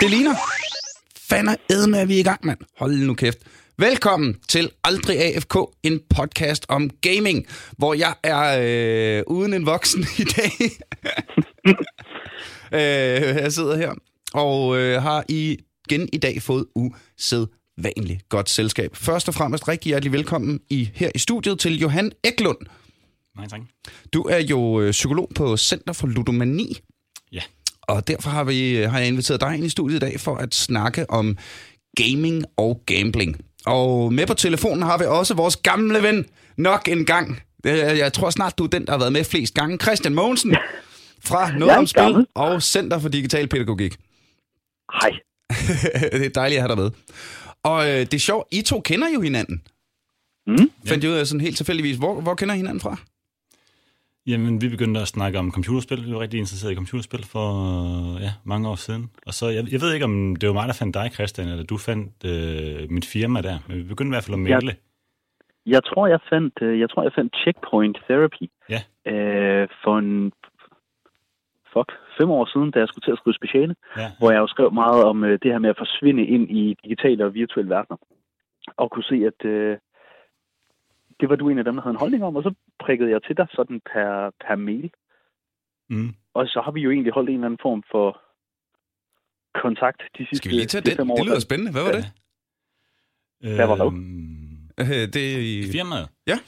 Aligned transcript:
Det 0.00 0.10
ligner. 0.10 0.34
Fanden 1.16 1.56
er 1.70 1.86
med, 1.86 1.98
at 1.98 2.08
vi 2.08 2.14
er 2.14 2.18
i 2.18 2.22
gang, 2.22 2.46
mand. 2.46 2.58
Hold 2.78 2.96
nu 2.96 3.14
kæft. 3.14 3.38
Velkommen 3.78 4.36
til 4.48 4.70
Aldrig 4.84 5.18
AFK, 5.18 5.56
en 5.82 6.00
podcast 6.10 6.66
om 6.68 6.90
gaming, 6.90 7.46
hvor 7.78 7.94
jeg 7.94 8.14
er 8.22 8.60
øh, 8.62 9.22
uden 9.26 9.54
en 9.54 9.66
voksen 9.66 10.00
i 10.18 10.24
dag. 10.24 10.52
øh, 12.72 13.36
jeg 13.42 13.52
sidder 13.52 13.76
her 13.76 13.92
og 14.34 14.78
øh, 14.78 15.02
har 15.02 15.24
igen 15.28 16.08
i 16.12 16.18
dag 16.18 16.42
fået 16.42 16.66
usædvanligt 16.74 18.28
godt 18.28 18.50
selskab. 18.50 18.96
Først 18.96 19.28
og 19.28 19.34
fremmest 19.34 19.68
rigtig 19.68 19.90
hjertelig 19.90 20.12
velkommen 20.12 20.60
i, 20.70 20.90
her 20.94 21.10
i 21.14 21.18
studiet 21.18 21.58
til 21.58 21.78
Johan 21.78 22.12
Eklund. 22.24 22.58
Mange 23.36 23.48
tak. 23.48 23.60
Du 24.12 24.22
er 24.22 24.38
jo 24.38 24.80
øh, 24.80 24.90
psykolog 24.90 25.30
på 25.34 25.56
Center 25.56 25.92
for 25.92 26.06
Ludomani. 26.06 26.78
Og 27.90 28.08
derfor 28.08 28.30
har, 28.30 28.44
vi, 28.44 28.74
har 28.74 28.98
jeg 28.98 29.08
inviteret 29.08 29.40
dig 29.40 29.54
ind 29.54 29.64
i 29.64 29.68
studiet 29.68 29.96
i 29.96 30.00
dag 30.00 30.20
for 30.20 30.36
at 30.36 30.54
snakke 30.54 31.10
om 31.10 31.36
gaming 31.96 32.44
og 32.56 32.80
gambling. 32.86 33.36
Og 33.66 34.12
med 34.12 34.26
på 34.26 34.34
telefonen 34.34 34.82
har 34.82 34.98
vi 34.98 35.04
også 35.04 35.34
vores 35.34 35.56
gamle 35.56 36.02
ven 36.02 36.26
nok 36.56 36.88
en 36.88 37.04
gang. 37.06 37.40
Øh, 37.66 37.72
Jeg 37.76 38.12
tror 38.12 38.30
snart, 38.30 38.58
du 38.58 38.64
er 38.64 38.68
den, 38.68 38.86
der 38.86 38.92
har 38.92 38.98
været 38.98 39.12
med 39.12 39.24
flest 39.24 39.54
gange. 39.54 39.78
Christian 39.78 40.14
Mogensen 40.14 40.56
fra 41.24 41.50
Noget 41.58 41.76
om 41.76 41.86
Spil 41.86 42.02
gammel. 42.02 42.26
og 42.34 42.62
Center 42.62 42.98
for 42.98 43.08
Digital 43.08 43.48
Pædagogik. 43.48 43.96
Hej. 45.02 45.10
det 46.18 46.26
er 46.26 46.30
dejligt 46.34 46.58
at 46.58 46.62
have 46.62 46.76
dig 46.76 46.82
med. 46.82 46.90
Og 47.64 47.88
øh, 47.88 47.98
det 48.00 48.14
er 48.14 48.18
sjovt, 48.18 48.48
I 48.50 48.62
to 48.62 48.80
kender 48.80 49.08
jo 49.14 49.20
hinanden. 49.20 49.62
Mm. 50.46 50.70
Fandt 50.86 51.04
jeg 51.04 51.12
ud 51.12 51.16
af 51.16 51.26
sådan 51.26 51.40
helt 51.40 51.56
tilfældigvis. 51.56 51.96
Hvor, 51.96 52.20
hvor 52.20 52.34
kender 52.34 52.54
I 52.54 52.58
hinanden 52.58 52.80
fra? 52.80 52.96
Jamen, 54.30 54.62
vi 54.62 54.68
begyndte 54.68 55.00
at 55.00 55.08
snakke 55.08 55.38
om 55.38 55.52
computerspil. 55.52 56.06
Vi 56.06 56.12
var 56.14 56.20
rigtig 56.20 56.38
interesseret 56.38 56.72
i 56.72 56.80
computerspil 56.82 57.24
for 57.34 57.46
ja, 58.26 58.32
mange 58.44 58.68
år 58.68 58.74
siden. 58.86 59.10
Og 59.26 59.32
så, 59.38 59.44
jeg, 59.56 59.64
jeg 59.72 59.80
ved 59.82 59.90
ikke, 59.94 60.04
om 60.10 60.36
det 60.36 60.46
var 60.48 60.54
mig, 60.54 60.66
der 60.68 60.78
fandt 60.82 60.94
dig, 60.94 61.06
Christian, 61.16 61.48
eller 61.48 61.64
du 61.64 61.76
fandt 61.88 62.12
øh, 62.32 62.90
mit 62.96 63.06
firma 63.14 63.38
der. 63.48 63.56
Men 63.68 63.76
vi 63.78 63.82
begyndte 63.92 64.10
i 64.12 64.14
hvert 64.16 64.24
fald 64.24 64.34
at 64.40 64.44
male. 64.50 64.72
Jeg 65.66 65.82
tror, 65.84 66.06
jeg 66.06 66.20
fandt, 66.32 66.54
øh, 66.62 66.80
jeg 66.80 66.90
tror, 66.90 67.02
jeg 67.02 67.12
fandt 67.18 67.36
Checkpoint 67.42 67.96
Therapy 68.06 68.46
Ja. 68.74 68.80
øh, 69.12 69.68
for 69.84 69.94
en 69.98 70.32
fuck, 71.72 71.90
fem 72.18 72.30
år 72.30 72.44
siden, 72.52 72.70
da 72.70 72.78
jeg 72.78 72.88
skulle 72.88 73.04
til 73.06 73.12
at 73.16 73.18
skrive 73.18 73.34
speciale, 73.40 73.74
Ja. 73.96 74.08
hvor 74.18 74.30
jeg 74.34 74.40
jo 74.44 74.46
skrev 74.46 74.68
meget 74.72 75.04
om 75.10 75.24
øh, 75.24 75.38
det 75.42 75.52
her 75.52 75.58
med 75.64 75.70
at 75.70 75.80
forsvinde 75.84 76.24
ind 76.34 76.50
i 76.50 76.76
digitale 76.84 77.24
og 77.24 77.34
virtuelle 77.34 77.70
verdener. 77.76 77.98
Og 78.76 78.90
kunne 78.90 79.08
se, 79.12 79.18
at 79.30 79.40
øh, 79.54 79.76
det 81.20 81.28
var 81.28 81.36
du 81.36 81.48
en 81.48 81.58
af 81.58 81.64
dem, 81.64 81.74
der 81.74 81.82
havde 81.82 81.94
en 81.94 81.98
holdning 82.04 82.24
om, 82.24 82.36
og 82.36 82.42
så 82.42 82.54
prikkede 82.84 83.10
jeg 83.10 83.22
til 83.22 83.36
dig 83.36 83.46
sådan 83.50 83.80
per, 83.92 84.30
per 84.44 84.56
mail. 84.56 84.90
Mm. 85.90 86.14
Og 86.34 86.46
så 86.46 86.60
har 86.64 86.70
vi 86.70 86.80
jo 86.80 86.90
egentlig 86.90 87.12
holdt 87.12 87.28
en 87.28 87.34
eller 87.34 87.46
anden 87.46 87.58
form 87.62 87.82
for 87.92 88.20
kontakt 89.62 90.00
de 90.18 90.26
sidste 90.26 90.36
Skal 90.36 90.50
vi 90.50 90.56
lige 90.56 90.66
tage 90.66 90.82
de 90.82 90.90
den? 90.90 90.96
fem 90.96 91.10
år. 91.10 91.16
Det 91.16 91.26
lyder 91.26 91.40
spændende. 91.40 91.72
Hvad 91.72 91.82
var 91.82 91.92
det? 91.92 92.04
Hvad 93.40 93.66
var 93.66 93.76
hvad? 93.76 93.86
Øhm, 93.86 94.40
Øh, 94.80 94.86
det 94.86 95.34
er 95.34 95.38
i... 95.38 95.72
firmaet? 95.72 96.08
Ja. 96.26 96.38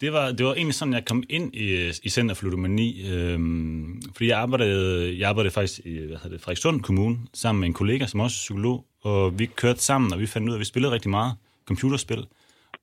Det 0.00 0.12
var, 0.12 0.32
det 0.32 0.46
var 0.46 0.54
egentlig 0.54 0.74
sådan, 0.74 0.94
jeg 0.94 1.04
kom 1.04 1.22
ind 1.30 1.54
i, 1.54 1.88
i 2.02 2.08
Center 2.08 2.34
for 2.34 2.44
Ludomani, 2.44 3.12
øhm, 3.12 4.02
fordi 4.12 4.28
jeg 4.28 4.38
arbejdede, 4.38 5.18
jeg 5.18 5.28
arbejdede 5.28 5.54
faktisk 5.54 5.80
i 5.84 5.98
hvad 5.98 6.16
hedder 6.16 6.28
det, 6.28 6.40
Frederikssund 6.40 6.80
Kommune 6.82 7.16
sammen 7.34 7.60
med 7.60 7.68
en 7.68 7.74
kollega, 7.74 8.06
som 8.06 8.20
også 8.20 8.34
er 8.34 8.42
psykolog, 8.44 8.86
og 9.02 9.38
vi 9.38 9.46
kørte 9.46 9.80
sammen, 9.80 10.12
og 10.12 10.20
vi 10.20 10.26
fandt 10.26 10.48
ud 10.48 10.52
af, 10.52 10.56
at 10.56 10.60
vi 10.60 10.64
spillede 10.64 10.94
rigtig 10.94 11.10
meget 11.10 11.32
computerspil. 11.68 12.26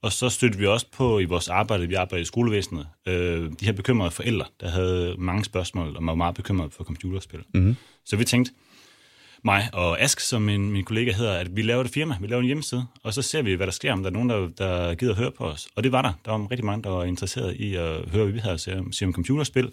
Og 0.01 0.11
så 0.11 0.29
støttede 0.29 0.59
vi 0.59 0.67
også 0.67 0.85
på 0.91 1.19
i 1.19 1.25
vores 1.25 1.49
arbejde, 1.49 1.87
vi 1.87 1.93
arbejdede 1.93 2.21
i 2.21 2.25
skolevæsenet, 2.25 2.87
øh, 3.07 3.51
de 3.59 3.65
her 3.65 3.71
bekymrede 3.71 4.11
forældre, 4.11 4.45
der 4.61 4.69
havde 4.69 5.15
mange 5.17 5.43
spørgsmål 5.43 5.95
og 5.95 6.05
var 6.05 6.15
meget 6.15 6.35
bekymrede 6.35 6.71
for 6.71 6.83
computerspil. 6.83 7.39
Mhm. 7.53 7.75
Så 8.05 8.15
vi 8.15 8.23
tænkte, 8.25 8.51
mig 9.43 9.69
og 9.73 10.01
Ask, 10.01 10.19
som 10.19 10.41
min, 10.41 10.71
min 10.71 10.83
kollega 10.83 11.11
hedder, 11.11 11.33
at 11.33 11.55
vi 11.55 11.61
laver 11.61 11.83
et 11.83 11.89
firma, 11.89 12.17
vi 12.21 12.27
laver 12.27 12.39
en 12.39 12.45
hjemmeside, 12.45 12.85
og 13.03 13.13
så 13.13 13.21
ser 13.21 13.41
vi, 13.41 13.53
hvad 13.53 13.67
der 13.67 13.71
sker, 13.71 13.93
om 13.93 14.03
der 14.03 14.09
er 14.09 14.13
nogen, 14.13 14.29
der, 14.29 14.49
der 14.57 14.95
gider 14.95 15.11
at 15.11 15.17
høre 15.17 15.31
på 15.31 15.43
os. 15.43 15.67
Og 15.75 15.83
det 15.83 15.91
var 15.91 16.01
der. 16.01 16.13
Der 16.25 16.31
var 16.31 16.51
rigtig 16.51 16.65
mange, 16.65 16.83
der 16.83 16.89
var 16.89 17.03
interesseret 17.03 17.55
i 17.55 17.75
at 17.75 18.09
høre, 18.09 18.23
hvad 18.23 18.33
vi 18.33 18.39
havde 18.39 18.53
at 18.53 18.61
sige 18.61 18.77
om, 18.77 18.91
om 19.03 19.13
computerspil. 19.13 19.71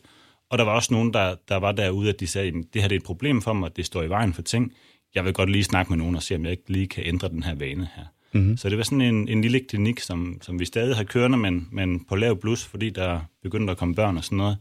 Og 0.51 0.59
der 0.59 0.65
var 0.65 0.73
også 0.73 0.95
nogen, 0.95 1.15
der, 1.15 1.35
der 1.49 1.57
var 1.57 1.73
derude, 1.73 2.09
at 2.09 2.21
de 2.21 2.27
sagde, 2.27 2.49
at 2.49 2.55
det 2.75 2.83
her 2.83 2.89
det 2.89 2.97
er 2.97 3.01
et 3.01 3.07
problem 3.07 3.43
for 3.43 3.53
mig, 3.53 3.77
det 3.77 3.87
står 3.87 4.03
i 4.03 4.09
vejen 4.09 4.35
for 4.35 4.43
ting. 4.43 4.73
Jeg 5.15 5.25
vil 5.25 5.33
godt 5.33 5.51
lige 5.51 5.65
snakke 5.65 5.93
med 5.93 5.99
nogen 5.99 6.17
og 6.17 6.23
se, 6.23 6.35
om 6.35 6.45
jeg 6.45 6.51
ikke 6.51 6.73
lige 6.73 6.89
kan 6.89 7.05
ændre 7.07 7.29
den 7.29 7.43
her 7.43 7.55
vane 7.55 7.89
her. 7.97 8.05
Mm-hmm. 8.33 8.57
Så 8.57 8.69
det 8.69 8.79
var 8.79 8.85
sådan 8.85 9.01
en, 9.01 9.29
en 9.29 9.43
lille 9.43 9.61
klinik, 9.69 10.01
som, 10.01 10.39
som 10.43 10.59
vi 10.61 10.65
stadig 10.65 10.97
har 10.97 11.05
kørende, 11.05 11.39
men, 11.39 11.69
men 11.73 12.05
på 12.05 12.17
lav 12.17 12.37
blus, 12.41 12.65
fordi 12.65 12.91
der 12.91 13.21
begyndte 13.43 13.71
at 13.71 13.77
komme 13.77 13.95
børn 13.95 14.17
og 14.17 14.25
sådan 14.25 14.39
noget. 14.39 14.57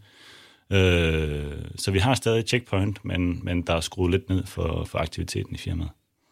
Øh, 0.71 1.51
så 1.75 1.91
vi 1.91 1.99
har 1.99 2.15
stadig 2.15 2.43
checkpoint, 2.47 3.05
men, 3.05 3.39
men 3.43 3.61
der 3.61 3.73
er 3.75 3.79
skruet 3.79 4.11
lidt 4.11 4.29
ned 4.29 4.45
for, 4.45 4.85
for 4.85 4.99
aktiviteten 4.99 5.55
i 5.55 5.57
firmaet. 5.57 5.89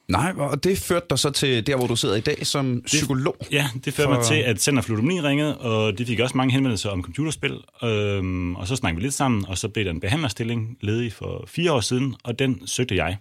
Nej, 0.08 0.34
og 0.38 0.64
det 0.64 0.78
førte 0.78 1.06
dig 1.10 1.20
så 1.20 1.30
til 1.30 1.68
der, 1.68 1.76
hvor 1.76 1.88
du 1.88 1.96
sidder 1.96 2.16
i 2.16 2.22
dag 2.22 2.46
som 2.48 2.82
psykolog. 2.86 3.38
Ja, 3.52 3.68
det 3.86 3.94
førte 3.94 4.08
For- 4.08 4.16
mig 4.16 4.26
til, 4.26 4.36
at 4.36 4.62
Center 4.62 4.82
for 4.82 4.90
Ludomani 4.90 5.22
ringede, 5.22 5.58
og 5.58 5.98
de 5.98 6.06
fik 6.06 6.20
også 6.20 6.38
mange 6.38 6.54
henvendelser 6.54 6.90
om 6.90 7.04
computerspil. 7.04 7.58
Øhm, 7.84 8.56
og 8.56 8.68
så 8.68 8.76
snakkede 8.76 9.02
vi 9.02 9.06
lidt 9.06 9.14
sammen, 9.14 9.46
og 9.48 9.58
så 9.58 9.68
blev 9.68 9.86
der 9.86 9.92
en 9.92 10.00
behandlerstilling 10.00 10.78
ledig 10.82 11.14
for 11.14 11.44
fire 11.48 11.72
år 11.74 11.80
siden, 11.80 12.16
og 12.24 12.40
den 12.40 12.68
søgte 12.68 12.96
jeg. 12.96 13.18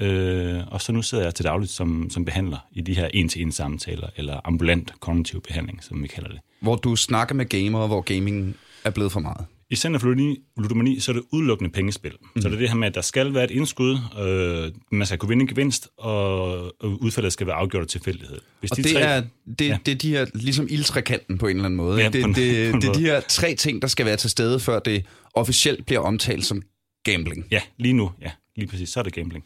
Øh, 0.00 0.60
og 0.70 0.80
så 0.82 0.92
nu 0.92 1.02
sidder 1.02 1.24
jeg 1.24 1.34
til 1.34 1.44
dagligt 1.44 1.72
som, 1.72 2.10
som 2.10 2.24
behandler 2.24 2.58
i 2.72 2.80
de 2.80 2.94
her 2.94 3.08
en-til-en 3.14 3.52
samtaler, 3.52 4.08
eller 4.16 4.40
ambulant 4.44 4.92
kognitiv 5.00 5.42
behandling, 5.42 5.84
som 5.84 6.02
vi 6.02 6.08
kalder 6.08 6.28
det. 6.28 6.38
Hvor 6.60 6.76
du 6.76 6.96
snakker 6.96 7.34
med 7.34 7.46
gamere, 7.46 7.86
hvor 7.86 8.00
gaming 8.00 8.56
er 8.84 8.90
blevet 8.90 9.12
for 9.12 9.20
meget. 9.20 9.46
I 9.70 9.76
Center 9.76 10.00
for 10.00 10.06
Ludomani- 10.60 11.00
så 11.00 11.12
er 11.12 11.14
det 11.14 11.22
udelukkende 11.32 11.70
pengespil. 11.72 12.12
Mm. 12.34 12.42
Så 12.42 12.48
det 12.48 12.54
er 12.54 12.58
det 12.58 12.68
her 12.68 12.76
med, 12.76 12.88
at 12.88 12.94
der 12.94 13.00
skal 13.00 13.34
være 13.34 13.44
et 13.44 13.50
indskud, 13.50 13.98
øh, 14.20 14.72
man 14.92 15.06
skal 15.06 15.18
kunne 15.18 15.28
vinde 15.28 15.42
en 15.42 15.48
gevinst, 15.48 15.88
og 15.98 16.72
udfaldet 16.82 17.32
skal 17.32 17.46
være 17.46 17.56
afgjort 17.56 17.82
af 17.82 17.88
tilfældighed. 17.88 18.38
Hvis 18.60 18.70
Og 18.70 18.76
de 18.76 18.82
det 18.82 18.92
tre- 18.92 19.00
er, 19.00 19.22
det, 19.58 19.68
Ja. 19.68 19.78
det 19.86 19.92
er 19.92 19.96
de 19.98 20.08
her, 20.10 20.26
ligesom 20.34 20.66
ildtrekanten 20.70 21.38
på 21.38 21.46
en 21.46 21.56
eller 21.56 21.64
anden 21.64 21.76
måde. 21.76 22.02
Ja, 22.02 22.10
på 22.10 22.16
en- 22.16 22.24
det, 22.24 22.36
det, 22.36 22.68
en 22.74 22.80
det 22.80 22.88
er 22.88 22.92
de 22.92 23.00
her 23.00 23.20
tre 23.20 23.54
ting, 23.54 23.82
der 23.82 23.88
skal 23.88 24.06
være 24.06 24.16
til 24.16 24.30
stede, 24.30 24.60
før 24.60 24.78
det 24.78 25.04
officielt 25.34 25.86
bliver 25.86 26.00
omtalt 26.00 26.44
som 26.44 26.62
gambling. 27.04 27.46
Ja, 27.50 27.60
lige 27.78 27.92
nu, 27.92 28.10
ja. 28.22 28.30
Lige 28.56 28.68
præcis, 28.68 28.88
så 28.88 29.00
er 29.00 29.04
det 29.04 29.12
gambling. 29.12 29.44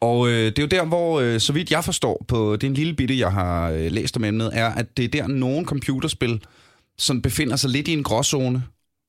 Og 0.00 0.28
øh, 0.28 0.46
det 0.46 0.58
er 0.58 0.62
jo 0.62 0.68
der, 0.68 0.84
hvor, 0.84 1.20
øh, 1.20 1.40
så 1.40 1.52
vidt 1.52 1.70
jeg 1.70 1.84
forstår, 1.84 2.24
på 2.28 2.56
den 2.56 2.74
lille 2.74 2.94
bitte, 2.94 3.18
jeg 3.18 3.32
har 3.32 3.70
øh, 3.70 3.92
læst 3.92 4.16
om 4.16 4.24
emnet, 4.24 4.50
er, 4.52 4.66
at 4.68 4.96
det 4.96 5.04
er 5.04 5.08
der, 5.08 5.26
nogle 5.26 5.66
computerspil 5.66 6.40
som 6.98 7.22
befinder 7.22 7.56
sig 7.56 7.70
lidt 7.70 7.88
i 7.88 7.92
en 7.92 8.02
gråzone, 8.02 8.62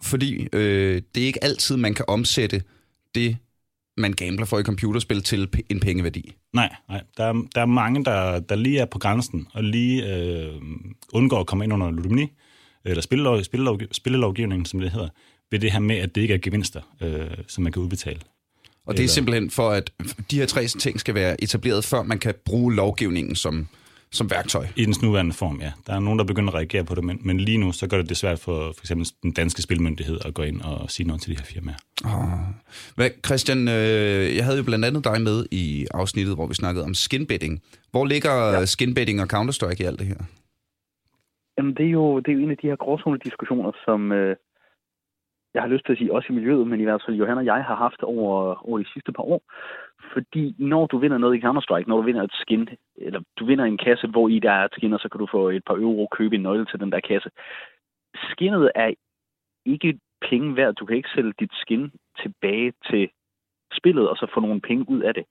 fordi 0.04 0.48
øh, 0.54 1.02
det 1.16 1.24
er 1.24 1.28
ikke 1.28 1.44
altid, 1.44 1.78
man 1.78 1.94
kan 1.94 2.06
omsætte 2.08 2.62
det, 3.16 3.38
man 3.98 4.14
gambler 4.14 4.46
for 4.46 4.60
i 4.60 4.64
computerspil, 4.64 5.24
til 5.24 5.50
p- 5.56 5.62
en 5.70 5.80
pengeværdi. 5.80 6.36
Nej, 6.54 6.76
nej. 6.90 7.02
Der 7.18 7.24
er, 7.24 7.34
der 7.56 7.62
er 7.62 7.66
mange, 7.66 8.06
der, 8.06 8.40
der 8.40 8.56
lige 8.56 8.80
er 8.80 8.86
på 8.86 9.00
grænsen, 9.00 9.48
og 9.54 9.64
lige 9.64 10.16
øh, 10.16 10.54
undgår 11.14 11.40
at 11.40 11.48
komme 11.48 11.64
ind 11.64 11.74
under 11.74 11.92
ludomani, 11.92 12.32
eller 12.86 13.02
spillelov, 13.02 13.44
spillelov, 13.44 13.80
spillelovgivningen, 13.92 14.66
som 14.66 14.80
det 14.80 14.92
hedder, 14.92 15.10
ved 15.52 15.60
det 15.60 15.72
her 15.72 15.80
med, 15.80 15.96
at 15.96 16.16
det 16.16 16.22
ikke 16.22 16.34
er 16.34 16.38
gevinster, 16.38 16.82
øh, 17.02 17.28
som 17.48 17.64
man 17.64 17.74
kan 17.74 17.82
udbetale. 17.82 18.20
Og 18.90 18.98
det 18.98 19.04
er 19.04 19.08
simpelthen 19.08 19.50
for, 19.50 19.70
at 19.70 19.92
de 20.32 20.40
her 20.40 20.46
tre 20.46 20.66
ting 20.66 21.00
skal 21.00 21.16
være 21.16 21.44
etableret, 21.44 21.84
før 21.84 22.04
man 22.04 22.20
kan 22.20 22.34
bruge 22.46 22.76
lovgivningen 22.76 23.36
som, 23.36 23.68
som 24.12 24.32
værktøj. 24.32 24.66
I 24.76 24.86
dens 24.86 25.02
nuværende 25.02 25.34
form, 25.34 25.62
ja. 25.62 25.72
Der 25.88 25.94
er 25.94 26.00
nogen, 26.00 26.20
der 26.20 26.26
begynder 26.26 26.50
at 26.50 26.56
reagere 26.56 26.84
på 26.84 26.96
det, 26.96 27.04
men, 27.04 27.20
men 27.24 27.40
lige 27.40 27.58
nu, 27.58 27.72
så 27.72 27.88
gør 27.88 27.98
det 27.98 28.10
det 28.10 28.18
svært 28.18 28.40
for 28.40 28.58
for 28.78 28.82
eksempel 28.84 29.08
den 29.24 29.32
danske 29.32 29.62
spilmyndighed 29.62 30.20
at 30.26 30.34
gå 30.34 30.42
ind 30.42 30.62
og 30.62 30.92
sige 30.92 31.08
noget 31.08 31.22
til 31.22 31.32
de 31.32 31.38
her 31.38 31.46
firmaer. 31.46 31.76
Oh. 32.06 32.40
Hvad, 32.96 33.10
Christian, 33.26 33.68
øh, 33.68 34.36
jeg 34.36 34.46
havde 34.46 34.58
jo 34.58 34.64
blandt 34.64 34.86
andet 34.86 35.04
dig 35.04 35.22
med 35.22 35.46
i 35.52 35.88
afsnittet, 35.94 36.36
hvor 36.36 36.48
vi 36.48 36.54
snakkede 36.54 36.86
om 36.86 36.94
skinbetting. 36.94 37.62
Hvor 37.92 38.06
ligger 38.06 38.34
ja. 38.52 38.66
skinbetting 38.66 39.22
og 39.22 39.28
Counter-Strike 39.34 39.84
i 39.84 39.86
alt 39.86 40.00
det 40.00 40.08
her? 40.08 40.22
Jamen, 41.58 41.74
det 41.74 41.86
er 41.86 41.90
jo, 41.90 42.20
det 42.20 42.32
er 42.32 42.36
jo 42.38 42.40
en 42.40 42.52
af 42.52 42.58
de 42.58 42.68
her 42.68 42.76
gråzone-diskussioner, 42.76 43.72
som 43.86 44.12
øh, 44.12 44.36
jeg 45.54 45.62
har 45.62 45.70
lyst 45.70 45.86
til 45.86 45.92
at 45.92 45.98
sige 45.98 46.14
også 46.14 46.28
i 46.30 46.36
miljøet, 46.36 46.68
men 46.68 46.80
i 46.80 46.84
hvert 46.84 47.04
fald 47.06 47.18
Johan 47.18 47.38
og 47.38 47.46
jeg 47.46 47.64
har 47.64 47.76
haft 47.76 48.04
over, 48.04 48.68
over 48.68 48.78
de 48.78 48.92
sidste 48.94 49.12
par 49.12 49.24
år. 49.24 49.42
Fordi 50.14 50.56
når 50.58 50.88
du 50.88 50.98
vinder 50.98 51.18
noget 51.18 51.36
i 51.38 51.46
Counter-Strike, 51.46 51.88
når 51.88 51.98
du 51.98 52.02
vinder 52.02 52.24
et 52.24 52.34
skin, 52.34 52.70
eller 52.98 53.22
du 53.40 53.46
vinder 53.46 53.66
en 53.66 53.78
kasse, 53.78 54.08
hvor 54.08 54.30
i 54.30 54.40
der 54.40 54.52
er 54.52 54.66
et 54.66 54.74
skin, 54.74 54.94
og 54.94 55.00
så 55.00 55.10
kan 55.10 55.20
du 55.20 55.28
få 55.32 55.50
et 55.50 55.64
par 55.66 55.74
euro 55.74 56.08
købe 56.12 56.36
en 56.36 56.42
nøgle 56.42 56.66
til 56.66 56.80
den 56.80 56.92
der 56.92 57.00
kasse. 57.00 57.30
Skinnet 58.32 58.72
er 58.76 58.94
ikke 59.66 60.00
penge 60.30 60.56
værd. 60.56 60.74
Du 60.76 60.86
kan 60.86 60.98
ikke 60.98 61.10
sælge 61.16 61.34
dit 61.40 61.54
skin 61.54 61.92
tilbage 62.22 62.74
til 62.90 63.10
spillet, 63.74 64.10
og 64.10 64.18
så 64.18 64.28
få 64.34 64.40
nogle 64.40 64.62
penge 64.62 64.90
ud 64.90 65.02
af 65.02 65.14
det. 65.14 65.26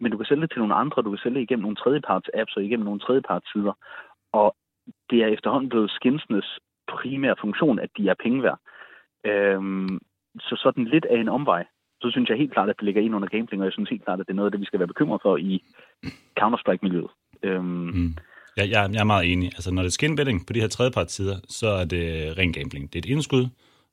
Men 0.00 0.12
du 0.12 0.16
kan 0.16 0.26
sælge 0.26 0.42
det 0.42 0.50
til 0.50 0.58
nogle 0.58 0.74
andre, 0.74 1.02
du 1.02 1.10
kan 1.10 1.18
sælge 1.18 1.34
det 1.34 1.42
igennem 1.42 1.62
nogle 1.62 1.76
tredjeparts 1.76 2.30
apps 2.34 2.56
og 2.56 2.64
igennem 2.64 2.84
nogle 2.84 3.00
tredjeparts 3.00 3.52
sider. 3.52 3.72
Og 4.32 4.56
det 5.10 5.22
er 5.22 5.26
efterhånden 5.26 5.68
blevet 5.68 5.90
skinsnes 5.90 6.58
primære 6.88 7.36
funktion, 7.40 7.78
at 7.78 7.90
de 7.96 8.08
er 8.08 8.14
penge 8.22 8.42
værd. 8.42 8.58
Øhm, 9.24 9.98
så 10.40 10.60
sådan 10.62 10.84
lidt 10.84 11.04
af 11.04 11.20
en 11.20 11.28
omvej. 11.28 11.64
Så 12.00 12.10
synes 12.10 12.28
jeg 12.28 12.38
helt 12.38 12.52
klart, 12.52 12.68
at 12.68 12.76
det 12.78 12.84
ligger 12.84 13.02
ind 13.02 13.14
under 13.14 13.28
gambling, 13.28 13.62
og 13.62 13.64
jeg 13.64 13.72
synes 13.72 13.90
helt 13.90 14.04
klart, 14.04 14.20
at 14.20 14.26
det 14.26 14.32
er 14.32 14.36
noget 14.36 14.46
af 14.46 14.50
det, 14.52 14.60
vi 14.60 14.66
skal 14.66 14.78
være 14.78 14.88
bekymret 14.88 15.22
for 15.22 15.36
i 15.36 15.62
Counter-Strike-miljøet. 16.40 17.10
Øhm, 17.42 17.64
Mm. 17.64 18.14
Jeg, 18.56 18.70
jeg, 18.70 18.90
jeg 18.92 19.00
er 19.00 19.04
meget 19.04 19.32
enig. 19.32 19.46
Altså, 19.46 19.74
når 19.74 19.82
det 19.82 19.88
er 19.88 19.98
skinbetting 20.00 20.46
på 20.46 20.52
de 20.52 20.60
her 20.60 20.68
tredjepartssider, 20.68 21.36
så 21.48 21.68
er 21.68 21.84
det 21.84 22.38
ren 22.38 22.52
gambling. 22.52 22.92
Det 22.92 22.98
er 22.98 23.02
et 23.08 23.12
indskud, 23.14 23.44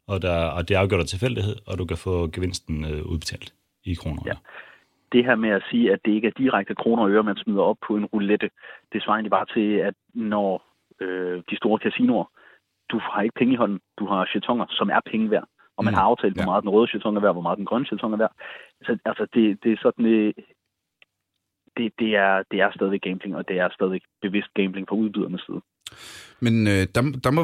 og, 0.07 0.21
der, 0.21 0.45
og 0.45 0.69
det 0.69 0.75
er 0.75 0.79
afgjort 0.79 0.99
af 0.99 1.05
tilfældighed, 1.05 1.55
og 1.67 1.77
du 1.77 1.85
kan 1.85 1.97
få 1.97 2.27
gevinsten 2.27 2.85
øh, 2.85 3.05
udbetalt 3.05 3.53
i 3.83 3.93
kroner. 3.93 4.21
Ja. 4.25 4.33
det 5.11 5.25
her 5.25 5.35
med 5.35 5.49
at 5.49 5.63
sige, 5.71 5.91
at 5.93 5.99
det 6.05 6.11
ikke 6.11 6.27
er 6.27 6.31
direkte 6.37 6.75
kroner 6.75 7.03
og 7.03 7.11
øre, 7.11 7.23
man 7.23 7.37
smider 7.37 7.61
op 7.61 7.77
på 7.87 7.95
en 7.95 8.05
roulette, 8.05 8.49
det 8.93 9.03
svarer 9.03 9.15
egentlig 9.15 9.31
bare 9.31 9.45
til, 9.55 9.67
at 9.89 9.93
når 10.13 10.63
øh, 11.01 11.43
de 11.49 11.55
store 11.57 11.79
casinoer, 11.79 12.25
du 12.91 12.97
har 12.99 13.21
ikke 13.21 13.39
penge 13.39 13.53
i 13.53 13.57
hånden, 13.57 13.79
du 13.99 14.05
har 14.05 14.25
chatonger, 14.31 14.65
som 14.69 14.89
er 14.89 14.99
penge 15.11 15.29
værd, 15.31 15.47
og 15.77 15.85
man 15.85 15.93
Mm, 15.93 15.97
har 15.97 16.03
aftalt, 16.03 16.35
hvor 16.35 16.49
meget 16.51 16.63
den 16.63 16.69
røde 16.69 16.87
chaton 16.87 17.17
er 17.17 17.21
værd, 17.21 17.33
hvor 17.33 17.41
meget 17.41 17.57
den 17.57 17.65
grønne 17.65 17.85
chaton 17.85 18.13
er 18.13 18.17
værd. 18.17 18.33
Så 18.85 18.97
altså, 19.05 19.27
det, 19.33 19.43
det 19.63 19.71
er 19.71 19.77
sådan, 19.81 20.05
øh, 20.05 20.33
det, 21.77 21.93
det, 21.99 22.15
er, 22.15 22.43
det 22.51 22.57
er 22.61 22.71
stadig 22.75 23.01
gambling, 23.01 23.35
og 23.35 23.47
det 23.47 23.57
er 23.59 23.69
stadig 23.77 24.01
bevidst 24.21 24.53
gambling 24.53 24.87
fra 24.87 24.95
udbydernes 24.95 25.41
side. 25.47 25.61
Men 26.39 26.67
øh, 26.67 26.83
der, 26.95 27.01
der 27.23 27.31
må... 27.31 27.43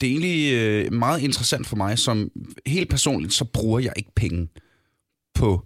Det 0.00 0.02
er 0.06 0.12
egentlig 0.16 0.38
øh, 0.60 0.92
meget 0.92 1.20
interessant 1.22 1.66
for 1.66 1.76
mig, 1.76 1.98
som 1.98 2.30
helt 2.66 2.90
personligt, 2.90 3.32
så 3.32 3.44
bruger 3.54 3.80
jeg 3.80 3.92
ikke 3.96 4.12
penge 4.16 4.48
på 5.40 5.62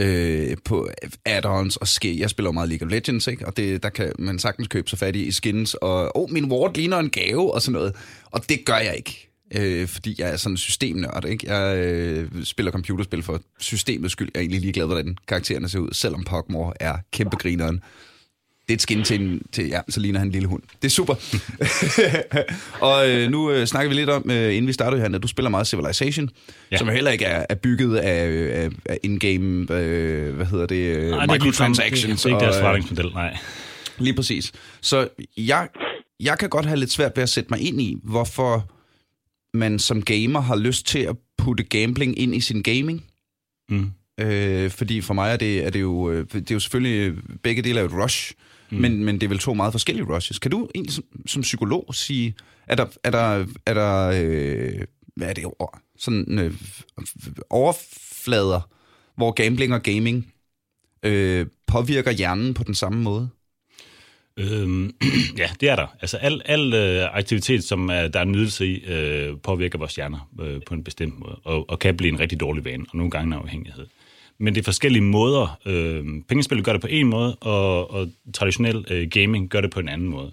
øh, 0.00 0.56
på 0.64 0.88
add-ons 1.24 1.76
og 1.76 1.88
ske. 1.88 2.20
Jeg 2.20 2.30
spiller 2.30 2.48
jo 2.48 2.52
meget 2.52 2.68
League 2.68 2.86
of 2.86 2.92
Legends, 2.92 3.26
ikke? 3.26 3.46
og 3.46 3.56
det, 3.56 3.82
der 3.82 3.88
kan 3.88 4.12
man 4.18 4.38
sagtens 4.38 4.68
købe 4.68 4.90
sig 4.90 4.98
fat 4.98 5.16
i, 5.16 5.32
skins, 5.32 5.74
og 5.74 6.16
oh, 6.16 6.30
min 6.30 6.52
ward 6.52 6.74
ligner 6.74 6.98
en 6.98 7.10
gave, 7.10 7.54
og 7.54 7.62
sådan 7.62 7.72
noget. 7.72 7.96
Og 8.24 8.48
det 8.48 8.64
gør 8.64 8.76
jeg 8.76 8.96
ikke, 8.96 9.28
øh, 9.54 9.88
fordi 9.88 10.14
jeg 10.18 10.30
er 10.30 10.36
sådan 10.36 10.52
en 10.52 10.56
systemnørd. 10.56 11.24
Ikke? 11.24 11.52
Jeg 11.54 11.76
øh, 11.76 12.44
spiller 12.44 12.72
computerspil 12.72 13.22
for 13.22 13.40
systemets 13.58 14.12
skyld. 14.12 14.30
Jeg 14.34 14.40
er 14.40 14.42
egentlig 14.42 14.60
ligeglad, 14.60 14.86
hvordan 14.86 15.16
karaktererne 15.28 15.68
ser 15.68 15.78
ud, 15.78 15.88
selvom 15.92 16.24
Pogmore 16.24 16.72
er 16.80 16.96
kæmpe 17.12 17.36
grineren. 17.36 17.82
Det 18.70 18.74
er 18.74 18.76
et 18.76 18.82
skin 18.82 19.04
til, 19.04 19.20
en, 19.20 19.42
til 19.52 19.68
ja, 19.68 19.80
så 19.88 20.00
ligner 20.00 20.18
han 20.18 20.28
en 20.28 20.32
lille 20.32 20.48
hund. 20.48 20.62
Det 20.82 20.88
er 20.88 20.90
super. 20.90 21.14
og 22.86 23.10
øh, 23.10 23.30
nu 23.30 23.50
øh, 23.50 23.66
snakker 23.66 23.88
vi 23.88 23.94
lidt 23.94 24.10
om, 24.10 24.30
øh, 24.30 24.54
inden 24.56 24.66
vi 24.66 24.72
startede 24.72 25.00
her, 25.00 25.14
at 25.14 25.22
du 25.22 25.28
spiller 25.28 25.48
meget 25.48 25.66
Civilization, 25.66 26.30
ja. 26.72 26.76
Som 26.76 26.88
heller 26.88 27.10
ikke 27.10 27.24
er, 27.24 27.46
er 27.48 27.54
bygget 27.54 27.96
af, 27.96 28.24
af, 28.62 28.70
af 28.84 28.98
in-game, 29.02 29.74
øh, 29.74 30.34
hvad 30.34 30.46
hedder 30.46 30.66
det, 30.66 30.96
øh, 30.96 31.10
Nej, 31.10 31.26
microtransactions. 31.26 32.22
Det 32.22 32.30
er 32.30 32.34
ikke 32.34 32.44
deres 32.44 32.56
øh, 32.56 32.62
forretningsmodel, 32.62 33.12
nej. 33.14 33.36
Lige 33.98 34.14
præcis. 34.14 34.52
Så 34.80 35.08
jeg, 35.36 35.68
jeg 36.20 36.38
kan 36.38 36.48
godt 36.48 36.66
have 36.66 36.78
lidt 36.78 36.92
svært 36.92 37.12
ved 37.16 37.22
at 37.22 37.28
sætte 37.28 37.50
mig 37.50 37.60
ind 37.60 37.80
i, 37.80 37.96
hvorfor 38.02 38.70
man 39.56 39.78
som 39.78 40.02
gamer 40.02 40.40
har 40.40 40.56
lyst 40.56 40.86
til 40.86 40.98
at 40.98 41.16
putte 41.38 41.62
gambling 41.64 42.18
ind 42.18 42.34
i 42.34 42.40
sin 42.40 42.62
gaming. 42.62 43.04
Mm. 43.70 43.90
Øh, 44.20 44.70
fordi 44.70 45.00
for 45.00 45.14
mig 45.14 45.32
er 45.32 45.36
det, 45.36 45.66
er 45.66 45.70
det 45.70 45.80
jo, 45.80 46.10
øh, 46.10 46.26
det 46.32 46.50
er 46.50 46.54
jo 46.54 46.60
selvfølgelig, 46.60 47.14
begge 47.42 47.62
dele 47.62 47.80
er 47.80 47.84
et 47.84 47.92
rush, 47.92 48.32
mm. 48.70 48.78
men, 48.78 49.04
men 49.04 49.14
det 49.14 49.22
er 49.22 49.28
vel 49.28 49.38
to 49.38 49.54
meget 49.54 49.72
forskellige 49.72 50.06
rushes. 50.06 50.38
Kan 50.38 50.50
du 50.50 50.68
egentlig 50.74 50.94
som, 50.94 51.04
som 51.26 51.42
psykolog 51.42 51.94
sige, 51.94 52.34
er 52.66 52.74
der, 52.74 52.86
er 53.04 53.10
der, 53.10 53.46
er 53.66 53.74
der 53.74 54.12
øh, 54.22 54.84
hvad 55.16 55.28
er 55.28 55.32
det 55.32 55.44
ord? 55.44 55.80
Sådan 55.98 56.38
øh, 56.38 56.54
overflader, 57.50 58.60
hvor 59.16 59.30
gambling 59.30 59.74
og 59.74 59.82
gaming 59.82 60.32
øh, 61.02 61.46
påvirker 61.66 62.10
hjernen 62.10 62.54
på 62.54 62.64
den 62.64 62.74
samme 62.74 63.02
måde? 63.02 63.28
Øhm, 64.36 64.94
ja, 65.38 65.48
det 65.60 65.68
er 65.68 65.76
der. 65.76 65.86
Altså 66.00 66.16
al, 66.16 66.42
al 66.44 66.74
øh, 66.74 67.14
aktivitet, 67.14 67.64
som 67.64 67.88
er, 67.88 68.08
der 68.08 68.20
er 68.20 68.24
nydelse 68.24 68.66
i, 68.66 68.84
øh, 68.84 69.36
påvirker 69.42 69.78
vores 69.78 69.94
hjerner 69.96 70.30
øh, 70.40 70.60
på 70.66 70.74
en 70.74 70.84
bestemt 70.84 71.18
måde, 71.18 71.40
og, 71.44 71.70
og 71.70 71.78
kan 71.78 71.96
blive 71.96 72.12
en 72.12 72.20
rigtig 72.20 72.40
dårlig 72.40 72.64
vane, 72.64 72.84
og 72.90 72.96
nogle 72.96 73.10
gange 73.10 73.26
en 73.26 73.42
afhængighed. 73.42 73.86
Men 74.40 74.54
det 74.54 74.60
er 74.60 74.64
forskellige 74.64 75.02
måder. 75.02 75.58
Øh, 75.66 76.04
pengespil 76.28 76.62
gør 76.62 76.72
det 76.72 76.80
på 76.80 76.86
en 76.90 77.06
måde, 77.06 77.36
og, 77.36 77.90
og 77.90 78.08
traditionel 78.34 78.84
øh, 78.90 79.08
gaming 79.10 79.48
gør 79.48 79.60
det 79.60 79.70
på 79.70 79.80
en 79.80 79.88
anden 79.88 80.08
måde. 80.08 80.32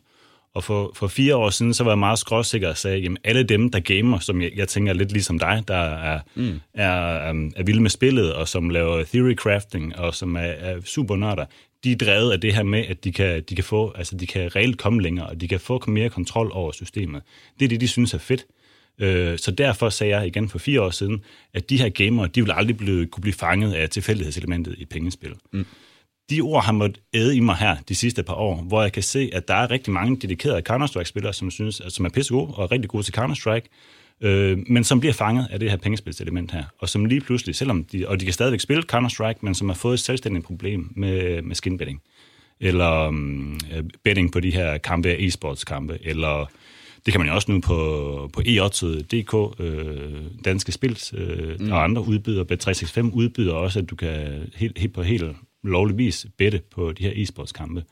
Og 0.53 0.63
for, 0.63 0.91
for 0.95 1.07
fire 1.07 1.35
år 1.35 1.49
siden, 1.49 1.73
så 1.73 1.83
var 1.83 1.91
jeg 1.91 1.99
meget 1.99 2.19
skråsikker 2.19 2.69
og 2.69 2.77
sagde, 2.77 2.97
jamen 2.97 3.17
alle 3.23 3.43
dem, 3.43 3.71
der 3.71 3.79
gamer, 3.79 4.19
som 4.19 4.41
jeg, 4.41 4.51
jeg 4.55 4.67
tænker 4.67 4.93
er 4.93 4.97
lidt 4.97 5.11
ligesom 5.11 5.39
dig, 5.39 5.63
der 5.67 5.77
er, 5.77 6.19
mm. 6.35 6.59
er, 6.73 7.29
um, 7.29 7.51
er 7.55 7.63
vilde 7.63 7.81
med 7.81 7.89
spillet, 7.89 8.33
og 8.33 8.47
som 8.47 8.69
laver 8.69 9.03
theory 9.03 9.35
crafting, 9.35 9.97
og 9.97 10.15
som 10.15 10.35
er, 10.35 10.39
er 10.39 10.81
super 10.85 11.15
nørder, 11.15 11.45
de 11.83 11.91
er 11.91 11.95
drevet 11.95 12.31
af 12.31 12.41
det 12.41 12.55
her 12.55 12.63
med, 12.63 12.85
at 12.85 13.03
de 13.03 13.11
kan, 13.11 13.43
de 13.49 13.55
kan 13.55 13.63
få, 13.63 13.93
altså 13.95 14.17
de 14.17 14.27
kan 14.27 14.55
reelt 14.55 14.77
komme 14.77 15.01
længere, 15.01 15.27
og 15.27 15.41
de 15.41 15.47
kan 15.47 15.59
få 15.59 15.83
mere 15.87 16.09
kontrol 16.09 16.51
over 16.53 16.71
systemet. 16.71 17.21
Det 17.59 17.65
er 17.65 17.69
det, 17.69 17.81
de 17.81 17.87
synes 17.87 18.13
er 18.13 18.17
fedt. 18.17 18.45
Øh, 19.01 19.37
Så 19.37 19.51
derfor 19.51 19.89
sagde 19.89 20.17
jeg 20.17 20.27
igen 20.27 20.49
for 20.49 20.59
fire 20.59 20.81
år 20.81 20.89
siden, 20.89 21.21
at 21.53 21.69
de 21.69 21.77
her 21.77 21.89
gamere, 21.89 22.27
de 22.27 22.41
vil 22.41 22.51
aldrig 22.51 22.77
blive, 22.77 23.05
kunne 23.05 23.21
blive 23.21 23.33
fanget 23.33 23.73
af 23.73 23.89
tilfældighedselementet 23.89 24.75
i 24.77 24.85
pengespil. 24.85 25.33
Mm. 25.53 25.65
De 26.29 26.41
ord 26.41 26.63
har 26.63 26.71
måttet 26.71 26.99
æde 27.13 27.35
i 27.35 27.39
mig 27.39 27.55
her 27.55 27.75
de 27.89 27.95
sidste 27.95 28.23
par 28.23 28.33
år, 28.33 28.55
hvor 28.55 28.81
jeg 28.81 28.91
kan 28.91 29.03
se, 29.03 29.29
at 29.33 29.47
der 29.47 29.53
er 29.53 29.71
rigtig 29.71 29.93
mange 29.93 30.17
dedikerede 30.17 30.61
Counter-Strike-spillere, 30.69 31.33
som, 31.33 31.51
synes, 31.51 31.81
som 31.89 32.05
er 32.05 32.09
pissegode 32.09 32.53
og 32.53 32.63
er 32.63 32.71
rigtig 32.71 32.89
gode 32.89 33.03
til 33.03 33.13
Counter-Strike, 33.17 33.67
øh, 34.21 34.57
men 34.67 34.83
som 34.83 34.99
bliver 34.99 35.13
fanget 35.13 35.47
af 35.51 35.59
det 35.59 35.69
her 35.69 35.77
pengespilselement 35.77 36.51
her, 36.51 36.63
og 36.79 36.89
som 36.89 37.05
lige 37.05 37.21
pludselig, 37.21 37.55
selvom 37.55 37.83
de, 37.83 38.07
og 38.07 38.19
de 38.19 38.25
kan 38.25 38.33
stadigvæk 38.33 38.59
spille 38.59 38.83
Counter-Strike, 38.93 39.37
men 39.41 39.55
som 39.55 39.69
har 39.69 39.75
fået 39.75 39.93
et 39.93 39.99
selvstændigt 39.99 40.45
problem 40.45 40.91
med, 40.95 41.41
med 41.41 41.55
skinbetting, 41.55 42.01
eller 42.59 43.07
um, 43.07 43.59
betting 44.03 44.31
på 44.31 44.39
de 44.39 44.51
her 44.51 44.77
kampe 44.77 45.17
e-sports-kampe, 45.27 45.99
eller 46.01 46.51
det 47.07 47.13
kan 47.13 47.21
man 47.21 47.27
jo 47.27 47.35
også 47.35 47.51
nu 47.51 47.59
på, 47.59 48.29
på 48.33 48.41
e 48.45 48.59
øh, 49.59 50.21
Danske 50.45 50.71
Spil 50.71 50.99
øh, 51.13 51.59
mm. 51.59 51.71
og 51.71 51.83
andre 51.83 52.01
udbydere, 52.07 52.45
Bet365 52.51 52.99
udbyder 53.13 53.53
også, 53.53 53.79
at 53.79 53.89
du 53.89 53.95
kan 53.95 54.41
helt, 54.55 54.77
helt 54.77 54.93
på 54.93 55.01
helt 55.01 55.23
lovlig 55.63 55.97
vis 55.97 56.25
bette 56.37 56.61
på 56.71 56.91
de 56.91 57.03
her 57.03 57.11
e-sportskampe. 57.11 57.83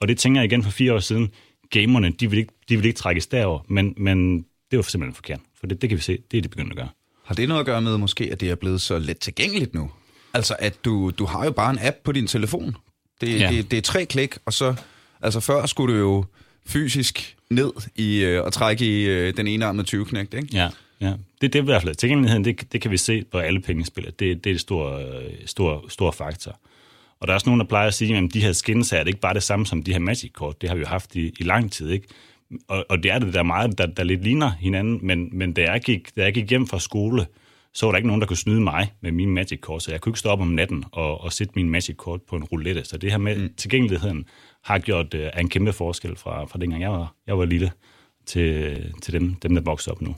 Og 0.00 0.08
det 0.08 0.18
tænker 0.18 0.40
jeg 0.40 0.52
igen 0.52 0.62
for 0.62 0.70
fire 0.70 0.94
år 0.94 0.98
siden, 0.98 1.30
gamerne, 1.70 2.10
de 2.10 2.30
vil 2.30 2.38
ikke, 2.38 2.52
de 2.68 2.76
vil 2.76 2.86
ikke 2.86 2.96
trækkes 2.96 3.26
derover, 3.26 3.60
men, 3.68 3.94
men 3.96 4.38
det 4.70 4.76
var 4.76 4.82
simpelthen 4.82 5.14
forkert, 5.14 5.40
for 5.60 5.66
det, 5.66 5.82
det 5.82 5.88
kan 5.88 5.96
vi 5.96 6.02
se, 6.02 6.18
det 6.30 6.38
er 6.38 6.42
de 6.42 6.48
begyndt 6.48 6.70
at 6.70 6.76
gøre. 6.76 6.88
Har 7.24 7.34
det 7.34 7.48
noget 7.48 7.60
at 7.60 7.66
gøre 7.66 7.82
med 7.82 7.98
måske, 7.98 8.28
at 8.32 8.40
det 8.40 8.50
er 8.50 8.54
blevet 8.54 8.80
så 8.80 8.98
let 8.98 9.18
tilgængeligt 9.18 9.74
nu? 9.74 9.90
Altså, 10.34 10.56
at 10.58 10.84
du, 10.84 11.12
du 11.18 11.24
har 11.24 11.44
jo 11.44 11.50
bare 11.50 11.70
en 11.70 11.78
app 11.82 11.96
på 12.04 12.12
din 12.12 12.26
telefon. 12.26 12.76
Det. 13.20 13.40
Ja. 13.40 13.50
det, 13.50 13.70
det 13.70 13.76
er 13.76 13.82
tre 13.82 14.04
klik, 14.04 14.34
og 14.46 14.52
så... 14.52 14.74
Altså, 15.24 15.40
før 15.40 15.66
skulle 15.66 15.94
du 15.94 16.00
jo 16.00 16.24
fysisk 16.66 17.36
ned 17.50 17.72
i, 17.94 18.24
øh, 18.24 18.44
og 18.44 18.52
trække 18.52 18.84
i 18.84 19.04
øh, 19.04 19.36
den 19.36 19.46
ene 19.46 19.64
arm 19.64 19.76
med 19.76 19.84
20 19.84 20.04
knægt, 20.04 20.34
ikke? 20.34 20.48
Ja, 20.52 20.68
ja. 21.00 21.12
Det, 21.40 21.52
det 21.52 21.54
er 21.54 21.62
i 21.62 21.64
hvert 21.64 21.82
fald 21.82 21.94
tilgængeligheden, 21.94 22.44
det, 22.44 22.72
det 22.72 22.80
kan 22.80 22.90
vi 22.90 22.96
se 22.96 23.24
på 23.32 23.38
alle 23.38 23.60
pengespil, 23.60 24.06
at 24.06 24.20
det, 24.20 24.44
det 24.44 24.50
er 24.50 24.54
en 24.54 24.58
stor, 24.58 24.98
øh, 24.98 25.24
stor, 25.46 25.84
stor 25.88 26.10
faktor. 26.10 26.58
Og 27.20 27.28
der 27.28 27.32
er 27.32 27.34
også 27.34 27.48
nogen, 27.48 27.60
der 27.60 27.66
plejer 27.66 27.86
at 27.86 27.94
sige, 27.94 28.16
at 28.16 28.34
de 28.34 28.40
her 28.40 28.52
skins 28.52 28.90
her, 28.90 28.98
er 28.98 29.02
det 29.02 29.08
ikke 29.08 29.20
bare 29.20 29.34
det 29.34 29.42
samme 29.42 29.66
som 29.66 29.82
de 29.82 29.92
her 29.92 29.98
Magic-kort. 29.98 30.60
Det 30.60 30.68
har 30.68 30.76
vi 30.76 30.80
jo 30.80 30.86
haft 30.86 31.14
i, 31.14 31.32
i 31.38 31.42
lang 31.42 31.72
tid, 31.72 31.90
ikke? 31.90 32.08
Og, 32.68 32.86
og 32.88 33.02
det 33.02 33.10
er 33.10 33.18
det, 33.18 33.34
der 33.34 33.38
er 33.38 33.44
meget, 33.44 33.78
der, 33.78 33.86
der 33.86 34.04
lidt 34.04 34.22
ligner 34.22 34.50
hinanden, 34.50 34.98
men, 35.02 35.28
men 35.32 35.52
da, 35.52 35.62
jeg 35.62 35.80
gik, 35.80 36.16
da 36.16 36.22
jeg 36.22 36.34
gik 36.34 36.50
hjem 36.50 36.66
fra 36.66 36.78
skole, 36.78 37.26
så 37.74 37.86
var 37.86 37.92
der 37.92 37.96
ikke 37.96 38.06
nogen, 38.06 38.20
der 38.20 38.26
kunne 38.26 38.36
snyde 38.36 38.60
mig 38.60 38.92
med 39.00 39.12
mine 39.12 39.32
Magic-kort, 39.32 39.82
så 39.82 39.90
jeg 39.90 40.00
kunne 40.00 40.10
ikke 40.10 40.18
stå 40.18 40.28
op 40.28 40.40
om 40.40 40.48
natten 40.48 40.84
og, 40.92 41.20
og 41.20 41.32
sætte 41.32 41.52
min 41.56 41.70
Magic-kort 41.70 42.22
på 42.22 42.36
en 42.36 42.44
roulette. 42.44 42.84
Så 42.84 42.96
det 42.96 43.10
her 43.10 43.18
med 43.18 43.36
mm. 43.36 43.54
tilgængeligheden 43.56 44.24
har 44.64 44.78
gjort 44.78 45.14
uh, 45.14 45.40
en 45.40 45.48
kæmpe 45.48 45.72
forskel 45.72 46.16
fra, 46.16 46.44
fra 46.44 46.58
dengang 46.58 46.82
jeg 46.82 46.90
var, 46.90 47.14
jeg 47.26 47.38
var 47.38 47.44
lille 47.44 47.72
til, 48.26 48.94
til 49.02 49.12
dem, 49.12 49.34
dem, 49.34 49.54
der 49.54 49.62
vokser 49.62 49.92
op 49.92 50.02
nu. 50.02 50.16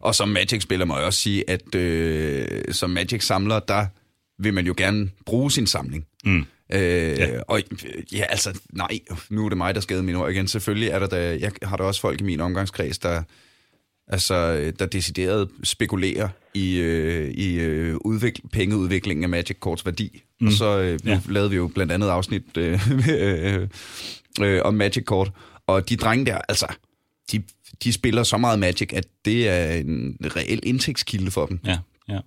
Og 0.00 0.14
som 0.14 0.28
Magic-spiller 0.28 0.86
må 0.86 0.96
jeg 0.96 1.06
også 1.06 1.20
sige, 1.20 1.50
at 1.50 1.74
øh, 1.74 2.46
som 2.70 2.90
Magic-samler, 2.90 3.58
der 3.58 3.86
vil 4.38 4.54
man 4.54 4.66
jo 4.66 4.74
gerne 4.76 5.10
bruge 5.26 5.50
sin 5.50 5.66
samling. 5.66 6.06
Mm. 6.24 6.46
Øh, 6.72 7.18
ja. 7.18 7.40
Og 7.48 7.60
ja, 8.12 8.24
altså, 8.28 8.60
nej, 8.72 8.98
nu 9.30 9.44
er 9.44 9.48
det 9.48 9.58
mig, 9.58 9.74
der 9.74 9.80
skade 9.80 10.02
mine 10.02 10.18
ord 10.18 10.30
igen. 10.30 10.48
Selvfølgelig 10.48 10.88
er 10.88 10.98
der 10.98 11.06
da, 11.06 11.38
jeg 11.40 11.52
har 11.62 11.76
der 11.76 11.84
også 11.84 12.00
folk 12.00 12.20
i 12.20 12.24
min 12.24 12.40
omgangskreds, 12.40 12.98
der, 12.98 13.22
altså, 14.08 14.70
der 14.78 14.86
decideret 14.86 15.48
spekulerer 15.62 16.28
i, 16.54 16.76
øh, 16.76 17.30
i 17.30 17.54
øh, 17.54 17.96
udvikl- 18.06 18.48
pengeudviklingen 18.52 19.24
af 19.24 19.28
Magic 19.28 19.56
Korts 19.60 19.86
værdi. 19.86 20.22
Mm. 20.40 20.46
Og 20.46 20.52
så 20.52 20.78
øh, 20.78 20.98
ja. 21.04 21.20
Lavede 21.28 21.50
vi 21.50 21.56
jo 21.56 21.66
blandt 21.74 21.92
andet 21.92 22.08
afsnit 22.08 22.56
øh, 22.56 22.88
øh, 23.10 23.68
øh, 24.40 24.60
om 24.64 24.74
Magic 24.74 25.04
Kort. 25.04 25.30
Og 25.66 25.88
de 25.88 25.96
drenge 25.96 26.26
der, 26.26 26.38
altså, 26.48 26.66
de, 27.32 27.42
de 27.84 27.92
spiller 27.92 28.22
så 28.22 28.36
meget 28.36 28.58
Magic, 28.58 28.92
at 28.92 29.06
det 29.24 29.48
er 29.48 29.74
en 29.74 30.16
reel 30.36 30.60
indtægtskilde 30.62 31.30
for 31.30 31.46
dem. 31.46 31.60
Ja, 31.66 31.78
ja. 32.08 32.18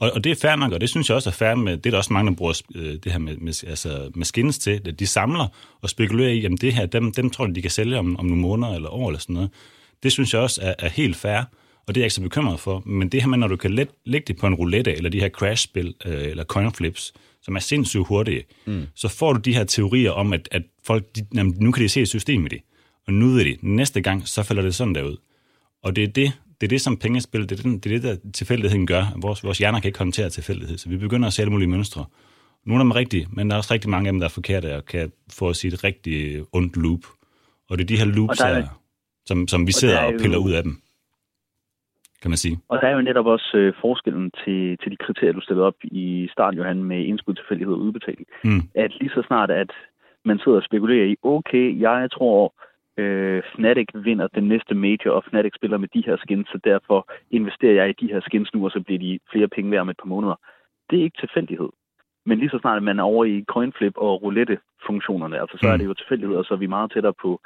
Og, 0.00 0.10
og 0.14 0.24
det 0.24 0.32
er 0.32 0.36
fair 0.36 0.56
nok, 0.56 0.72
og 0.72 0.80
det 0.80 0.88
synes 0.88 1.08
jeg 1.08 1.16
også 1.16 1.30
er 1.30 1.34
fair 1.34 1.54
med, 1.54 1.76
det 1.76 1.86
er 1.86 1.90
der 1.90 1.98
også 1.98 2.12
mange, 2.12 2.30
der 2.30 2.36
bruger 2.36 2.62
øh, 2.74 2.98
det 3.04 3.12
her 3.12 3.18
med, 3.18 3.36
med, 3.36 3.64
altså, 3.68 4.10
med 4.14 4.24
skins 4.24 4.58
til, 4.58 4.80
at 4.84 5.00
de 5.00 5.06
samler 5.06 5.46
og 5.82 5.90
spekulerer 5.90 6.30
i, 6.30 6.40
jamen 6.40 6.58
det 6.58 6.74
her, 6.74 6.86
dem, 6.86 7.12
dem 7.12 7.30
tror 7.30 7.46
jeg, 7.46 7.54
de 7.54 7.62
kan 7.62 7.70
sælge 7.70 7.98
om, 7.98 8.16
om 8.16 8.26
nogle 8.26 8.42
måneder 8.42 8.74
eller 8.74 8.88
år 8.88 9.08
eller 9.08 9.20
sådan 9.20 9.34
noget. 9.34 9.50
Det 10.02 10.12
synes 10.12 10.32
jeg 10.34 10.40
også 10.42 10.60
er, 10.62 10.74
er 10.78 10.88
helt 10.88 11.16
fair, 11.16 11.38
og 11.86 11.94
det 11.94 11.96
er 11.96 12.02
jeg 12.02 12.06
ikke 12.06 12.14
så 12.14 12.20
bekymret 12.20 12.60
for. 12.60 12.82
Men 12.86 13.08
det 13.08 13.20
her 13.22 13.28
med, 13.28 13.38
når 13.38 13.48
du 13.48 13.56
kan 13.56 13.70
let, 13.74 13.88
lægge 14.04 14.24
det 14.26 14.36
på 14.40 14.46
en 14.46 14.54
roulette, 14.54 14.96
eller 14.96 15.10
de 15.10 15.20
her 15.20 15.28
crash-spil, 15.28 15.94
øh, 16.04 16.22
eller 16.24 16.44
coin 16.44 16.72
flips, 16.72 17.12
som 17.42 17.56
er 17.56 17.60
sindssygt 17.60 18.06
hurtige, 18.06 18.44
mm. 18.66 18.86
så 18.94 19.08
får 19.08 19.32
du 19.32 19.40
de 19.40 19.54
her 19.54 19.64
teorier 19.64 20.10
om, 20.10 20.32
at, 20.32 20.48
at 20.52 20.62
folk, 20.86 21.16
de, 21.16 21.26
jamen, 21.34 21.54
nu 21.60 21.72
kan 21.72 21.82
de 21.82 21.88
se 21.88 22.00
et 22.00 22.08
system 22.08 22.46
i 22.46 22.48
det, 22.48 22.60
og 23.06 23.12
nu 23.12 23.28
ved 23.28 23.44
de, 23.44 23.56
næste 23.62 24.00
gang, 24.00 24.28
så 24.28 24.42
falder 24.42 24.62
det 24.62 24.74
sådan 24.74 24.94
der 24.94 25.02
ud. 25.02 25.16
Og 25.82 25.96
det 25.96 26.04
er 26.04 26.08
det, 26.08 26.32
det 26.60 26.66
er 26.66 26.68
det, 26.68 26.80
som 26.80 26.96
pengespil, 26.96 27.48
det 27.48 27.52
er 27.58 27.62
det, 27.62 27.84
det, 27.84 27.92
er 27.92 27.98
det 28.00 28.02
der 28.02 28.30
tilfældigheden 28.32 28.86
gør. 28.86 29.06
Vores, 29.16 29.44
vores 29.44 29.58
hjerner 29.58 29.80
kan 29.80 29.88
ikke 29.88 29.98
håndtere 29.98 30.30
tilfældighed, 30.30 30.78
så 30.78 30.88
vi 30.88 30.96
begynder 30.96 31.26
at 31.26 31.32
se 31.32 31.42
alle 31.42 31.52
mulige 31.52 31.68
mønstre. 31.68 32.04
Nogle 32.66 32.80
af 32.80 32.84
dem 32.84 32.90
er 32.90 32.94
rigtige, 32.96 33.28
men 33.32 33.48
der 33.50 33.54
er 33.54 33.58
også 33.58 33.74
rigtig 33.74 33.90
mange 33.90 34.08
af 34.08 34.12
dem, 34.12 34.20
der 34.20 34.26
er 34.26 34.30
forkerte, 34.30 34.76
og 34.76 34.84
kan 34.84 35.12
få 35.32 35.48
os 35.48 35.64
i 35.64 35.66
et 35.66 35.84
rigtig 35.84 36.42
ondt 36.52 36.76
loop. 36.76 37.00
Og 37.68 37.78
det 37.78 37.84
er 37.84 37.86
de 37.86 37.96
her 37.96 38.04
loops 38.04 38.40
Og 38.40 38.46
der 38.48 38.54
er- 38.54 38.60
her, 38.60 38.68
som, 39.26 39.48
som 39.48 39.60
vi 39.66 39.70
og 39.70 39.74
sidder 39.80 39.94
der 39.94 40.02
er 40.02 40.06
og 40.06 40.20
piller 40.22 40.38
jo- 40.38 40.44
ud 40.46 40.52
af 40.52 40.62
dem. 40.62 40.74
kan 42.22 42.30
man 42.30 42.36
sige. 42.44 42.58
Og 42.68 42.78
der 42.80 42.86
er 42.88 42.94
jo 42.94 43.02
netop 43.02 43.26
også 43.26 43.50
øh, 43.54 43.72
forskellen 43.80 44.30
til, 44.44 44.78
til 44.82 44.90
de 44.92 44.96
kriterier, 44.96 45.32
du 45.32 45.40
stillede 45.40 45.66
op 45.66 45.78
i 45.82 46.28
starten, 46.32 46.58
Johan, 46.58 46.84
med 46.84 47.00
indskud, 47.04 47.34
tilfældighed 47.34 47.74
og 47.74 47.80
udbetaling. 47.80 48.26
Mm. 48.44 48.62
At 48.74 48.90
lige 49.00 49.10
så 49.14 49.22
snart, 49.26 49.50
at 49.50 49.70
man 50.24 50.38
sidder 50.38 50.58
og 50.58 50.64
spekulerer 50.64 51.06
i, 51.06 51.16
okay, 51.22 51.80
jeg 51.80 52.08
tror, 52.12 52.54
øh, 52.96 53.42
Fnatic 53.54 53.88
vinder 53.94 54.26
den 54.34 54.48
næste 54.48 54.74
major, 54.74 55.10
og 55.10 55.24
Fnatic 55.28 55.52
spiller 55.56 55.78
med 55.78 55.88
de 55.94 56.02
her 56.06 56.16
skins, 56.16 56.48
så 56.48 56.58
derfor 56.64 57.08
investerer 57.30 57.72
jeg 57.74 57.88
i 57.90 58.06
de 58.06 58.12
her 58.12 58.20
skins 58.20 58.54
nu, 58.54 58.64
og 58.64 58.70
så 58.70 58.80
bliver 58.80 58.98
de 58.98 59.18
flere 59.32 59.48
penge 59.48 59.70
værd 59.70 59.80
om 59.80 59.88
et 59.88 59.96
par 60.02 60.06
måneder. 60.14 60.36
Det 60.90 60.98
er 60.98 61.02
ikke 61.04 61.20
tilfældighed. 61.20 61.68
Men 62.26 62.38
lige 62.38 62.50
så 62.50 62.58
snart 62.60 62.82
man 62.82 62.98
er 62.98 63.02
over 63.02 63.24
i 63.24 63.44
coinflip 63.48 63.96
og 63.96 64.22
roulette-funktionerne, 64.22 65.40
altså 65.40 65.56
så 65.60 65.66
mm. 65.66 65.72
er 65.72 65.76
det 65.76 65.84
jo 65.84 65.94
tilfældighed, 65.94 66.36
og 66.36 66.44
så 66.44 66.54
er 66.54 66.58
vi 66.58 66.66
meget 66.66 66.92
tættere 66.92 67.12
på 67.22 67.40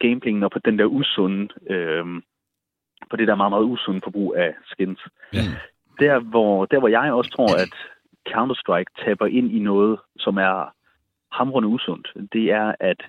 gamblingen 0.00 0.42
og 0.42 0.50
på 0.50 0.58
den 0.58 0.78
der 0.78 0.84
usunde, 0.84 1.48
øh, 1.70 2.04
på 3.10 3.16
det 3.16 3.28
der 3.28 3.34
meget, 3.34 3.52
meget 3.52 3.64
usunde 3.64 4.00
forbrug 4.04 4.34
af 4.36 4.54
skins. 4.64 5.00
Ja. 5.32 5.38
Der, 6.00 6.18
hvor, 6.18 6.64
der, 6.64 6.78
hvor 6.78 6.88
jeg 6.88 7.12
også 7.12 7.30
tror, 7.30 7.52
at 7.64 7.74
Counter-Strike 8.28 9.04
taber 9.04 9.26
ind 9.26 9.52
i 9.52 9.58
noget, 9.58 9.98
som 10.18 10.36
er 10.36 10.74
hamrende 11.32 11.68
usundt, 11.68 12.06
det 12.32 12.52
er, 12.52 12.74
at 12.80 13.00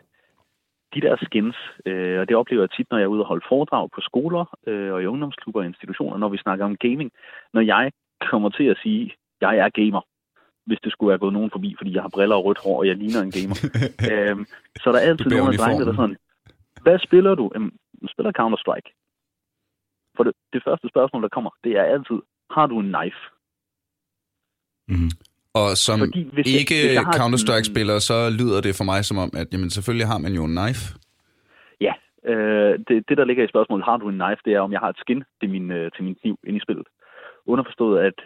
de 0.94 1.02
der 1.02 1.16
skins, 1.22 1.56
øh, 1.86 2.20
og 2.20 2.30
det 2.30 2.36
oplever 2.36 2.62
jeg 2.62 2.72
tit, 2.72 2.88
når 2.92 2.98
jeg 2.98 3.06
er 3.06 3.14
ude 3.16 3.22
og 3.22 3.28
holde 3.28 3.46
foredrag 3.50 3.90
på 3.96 4.02
skoler 4.02 4.58
øh, 4.68 4.94
og 4.94 5.04
i 5.04 5.06
ungdomsklubber 5.06 5.60
og 5.60 5.66
institutioner, 5.66 6.18
når 6.18 6.30
vi 6.30 6.38
snakker 6.38 6.66
om 6.66 6.78
gaming, 6.78 7.12
når 7.54 7.62
jeg 7.62 7.92
kommer 8.30 8.50
til 8.50 8.64
at 8.64 8.78
sige, 8.84 9.06
at 9.06 9.12
jeg 9.42 9.58
er 9.58 9.70
gamer, 9.70 10.02
hvis 10.66 10.80
det 10.84 10.92
skulle 10.92 11.10
være 11.10 11.24
gået 11.24 11.34
nogen 11.34 11.52
forbi, 11.52 11.76
fordi 11.78 11.94
jeg 11.94 12.02
har 12.02 12.12
briller 12.14 12.36
og 12.36 12.46
rødt 12.46 12.60
hår, 12.64 12.78
og 12.78 12.88
jeg 12.88 12.96
ligner 12.96 13.22
en 13.22 13.32
gamer. 13.32 13.58
øhm, 14.12 14.46
så 14.82 14.90
er 14.90 14.94
der 14.94 15.00
altid 15.00 15.30
nogle 15.30 15.54
af 15.54 15.60
drengene, 15.60 15.86
der 15.86 15.92
er 15.92 15.96
sådan, 15.96 16.18
hvad 16.84 17.00
spiller 17.00 17.36
du? 17.36 17.52
Jamen, 17.54 17.72
jeg 18.02 18.10
spiller 18.14 18.32
Counter-Strike. 18.40 18.90
For 20.16 20.24
det, 20.24 20.34
det 20.54 20.62
første 20.68 20.88
spørgsmål, 20.90 21.22
der 21.22 21.30
kommer, 21.30 21.52
det 21.64 21.72
er 21.78 21.84
altid, 21.84 22.20
har 22.52 22.68
du 22.68 22.80
en 22.80 22.94
knife? 22.94 23.22
Mm. 24.88 25.12
Og 25.54 25.68
som 25.86 26.00
Fordi 26.00 26.30
hvis 26.34 26.48
ikke 26.60 26.78
jeg 26.98 27.04
Counter-Strike-spiller, 27.20 27.98
så 28.10 28.18
lyder 28.40 28.62
det 28.62 28.74
for 28.80 28.84
mig 28.92 29.06
som 29.06 29.18
om, 29.18 29.30
at 29.42 29.48
jamen, 29.54 29.70
selvfølgelig 29.70 30.08
har 30.08 30.18
man 30.26 30.34
jo 30.34 30.44
en 30.46 30.56
knife. 30.58 30.84
Ja, 31.82 31.94
øh, 32.32 32.74
det, 32.88 33.10
det 33.10 33.18
der 33.18 33.26
ligger 33.26 33.44
i 33.44 33.54
spørgsmålet, 33.54 33.86
har 33.86 33.98
du 33.98 34.10
en 34.10 34.20
knife, 34.22 34.42
det 34.46 34.54
er, 34.54 34.60
om 34.60 34.72
jeg 34.72 34.80
har 34.80 34.90
et 34.90 35.02
skin 35.04 35.24
til 35.40 35.50
min, 35.50 35.72
øh, 35.72 35.92
til 35.96 36.04
min 36.04 36.16
kniv 36.22 36.36
inde 36.48 36.58
i 36.58 36.66
spillet. 36.66 36.88
Underforstået, 37.46 38.00
at 38.00 38.18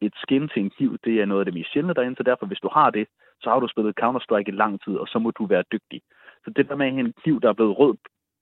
et 0.00 0.14
skin 0.22 0.48
til 0.52 0.62
en 0.62 0.70
kniv, 0.70 0.98
det 1.04 1.14
er 1.20 1.26
noget 1.26 1.40
af 1.40 1.44
det 1.44 1.54
mest 1.54 1.72
sjældne 1.72 1.94
derinde, 1.94 2.16
så 2.16 2.22
derfor, 2.22 2.46
hvis 2.46 2.64
du 2.64 2.70
har 2.72 2.90
det, 2.90 3.06
så 3.42 3.50
har 3.50 3.60
du 3.60 3.68
spillet 3.68 4.00
Counter-Strike 4.02 4.50
i 4.52 4.60
lang 4.62 4.74
tid, 4.84 4.94
og 5.02 5.06
så 5.08 5.18
må 5.18 5.30
du 5.30 5.46
være 5.46 5.64
dygtig. 5.72 6.00
Så 6.48 6.52
det 6.56 6.68
der 6.68 6.76
med 6.76 6.88
en 6.88 7.12
kniv, 7.22 7.40
der 7.40 7.48
er 7.48 7.52
blevet 7.52 7.78
rød, 7.78 7.94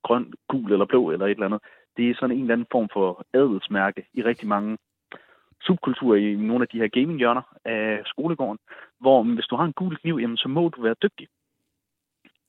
grøn, 0.03 0.33
gul 0.47 0.71
eller 0.71 0.85
blå 0.85 1.11
eller 1.11 1.25
et 1.25 1.31
eller 1.31 1.45
andet, 1.45 1.61
det 1.97 2.09
er 2.09 2.15
sådan 2.15 2.35
en 2.35 2.41
eller 2.41 2.53
anden 2.53 2.67
form 2.71 2.89
for 2.93 3.25
adelsmærke 3.33 4.05
i 4.13 4.23
rigtig 4.23 4.47
mange 4.47 4.77
subkulturer 5.61 6.17
i 6.17 6.35
nogle 6.35 6.61
af 6.63 6.67
de 6.67 6.77
her 6.77 6.87
gaming-hjørner 6.87 7.41
af 7.65 8.01
skolegården, 8.05 8.59
hvor 8.99 9.23
hvis 9.23 9.45
du 9.45 9.55
har 9.55 9.65
en 9.65 9.73
gul 9.73 9.97
kniv, 9.97 10.17
jamen, 10.21 10.37
så 10.37 10.49
må 10.49 10.69
du 10.69 10.81
være 10.81 11.01
dygtig. 11.03 11.27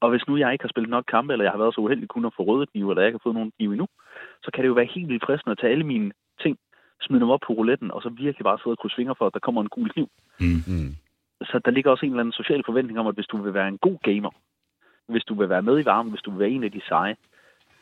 Og 0.00 0.10
hvis 0.10 0.28
nu 0.28 0.36
jeg 0.36 0.52
ikke 0.52 0.64
har 0.64 0.68
spillet 0.68 0.90
nok 0.90 1.04
kampe, 1.08 1.32
eller 1.32 1.44
jeg 1.44 1.52
har 1.52 1.58
været 1.58 1.74
så 1.74 1.80
uheldig 1.80 2.08
kun 2.08 2.24
at 2.24 2.36
få 2.36 2.42
røde 2.42 2.66
knive, 2.66 2.90
eller 2.90 3.02
jeg 3.02 3.08
ikke 3.08 3.18
har 3.18 3.26
fået 3.26 3.38
nogen 3.38 3.52
knive 3.56 3.72
endnu, 3.72 3.86
så 4.42 4.50
kan 4.50 4.62
det 4.62 4.68
jo 4.68 4.78
være 4.80 4.94
helt 4.94 5.08
vildt 5.08 5.24
fristende 5.26 5.52
at 5.52 5.58
tage 5.58 5.72
alle 5.72 5.86
mine 5.86 6.12
ting, 6.42 6.58
smide 7.00 7.20
dem 7.20 7.30
op 7.30 7.40
på 7.46 7.52
rouletten, 7.52 7.90
og 7.90 8.02
så 8.02 8.08
virkelig 8.08 8.44
bare 8.44 8.58
sidde 8.58 8.74
og 8.74 8.78
krydse 8.78 8.96
fingre 8.96 9.14
for, 9.18 9.26
at 9.26 9.34
der 9.34 9.46
kommer 9.46 9.60
en 9.62 9.74
gul 9.76 9.90
kniv. 9.90 10.08
Mm. 10.40 10.62
Mm. 10.72 10.92
Så 11.50 11.60
der 11.64 11.70
ligger 11.70 11.90
også 11.90 12.06
en 12.06 12.12
eller 12.12 12.20
anden 12.20 12.40
social 12.40 12.62
forventning 12.66 12.98
om, 12.98 13.06
at 13.06 13.14
hvis 13.14 13.26
du 13.32 13.36
vil 13.36 13.54
være 13.54 13.68
en 13.68 13.78
god 13.78 13.98
gamer, 14.02 14.30
hvis 15.08 15.24
du 15.28 15.34
vil 15.34 15.48
være 15.48 15.62
med 15.62 15.80
i 15.80 15.84
varmen, 15.84 16.10
hvis 16.12 16.22
du 16.22 16.30
vil 16.30 16.40
være 16.40 16.50
en 16.50 16.64
af 16.64 16.72
de 16.72 16.80
seje, 16.88 17.16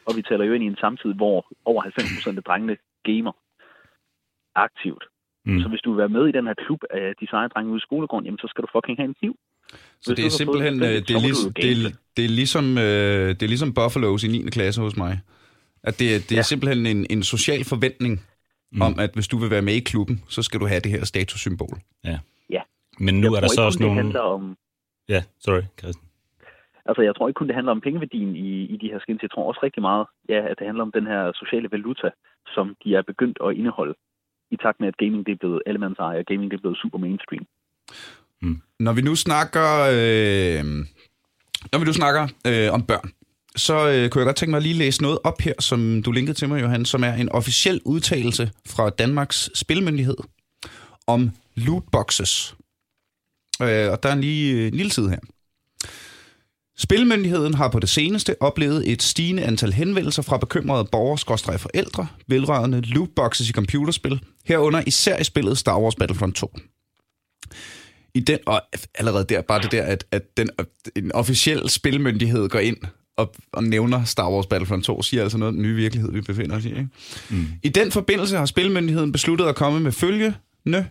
og 0.06 0.16
vi 0.16 0.22
taler 0.22 0.44
jo 0.44 0.52
ind 0.52 0.64
i 0.64 0.66
en 0.66 0.76
samtid, 0.80 1.12
hvor 1.14 1.46
over 1.64 1.82
90% 1.82 2.36
af 2.36 2.42
drengene 2.42 2.76
gamer 3.04 3.32
aktivt. 4.54 5.04
Mm. 5.46 5.60
Så 5.62 5.68
hvis 5.68 5.80
du 5.80 5.90
vil 5.92 5.98
være 5.98 6.08
med 6.08 6.26
i 6.28 6.32
den 6.32 6.46
her 6.46 6.54
klub 6.66 6.80
af 6.90 7.14
de 7.20 7.26
seje 7.30 7.48
drenge 7.48 7.70
ude 7.72 7.78
i 7.82 7.86
skolegården, 7.88 8.24
jamen 8.26 8.38
så 8.38 8.46
skal 8.50 8.62
du 8.62 8.68
fucking 8.76 8.98
have 8.98 9.08
en 9.08 9.14
kniv. 9.14 9.34
Så 10.00 10.10
Hvis 10.10 10.16
det 10.16 10.26
er 10.26 10.30
simpelthen 10.30 10.78
fået 10.80 10.88
øh, 10.88 10.94
det, 10.94 11.08
det 11.08 11.14
er, 11.16 11.20
så 11.20 11.22
må 11.22 11.28
lig, 11.28 11.34
du 11.36 11.42
jo 11.42 11.50
det, 11.62 11.86
er, 11.86 11.90
det, 12.16 12.24
er 12.24 12.28
ligesom, 12.28 12.78
øh, 12.78 13.28
det 13.28 13.42
er 13.42 13.46
ligesom 13.54 13.74
Buffaloes 13.74 14.24
i 14.24 14.28
9. 14.28 14.42
klasse 14.50 14.80
hos 14.80 14.96
mig. 14.96 15.20
At 15.82 15.98
det, 15.98 16.14
er- 16.14 16.18
det 16.18 16.32
er 16.32 16.36
Ja. 16.36 16.42
simpelthen 16.42 16.86
en, 16.86 17.06
en 17.10 17.22
social 17.22 17.64
forventning 17.64 18.14
mm. 18.72 18.82
om, 18.82 18.98
at 18.98 19.10
hvis 19.14 19.28
du 19.28 19.36
vil 19.38 19.50
være 19.50 19.62
med 19.62 19.74
i 19.74 19.80
klubben, 19.80 20.22
så 20.28 20.42
skal 20.42 20.60
du 20.60 20.66
have 20.66 20.80
det 20.80 20.90
her 20.92 21.04
statussymbol. 21.04 21.78
Men 22.98 23.14
nu 23.20 23.26
jeg 23.26 23.36
er 23.36 23.40
der 23.40 23.48
så 23.48 23.52
ikke 23.54 23.62
også 23.62 23.78
det 23.78 23.86
nogle... 23.86 24.02
handler 24.02 24.20
om, 24.20 24.56
Ja, 25.08 25.22
sorry, 25.40 25.62
Christian. 25.78 26.05
Altså, 26.88 27.02
jeg 27.02 27.14
tror 27.14 27.28
ikke 27.28 27.38
kun, 27.38 27.46
det 27.46 27.54
handler 27.54 27.72
om 27.72 27.80
pengeværdien 27.80 28.36
i, 28.36 28.50
i 28.74 28.76
de 28.76 28.88
her 28.92 28.98
skins. 29.00 29.22
Jeg 29.22 29.30
tror 29.30 29.48
også 29.48 29.60
rigtig 29.62 29.82
meget, 29.82 30.06
ja, 30.28 30.40
at 30.50 30.58
det 30.58 30.66
handler 30.66 30.84
om 30.84 30.92
den 30.92 31.06
her 31.06 31.32
sociale 31.34 31.68
valuta, 31.70 32.08
som 32.54 32.76
de 32.84 32.94
er 32.94 33.02
begyndt 33.02 33.38
at 33.46 33.56
indeholde 33.56 33.94
i 34.50 34.56
takt 34.56 34.80
med, 34.80 34.88
at 34.88 34.96
gaming 34.96 35.26
det 35.26 35.32
er 35.32 35.36
blevet 35.42 35.62
allemands 35.66 35.98
og 35.98 36.24
gaming 36.26 36.50
det 36.50 36.56
er 36.56 36.60
blevet 36.60 36.78
super 36.82 36.98
mainstream. 36.98 37.46
Mm. 38.42 38.60
Når 38.80 38.92
vi 38.92 39.02
nu 39.02 39.14
snakker, 39.14 39.68
øh, 39.94 40.64
når 41.72 41.78
vi 41.78 41.84
nu 41.84 41.92
snakker 41.92 42.22
øh, 42.48 42.72
om 42.72 42.82
børn, 42.82 43.08
så 43.56 43.74
øh, 43.74 44.08
kunne 44.08 44.20
jeg 44.20 44.26
godt 44.26 44.36
tænke 44.36 44.50
mig 44.50 44.56
at 44.56 44.62
lige 44.62 44.78
læse 44.78 45.02
noget 45.02 45.18
op 45.24 45.40
her, 45.40 45.54
som 45.58 46.02
du 46.02 46.12
linkede 46.12 46.36
til 46.36 46.48
mig, 46.48 46.62
Johan, 46.62 46.84
som 46.84 47.04
er 47.04 47.12
en 47.12 47.28
officiel 47.28 47.80
udtalelse 47.84 48.50
fra 48.66 48.90
Danmarks 48.90 49.50
Spilmyndighed 49.54 50.16
om 51.06 51.30
lootboxes. 51.54 52.56
Øh, 53.62 53.88
og 53.92 54.02
der 54.02 54.08
er 54.08 54.12
en 54.12 54.20
lige 54.20 54.68
en 54.68 54.74
lille 54.74 54.90
side 54.90 55.10
her. 55.10 55.18
Spilmyndigheden 56.78 57.54
har 57.54 57.68
på 57.68 57.78
det 57.78 57.88
seneste 57.88 58.42
oplevet 58.42 58.92
et 58.92 59.02
stigende 59.02 59.44
antal 59.44 59.72
henvendelser 59.72 60.22
fra 60.22 60.36
bekymrede 60.36 60.88
borgere 60.92 61.58
forældre 61.58 62.06
vedrørende 62.26 62.80
lootboxes 62.80 63.48
i 63.50 63.52
computerspil, 63.52 64.20
herunder 64.44 64.82
især 64.86 65.18
i 65.18 65.24
spillet 65.24 65.58
Star 65.58 65.80
Wars 65.80 65.94
Battlefront 65.94 66.36
2 66.36 66.52
i 68.16 68.20
den, 68.20 68.38
og 68.46 68.62
allerede 68.94 69.24
der, 69.24 69.42
bare 69.42 69.62
det 69.62 69.72
der, 69.72 69.82
at, 69.82 70.04
at 70.10 70.36
den, 70.36 70.50
en 70.96 71.12
officiel 71.12 71.68
spilmyndighed 71.68 72.48
går 72.48 72.58
ind 72.58 72.76
og, 73.16 73.34
og 73.52 73.64
nævner 73.64 74.04
Star 74.04 74.30
Wars 74.30 74.46
Battlefront 74.46 74.84
2, 74.84 75.02
siger 75.02 75.22
altså 75.22 75.38
noget 75.38 75.54
den 75.54 75.62
nye 75.62 75.74
virkelighed, 75.74 76.12
vi 76.12 76.20
befinder 76.20 76.56
os 76.56 76.64
i. 76.64 76.68
Ikke? 76.68 76.88
Mm. 77.30 77.46
I 77.62 77.68
den 77.68 77.92
forbindelse 77.92 78.36
har 78.36 78.46
spilmyndigheden 78.46 79.12
besluttet 79.12 79.46
at 79.46 79.56
komme 79.56 79.80
med 79.80 79.92
følgende 79.92 80.34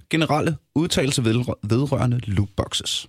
generelle 0.10 0.56
udtalelse 0.75 1.25
vedrørende 1.63 2.20
lootboxes. 2.24 3.08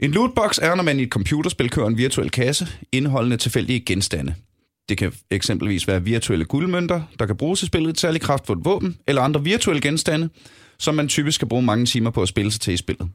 En 0.00 0.10
lootbox 0.10 0.58
er, 0.62 0.74
når 0.74 0.82
man 0.82 1.00
i 1.00 1.02
et 1.02 1.08
computerspil 1.08 1.70
kører 1.70 1.86
en 1.86 1.98
virtuel 1.98 2.30
kasse, 2.30 2.68
indeholdende 2.92 3.36
tilfældige 3.36 3.80
genstande. 3.80 4.34
Det 4.88 4.98
kan 4.98 5.12
eksempelvis 5.30 5.88
være 5.88 6.04
virtuelle 6.04 6.44
guldmønter, 6.44 7.02
der 7.18 7.26
kan 7.26 7.36
bruges 7.36 7.62
i 7.62 7.66
spillet 7.66 7.94
til 7.94 8.00
særlig 8.00 8.20
kraftfuldt 8.20 8.64
våben, 8.64 8.96
eller 9.06 9.22
andre 9.22 9.44
virtuelle 9.44 9.80
genstande, 9.80 10.28
som 10.78 10.94
man 10.94 11.08
typisk 11.08 11.34
skal 11.34 11.48
bruge 11.48 11.62
mange 11.62 11.86
timer 11.86 12.10
på 12.10 12.22
at 12.22 12.28
spille 12.28 12.50
sig 12.50 12.60
til 12.60 12.74
i 12.74 12.76
spillet. 12.76 13.08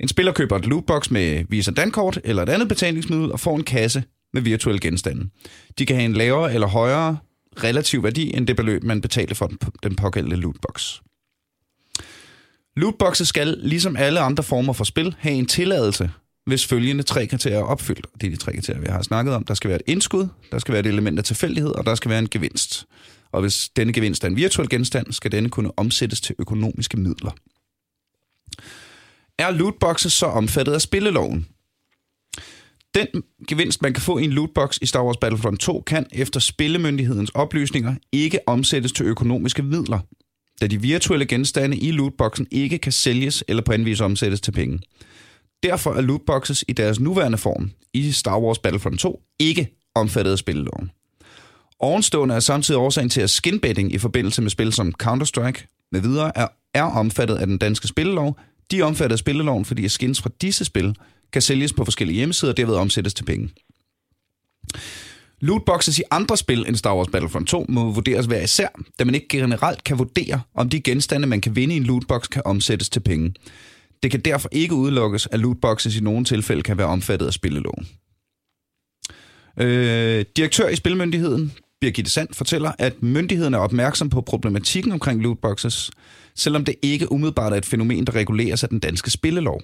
En 0.00 0.08
spiller 0.08 0.32
køber 0.32 0.56
et 0.56 0.66
lootbox 0.66 1.10
med 1.10 1.44
Visa 1.48 1.70
Dankort 1.70 2.20
eller 2.24 2.42
et 2.42 2.48
andet 2.48 2.68
betalingsmiddel 2.68 3.32
og 3.32 3.40
får 3.40 3.56
en 3.56 3.64
kasse 3.64 4.02
med 4.32 4.42
virtuelle 4.42 4.80
genstande. 4.80 5.30
De 5.78 5.86
kan 5.86 5.96
have 5.96 6.04
en 6.04 6.12
lavere 6.12 6.54
eller 6.54 6.66
højere 6.66 7.18
relativ 7.64 8.02
værdi 8.02 8.36
end 8.36 8.46
det 8.46 8.56
beløb, 8.56 8.82
man 8.82 9.00
betalte 9.00 9.34
for 9.34 9.52
den 9.82 9.96
pågældende 9.96 10.36
lootbox. 10.36 11.00
Lootboxes 12.76 13.28
skal, 13.28 13.58
ligesom 13.62 13.96
alle 13.96 14.20
andre 14.20 14.42
former 14.42 14.72
for 14.72 14.84
spil, 14.84 15.14
have 15.18 15.34
en 15.34 15.46
tilladelse, 15.46 16.10
hvis 16.46 16.66
følgende 16.66 17.02
tre 17.02 17.26
kriterier 17.26 17.58
er 17.58 17.62
opfyldt. 17.62 18.06
Det 18.20 18.26
er 18.26 18.30
de 18.30 18.36
tre 18.36 18.52
kriterier, 18.52 18.80
vi 18.80 18.86
har 18.86 19.02
snakket 19.02 19.34
om. 19.34 19.44
Der 19.44 19.54
skal 19.54 19.68
være 19.68 19.78
et 19.78 19.92
indskud, 19.92 20.28
der 20.52 20.58
skal 20.58 20.72
være 20.72 20.80
et 20.80 20.86
element 20.86 21.18
af 21.18 21.24
tilfældighed, 21.24 21.70
og 21.70 21.86
der 21.86 21.94
skal 21.94 22.08
være 22.08 22.18
en 22.18 22.28
gevinst. 22.28 22.86
Og 23.32 23.40
hvis 23.40 23.68
denne 23.76 23.92
gevinst 23.92 24.24
er 24.24 24.28
en 24.28 24.36
virtuel 24.36 24.68
genstand, 24.68 25.12
skal 25.12 25.32
denne 25.32 25.50
kunne 25.50 25.78
omsættes 25.78 26.20
til 26.20 26.34
økonomiske 26.38 26.96
midler. 26.96 27.30
Er 29.38 29.50
lootboxes 29.50 30.12
så 30.12 30.26
omfattet 30.26 30.72
af 30.72 30.80
spilleloven? 30.80 31.46
Den 32.94 33.06
gevinst, 33.48 33.82
man 33.82 33.92
kan 33.92 34.02
få 34.02 34.18
i 34.18 34.24
en 34.24 34.30
lootbox 34.30 34.78
i 34.82 34.86
Star 34.86 35.04
Wars 35.04 35.16
Battlefront 35.16 35.60
2, 35.60 35.82
kan 35.86 36.06
efter 36.12 36.40
spillemyndighedens 36.40 37.30
oplysninger 37.30 37.94
ikke 38.12 38.38
omsættes 38.46 38.92
til 38.92 39.06
økonomiske 39.06 39.62
midler, 39.62 39.98
da 40.60 40.66
de 40.66 40.80
virtuelle 40.80 41.26
genstande 41.26 41.76
i 41.76 41.90
lootboxen 41.90 42.46
ikke 42.50 42.78
kan 42.78 42.92
sælges 42.92 43.44
eller 43.48 43.62
på 43.62 43.72
anden 43.72 43.86
vis 43.86 44.00
omsættes 44.00 44.40
til 44.40 44.52
penge. 44.52 44.80
Derfor 45.62 45.94
er 45.94 46.00
lootboxes 46.00 46.64
i 46.68 46.72
deres 46.72 47.00
nuværende 47.00 47.38
form 47.38 47.70
i 47.92 48.12
Star 48.12 48.38
Wars 48.38 48.58
Battlefront 48.58 49.00
2 49.00 49.22
ikke 49.38 49.78
omfattet 49.94 50.32
af 50.32 50.38
spilleloven. 50.38 50.90
Ovenstående 51.78 52.34
er 52.34 52.40
samtidig 52.40 52.80
årsagen 52.80 53.10
til, 53.10 53.20
at 53.20 53.30
skinbetting 53.30 53.92
i 53.92 53.98
forbindelse 53.98 54.42
med 54.42 54.50
spil 54.50 54.72
som 54.72 54.94
Counter-Strike 55.02 55.88
med 55.92 56.00
videre 56.00 56.32
er, 56.38 56.48
er 56.74 56.82
omfattet 56.82 57.36
af 57.36 57.46
den 57.46 57.58
danske 57.58 57.88
spillelov. 57.88 58.38
De 58.70 58.80
er 58.80 58.84
omfattet 58.84 59.14
af 59.14 59.18
spilleloven, 59.18 59.64
fordi 59.64 59.88
skins 59.88 60.20
fra 60.20 60.30
disse 60.40 60.64
spil 60.64 60.96
kan 61.32 61.42
sælges 61.42 61.72
på 61.72 61.84
forskellige 61.84 62.16
hjemmesider 62.16 62.52
og 62.52 62.56
derved 62.56 62.74
omsættes 62.74 63.14
til 63.14 63.24
penge. 63.24 63.50
Lootboxes 65.44 65.98
i 65.98 66.02
andre 66.10 66.36
spil 66.36 66.64
end 66.68 66.76
Star 66.76 66.96
Wars 66.96 67.08
Battlefront 67.08 67.48
2 67.48 67.66
må 67.68 67.90
vurderes 67.92 68.26
hver 68.26 68.42
især, 68.42 68.68
da 68.98 69.04
man 69.04 69.14
ikke 69.14 69.28
generelt 69.28 69.84
kan 69.84 69.98
vurdere, 69.98 70.40
om 70.54 70.68
de 70.68 70.80
genstande, 70.80 71.26
man 71.26 71.40
kan 71.40 71.56
vinde 71.56 71.74
i 71.74 71.76
en 71.76 71.82
lootbox, 71.82 72.28
kan 72.28 72.42
omsættes 72.44 72.88
til 72.88 73.00
penge. 73.00 73.34
Det 74.02 74.10
kan 74.10 74.20
derfor 74.20 74.48
ikke 74.52 74.74
udelukkes, 74.74 75.28
at 75.32 75.40
lootboxes 75.40 75.96
i 75.96 76.00
nogle 76.00 76.24
tilfælde 76.24 76.62
kan 76.62 76.78
være 76.78 76.86
omfattet 76.86 77.26
af 77.26 77.32
spilleloven. 77.32 77.88
Øh, 79.60 80.24
direktør 80.36 80.68
i 80.68 80.76
Spilmyndigheden, 80.76 81.52
Birgitte 81.80 82.10
Sand, 82.10 82.28
fortæller, 82.32 82.72
at 82.78 83.02
myndigheden 83.02 83.54
er 83.54 83.58
opmærksom 83.58 84.10
på 84.10 84.20
problematikken 84.20 84.92
omkring 84.92 85.22
lootboxes, 85.22 85.90
selvom 86.34 86.64
det 86.64 86.74
ikke 86.82 87.12
umiddelbart 87.12 87.52
er 87.52 87.56
et 87.56 87.66
fænomen, 87.66 88.06
der 88.06 88.14
reguleres 88.14 88.62
af 88.62 88.68
den 88.68 88.78
danske 88.78 89.10
spillelov. 89.10 89.60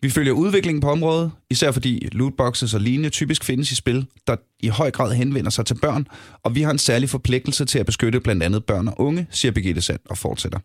Vi 0.00 0.10
følger 0.10 0.32
udviklingen 0.32 0.80
på 0.80 0.90
området, 0.90 1.30
især 1.50 1.70
fordi 1.72 2.08
lootboxes 2.12 2.74
og 2.74 2.80
lignende 2.80 3.10
typisk 3.10 3.44
findes 3.44 3.72
i 3.72 3.74
spil, 3.74 4.06
der 4.26 4.36
i 4.60 4.68
høj 4.68 4.90
grad 4.90 5.14
henvender 5.14 5.50
sig 5.50 5.66
til 5.66 5.74
børn, 5.74 6.06
og 6.42 6.54
vi 6.54 6.62
har 6.62 6.70
en 6.70 6.78
særlig 6.78 7.10
forpligtelse 7.10 7.64
til 7.64 7.78
at 7.78 7.86
beskytte 7.86 8.20
blandt 8.20 8.42
andet 8.42 8.64
børn 8.64 8.88
og 8.88 9.00
unge, 9.00 9.26
siger 9.30 9.52
Birgitte 9.52 9.80
Sand 9.80 10.00
og 10.10 10.18
fortsætter. 10.18 10.58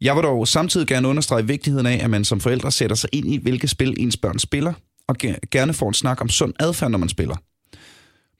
Jeg 0.00 0.16
vil 0.16 0.22
dog 0.22 0.48
samtidig 0.48 0.86
gerne 0.86 1.08
understrege 1.08 1.46
vigtigheden 1.46 1.86
af, 1.86 2.04
at 2.04 2.10
man 2.10 2.24
som 2.24 2.40
forældre 2.40 2.72
sætter 2.72 2.96
sig 2.96 3.10
ind 3.12 3.32
i, 3.32 3.36
hvilke 3.36 3.68
spil 3.68 3.94
ens 3.98 4.16
børn 4.16 4.38
spiller, 4.38 4.72
og 5.08 5.16
gerne 5.50 5.74
får 5.74 5.88
en 5.88 5.94
snak 5.94 6.20
om 6.20 6.28
sund 6.28 6.54
adfærd, 6.60 6.90
når 6.90 6.98
man 6.98 7.08
spiller. 7.08 7.36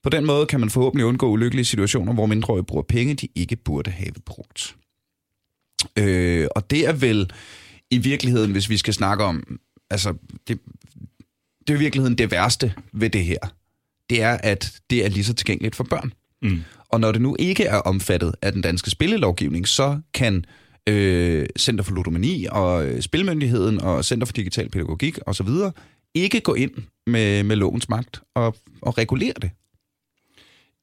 På 0.02 0.10
den 0.10 0.26
måde 0.26 0.46
kan 0.46 0.60
man 0.60 0.70
forhåbentlig 0.70 1.06
undgå 1.06 1.30
ulykkelige 1.30 1.64
situationer, 1.64 2.12
hvor 2.12 2.26
mindreårige 2.26 2.64
bruger 2.64 2.82
penge, 2.82 3.14
de 3.14 3.28
ikke 3.34 3.56
burde 3.56 3.90
have 3.90 4.12
brugt. 4.26 4.76
Øh, 5.98 6.46
og 6.56 6.70
det 6.70 6.86
er 6.86 6.92
vel 6.92 7.30
i 7.90 7.98
virkeligheden, 7.98 8.52
hvis 8.52 8.70
vi 8.70 8.76
skal 8.76 8.94
snakke 8.94 9.24
om, 9.24 9.58
altså, 9.90 10.14
det, 10.48 10.58
det 11.66 11.74
er 11.74 11.76
i 11.76 11.78
virkeligheden 11.78 12.18
det 12.18 12.30
værste 12.30 12.74
ved 12.92 13.10
det 13.10 13.24
her. 13.24 13.38
Det 14.10 14.22
er, 14.22 14.38
at 14.42 14.72
det 14.90 15.04
er 15.04 15.08
lige 15.08 15.24
så 15.24 15.34
tilgængeligt 15.34 15.76
for 15.76 15.84
børn. 15.84 16.12
Mm. 16.42 16.62
Og 16.88 17.00
når 17.00 17.12
det 17.12 17.22
nu 17.22 17.36
ikke 17.38 17.64
er 17.64 17.76
omfattet 17.76 18.34
af 18.42 18.52
den 18.52 18.62
danske 18.62 18.90
spillelovgivning, 18.90 19.68
så 19.68 20.00
kan 20.14 20.44
øh, 20.88 21.46
Center 21.58 21.84
for 21.84 21.94
Ludomani 21.94 22.46
og 22.50 22.86
øh, 22.86 23.02
Spilmyndigheden 23.02 23.80
og 23.80 24.04
Center 24.04 24.26
for 24.26 24.32
Digital 24.32 24.68
Pædagogik 24.68 25.18
osv. 25.26 25.48
ikke 26.14 26.40
gå 26.40 26.54
ind 26.54 26.72
med, 27.06 27.42
med 27.42 27.56
lovens 27.56 27.88
magt 27.88 28.20
og, 28.34 28.56
og 28.82 28.98
regulere 28.98 29.34
det. 29.42 29.50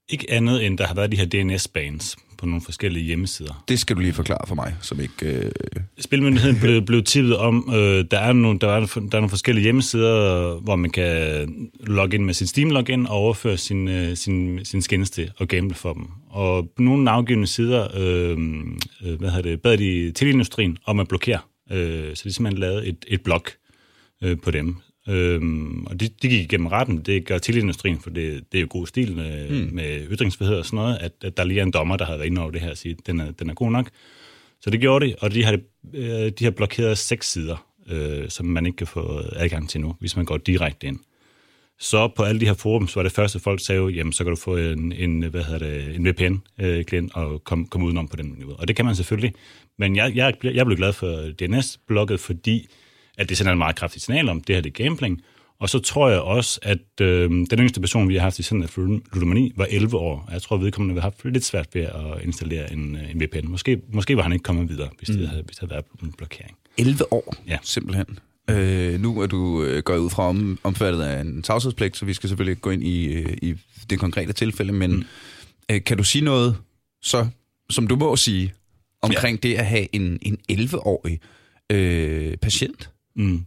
Ikke 0.10 0.32
andet 0.32 0.66
end, 0.66 0.78
der 0.78 0.88
har 0.88 0.96
været 0.96 1.12
de 1.12 1.18
her 1.18 1.26
DNS-bans 1.26 2.16
på 2.38 2.46
nogle 2.46 2.62
forskellige 2.62 3.06
hjemmesider. 3.06 3.64
Det 3.68 3.80
skal 3.80 3.96
du 3.96 4.02
lige 4.02 4.14
forklare 4.14 4.48
for 4.48 4.56
mig, 4.56 4.76
som 4.82 5.00
ikke... 5.00 5.26
Øh... 5.26 5.52
Spilmyndigheden 6.00 6.60
blev, 6.60 6.82
blev 6.82 7.04
tippet 7.04 7.38
om, 7.38 7.74
øh, 7.76 8.06
der, 8.12 8.20
er 8.20 8.34
nogle, 8.34 8.60
der, 8.60 8.68
er, 8.68 8.80
der 8.80 9.00
er 9.02 9.20
nogle 9.20 9.30
forskellige 9.30 9.64
hjemmesider, 9.64 10.60
hvor 10.60 10.76
man 10.76 10.90
kan 10.90 11.70
logge 11.80 12.16
ind 12.16 12.26
med 12.26 12.34
sin 12.34 12.48
Steam-login 12.48 13.06
og 13.06 13.16
overføre 13.16 13.58
sin, 13.58 13.88
øh, 13.88 14.18
sin, 14.18 14.66
sin 14.66 14.82
skins 14.82 15.10
til 15.10 15.32
og 15.38 15.48
gamble 15.48 15.76
for 15.76 15.94
dem. 15.94 16.08
Og 16.30 16.70
på 16.76 16.82
nogle 16.82 17.04
navngivende 17.04 17.48
sider 17.48 17.88
øh, 17.96 18.38
øh, 19.06 19.20
hvad 19.20 19.30
hedder 19.30 19.50
det, 19.50 19.62
bad 19.62 19.78
de 19.78 20.12
til 20.12 20.78
om 20.86 21.00
at 21.00 21.08
blokere. 21.08 21.40
Øh, 21.72 22.16
så 22.16 22.22
de 22.26 22.34
simpelthen 22.34 22.60
lavet 22.60 22.88
et, 22.88 23.06
et 23.08 23.22
blok 23.22 23.52
øh, 24.24 24.38
på 24.44 24.52
dem. 24.52 24.76
Øhm, 25.10 25.86
og 25.86 26.00
det, 26.00 26.24
de 26.24 26.30
gik 26.30 26.42
igennem 26.42 26.68
retten, 26.68 27.02
det 27.02 27.26
gør 27.26 27.58
industrien, 27.58 28.00
for 28.00 28.10
det, 28.10 28.44
det 28.52 28.58
er 28.58 28.62
jo 28.62 28.68
god 28.70 28.88
stil 28.88 29.16
med, 29.16 29.50
mm. 29.50 29.74
med 29.74 30.08
ytringsfrihed 30.10 30.56
og 30.56 30.66
sådan 30.66 30.78
noget, 30.78 30.98
at, 30.98 31.12
at 31.22 31.38
der 31.38 31.44
lige 31.44 31.60
er 31.60 31.64
en 31.64 31.72
dommer, 31.72 31.98
der 31.98 32.06
har 32.06 32.18
været 32.18 32.28
inde 32.28 32.42
over 32.42 32.52
det 32.52 32.62
her 32.62 32.72
og 32.72 32.78
sige, 32.78 32.98
den 33.06 33.20
er, 33.20 33.32
den 33.32 33.50
er 33.50 33.54
god 33.54 33.72
nok. 33.72 33.90
Så 34.62 34.70
det 34.70 34.80
gjorde 34.80 35.08
de, 35.08 35.16
og 35.22 35.34
de 35.34 35.44
har, 35.44 35.60
øh, 35.94 36.32
de 36.40 36.44
har 36.44 36.52
blokeret 36.52 36.98
seks 36.98 37.32
sider, 37.32 37.68
øh, 37.90 38.30
som 38.30 38.46
man 38.46 38.66
ikke 38.66 38.76
kan 38.76 38.88
få 38.88 39.22
adgang 39.36 39.70
til 39.70 39.82
nu, 39.82 39.96
hvis 40.00 40.16
man 40.16 40.26
går 40.26 40.38
direkte 40.38 40.88
ind. 40.88 41.00
Så 41.80 42.08
på 42.08 42.24
alle 42.24 42.42
de 42.42 42.46
her 42.46 42.54
forums 42.54 42.96
var 42.96 43.04
det 43.04 43.12
første, 43.12 43.40
folk 43.40 43.66
sagde, 43.66 43.88
jamen 43.88 44.14
så 44.14 44.24
kan 44.24 44.32
du 44.32 44.40
få 44.40 44.58
en, 44.58 44.92
en, 44.92 45.24
hvad 45.24 45.44
hedder 45.44 45.60
det, 45.60 45.96
en 45.96 46.08
VPN-klient 46.08 47.16
og 47.16 47.44
komme 47.44 47.68
kom 47.68 47.84
udenom 47.84 48.08
på 48.08 48.16
den 48.16 48.36
niveau. 48.38 48.56
Og 48.60 48.68
det 48.68 48.76
kan 48.76 48.86
man 48.86 48.96
selvfølgelig. 48.96 49.34
Men 49.78 49.96
jeg, 49.96 50.16
jeg, 50.16 50.34
jeg 50.44 50.66
blev 50.66 50.78
glad 50.78 50.94
for 50.94 51.32
DNS-blokket, 51.42 52.20
fordi 52.20 52.68
at 53.18 53.30
det 53.30 53.38
sender 53.38 53.52
en 53.52 53.58
meget 53.58 53.76
kraftigt 53.76 54.06
signal 54.06 54.30
om, 54.30 54.42
det 54.42 54.56
her 54.56 54.62
det 54.62 54.80
er 54.80 54.84
gambling. 54.84 55.22
Og 55.60 55.70
så 55.70 55.80
tror 55.80 56.10
jeg 56.10 56.20
også, 56.20 56.60
at 56.62 57.02
øh, 57.02 57.30
den 57.30 57.60
yngste 57.60 57.80
person, 57.80 58.10
vi 58.10 58.16
har 58.16 58.22
haft 58.22 58.40
i 58.40 58.44
Center 58.44 58.68
for 58.68 58.82
Ludomani, 59.14 59.54
var 59.56 59.68
11 59.70 59.98
år. 59.98 60.30
Jeg 60.32 60.42
tror, 60.42 60.58
vedkommende 60.58 61.02
har 61.02 61.02
haft 61.02 61.26
lidt 61.26 61.46
svært 61.46 61.68
ved 61.74 61.82
at 61.82 62.24
installere 62.24 62.74
en, 62.74 62.96
øh, 62.96 63.12
en 63.12 63.22
VPN. 63.22 63.48
Måske, 63.48 63.82
måske 63.94 64.18
var 64.18 64.24
han 64.24 64.34
ikke 64.34 64.44
kommet 64.44 64.70
videre, 64.70 64.90
hvis, 64.98 65.10
mm. 65.10 65.18
det, 65.18 65.30
havde, 65.30 65.44
hvis 65.44 65.58
det 65.58 65.60
havde 65.60 65.72
været 65.72 66.04
en 66.04 66.14
blokering. 66.18 66.58
11 66.78 67.14
år, 67.14 67.36
ja. 67.48 67.58
simpelthen. 67.64 68.20
Øh, 68.50 69.00
nu 69.02 69.22
er 69.22 69.28
du 69.28 69.64
øh, 69.64 69.84
gået 69.84 69.98
ud 69.98 70.10
fra 70.10 70.24
om, 70.24 70.60
omfattet 70.64 71.02
af 71.02 71.22
en 71.22 71.42
tavshedspligt, 71.42 71.98
så 71.98 72.06
vi 72.06 72.14
skal 72.14 72.30
selvfølgelig 72.30 72.62
gå 72.62 72.70
ind 72.70 72.84
i, 72.84 73.06
øh, 73.06 73.38
i 73.42 73.56
det 73.90 74.00
konkrete 74.00 74.34
tilfælde, 74.34 74.74
men 74.74 74.92
mm. 74.92 75.04
øh, 75.72 75.84
kan 75.84 75.98
du 75.98 76.04
sige 76.04 76.24
noget, 76.24 76.58
så, 77.02 77.28
som 77.70 77.88
du 77.88 77.96
må 77.96 78.16
sige, 78.16 78.54
omkring 79.02 79.40
ja. 79.44 79.50
det 79.50 79.56
at 79.56 79.66
have 79.66 79.96
en, 79.96 80.20
en 80.22 80.38
11-årig 80.52 81.20
øh, 81.70 82.38
patient? 82.38 82.90
Mm. 83.16 83.46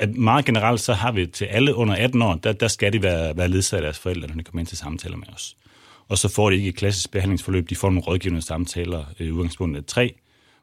At 0.00 0.16
meget 0.16 0.44
generelt, 0.44 0.80
så 0.80 0.92
har 0.92 1.12
vi 1.12 1.26
til 1.26 1.44
alle 1.44 1.74
under 1.74 1.94
18 1.94 2.22
år, 2.22 2.34
der, 2.34 2.52
der 2.52 2.68
skal 2.68 2.92
de 2.92 3.02
være, 3.02 3.36
være 3.36 3.48
ledsaget 3.48 3.82
af 3.82 3.86
deres 3.86 3.98
forældre, 3.98 4.28
når 4.28 4.34
de 4.34 4.44
kommer 4.44 4.60
ind 4.60 4.66
til 4.66 4.78
samtaler 4.78 5.16
med 5.16 5.28
os. 5.34 5.56
Og 6.08 6.18
så 6.18 6.28
får 6.28 6.50
de 6.50 6.56
ikke 6.56 6.68
et 6.68 6.76
klassisk 6.76 7.10
behandlingsforløb, 7.10 7.70
de 7.70 7.76
får 7.76 7.90
nogle 7.90 8.00
rådgivende 8.00 8.42
samtaler 8.42 9.04
øh, 9.20 9.26
i 9.26 9.30
udgangspunktet 9.30 9.86
3, 9.86 10.14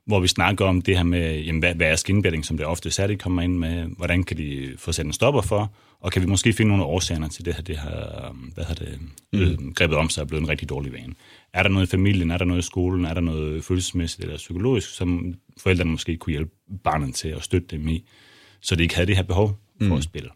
hvor 0.10 0.20
vi 0.20 0.28
snakker 0.28 0.66
om 0.66 0.82
det 0.82 0.98
her 0.98 1.04
med, 1.04 1.40
jamen, 1.40 1.60
hvad, 1.60 1.76
hvad 1.76 1.92
er 1.92 1.96
skinbedding, 1.96 2.46
som 2.46 2.58
det 2.58 2.66
ofte 2.66 3.02
er, 3.02 3.08
de 3.08 3.16
kommer 3.16 3.42
ind 3.42 3.58
med, 3.58 3.86
hvordan 3.98 4.24
kan 4.24 4.38
de 4.38 4.74
få 4.78 4.92
sat 4.92 5.06
en 5.06 5.14
stopper 5.14 5.42
for, 5.42 5.72
og 6.00 6.12
kan 6.12 6.22
vi 6.22 6.28
måske 6.28 6.54
finde 6.54 6.70
nogle 6.70 6.84
årsager 6.84 7.28
til 7.28 7.46
det 7.46 7.56
her, 7.56 7.62
det 7.62 7.80
her 7.80 8.36
hvad 8.54 8.64
har 8.64 8.74
det, 8.74 9.00
mm. 9.34 9.40
Øh, 9.40 9.74
grebet 9.76 9.98
om 9.98 10.10
sig 10.10 10.22
og 10.22 10.28
blevet 10.28 10.42
en 10.42 10.50
rigtig 10.50 10.70
dårlig 10.70 10.94
vane. 10.94 11.14
Er 11.54 11.64
der 11.64 11.70
noget 11.70 11.88
i 11.88 11.90
familien, 11.90 12.32
er 12.32 12.38
der 12.38 12.46
noget 12.46 12.60
i 12.60 12.66
skolen, 12.66 13.06
er 13.06 13.14
der 13.14 13.22
noget 13.22 13.64
følelsesmæssigt 13.64 14.24
eller 14.24 14.38
psykologisk, 14.38 14.96
som 14.96 15.36
forældrene 15.58 15.92
måske 15.92 16.18
kunne 16.18 16.32
hjælpe 16.32 16.52
barnet 16.84 17.16
til 17.16 17.28
at 17.28 17.44
støtte 17.44 17.68
dem 17.78 17.88
i, 17.88 18.06
så 18.62 18.76
de 18.76 18.84
ikke 18.84 18.96
havde 18.96 19.08
det 19.08 19.16
her 19.16 19.24
behov 19.24 19.60
for 19.82 19.86
mm. 19.86 19.92
at 19.92 20.04
spille. 20.04 20.30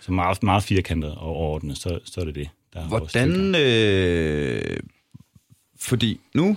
Så 0.00 0.12
meget, 0.12 0.42
meget 0.42 0.62
firkantet 0.62 1.10
og 1.10 1.28
overordnet, 1.28 1.78
så, 1.78 1.98
så 2.04 2.20
er 2.20 2.24
det 2.24 2.34
det, 2.34 2.48
der 2.74 2.88
Hvordan, 2.88 3.54
øh, 3.54 4.80
fordi 5.76 6.20
nu 6.34 6.56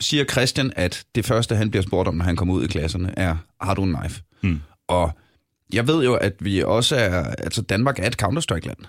siger 0.00 0.24
Christian, 0.24 0.72
at 0.76 1.04
det 1.14 1.26
første, 1.26 1.56
han 1.56 1.70
bliver 1.70 1.82
spurgt 1.82 2.08
om, 2.08 2.14
når 2.14 2.24
han 2.24 2.36
kommer 2.36 2.54
ud 2.54 2.64
i 2.64 2.66
klasserne, 2.66 3.14
er, 3.16 3.36
har 3.60 3.74
du 3.74 3.82
en 3.82 3.94
knife? 3.94 4.22
Mm. 4.42 4.60
Og 4.88 5.12
jeg 5.72 5.86
ved 5.86 6.04
jo, 6.04 6.14
at 6.14 6.32
vi 6.40 6.62
også 6.62 6.96
er, 6.96 7.24
altså 7.24 7.62
Danmark 7.62 7.98
er 7.98 8.06
et 8.06 8.16
Counter-Strike-land. 8.22 8.86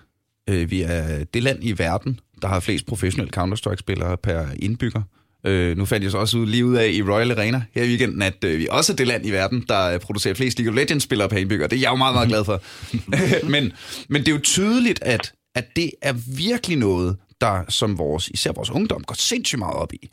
Øh, 0.49 0.71
vi 0.71 0.81
er 0.81 1.23
det 1.23 1.43
land 1.43 1.59
i 1.61 1.77
verden, 1.77 2.19
der 2.41 2.47
har 2.47 2.59
flest 2.59 2.85
professionelle 2.85 3.31
Counter-Strike-spillere 3.31 4.17
per 4.17 4.45
indbygger. 4.59 5.01
Øh, 5.45 5.77
nu 5.77 5.85
fandt 5.85 6.03
jeg 6.03 6.11
så 6.11 6.17
også 6.17 6.37
ud, 6.37 6.45
lige 6.45 6.65
ud 6.65 6.75
af 6.75 6.89
i 6.89 7.01
Royal 7.01 7.31
Arena 7.31 7.63
her 7.71 7.83
i 7.83 7.87
weekenden, 7.87 8.21
at 8.21 8.43
øh, 8.43 8.59
vi 8.59 8.67
også 8.71 8.93
er 8.93 8.95
det 8.95 9.07
land 9.07 9.25
i 9.25 9.31
verden, 9.31 9.65
der 9.69 9.97
producerer 9.97 10.33
flest 10.33 10.59
League 10.59 10.73
of 10.73 10.75
Legends-spillere 10.75 11.29
per 11.29 11.37
indbygger. 11.37 11.67
Det 11.67 11.75
er 11.75 11.81
jeg 11.81 11.91
jo 11.91 11.95
meget, 11.95 12.13
meget 12.13 12.27
glad 12.27 12.45
for. 12.45 12.61
men, 13.53 13.73
men 14.09 14.21
det 14.21 14.27
er 14.27 14.31
jo 14.31 14.41
tydeligt, 14.43 15.03
at, 15.03 15.33
at 15.55 15.75
det 15.75 15.91
er 16.01 16.13
virkelig 16.37 16.77
noget, 16.77 17.17
der 17.41 17.63
som 17.69 17.97
vores, 17.97 18.27
især 18.27 18.51
vores 18.51 18.69
ungdom 18.69 19.03
går 19.03 19.15
sindssygt 19.15 19.59
meget 19.59 19.75
op 19.75 19.93
i. 19.93 20.09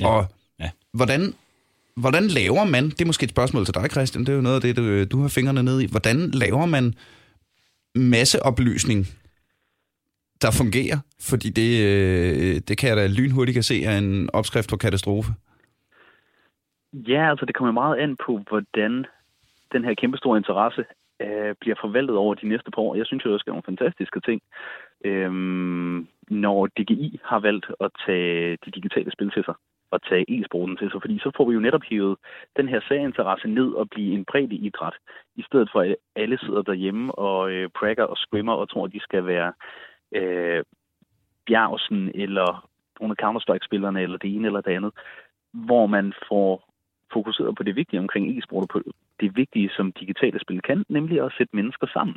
Ja. 0.00 0.08
Og 0.08 0.24
ja. 0.60 0.70
hvordan 0.92 1.34
hvordan 2.02 2.24
laver 2.38 2.64
man, 2.64 2.84
det 2.84 3.00
er 3.00 3.06
måske 3.06 3.24
et 3.24 3.30
spørgsmål 3.30 3.64
til 3.64 3.74
dig, 3.74 3.90
Christian, 3.90 4.24
det 4.24 4.32
er 4.32 4.36
jo 4.36 4.46
noget 4.48 4.56
af 4.56 4.62
det, 4.62 4.76
du, 4.76 5.04
du 5.04 5.22
har 5.22 5.28
fingrene 5.28 5.62
ned 5.62 5.80
i, 5.80 5.90
hvordan 5.90 6.16
laver 6.42 6.66
man 6.66 6.94
masseoplysning 7.94 9.00
der 10.42 10.50
fungerer? 10.60 10.98
Fordi 11.30 11.48
det, 11.60 11.70
øh, 11.88 12.54
det 12.68 12.78
kan 12.78 12.88
jeg 12.88 12.96
da 12.96 13.06
lynhurtigt 13.06 13.54
kan 13.54 13.62
se 13.62 13.84
er 13.84 13.98
en 13.98 14.30
opskrift 14.32 14.70
på 14.70 14.76
katastrofe. 14.76 15.30
Ja, 16.92 17.30
altså 17.30 17.44
det 17.46 17.54
kommer 17.54 17.72
meget 17.72 17.96
an 17.96 18.16
på, 18.26 18.32
hvordan 18.48 19.06
den 19.72 19.84
her 19.84 19.94
kæmpestore 19.94 20.38
interesse 20.38 20.84
øh, 21.20 21.54
bliver 21.60 21.76
forvaltet 21.80 22.16
over 22.16 22.34
de 22.34 22.48
næste 22.48 22.70
par 22.70 22.82
år. 22.82 22.94
Jeg 22.94 23.06
synes 23.06 23.24
jo, 23.24 23.32
det 23.32 23.40
skal 23.40 23.50
nogle 23.50 23.70
fantastiske 23.72 24.20
ting. 24.20 24.40
Øhm, 25.04 26.08
når 26.30 26.66
DGI 26.66 27.20
har 27.24 27.38
valgt 27.38 27.66
at 27.80 27.90
tage 28.06 28.58
de 28.64 28.70
digitale 28.70 29.12
spil 29.12 29.30
til 29.30 29.44
sig 29.44 29.54
og 29.90 30.02
tage 30.02 30.24
e-sporten 30.28 30.76
til 30.76 30.90
sig, 30.90 31.00
fordi 31.02 31.18
så 31.18 31.30
får 31.36 31.44
vi 31.48 31.54
jo 31.54 31.60
netop 31.60 31.82
hævet 31.90 32.16
den 32.56 32.68
her 32.68 32.80
særinteresse 32.88 33.48
ned 33.48 33.72
og 33.72 33.90
blive 33.90 34.14
en 34.14 34.24
bredde 34.24 34.54
idræt, 34.54 34.96
i 35.36 35.42
stedet 35.42 35.68
for 35.72 35.80
at 35.80 35.96
alle 36.16 36.38
sidder 36.38 36.62
derhjemme 36.62 37.14
og 37.14 37.50
øh, 37.50 37.68
prakker 37.68 38.04
og 38.04 38.16
skrimmer 38.16 38.52
og 38.52 38.68
tror, 38.70 38.84
at 38.84 38.92
de 38.92 39.00
skal 39.00 39.26
være 39.26 39.52
øh, 40.12 40.64
Bjergsen 41.46 42.10
eller 42.14 42.68
nogle 43.00 43.14
af 43.18 43.22
Counter-Strike-spillerne 43.22 44.00
eller 44.00 44.18
det 44.18 44.34
ene 44.34 44.46
eller 44.46 44.60
det 44.60 44.72
andet, 44.72 44.92
hvor 45.52 45.86
man 45.86 46.12
får 46.28 46.68
fokuseret 47.12 47.56
på 47.56 47.62
det 47.62 47.76
vigtige 47.76 48.00
omkring 48.00 48.38
e-sport 48.38 48.62
og 48.62 48.68
på 48.68 48.82
det 49.20 49.36
vigtige, 49.36 49.70
som 49.76 49.92
digitale 49.92 50.40
spil 50.40 50.62
kan, 50.62 50.84
nemlig 50.88 51.20
at 51.24 51.32
sætte 51.38 51.56
mennesker 51.56 51.86
sammen. 51.86 52.16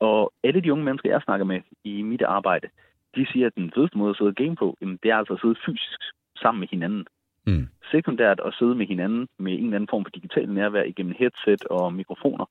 Og 0.00 0.32
alle 0.44 0.60
de 0.60 0.72
unge 0.72 0.84
mennesker, 0.84 1.10
jeg 1.10 1.22
snakker 1.22 1.46
med 1.46 1.60
i 1.84 2.02
mit 2.02 2.22
arbejde, 2.22 2.68
de 3.16 3.26
siger, 3.32 3.46
at 3.46 3.54
den 3.54 3.72
fedeste 3.74 3.98
måde 3.98 4.10
at 4.10 4.16
sidde 4.16 4.28
og 4.28 4.34
game 4.34 4.56
på, 4.56 4.76
jamen, 4.80 4.98
det 5.02 5.10
er 5.10 5.16
altså 5.16 5.32
at 5.32 5.40
sidde 5.40 5.56
fysisk 5.66 6.00
sammen 6.36 6.60
med 6.60 6.68
hinanden. 6.68 7.06
Mm. 7.46 7.68
Sekundært 7.90 8.40
at 8.44 8.54
sidde 8.58 8.74
med 8.74 8.86
hinanden 8.86 9.28
med 9.38 9.52
en 9.52 9.64
eller 9.64 9.76
anden 9.76 9.88
form 9.90 10.04
for 10.04 10.10
digital 10.10 10.48
nærvær 10.48 10.82
igennem 10.82 11.14
headset 11.18 11.66
og 11.66 11.92
mikrofoner. 11.92 12.46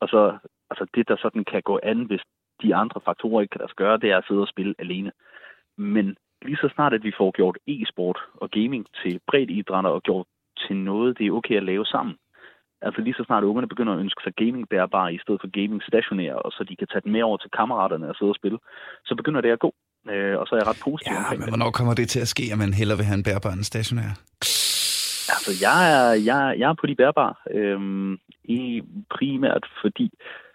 Og 0.00 0.08
så 0.08 0.38
altså 0.70 0.86
det, 0.94 1.08
der 1.08 1.16
sådan 1.16 1.44
kan 1.44 1.62
gå 1.62 1.80
an, 1.82 2.02
hvis 2.02 2.20
de 2.62 2.74
andre 2.74 3.00
faktorer 3.04 3.40
ikke 3.40 3.58
kan 3.58 3.68
sig 3.68 3.76
gøre, 3.76 3.98
det 3.98 4.10
er 4.10 4.18
at 4.18 4.24
sidde 4.28 4.40
og 4.40 4.48
spille 4.48 4.74
alene. 4.78 5.12
Men 5.76 6.16
lige 6.42 6.56
så 6.56 6.68
snart, 6.74 6.94
at 6.94 7.04
vi 7.04 7.12
får 7.18 7.30
gjort 7.30 7.58
e-sport 7.66 8.18
og 8.34 8.50
gaming 8.50 8.86
til 9.02 9.20
bredt 9.26 9.50
idrætter 9.50 9.90
og 9.90 10.02
gjort 10.02 10.26
til 10.58 10.76
noget, 10.76 11.18
det 11.18 11.26
er 11.26 11.32
okay 11.32 11.56
at 11.56 11.62
lave 11.62 11.84
sammen. 11.84 12.16
Altså 12.80 13.00
lige 13.00 13.14
så 13.14 13.24
snart 13.24 13.44
ungerne 13.44 13.68
begynder 13.68 13.92
at 13.92 13.98
ønske 13.98 14.22
sig 14.22 14.34
gaming 14.34 14.68
bærbare 14.68 15.14
i 15.14 15.18
stedet 15.18 15.40
for 15.40 15.50
gaming 15.60 15.82
stationære, 15.82 16.38
og 16.38 16.52
så 16.52 16.64
de 16.64 16.76
kan 16.76 16.88
tage 16.88 17.00
den 17.00 17.12
med 17.12 17.22
over 17.22 17.36
til 17.36 17.50
kammeraterne 17.50 18.08
og 18.08 18.16
sidde 18.16 18.30
og 18.30 18.34
spille, 18.34 18.58
så 19.04 19.14
begynder 19.14 19.40
det 19.40 19.50
at 19.50 19.58
gå. 19.58 19.74
Øh, 20.10 20.38
og 20.40 20.46
så 20.46 20.54
er 20.54 20.58
jeg 20.62 20.66
ret 20.66 20.80
positiv 20.84 21.12
Ja, 21.12 21.18
omkring 21.18 21.38
men 21.40 21.46
det. 21.46 21.50
hvornår 21.52 21.70
kommer 21.70 21.94
det 21.94 22.08
til 22.08 22.20
at 22.20 22.28
ske, 22.28 22.44
at 22.52 22.58
man 22.58 22.72
hellere 22.74 22.96
vil 22.98 23.06
have 23.06 23.18
en 23.22 23.22
bærbar 23.30 23.50
end 23.52 23.64
stationær? 23.64 24.10
Altså, 25.34 25.50
jeg 25.66 25.78
er, 25.96 26.08
jeg, 26.30 26.40
jeg 26.60 26.68
er 26.70 26.74
på 26.80 26.86
de 26.86 26.94
bærbare. 26.94 27.34
Øhm, 27.58 28.12
i 28.44 28.82
primært 29.16 29.64
fordi, 29.82 30.10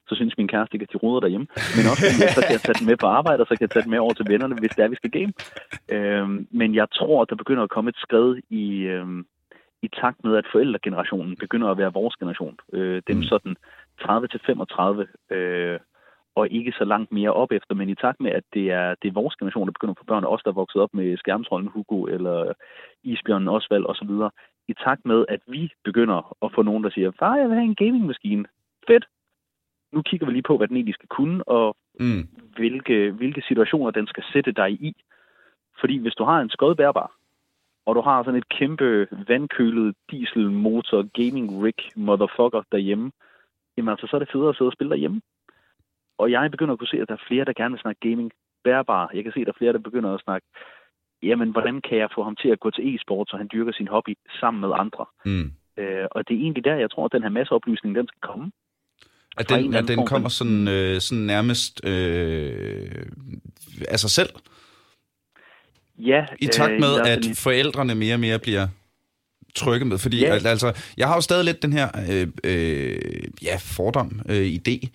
så 0.08 0.16
synes 0.16 0.38
min 0.38 0.48
kæreste 0.48 0.76
ikke, 0.76 0.84
at 0.84 0.94
de 0.94 0.98
roder 1.04 1.20
derhjemme. 1.20 1.48
Men 1.78 1.86
også 1.92 2.04
fordi, 2.12 2.32
så 2.38 2.42
kan 2.46 2.52
jeg 2.58 2.62
tage 2.62 2.80
den 2.80 2.88
med 2.92 2.98
på 2.98 3.08
arbejde, 3.20 3.42
og 3.44 3.48
så 3.48 3.54
kan 3.56 3.62
jeg 3.66 3.70
tage 3.70 3.84
den 3.84 3.92
med 3.92 4.00
over 4.00 4.14
til 4.14 4.26
vennerne, 4.30 4.56
hvis 4.56 4.72
det 4.76 4.84
er, 4.84 4.88
vi 4.94 4.96
skal 5.02 5.12
game. 5.20 5.34
Øhm, 5.96 6.48
men 6.52 6.76
jeg 6.76 6.88
tror, 6.98 7.22
at 7.22 7.30
der 7.30 7.36
begynder 7.36 7.64
at 7.64 7.70
komme 7.76 7.90
et 7.90 8.00
skred 8.06 8.30
i, 8.50 8.66
øhm, 8.96 9.26
i 9.82 9.88
takt 10.02 10.20
med, 10.24 10.34
at 10.38 10.46
forældregenerationen 10.52 11.36
begynder 11.44 11.68
at 11.70 11.78
være 11.78 11.94
vores 11.94 12.16
generation. 12.16 12.56
Øh, 12.74 13.02
dem 13.08 13.18
Mm. 13.18 13.24
sådan 13.24 13.56
30 14.02 14.28
til 14.28 14.40
35, 14.46 15.08
øh, 15.32 15.80
og 16.36 16.50
ikke 16.50 16.72
så 16.72 16.86
langt 16.86 17.12
mere 17.12 17.34
op 17.34 17.52
efter, 17.52 17.76
men 17.76 17.90
i 17.90 17.96
takt 17.96 18.20
med, 18.22 18.32
at 18.32 18.44
det 18.54 18.72
er, 18.72 18.96
det 19.02 19.08
er 19.08 19.14
vores 19.14 19.36
generation, 19.36 19.68
der 19.68 19.72
begynder 19.72 19.94
at 19.94 19.98
få 19.98 20.06
børn, 20.06 20.26
os, 20.26 20.42
der 20.44 20.50
er 20.50 20.62
vokset 20.62 20.82
op 20.82 20.94
med 20.94 21.18
skærmtrollen 21.18 21.70
Hugo, 21.70 22.04
eller 22.04 22.54
Isbjørnen 23.04 23.48
Osvald 23.48 23.86
osv., 23.86 24.10
i 24.68 24.74
takt 24.74 25.06
med, 25.06 25.26
at 25.30 25.42
vi 25.48 25.72
begynder 25.84 26.38
at 26.46 26.52
få 26.56 26.62
nogen, 26.62 26.84
der 26.84 26.90
siger, 26.90 27.12
far, 27.20 27.36
jeg 27.36 27.48
vil 27.48 27.56
have 27.56 27.66
en 27.66 27.76
gamingmaskine. 27.76 28.46
Fedt. 28.88 29.06
Nu 29.94 30.02
kigger 30.02 30.26
vi 30.28 30.34
lige 30.34 30.50
på, 30.50 30.58
hvad 30.58 30.68
den 30.68 30.76
egentlig 30.76 30.96
skal 30.96 31.10
kunne, 31.10 31.44
og 31.48 31.76
Mm. 32.00 32.28
hvilke, 32.56 33.12
hvilke 33.12 33.42
situationer 33.48 33.92
den 33.92 34.08
skal 34.08 34.24
sætte 34.34 34.52
dig 34.52 34.72
i. 34.72 34.94
Fordi 35.80 35.98
hvis 35.98 36.14
du 36.14 36.24
har 36.24 36.40
en 36.42 36.50
skodbærbar, 36.50 37.12
og 37.86 37.96
du 37.96 38.02
har 38.02 38.24
sådan 38.24 38.38
et 38.38 38.50
kæmpe 38.50 39.08
vandkølet 39.28 39.96
dieselmotor 40.12 41.02
gaming 41.20 41.64
rig 41.64 41.82
motherfucker 41.96 42.64
derhjemme, 42.72 43.12
jamen 43.78 43.90
altså, 43.90 44.08
så 44.08 44.16
er 44.16 44.20
det 44.20 44.32
federe 44.32 44.50
at 44.50 44.56
sidde 44.56 44.70
og 44.70 44.74
spille 44.74 44.92
derhjemme. 44.92 45.22
Og 46.22 46.28
jeg 46.32 46.52
begynder 46.52 46.74
at 46.74 46.80
kunne 46.80 46.94
se, 46.94 47.02
at 47.02 47.08
der 47.08 47.18
er 47.20 47.28
flere, 47.28 47.46
der 47.46 47.54
gerne 47.60 47.74
vil 47.74 47.82
snakke 47.82 48.10
gaming 48.10 48.30
bærbar. 48.68 49.04
Jeg 49.16 49.24
kan 49.24 49.34
se, 49.34 49.40
at 49.40 49.48
der 49.48 49.54
er 49.56 49.62
flere, 49.62 49.74
der 49.74 49.88
begynder 49.90 50.12
at 50.14 50.24
snakke, 50.28 50.46
jamen, 51.30 51.50
hvordan 51.56 51.76
kan 51.88 51.98
jeg 51.98 52.10
få 52.16 52.22
ham 52.28 52.36
til 52.42 52.50
at 52.56 52.60
gå 52.60 52.70
til 52.72 52.84
e-sport, 52.90 53.28
så 53.30 53.36
han 53.42 53.50
dyrker 53.54 53.74
sin 53.74 53.88
hobby 53.88 54.14
sammen 54.40 54.62
med 54.62 54.72
andre? 54.84 55.06
Mm. 55.26 55.48
Øh, 55.82 56.06
og 56.12 56.20
det 56.28 56.34
er 56.36 56.42
egentlig 56.46 56.66
der, 56.70 56.76
jeg 56.76 56.92
tror, 56.92 57.06
at 57.06 57.12
den 57.16 57.24
her 57.24 57.30
masseoplysning, 57.40 57.96
den 57.96 58.08
skal 58.08 58.22
komme. 58.32 58.52
At 59.38 59.50
den, 59.50 59.74
at 59.76 59.88
den 59.88 59.98
form 59.98 60.08
kommer 60.08 60.30
sådan, 60.30 60.68
øh, 60.68 61.00
sådan 61.06 61.24
nærmest 61.24 61.74
øh, 61.92 63.06
af 63.88 64.00
sig 64.00 64.10
selv, 64.10 64.30
Ja, 65.98 66.26
i 66.40 66.46
takt 66.48 66.74
øh, 66.74 66.80
med, 66.80 66.94
hvert 66.96 67.08
at 67.08 67.38
forældrene 67.38 67.96
mere 67.96 68.14
og 68.14 68.20
mere 68.20 68.40
bliver 68.40 68.68
trykket 69.56 69.88
med. 69.88 69.98
Fordi 69.98 70.20
Ja. 70.20 70.36
al- 70.36 70.48
altså, 70.48 70.84
jeg 70.98 71.08
har 71.08 71.16
jo 71.16 71.22
stadig 71.22 71.46
lidt 71.46 71.62
den 71.64 71.74
her 71.74 71.88
øh, 72.12 72.28
øh, 72.44 73.24
ja, 73.44 73.56
fordom, 73.60 74.22
øh, 74.30 74.48
idé, 74.60 74.88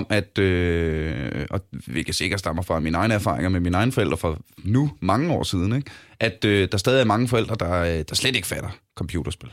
om 0.00 0.06
at, 0.10 0.38
øh, 0.38 1.46
og 1.50 1.60
hvilket 1.92 2.14
sikkert 2.14 2.40
stammer 2.40 2.62
fra 2.62 2.80
mine 2.80 2.98
egne 2.98 3.14
erfaringer 3.14 3.50
med 3.50 3.60
mine 3.60 3.76
egne 3.76 3.92
forældre 3.92 4.16
for 4.16 4.32
nu 4.76 4.82
mange 5.00 5.32
år 5.36 5.42
siden, 5.42 5.76
ikke? 5.76 5.90
at 6.20 6.44
øh, 6.44 6.68
der 6.72 6.78
stadig 6.78 7.00
er 7.02 7.12
mange 7.12 7.28
forældre, 7.28 7.56
der, 7.64 7.72
øh, 7.90 8.00
der 8.08 8.14
slet 8.14 8.36
ikke 8.36 8.52
fatter 8.54 8.72
computerspil. 9.00 9.52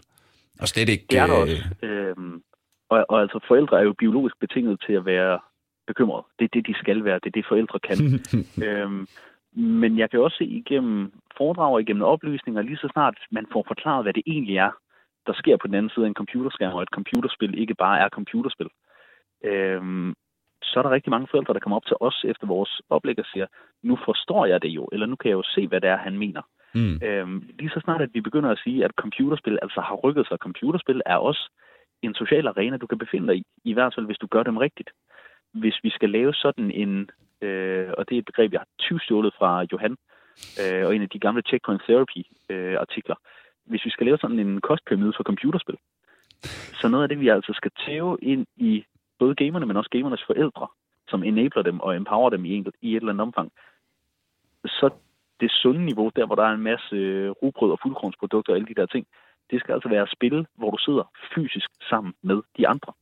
Og 0.62 0.68
slet 0.68 0.90
ikke... 0.90 1.06
Det 1.10 1.20
er 1.20 1.28
der 1.28 1.36
øh, 1.36 1.42
også. 1.42 1.64
Øhm, 1.82 2.42
og, 2.90 3.06
og 3.10 3.22
altså, 3.22 3.40
forældre 3.48 3.80
er 3.80 3.84
jo 3.84 3.94
biologisk 4.04 4.36
betinget 4.40 4.84
til 4.86 4.94
at 4.94 5.06
være 5.06 5.40
bekymrede. 5.88 6.24
Det 6.40 6.46
er 6.46 6.54
det, 6.54 6.68
de 6.68 6.76
skal 6.84 7.04
være. 7.04 7.20
Det 7.24 7.30
er 7.30 7.38
det, 7.38 7.46
forældre 7.52 7.80
kan. 7.88 7.98
øhm, 8.68 9.08
men 9.82 9.98
jeg 9.98 10.10
kan 10.10 10.20
også 10.20 10.38
se 10.38 10.46
igennem 10.46 11.12
foredrag 11.38 11.74
og 11.74 11.82
igennem 11.82 12.04
oplysninger, 12.04 12.62
lige 12.62 12.78
så 12.78 12.90
snart 12.94 13.16
man 13.32 13.46
får 13.54 13.64
forklaret, 13.68 14.06
hvad 14.06 14.14
det 14.14 14.24
egentlig 14.28 14.58
er, 14.58 14.72
der 15.28 15.34
sker 15.34 15.58
på 15.58 15.68
den 15.68 15.76
anden 15.76 15.92
side 15.94 16.06
af 16.06 16.10
en 16.10 16.22
computerskærm, 16.22 16.74
og 16.74 16.82
et 16.82 16.96
computerspil 16.98 17.62
ikke 17.62 17.76
bare 17.76 18.00
er 18.00 18.10
computerspil. 18.10 18.70
Øhm, 19.44 20.14
så 20.64 20.80
er 20.80 20.84
der 20.84 20.90
rigtig 20.92 21.12
mange 21.12 21.28
forældre, 21.32 21.54
der 21.54 21.60
kommer 21.60 21.76
op 21.78 21.86
til 21.86 21.98
os 22.00 22.26
efter 22.28 22.48
vores 22.48 22.82
oplæg 22.90 23.20
og 23.20 23.26
siger, 23.34 23.48
nu 23.84 23.98
forstår 24.06 24.46
jeg 24.46 24.62
det 24.62 24.70
jo, 24.70 24.90
eller 24.92 25.06
nu 25.06 25.16
kan 25.16 25.30
jeg 25.30 25.36
jo 25.36 25.44
se, 25.44 25.68
hvad 25.68 25.82
det 25.82 25.90
er, 25.90 25.98
han 25.98 26.18
mener. 26.18 26.42
mm, 26.74 27.00
Øhm, 27.04 27.50
lige 27.60 27.70
så 27.70 27.80
snart, 27.80 28.02
at 28.02 28.10
vi 28.14 28.22
begynder 28.22 28.50
at 28.50 28.60
sige, 28.64 28.86
at 28.86 28.92
computerspil 28.92 29.60
altså 29.62 29.82
har 29.82 29.96
rykket 29.96 30.28
sig. 30.28 30.38
Computerspil 30.38 31.02
er 31.06 31.16
også 31.16 31.50
en 32.02 32.16
social 32.16 32.48
arena, 32.48 32.78
du 32.78 32.88
kan 32.88 32.98
befinde 32.98 33.28
dig 33.28 33.36
i. 33.38 33.44
I 33.64 33.74
hvert 33.74 33.94
fald, 33.96 34.06
hvis 34.06 34.18
du 34.18 34.28
gør 34.28 34.44
dem 34.44 34.58
rigtigt. 34.58 34.90
Hvis 35.54 35.76
vi 35.84 35.90
skal 35.90 36.10
lave 36.10 36.34
sådan 36.34 36.72
en, 36.72 37.10
øh, 37.42 37.90
og 37.98 38.10
det 38.10 38.16
er 38.16 38.20
et 38.20 38.26
begreb, 38.26 38.52
jeg 38.54 38.60
har 38.60 38.68
tyvstjålet 38.80 39.34
fra 39.38 39.66
Johan, 39.72 39.98
øh, 40.62 40.86
og 40.86 40.96
en 40.96 41.02
af 41.02 41.10
de 41.10 41.20
gamle 41.20 41.42
Checkpoint 41.48 41.82
Therapy-artikler. 41.84 43.16
Hvis 43.66 43.86
vi 43.86 43.90
skal 43.90 44.06
lave 44.06 44.18
sådan 44.18 44.40
en 44.40 44.62
kostpyramide 44.62 45.14
for 45.18 45.24
computerspil, 45.24 45.78
så 46.82 46.88
noget 46.88 47.04
af 47.04 47.10
det, 47.10 47.20
vi 47.20 47.28
altså 47.28 47.54
skal 47.54 47.72
tæve 47.86 48.18
ind 48.22 48.46
i 48.58 48.86
både 49.22 49.36
gamerne, 49.36 49.66
men 49.66 49.78
også 49.78 49.90
gamernes 49.90 50.24
forældre, 50.30 50.68
som 51.12 51.24
enabler 51.24 51.64
dem 51.70 51.78
og 51.80 51.96
empower 51.96 52.30
dem 52.30 52.46
i, 52.46 52.54
en, 52.58 52.66
i 52.82 52.90
et 52.92 52.96
eller 52.96 53.14
andet 53.14 53.28
omfang, 53.30 53.52
så 54.66 54.90
det 55.42 55.52
sunde 55.52 55.86
niveau, 55.86 56.12
der 56.16 56.26
hvor 56.26 56.36
der 56.36 56.44
er 56.44 56.54
en 56.54 56.68
masse 56.72 56.96
øh, 56.96 57.30
rugbrød 57.30 57.72
og 57.72 57.80
fuldkornsprodukter 57.84 58.54
og 58.54 58.58
alle 58.58 58.68
de 58.72 58.80
der 58.80 58.86
ting, 58.86 59.06
det 59.52 59.60
skal 59.60 59.74
altså 59.74 59.90
være 59.90 60.08
spil, 60.16 60.48
hvor 60.60 60.72
du 60.72 60.78
sidder 60.78 61.04
fysisk 61.36 61.70
sammen 61.90 62.14
med 62.22 62.42
de 62.58 62.68
andre. 62.68 62.94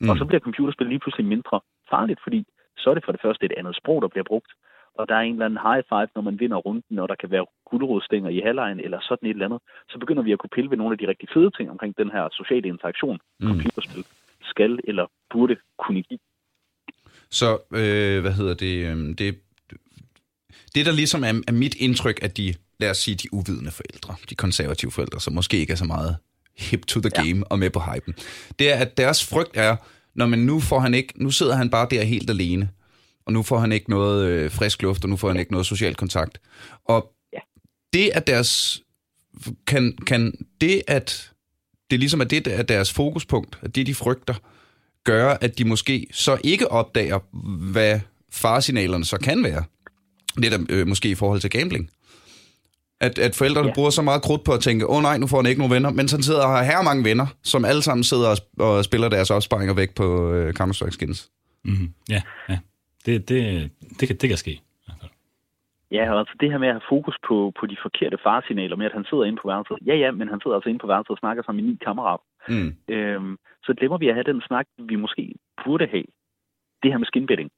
Mm. 0.00 0.08
Og 0.10 0.16
så 0.16 0.24
bliver 0.24 0.40
computerspil 0.40 0.86
lige 0.86 0.98
pludselig 0.98 1.26
mindre 1.26 1.60
farligt, 1.90 2.20
fordi 2.22 2.46
så 2.76 2.90
er 2.90 2.94
det 2.94 3.04
for 3.04 3.12
det 3.12 3.20
første 3.24 3.46
et 3.46 3.52
andet 3.56 3.76
sprog, 3.76 4.02
der 4.02 4.08
bliver 4.08 4.24
brugt, 4.24 4.52
og 4.94 5.08
der 5.08 5.14
er 5.14 5.20
en 5.20 5.32
eller 5.32 5.46
anden 5.46 5.64
high 5.68 5.82
five, 5.88 6.08
når 6.14 6.22
man 6.22 6.40
vinder 6.40 6.56
runden, 6.56 6.98
og 6.98 7.08
der 7.08 7.14
kan 7.14 7.30
være 7.30 7.46
gulerodstænger 7.64 8.30
i 8.30 8.40
halvlejen, 8.40 8.80
eller 8.80 8.98
sådan 9.00 9.28
et 9.28 9.34
eller 9.34 9.46
andet. 9.46 9.60
Så 9.88 9.98
begynder 9.98 10.22
vi 10.22 10.32
at 10.32 10.38
kunne 10.38 10.56
pille 10.56 10.70
ved 10.70 10.78
nogle 10.78 10.92
af 10.94 10.98
de 10.98 11.08
rigtig 11.08 11.28
fede 11.34 11.50
ting 11.50 11.70
omkring 11.70 11.98
den 11.98 12.10
her 12.10 12.28
sociale 12.32 12.68
interaktion, 12.68 13.18
mm. 13.40 13.48
computerspil 13.48 14.04
skal 14.50 14.78
eller 14.84 15.06
burde 15.32 15.56
kunne 15.78 16.02
give. 16.02 16.18
Så, 17.30 17.58
øh, 17.74 18.20
hvad 18.20 18.32
hedder 18.32 18.54
det, 18.54 18.86
øh, 18.86 19.18
det, 19.18 19.40
det 20.74 20.86
der 20.86 20.92
ligesom 20.92 21.24
er, 21.24 21.42
er 21.48 21.52
mit 21.52 21.74
indtryk 21.74 22.18
af 22.22 22.30
de, 22.30 22.54
lad 22.80 22.90
os 22.90 22.98
sige, 22.98 23.14
de 23.14 23.34
uvidende 23.34 23.70
forældre, 23.70 24.14
de 24.30 24.34
konservative 24.34 24.90
forældre, 24.90 25.20
som 25.20 25.32
måske 25.32 25.56
ikke 25.56 25.72
er 25.72 25.76
så 25.76 25.84
meget 25.84 26.16
hip 26.58 26.86
to 26.86 27.00
the 27.00 27.10
game 27.10 27.46
og 27.46 27.58
med 27.58 27.70
på 27.70 27.80
hypen, 27.80 28.14
det 28.58 28.72
er, 28.72 28.76
at 28.76 28.96
deres 28.96 29.28
frygt 29.28 29.56
er, 29.56 29.76
når 30.14 30.26
man 30.26 30.38
nu 30.38 30.60
får 30.60 30.78
han 30.80 30.94
ikke, 30.94 31.22
nu 31.22 31.30
sidder 31.30 31.54
han 31.54 31.70
bare 31.70 31.88
der 31.90 32.02
helt 32.02 32.30
alene, 32.30 32.68
og 33.26 33.32
nu 33.32 33.42
får 33.42 33.58
han 33.58 33.72
ikke 33.72 33.90
noget 33.90 34.26
øh, 34.28 34.50
frisk 34.50 34.82
luft, 34.82 35.04
og 35.04 35.10
nu 35.10 35.16
får 35.16 35.28
han 35.28 35.36
ikke 35.36 35.52
noget 35.52 35.66
social 35.66 35.94
kontakt. 35.94 36.40
Og 36.84 37.12
Ja. 37.32 37.38
det 37.92 38.16
er 38.16 38.20
deres, 38.20 38.82
kan, 39.66 39.96
kan 40.06 40.46
det, 40.60 40.82
at 40.88 41.32
det 41.90 41.98
ligesom 41.98 42.20
er 42.20 42.24
det, 42.24 42.46
er 42.46 42.62
deres 42.62 42.92
fokuspunkt, 42.92 43.58
at 43.62 43.74
det, 43.74 43.86
de 43.86 43.94
frygter, 43.94 44.34
gør, 45.04 45.36
at 45.40 45.58
de 45.58 45.64
måske 45.64 46.06
så 46.12 46.38
ikke 46.44 46.70
opdager, 46.70 47.18
hvad 47.72 48.00
faresignalerne 48.32 49.04
så 49.04 49.18
kan 49.18 49.44
være. 49.44 49.64
Lidt 50.36 50.54
øh, 50.70 50.86
måske 50.86 51.08
i 51.08 51.14
forhold 51.14 51.40
til 51.40 51.50
gambling. 51.50 51.90
At, 53.00 53.18
at 53.18 53.34
forældrene 53.34 53.68
ja. 53.68 53.74
Bruger 53.74 53.90
så 53.90 54.02
meget 54.02 54.22
krudt 54.22 54.44
på 54.44 54.52
at 54.52 54.60
tænke, 54.60 54.86
åh 54.86 54.96
oh, 54.96 55.02
nej, 55.02 55.18
nu 55.18 55.26
får 55.26 55.36
han 55.36 55.46
ikke 55.46 55.58
nogen 55.58 55.72
venner, 55.72 55.90
men 55.90 56.08
så 56.08 56.22
sidder 56.22 56.42
og 56.42 56.50
har 56.50 56.62
her 56.62 56.82
mange 56.82 57.04
venner, 57.04 57.26
som 57.42 57.64
alle 57.64 57.82
sammen 57.82 58.04
sidder 58.04 58.28
og, 58.28 58.36
sp- 58.40 58.62
og 58.62 58.84
spiller 58.84 59.08
deres 59.08 59.30
opsparinger 59.30 59.74
væk 59.74 59.94
på 59.94 60.32
øh, 60.32 60.54
Counter-Strike 60.60 60.90
skins. 60.90 61.28
Mm-hmm. 61.64 61.92
Ja, 62.08 62.22
ja. 62.48 62.58
Det, 63.06 63.28
det, 63.28 63.70
det, 64.00 64.08
kan, 64.08 64.16
det 64.16 64.28
kan 64.28 64.38
ske. 64.38 64.60
Ja, 65.90 66.12
og 66.12 66.18
altså 66.18 66.34
det 66.40 66.50
her 66.50 66.58
med 66.58 66.68
at 66.68 66.74
have 66.74 66.88
fokus 66.88 67.16
på, 67.28 67.52
på 67.58 67.66
de 67.66 67.76
forkerte 67.82 68.18
faresignaler, 68.22 68.76
med 68.76 68.86
at 68.86 68.92
han 68.92 69.04
sidder 69.04 69.24
inde 69.24 69.38
på 69.42 69.48
værelset. 69.48 69.78
Ja, 69.86 69.94
ja, 69.94 70.10
men 70.10 70.28
han 70.28 70.40
sidder 70.40 70.56
altså 70.56 70.68
inde 70.68 70.78
på 70.78 70.86
værelset 70.86 71.10
og 71.10 71.18
snakker 71.18 71.42
sammen 71.42 71.64
med 71.64 71.72
ni 71.72 71.78
kammerater. 71.84 72.24
Mm. 72.48 72.76
Øhm, 72.94 73.38
så 73.64 73.74
glemmer 73.74 73.98
vi 73.98 74.08
at 74.08 74.14
have 74.14 74.32
den 74.32 74.40
snak, 74.40 74.66
vi 74.78 74.96
måske 74.96 75.34
burde 75.64 75.86
have. 75.86 76.04
Det 76.82 76.90
her 76.90 76.98
med 76.98 77.06
skinbetting. 77.06 77.50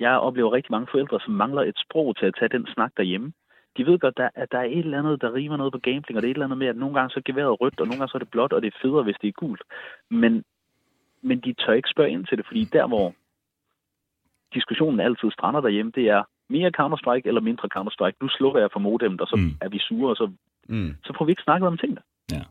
Jeg 0.00 0.18
oplever 0.18 0.52
rigtig 0.52 0.72
mange 0.72 0.88
forældre, 0.90 1.20
som 1.20 1.34
mangler 1.34 1.62
et 1.62 1.78
sprog 1.78 2.16
til 2.16 2.26
at 2.26 2.34
tage 2.38 2.48
den 2.48 2.66
snak 2.66 2.92
derhjemme. 2.96 3.32
De 3.76 3.86
ved 3.86 3.98
godt, 3.98 4.20
at 4.34 4.52
der 4.52 4.58
er 4.58 4.64
et 4.64 4.78
eller 4.78 4.98
andet, 4.98 5.20
der 5.20 5.34
rimer 5.34 5.56
noget 5.56 5.72
på 5.72 5.78
gambling, 5.78 6.16
og 6.16 6.22
det 6.22 6.28
er 6.28 6.30
et 6.30 6.34
eller 6.34 6.46
andet 6.46 6.58
med, 6.58 6.66
at 6.66 6.76
nogle 6.76 6.94
gange 6.94 7.10
så 7.10 7.18
er 7.18 7.28
geværet 7.32 7.60
rødt, 7.60 7.80
og 7.80 7.86
nogle 7.86 7.98
gange 7.98 8.10
så 8.10 8.16
er 8.16 8.24
det 8.24 8.30
blåt, 8.30 8.52
og 8.52 8.62
det 8.62 8.74
er 8.74 8.78
federe, 8.82 9.02
hvis 9.02 9.16
det 9.22 9.28
er 9.28 9.32
gult. 9.32 9.62
Men, 10.10 10.44
men 11.22 11.40
de 11.40 11.52
tør 11.52 11.72
ikke 11.72 11.88
spørge 11.88 12.10
ind 12.10 12.26
til 12.26 12.38
det, 12.38 12.46
fordi 12.46 12.64
der, 12.64 12.86
hvor 12.86 13.14
diskussionen 14.54 15.00
altid 15.00 15.30
strander 15.30 15.60
derhjemme, 15.60 15.92
det 15.94 16.08
er 16.08 16.22
mere 16.50 16.70
Counter-Strike 16.80 17.26
eller 17.30 17.40
mindre 17.40 17.68
Counter-Strike. 17.76 18.16
Nu 18.22 18.28
slukker 18.28 18.60
jeg 18.60 18.70
for 18.72 18.80
modem, 18.80 19.18
og 19.20 19.26
så 19.26 19.36
Mm. 19.36 19.54
er 19.60 19.68
vi 19.68 19.78
sure, 19.78 20.10
og 20.12 20.16
så, 20.16 20.26
Mm. 20.68 20.94
så 21.04 21.14
får 21.18 21.24
vi 21.24 21.32
ikke 21.32 21.42
snakket 21.42 21.66
om 21.66 21.78
tingene. 21.78 22.00
Ja. 22.32 22.42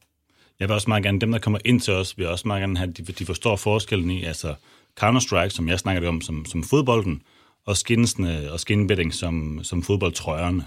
Jeg 0.60 0.68
vil 0.68 0.74
også 0.76 0.90
meget 0.90 1.04
gerne, 1.04 1.20
dem 1.20 1.32
der 1.32 1.40
kommer 1.40 1.60
ind 1.66 1.80
til 1.80 1.94
os, 1.94 2.18
vil 2.18 2.28
også 2.28 2.48
meget 2.48 2.62
gerne 2.62 2.78
have, 2.78 2.92
de, 2.92 3.04
de 3.04 3.26
forstår 3.26 3.56
forskellen 3.56 4.10
i, 4.10 4.24
altså 4.24 4.56
Counter-Strike, 5.04 5.50
som 5.50 5.68
jeg 5.68 5.80
snakkede 5.80 6.08
om, 6.08 6.22
som, 6.22 6.46
som 6.46 6.64
fodbolden, 6.64 7.22
og 7.66 7.78
skinsene 7.78 8.52
og 8.54 8.60
skinbetting 8.60 9.14
som, 9.14 9.60
som 9.64 9.84
fodboldtrøjerne, 9.84 10.64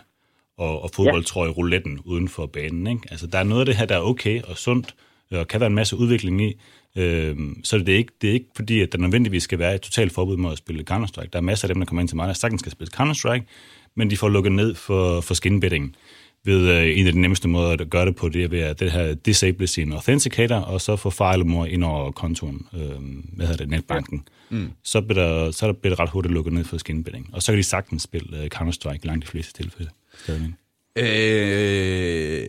og, 0.59 0.83
og 0.83 0.91
fodboldtrøje-rouletten 0.97 2.01
uden 2.05 2.29
for 2.29 2.47
banen. 2.47 2.87
Ikke? 2.87 3.03
Altså, 3.11 3.27
der 3.27 3.39
er 3.39 3.45
noget 3.45 3.61
af 3.61 3.67
det 3.67 3.77
her, 3.77 3.87
der 3.87 3.97
er 3.97 4.01
okay 4.03 4.43
og 4.43 4.57
sundt, 4.57 4.95
og 5.31 5.49
kan 5.49 5.61
være 5.61 5.67
en 5.67 5.75
masse 5.75 5.97
udvikling 5.97 6.43
i. 6.43 6.53
Øhm, 6.97 7.65
så 7.65 7.79
det 7.79 7.89
er, 7.89 7.97
ikke, 7.97 8.13
det 8.21 8.31
er 8.31 8.35
ikke 8.35 8.47
fordi, 8.57 8.81
at 8.81 8.93
der 8.93 8.99
nødvendigvis 8.99 9.43
skal 9.43 9.59
være 9.59 9.75
et 9.75 9.81
totalt 9.81 10.13
forbud 10.13 10.37
mod 10.37 10.53
at 10.53 10.59
spille 10.59 10.85
Counter-Strike. 10.91 11.29
Der 11.33 11.39
er 11.39 11.41
masser 11.41 11.69
af 11.69 11.75
dem, 11.75 11.81
der 11.81 11.87
kommer 11.87 12.01
ind 12.01 12.09
til 12.09 12.17
mig, 12.17 12.29
der 12.29 12.35
sagtens 12.35 12.61
skal 12.61 12.73
spille 12.73 12.91
Counter-Strike, 12.97 13.43
men 13.95 14.11
de 14.11 14.17
får 14.17 14.29
lukket 14.29 14.53
ned 14.53 14.75
for, 14.75 15.21
for 15.21 15.35
skinbetting. 15.35 15.97
ved 16.45 16.69
øh, 16.69 16.99
en 16.99 17.07
af 17.07 17.13
de 17.13 17.21
nemmeste 17.21 17.49
måder 17.49 17.71
at 17.71 17.91
gøre 17.91 18.07
det 18.07 18.17
på, 18.17 18.29
det 18.29 18.45
er 18.45 18.49
ved 18.49 18.61
at 18.61 18.81
det 18.81 18.91
her 18.91 19.15
disable 19.15 19.67
sin 19.67 19.93
authenticator, 19.93 20.57
og 20.57 20.81
så 20.81 20.97
få 20.97 21.11
fejlemor 21.11 21.67
ind 21.67 21.85
over 21.85 22.11
kontoen, 22.11 22.67
øh, 22.75 22.81
hvad 23.33 23.47
hedder 23.47 23.65
det, 23.65 23.69
netbanken. 23.69 24.25
Mm. 24.51 24.71
Så, 24.85 25.01
bliver 25.01 25.23
der, 25.23 25.51
så 25.51 25.67
er 25.69 25.73
bliver 25.73 25.95
det 25.95 26.01
ret 26.01 26.11
hurtigt 26.11 26.35
lukket 26.35 26.53
ned 26.53 26.65
for 26.65 26.79
skinbidding. 26.79 27.31
Og 27.33 27.43
så 27.43 27.53
kan 27.53 27.59
de 27.59 27.63
sagtens 27.63 28.03
spille 28.03 28.41
uh, 28.41 28.47
Counter-Strike 28.55 29.07
langt 29.07 29.25
de 29.25 29.31
fleste 29.31 29.63
tilfælde. 29.63 29.91
Stadigvæk. 30.15 30.51
Øh, 30.99 32.47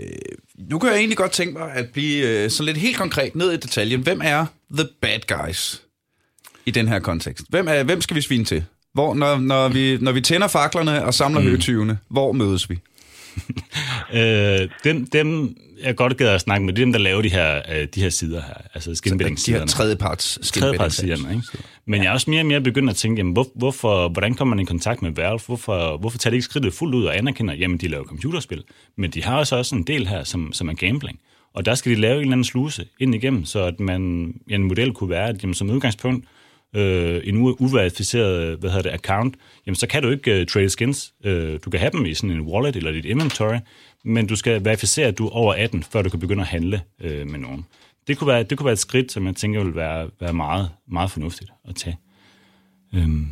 nu 0.69 0.79
kan 0.79 0.89
jeg 0.89 0.97
egentlig 0.97 1.17
godt 1.17 1.31
tænke 1.31 1.53
mig 1.53 1.71
at 1.71 1.89
blive 1.93 2.43
øh, 2.43 2.49
så 2.49 2.63
lidt 2.63 2.77
helt 2.77 2.97
konkret 2.97 3.35
ned 3.35 3.51
i 3.51 3.57
detaljen. 3.57 4.01
Hvem 4.01 4.21
er 4.23 4.45
the 4.77 4.87
bad 5.01 5.19
guys 5.27 5.81
i 6.65 6.71
den 6.71 6.87
her 6.87 6.99
kontekst? 6.99 7.45
Hvem, 7.49 7.67
er, 7.67 7.83
hvem 7.83 8.01
skal 8.01 8.15
vi 8.15 8.21
svine 8.21 8.45
til? 8.45 8.65
Hvor, 8.93 9.13
når, 9.13 9.37
når, 9.37 9.67
vi, 9.69 9.97
når 10.01 10.11
vi 10.11 10.21
tænder 10.21 10.47
faklerne 10.47 11.05
og 11.05 11.13
samler 11.13 11.41
mm. 11.41 11.47
høtyvene, 11.47 11.97
hvor 12.09 12.31
mødes 12.31 12.69
vi? 12.69 12.79
øh, 14.13 14.69
dem, 14.83 15.07
dem, 15.07 15.57
jeg 15.83 15.95
godt 15.95 16.17
gad 16.17 16.27
at 16.27 16.41
snakke 16.41 16.65
med, 16.65 16.73
det 16.73 16.81
er 16.81 16.85
dem, 16.85 16.93
der 16.93 16.99
laver 16.99 17.21
de 17.21 17.29
her, 17.29 17.61
øh, 17.71 17.87
de 17.95 18.01
her 18.01 18.09
sider 18.09 18.41
her, 18.41 18.53
altså 18.73 18.95
skinbidding-siderne. 18.95 19.59
De 19.59 19.61
her 19.61 19.67
tredjeparts 19.67 20.39
Tredjeparts-siderne, 20.43 21.35
ikke? 21.35 21.47
Men 21.85 22.03
jeg 22.03 22.09
er 22.09 22.13
også 22.13 22.29
mere 22.29 22.41
og 22.41 22.45
mere 22.45 22.61
begyndt 22.61 22.89
at 22.89 22.95
tænke, 22.95 23.19
jamen, 23.19 23.33
hvor, 23.33 23.47
hvorfor, 23.55 24.09
hvordan 24.09 24.33
kommer 24.33 24.55
man 24.55 24.63
i 24.63 24.65
kontakt 24.65 25.01
med 25.01 25.11
Valve? 25.11 25.39
Hvorfor, 25.45 25.97
hvorfor 25.97 26.17
tager 26.17 26.31
de 26.31 26.35
ikke 26.35 26.45
skridtet 26.45 26.73
fuldt 26.73 26.95
ud 26.95 27.05
og 27.05 27.17
anerkender, 27.17 27.53
jamen, 27.53 27.77
de 27.77 27.87
laver 27.87 28.03
computerspil, 28.03 28.63
men 28.97 29.11
de 29.11 29.23
har 29.23 29.37
også 29.37 29.55
også 29.55 29.75
en 29.75 29.83
del 29.83 30.07
her, 30.07 30.23
som, 30.23 30.53
som 30.53 30.69
er 30.69 30.73
gambling. 30.73 31.19
Og 31.53 31.65
der 31.65 31.75
skal 31.75 31.91
de 31.91 32.01
lave 32.01 32.15
en 32.15 32.21
eller 32.21 32.31
anden 32.31 32.45
sluse 32.45 32.85
ind 32.99 33.15
igennem, 33.15 33.45
så 33.45 33.63
at 33.63 33.79
man, 33.79 34.33
ja, 34.49 34.55
en 34.55 34.63
model 34.63 34.93
kunne 34.93 35.09
være, 35.09 35.29
at 35.29 35.43
jamen, 35.43 35.53
som 35.53 35.69
udgangspunkt, 35.69 36.25
øh, 36.73 37.21
en 37.23 37.37
uverificeret 37.37 38.59
hvad 38.59 38.69
hedder 38.69 38.91
det, 38.91 38.99
account, 38.99 39.35
jamen 39.65 39.75
så 39.75 39.87
kan 39.87 40.03
du 40.03 40.09
ikke 40.09 40.41
uh, 40.41 40.47
trade 40.47 40.69
skins. 40.69 41.13
Uh, 41.25 41.31
du 41.65 41.69
kan 41.71 41.79
have 41.79 41.91
dem 41.91 42.05
i 42.05 42.13
sådan 42.13 42.31
en 42.31 42.41
wallet 42.41 42.75
eller 42.75 42.91
dit 42.91 43.05
inventory, 43.05 43.57
men 44.05 44.27
du 44.27 44.35
skal 44.35 44.65
verificere, 44.65 45.07
at 45.07 45.17
du 45.17 45.25
er 45.27 45.31
over 45.31 45.53
18, 45.53 45.83
før 45.83 46.01
du 46.01 46.09
kan 46.09 46.19
begynde 46.19 46.41
at 46.41 46.47
handle 46.47 46.81
uh, 47.03 47.09
med 47.09 47.39
nogen. 47.39 47.65
Det 48.07 48.17
kunne, 48.17 48.27
være, 48.27 48.43
det 48.43 48.57
kunne 48.57 48.65
være 48.65 48.73
et 48.73 48.79
skridt, 48.79 49.11
som 49.11 49.25
jeg 49.25 49.35
tænker 49.35 49.63
vil 49.63 49.75
være, 49.75 50.09
være 50.19 50.33
meget, 50.33 50.69
meget 50.87 51.11
fornuftigt 51.11 51.51
at 51.69 51.75
tage. 51.75 51.97
Um. 52.93 53.31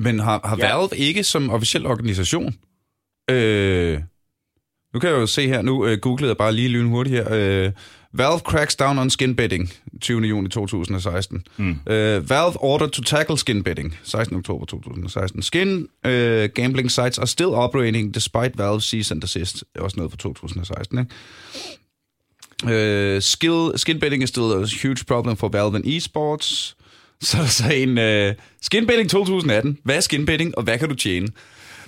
Men 0.00 0.18
har, 0.18 0.40
har 0.44 0.56
ja. 0.60 0.76
Valve 0.76 0.96
ikke 0.96 1.24
som 1.24 1.50
officiel 1.50 1.86
organisation 1.86 2.54
øh, 3.30 4.00
nu 4.94 5.00
kan 5.00 5.10
jeg 5.10 5.16
jo 5.16 5.26
se 5.26 5.48
her, 5.48 5.62
nu 5.62 5.84
uh, 5.84 5.92
googlede 5.92 6.28
jeg 6.28 6.36
bare 6.36 6.52
lige 6.52 6.68
lynhurtigt 6.68 7.16
her, 7.16 7.66
uh, 7.66 7.72
Valve 8.14 8.42
cracks 8.44 8.74
down 8.74 8.98
on 8.98 9.10
skin 9.10 9.34
betting 9.34 9.70
20. 10.00 10.28
juni 10.28 10.48
2016. 10.48 11.44
Mm. 11.56 11.80
Uh, 11.86 12.20
Valve 12.20 12.56
order 12.60 12.86
to 12.86 13.02
tackle 13.02 13.36
skin 13.36 13.62
betting 13.62 13.94
16. 14.02 14.36
oktober 14.36 14.66
2016. 14.66 15.42
Skin 15.42 15.88
uh, 16.04 16.46
gambling 16.54 16.90
sites 16.90 17.18
are 17.18 17.26
still 17.26 17.54
operating 17.54 18.14
despite 18.14 18.58
Valve 18.58 18.82
cease 18.82 19.14
and 19.14 19.20
desist. 19.22 19.64
Det 19.74 19.80
er 19.80 19.82
også 19.82 19.96
noget 19.96 20.12
fra 20.12 20.16
2016, 20.16 20.98
ikke? 20.98 21.10
Uh, 22.64 23.22
skill, 23.22 23.72
skin 23.76 24.00
betting 24.00 24.22
is 24.22 24.28
still 24.28 24.52
a 24.52 24.66
huge 24.82 25.04
problem 25.06 25.36
for 25.36 25.48
Valve 25.48 25.76
and 25.76 25.86
esports. 25.86 26.76
Så 27.20 27.36
er 27.36 27.42
der 27.42 27.48
så 27.48 27.72
en 27.72 27.98
uh, 27.98 28.34
skin 28.60 28.86
betting 28.86 29.10
2018. 29.10 29.78
Hvad 29.84 29.96
er 29.96 30.00
skin 30.00 30.26
betting, 30.26 30.58
og 30.58 30.62
hvad 30.62 30.78
kan 30.78 30.88
du 30.88 30.94
tjene? 30.94 31.28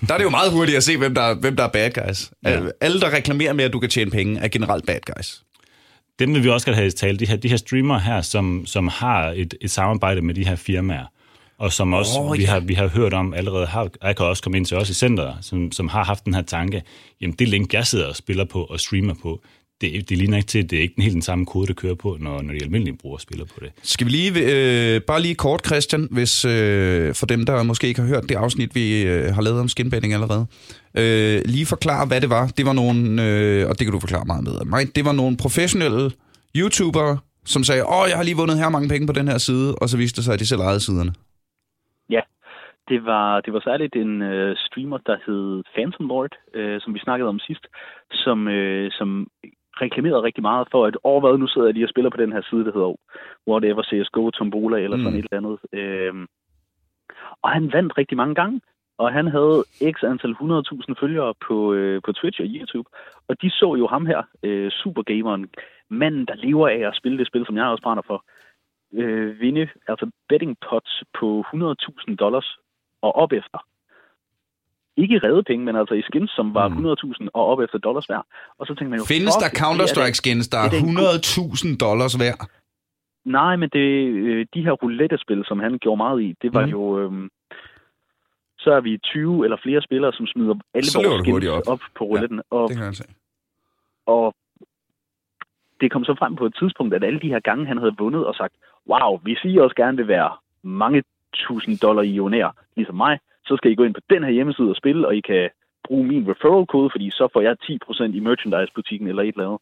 Der 0.09 0.15
er 0.15 0.19
det 0.19 0.25
jo 0.25 0.31
meget 0.31 0.53
hurtigt 0.53 0.77
at 0.77 0.85
se, 0.85 0.97
hvem 0.97 1.15
der, 1.15 1.35
hvem 1.35 1.57
der 1.57 1.65
er 1.65 1.69
bad 1.69 1.91
guys. 1.91 2.31
Ja. 2.45 2.61
Alle, 2.81 3.01
der 3.01 3.11
reklamerer 3.11 3.53
med, 3.53 3.65
at 3.65 3.73
du 3.73 3.79
kan 3.79 3.91
tjene 3.91 4.11
penge, 4.11 4.41
er 4.41 4.49
generelt 4.49 4.87
bad 4.87 5.01
guys 5.15 5.45
dem 6.19 6.35
vil 6.35 6.45
vi 6.45 6.49
også 6.49 6.67
godt 6.67 6.77
have 6.77 6.87
i 6.87 6.91
tale. 6.91 7.19
De 7.19 7.27
her, 7.27 7.37
de 7.37 7.49
her 7.49 7.57
streamere 7.57 8.01
her, 8.01 8.21
som, 8.21 8.67
som 8.67 8.89
har 8.89 9.31
et, 9.31 9.55
et 9.61 9.71
samarbejde 9.71 10.23
med 10.23 10.35
de 10.35 10.47
her 10.47 10.57
firmaer, 10.57 11.07
og 11.59 11.73
som 11.73 11.93
også 11.93 12.21
oh, 12.21 12.33
vi, 12.33 12.43
ja. 12.43 12.51
har, 12.51 12.61
vi 12.61 12.75
har 12.75 12.89
hørt 12.89 13.15
om 13.15 13.35
allerede, 13.35 13.67
har, 13.67 13.89
jeg 14.03 14.17
kan 14.17 14.27
også 14.27 14.43
komme 14.43 14.59
ind 14.59 14.67
til 14.67 14.77
os 14.77 14.91
i 14.91 14.95
centret, 14.95 15.37
som, 15.41 15.73
som 15.73 15.89
har 15.89 16.05
haft 16.05 16.25
den 16.25 16.35
her 16.35 16.43
tanke, 16.43 16.83
jamen 17.21 17.37
det 17.37 17.49
link, 17.49 17.75
jeg 17.75 17.87
sidder 17.87 18.09
og 18.09 18.17
spiller 18.17 18.45
på 18.45 18.65
og 18.65 18.81
streamer 18.81 19.15
på, 19.23 19.43
det, 19.81 20.09
det 20.09 20.19
ligner 20.19 20.37
ikke 20.37 20.47
til, 20.47 20.71
det 20.71 20.77
er 20.79 20.83
ikke 20.83 20.95
den 20.95 21.03
helt 21.03 21.15
den 21.15 21.23
samme 21.23 21.47
kode, 21.47 21.67
der 21.67 21.75
kører 21.75 21.95
på, 21.95 22.17
når, 22.21 22.43
når 22.43 22.53
de 22.53 22.63
almindelige 22.63 22.97
brugere 22.97 23.21
spiller 23.21 23.45
på 23.45 23.59
det. 23.61 23.73
Skal 23.83 24.07
vi 24.07 24.11
lige, 24.13 24.31
øh, 24.31 25.01
bare 25.03 25.23
lige 25.23 25.35
kort, 25.35 25.67
Christian, 25.67 26.09
hvis 26.11 26.45
øh, 26.45 27.15
for 27.15 27.27
dem, 27.27 27.47
der 27.47 27.63
måske 27.63 27.87
ikke 27.87 28.01
har 28.01 28.09
hørt 28.09 28.29
det 28.29 28.35
afsnit, 28.35 28.75
vi 28.75 29.03
øh, 29.03 29.35
har 29.35 29.43
lavet 29.43 29.61
om 29.61 29.69
skinbetting 29.69 30.13
allerede, 30.13 30.47
øh, 31.01 31.41
lige 31.45 31.67
forklare, 31.67 32.07
hvad 32.07 32.21
det 32.21 32.31
var. 32.31 32.47
Det 32.47 32.67
var 32.67 32.73
nogle, 32.73 33.01
øh, 33.27 33.69
og 33.69 33.79
det 33.79 33.85
kan 33.87 33.93
du 33.93 34.01
forklare 34.01 34.25
meget 34.27 34.45
med 34.45 34.65
mig, 34.65 34.97
det 34.97 35.05
var 35.05 35.13
nogle 35.13 35.37
professionelle 35.37 36.11
YouTubere, 36.57 37.19
som 37.45 37.65
sagde, 37.65 37.83
åh, 37.97 38.07
jeg 38.09 38.17
har 38.17 38.25
lige 38.25 38.37
vundet 38.37 38.59
her 38.59 38.69
mange 38.69 38.89
penge 38.89 39.07
på 39.07 39.13
den 39.13 39.29
her 39.29 39.39
side, 39.39 39.75
og 39.81 39.89
så 39.89 39.97
viste 39.97 40.17
det 40.17 40.25
sig, 40.25 40.35
at 40.35 40.41
de 40.41 40.47
selv 40.47 40.61
ejede 40.61 40.81
siderne. 40.81 41.13
Ja, 42.11 42.21
det 42.89 43.05
var, 43.05 43.41
det 43.41 43.53
var 43.53 43.61
særligt 43.65 43.95
en 43.97 44.23
øh, 44.23 44.57
streamer, 44.57 44.99
der 45.09 45.17
hed 45.27 45.63
Phantom 45.75 46.07
Lord, 46.07 46.35
øh, 46.55 46.81
som 46.81 46.95
vi 46.95 46.99
snakkede 46.99 47.29
om 47.29 47.39
sidst, 47.39 47.65
som, 48.13 48.49
øh, 48.49 48.91
som 48.99 49.27
reklameret 49.83 50.23
rigtig 50.23 50.43
meget 50.43 50.69
for, 50.71 50.87
at 50.87 50.97
over 51.03 51.21
hvad, 51.21 51.39
nu 51.39 51.47
sidder 51.47 51.67
jeg 51.67 51.75
lige 51.75 51.87
og 51.87 51.89
spiller 51.89 52.11
på 52.11 52.17
den 52.17 52.33
her 52.33 52.43
side, 52.51 52.65
der 52.65 52.73
hedder 52.73 52.95
whatever 53.49 53.83
CSGO, 53.83 54.31
Tombola 54.31 54.79
eller 54.79 54.97
sådan 54.97 55.13
mm. 55.13 55.19
et 55.19 55.27
eller 55.31 55.41
andet. 55.43 55.59
Øhm, 55.73 56.27
og 57.43 57.51
han 57.51 57.73
vandt 57.73 57.99
rigtig 57.99 58.17
mange 58.17 58.35
gange, 58.35 58.61
og 58.99 59.13
han 59.13 59.27
havde 59.27 59.65
x 59.95 59.97
antal 60.03 60.31
100.000 60.31 60.95
følgere 61.01 61.35
på, 61.47 61.73
øh, 61.73 62.03
på 62.05 62.13
Twitch 62.13 62.41
og 62.41 62.47
YouTube, 62.47 62.89
og 63.29 63.43
de 63.43 63.51
så 63.51 63.75
jo 63.79 63.87
ham 63.87 64.07
her, 64.07 64.23
øh, 64.43 64.71
supergameren, 64.71 65.49
manden, 65.89 66.27
der 66.27 66.35
lever 66.35 66.69
af 66.69 66.79
at 66.89 66.97
spille 66.97 67.19
det 67.19 67.27
spil, 67.27 67.47
som 67.47 67.57
jeg 67.57 67.67
også 67.67 67.83
brænder 67.83 68.03
for, 68.07 68.25
øh, 68.93 69.41
vinde 69.41 69.69
altså 69.89 70.11
betting 70.29 70.57
pots 70.69 71.03
på 71.19 71.45
100.000 71.53 72.17
dollars 72.17 72.59
og 73.03 73.17
op 73.17 73.33
efter 73.33 73.59
ikke 74.97 75.19
redde 75.19 75.43
penge, 75.43 75.65
men 75.65 75.77
altså 75.77 75.95
i 75.95 76.03
skins, 76.03 76.31
som 76.31 76.55
var 76.55 76.69
mm. 76.69 76.87
100.000 76.87 77.29
og 77.35 77.47
op 77.47 77.61
efter 77.61 77.79
dollars 77.79 78.09
værd. 78.09 78.27
Og 78.59 78.67
så 78.67 78.75
tænkte 78.75 78.91
man 78.91 78.99
jo... 78.99 79.05
Findes 79.05 79.35
der 79.35 79.51
Counter-Strike 79.63 80.19
skins, 80.23 80.49
der 80.49 80.59
er 80.59 80.69
100.000 80.69 81.77
dollars 81.77 82.19
værd? 82.21 82.49
Nej, 83.25 83.57
men 83.57 83.69
det, 83.69 83.89
øh, 84.29 84.47
de 84.55 84.63
her 84.63 84.73
roulette-spil, 84.73 85.43
som 85.45 85.59
han 85.59 85.79
gjorde 85.79 85.97
meget 85.97 86.23
i, 86.23 86.35
det 86.43 86.55
var 86.55 86.67
mm. 86.67 86.73
jo... 86.73 86.99
Øhm, 87.01 87.29
så 88.59 88.71
er 88.73 88.81
vi 88.81 88.99
20 88.99 89.45
eller 89.45 89.57
flere 89.63 89.83
spillere, 89.83 90.13
som 90.13 90.27
smider 90.27 90.55
alle 90.75 90.91
så 90.91 91.03
vores 91.09 91.23
skins 91.23 91.47
op. 91.47 91.63
op 91.73 91.81
på 91.99 92.05
rouletten. 92.05 92.39
Ja, 92.39 92.57
og, 92.57 92.69
det 92.69 92.77
kan 92.77 92.87
jeg 92.87 92.95
se. 92.95 93.05
Og 94.07 94.35
det 95.81 95.93
kom 95.93 96.05
så 96.05 96.15
frem 96.19 96.37
på 96.37 96.47
et 96.47 96.55
tidspunkt, 96.59 96.95
at 96.95 97.05
alle 97.05 97.21
de 97.21 97.29
her 97.29 97.41
gange, 97.41 97.67
han 97.67 97.79
havde 97.79 97.95
vundet 97.99 98.27
og 98.27 98.35
sagt, 98.35 98.55
wow, 98.91 99.19
hvis 99.19 99.39
I 99.45 99.57
også 99.57 99.77
gerne 99.77 99.97
vil 99.97 100.09
være 100.09 100.31
mange 100.63 101.03
tusind 101.35 101.79
dollar 101.79 102.03
i 102.03 102.21
ligesom 102.77 102.97
mig, 102.97 103.19
så 103.47 103.57
skal 103.57 103.71
I 103.71 103.75
gå 103.75 103.85
ind 103.85 103.95
på 103.95 104.01
den 104.11 104.25
her 104.25 104.31
hjemmeside 104.31 104.71
og 104.71 104.77
spille, 104.77 105.07
og 105.07 105.17
I 105.17 105.21
kan 105.21 105.51
bruge 105.85 106.07
min 106.07 106.31
referral-kode, 106.31 106.91
fordi 106.91 107.11
så 107.11 107.29
får 107.33 107.41
jeg 107.41 107.57
10% 107.63 108.17
i 108.17 108.21
merchandise-butikken 108.21 109.09
eller 109.09 109.23
et 109.23 109.35
eller 109.35 109.47
andet. 109.49 109.61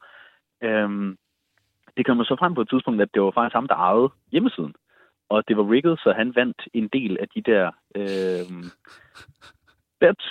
Øhm, 0.62 1.16
det 1.96 2.06
kom 2.06 2.24
så 2.24 2.36
frem 2.38 2.54
på 2.54 2.60
et 2.60 2.68
tidspunkt, 2.68 3.02
at 3.02 3.14
det 3.14 3.22
var 3.22 3.30
faktisk 3.30 3.54
ham, 3.54 3.68
der 3.68 3.74
ejede 3.74 4.08
hjemmesiden. 4.32 4.74
Og 5.28 5.48
det 5.48 5.56
var 5.56 5.70
rigget, 5.70 5.98
så 5.98 6.12
han 6.12 6.34
vandt 6.34 6.62
en 6.72 6.88
del 6.88 7.18
af 7.20 7.28
de 7.28 7.42
der 7.50 7.64
øhm, 7.96 8.64
bets. 10.00 10.26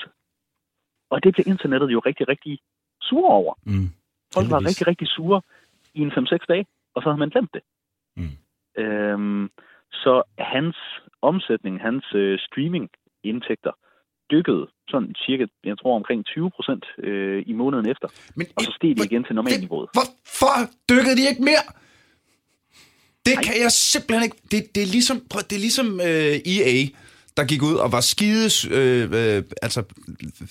Og 1.09 1.23
det 1.23 1.33
blev 1.33 1.45
internettet 1.47 1.89
jo 1.91 1.99
rigtig, 1.99 2.27
rigtig 2.27 2.59
sur 3.01 3.29
over. 3.29 3.53
Mm, 3.65 3.89
Folk 4.33 4.51
var 4.51 4.59
rigtig, 4.69 4.87
rigtig 4.87 5.07
sure 5.07 5.41
i 5.93 6.01
en 6.01 6.11
5-6 6.11 6.45
dage, 6.47 6.65
og 6.95 7.01
så 7.01 7.09
havde 7.09 7.19
man 7.19 7.29
glemt 7.29 7.53
det. 7.53 7.61
Mm. 8.17 8.35
Øhm, 8.83 9.49
så 9.91 10.23
hans 10.37 10.77
omsætning, 11.21 11.81
hans 11.81 12.05
øh, 12.15 12.39
streaming 12.39 12.89
indtægter 13.23 13.73
dykkede 14.31 14.65
sådan 14.91 15.15
cirka, 15.25 15.45
jeg 15.63 15.77
tror 15.81 15.95
omkring 15.95 16.25
20 16.25 16.51
procent 16.55 16.85
øh, 17.07 17.43
i 17.51 17.53
måneden 17.53 17.85
efter. 17.93 18.07
Men, 18.35 18.47
og 18.55 18.61
så 18.63 18.71
steg 18.77 18.97
de 18.97 19.05
igen 19.09 19.23
til 19.23 19.35
normalniveauet. 19.35 19.89
Hvorfor 19.97 20.55
dykkede 20.89 21.15
de 21.19 21.23
ikke 21.31 21.43
mere? 21.43 21.65
Det 23.25 23.35
Ej. 23.35 23.43
kan 23.43 23.55
jeg 23.63 23.71
simpelthen 23.71 24.23
ikke. 24.23 24.37
Det, 24.51 24.75
det 24.75 24.83
er 24.83 24.91
ligesom, 24.97 25.17
det 25.49 25.55
er 25.59 25.63
ligesom 25.67 25.87
øh, 26.09 26.35
EA, 26.53 26.75
der 27.37 27.43
gik 27.43 27.63
ud 27.63 27.75
og 27.75 27.91
var 27.91 28.01
skide, 28.01 28.49
øh, 28.71 29.09
øh, 29.13 29.43
altså 29.61 29.79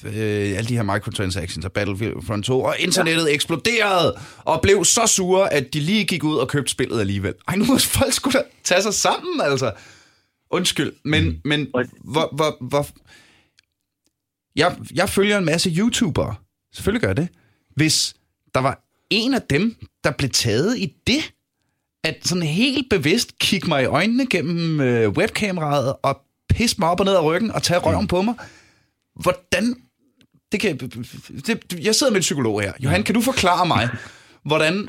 øh, 0.04 0.58
alle 0.58 0.68
de 0.68 0.76
her 0.76 0.82
microtransactions 0.82 1.64
og 1.64 1.72
Battlefield 1.72 2.42
2, 2.42 2.62
og 2.62 2.74
internettet 2.78 3.26
ja. 3.28 3.34
eksploderede 3.34 4.18
og 4.44 4.60
blev 4.62 4.84
så 4.84 5.06
sure, 5.06 5.52
at 5.52 5.74
de 5.74 5.80
lige 5.80 6.04
gik 6.04 6.24
ud 6.24 6.36
og 6.36 6.48
købte 6.48 6.70
spillet 6.70 7.00
alligevel. 7.00 7.34
Ej, 7.48 7.56
nu 7.56 7.64
må 7.64 7.78
folk 7.78 8.12
skulle 8.12 8.38
da 8.38 8.44
tage 8.64 8.82
sig 8.82 8.94
sammen, 8.94 9.40
altså. 9.40 9.72
Undskyld, 10.50 10.92
men, 11.04 11.24
mm. 11.24 11.40
men 11.44 11.68
hvor, 12.04 12.34
hvor, 12.36 12.56
hvor... 12.68 12.86
Jeg, 14.56 14.76
jeg 14.94 15.08
følger 15.08 15.38
en 15.38 15.44
masse 15.44 15.70
YouTubere. 15.70 16.34
Selvfølgelig 16.72 17.00
gør 17.00 17.08
jeg 17.08 17.16
det. 17.16 17.28
Hvis 17.76 18.14
der 18.54 18.60
var 18.60 18.84
en 19.10 19.34
af 19.34 19.42
dem, 19.42 19.76
der 20.04 20.10
blev 20.10 20.30
taget 20.30 20.78
i 20.78 20.96
det, 21.06 21.32
at 22.04 22.16
sådan 22.22 22.42
helt 22.42 22.90
bevidst 22.90 23.38
kigge 23.38 23.68
mig 23.68 23.82
i 23.82 23.86
øjnene 23.86 24.26
gennem 24.26 24.80
øh, 24.80 25.10
webkameraet 25.10 25.94
og 26.02 26.20
pisse 26.48 26.76
mig 26.78 26.88
op 26.88 27.00
og 27.00 27.06
ned 27.06 27.14
af 27.14 27.24
ryggen 27.24 27.50
og 27.50 27.62
tage 27.62 27.80
røven 27.80 28.00
mm. 28.00 28.08
på 28.08 28.22
mig. 28.22 28.34
Hvordan... 29.14 29.76
Det 30.52 30.60
kan, 30.60 30.76
det, 31.46 31.80
jeg 31.80 31.94
sidder 31.94 32.12
med 32.12 32.16
en 32.16 32.20
psykolog 32.20 32.62
her. 32.62 32.72
Johan, 32.80 33.02
kan 33.02 33.14
du 33.14 33.20
forklare 33.20 33.66
mig, 33.66 33.88
hvordan 34.44 34.88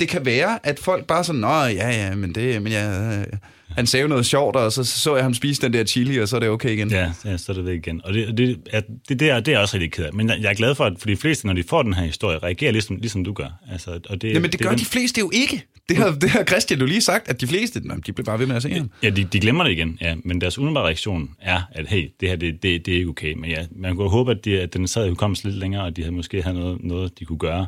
det 0.00 0.08
kan 0.08 0.24
være, 0.24 0.66
at 0.66 0.78
folk 0.78 1.06
bare 1.06 1.24
sådan, 1.24 1.40
nå 1.40 1.48
ja, 1.48 1.90
ja, 1.90 2.14
men 2.14 2.34
det, 2.34 2.62
men 2.62 2.72
jeg, 2.72 3.26
han 3.70 3.86
sagde 3.86 4.08
noget 4.08 4.26
sjovt, 4.26 4.56
og 4.56 4.72
så 4.72 4.84
så 4.84 5.14
jeg 5.14 5.24
ham 5.24 5.34
spise 5.34 5.62
den 5.62 5.72
der 5.72 5.84
chili, 5.84 6.18
og 6.18 6.28
så 6.28 6.36
er 6.36 6.40
det 6.40 6.48
okay 6.48 6.70
igen. 6.70 6.90
Ja, 6.90 7.12
ja 7.24 7.36
så 7.36 7.52
er 7.52 7.56
det 7.56 7.64
væk 7.64 7.74
igen. 7.74 8.00
Og 8.04 8.14
det, 8.14 8.38
det, 8.38 8.60
er, 8.70 8.80
det, 9.08 9.20
det, 9.20 9.30
er, 9.30 9.40
det 9.40 9.54
er 9.54 9.58
også 9.58 9.74
rigtig 9.74 9.92
ked 9.92 10.04
af. 10.04 10.12
Men 10.12 10.28
jeg 10.28 10.50
er 10.50 10.54
glad 10.54 10.74
for, 10.74 10.84
at 10.84 10.92
for 10.98 11.06
de 11.06 11.16
fleste, 11.16 11.46
når 11.46 11.54
de 11.54 11.62
får 11.62 11.82
den 11.82 11.94
her 11.94 12.04
historie, 12.04 12.38
reagerer 12.38 12.72
ligesom, 12.72 12.96
ligesom 12.96 13.24
du 13.24 13.32
gør. 13.32 13.60
Altså, 13.72 14.00
og 14.08 14.22
det, 14.22 14.28
Jamen, 14.28 14.42
det, 14.42 14.52
det 14.52 14.60
gør 14.60 14.70
den, 14.70 14.78
de 14.78 14.84
fleste 14.84 15.18
jo 15.18 15.30
ikke. 15.34 15.66
Det 15.88 15.96
har, 15.96 16.10
det 16.10 16.30
har 16.30 16.44
Christian 16.44 16.80
jo 16.80 16.86
lige 16.86 17.00
sagt, 17.00 17.28
at 17.28 17.40
de 17.40 17.46
fleste, 17.46 17.80
de 18.06 18.12
bliver 18.12 18.24
bare 18.24 18.38
ved 18.38 18.46
med 18.46 18.56
at 18.56 18.62
se 18.62 18.74
ham. 18.74 18.90
Ja, 19.02 19.10
de, 19.10 19.24
de 19.24 19.40
glemmer 19.40 19.64
det 19.64 19.70
igen, 19.70 19.98
ja. 20.00 20.14
Men 20.24 20.40
deres 20.40 20.58
umiddelbare 20.58 20.84
reaktion 20.84 21.30
er, 21.40 21.60
at 21.72 21.88
hey, 21.88 22.10
det 22.20 22.28
her, 22.28 22.36
det, 22.36 22.62
det, 22.62 22.86
det 22.86 22.94
er 22.94 22.98
ikke 22.98 23.10
okay. 23.10 23.34
Men 23.34 23.50
ja, 23.50 23.66
man 23.70 23.96
kunne 23.96 24.10
håbe, 24.10 24.30
at, 24.30 24.44
de, 24.44 24.60
at 24.60 24.74
den 24.74 24.88
sad 24.88 25.06
i 25.06 25.08
hukommelsen 25.08 25.50
lidt 25.50 25.60
længere, 25.60 25.84
og 25.84 25.96
de 25.96 26.02
havde 26.02 26.14
måske 26.14 26.42
havde 26.42 26.56
noget, 26.56 26.84
noget 26.84 27.18
de 27.18 27.24
kunne 27.24 27.38
gøre. 27.38 27.66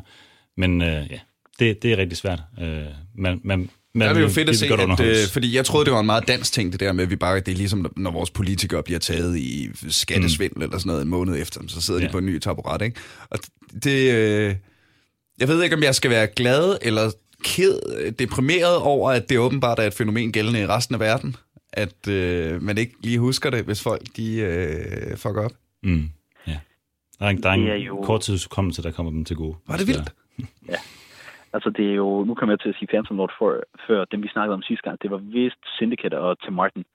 Men 0.57 0.81
øh, 0.81 1.07
ja, 1.11 1.19
det, 1.59 1.83
det 1.83 1.91
er 1.91 1.97
rigtig 1.97 2.17
svært. 2.17 2.41
Øh, 2.61 2.81
man, 3.15 3.41
man, 3.43 3.69
men 3.93 4.09
det 4.09 4.17
er 4.17 4.21
jo 4.21 4.29
fedt 4.29 4.49
at 4.49 4.55
se, 4.55 4.65
at, 4.65 4.99
øh, 4.99 5.15
fordi 5.33 5.55
jeg 5.55 5.65
troede, 5.65 5.85
det 5.85 5.93
var 5.93 5.99
en 5.99 6.05
meget 6.05 6.27
dansk 6.27 6.53
ting, 6.53 6.71
det 6.71 6.79
der 6.79 6.91
med, 6.91 7.03
at 7.03 7.09
vi 7.09 7.15
bare, 7.15 7.39
det 7.39 7.47
er 7.47 7.55
ligesom, 7.55 7.93
når 7.97 8.11
vores 8.11 8.29
politikere 8.29 8.83
bliver 8.83 8.99
taget 8.99 9.37
i 9.37 9.69
skattesvindel 9.89 10.57
mm. 10.57 10.63
eller 10.63 10.77
sådan 10.77 10.87
noget 10.87 11.01
en 11.01 11.07
måned 11.07 11.41
efter, 11.41 11.61
så 11.67 11.81
sidder 11.81 11.99
ja. 11.99 12.07
de 12.07 12.11
på 12.11 12.17
en 12.17 12.25
ny 12.25 12.39
taburet, 12.39 12.81
ikke? 12.81 12.99
Og 13.29 13.39
det, 13.83 14.13
øh, 14.13 14.55
jeg 15.39 15.47
ved 15.47 15.63
ikke, 15.63 15.75
om 15.75 15.83
jeg 15.83 15.95
skal 15.95 16.11
være 16.11 16.27
glad 16.27 16.77
eller 16.81 17.11
ked, 17.43 18.11
deprimeret 18.11 18.77
over, 18.77 19.11
at 19.11 19.29
det 19.29 19.39
åbenbart 19.39 19.79
er 19.79 19.83
et 19.83 19.93
fænomen 19.93 20.31
gældende 20.31 20.61
i 20.61 20.67
resten 20.67 20.95
af 20.95 20.99
verden, 20.99 21.35
at 21.73 22.07
øh, 22.07 22.61
man 22.61 22.77
ikke 22.77 22.93
lige 23.01 23.19
husker 23.19 23.49
det, 23.49 23.63
hvis 23.63 23.81
folk 23.81 24.01
de 24.17 24.35
øh, 24.35 25.17
fucker 25.17 25.41
op. 25.45 25.53
Mm. 25.83 26.09
Ja. 26.47 26.57
Der 27.19 27.25
er 27.25 27.29
en, 27.29 27.43
der 27.43 27.49
er 27.49 27.53
en 27.53 27.67
er 27.67 27.75
jo... 27.75 28.01
korttidshukommelse, 28.03 28.83
der 28.83 28.91
kommer 28.91 29.11
dem 29.11 29.25
til 29.25 29.35
gode. 29.35 29.55
Var 29.67 29.77
det 29.77 29.87
vildt? 29.87 30.13
Ja. 30.69 30.75
Altså, 31.53 31.69
det 31.69 31.89
er 31.91 31.95
jo, 31.95 32.23
nu 32.23 32.33
kommer 32.35 32.53
jeg 32.53 32.59
til 32.59 32.69
at 32.69 32.75
sige 32.75 32.87
Phantom 32.87 33.17
Lord 33.17 33.33
for, 33.37 33.63
før 33.87 34.05
dem, 34.05 34.23
vi 34.23 34.27
snakkede 34.27 34.53
om 34.53 34.61
sidste 34.61 34.83
gang. 34.83 35.01
Det 35.01 35.11
var 35.11 35.17
vist 35.17 35.61
Syndicate 35.77 36.19
og 36.19 36.41
Tim 36.43 36.53
Martin. 36.53 36.85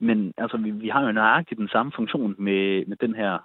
Men 0.00 0.34
altså, 0.38 0.56
vi, 0.56 0.70
vi 0.70 0.88
har 0.88 1.02
jo 1.02 1.12
nøjagtigt 1.12 1.58
den 1.58 1.68
samme 1.68 1.92
funktion 1.94 2.34
med, 2.38 2.86
med 2.86 2.96
den 2.96 3.14
her 3.14 3.38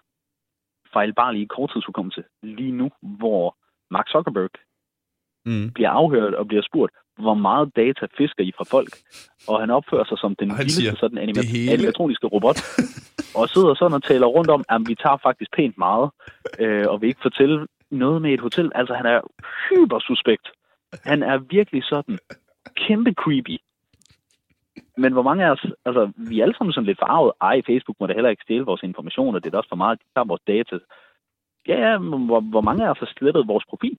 fejlbarlige 0.94 1.48
korttidshukommelse 1.48 2.24
lige 2.44 2.72
nu, 2.72 2.92
hvor 3.02 3.58
Mark 3.92 4.08
Zuckerberg 4.10 4.50
mm. 5.46 5.72
bliver 5.74 5.90
afhørt 5.90 6.34
og 6.34 6.48
bliver 6.48 6.64
spurgt, 6.70 6.94
hvor 7.20 7.34
meget 7.34 7.76
data 7.76 8.06
fisker 8.18 8.44
I 8.44 8.52
fra 8.58 8.66
folk? 8.76 8.94
Og 9.48 9.60
han 9.60 9.70
opfører 9.70 10.06
sig 10.06 10.18
som 10.18 10.36
den 10.36 10.50
vildeste 10.58 10.96
sådan 10.96 11.18
anima- 11.18 11.52
hele... 11.52 11.72
robot, 12.36 12.60
og 13.36 13.50
sidder 13.50 13.74
sådan 13.74 13.96
og 14.00 14.04
taler 14.04 14.28
rundt 14.28 14.50
om, 14.50 14.64
at 14.70 14.82
vi 14.88 14.96
tager 14.96 15.18
faktisk 15.24 15.52
pænt 15.58 15.78
meget, 15.78 16.10
øh, 16.60 16.86
og 16.90 17.02
vil 17.02 17.08
ikke 17.08 17.28
fortælle 17.30 17.68
noget 17.92 18.22
med 18.22 18.32
et 18.34 18.40
hotel. 18.40 18.72
Altså, 18.76 18.94
han 18.94 19.06
er 19.06 19.20
hyper 19.70 20.00
suspekt. 20.00 20.48
Han 21.04 21.24
er 21.24 21.38
virkelig 21.38 21.84
sådan 21.84 22.18
kæmpe 22.88 23.14
creepy. 23.24 23.58
Men 24.98 25.14
hvor 25.14 25.22
mange 25.22 25.46
af 25.46 25.52
os, 25.52 25.66
altså, 25.86 26.12
vi 26.30 26.40
er 26.40 26.44
alle 26.44 26.56
sammen 26.58 26.74
sådan 26.74 26.90
lidt 26.90 27.00
farvet. 27.00 27.32
Ej, 27.42 27.62
Facebook 27.70 27.98
må 28.00 28.08
da 28.08 28.14
heller 28.14 28.30
ikke 28.30 28.44
stjæle 28.44 28.66
vores 28.72 28.84
informationer. 28.84 29.40
Det 29.40 29.48
er 29.48 29.52
da 29.52 29.58
også 29.58 29.74
for 29.74 29.84
meget, 29.84 30.00
de 30.00 30.06
tager 30.14 30.32
vores 30.32 30.42
data. 30.48 30.76
Ja, 31.68 31.78
ja, 31.86 31.98
hvor, 31.98 32.40
hvor 32.54 32.62
mange 32.62 32.86
af 32.86 32.90
os 32.92 33.00
har 33.00 33.12
slettet 33.18 33.48
vores 33.48 33.66
profil? 33.70 33.98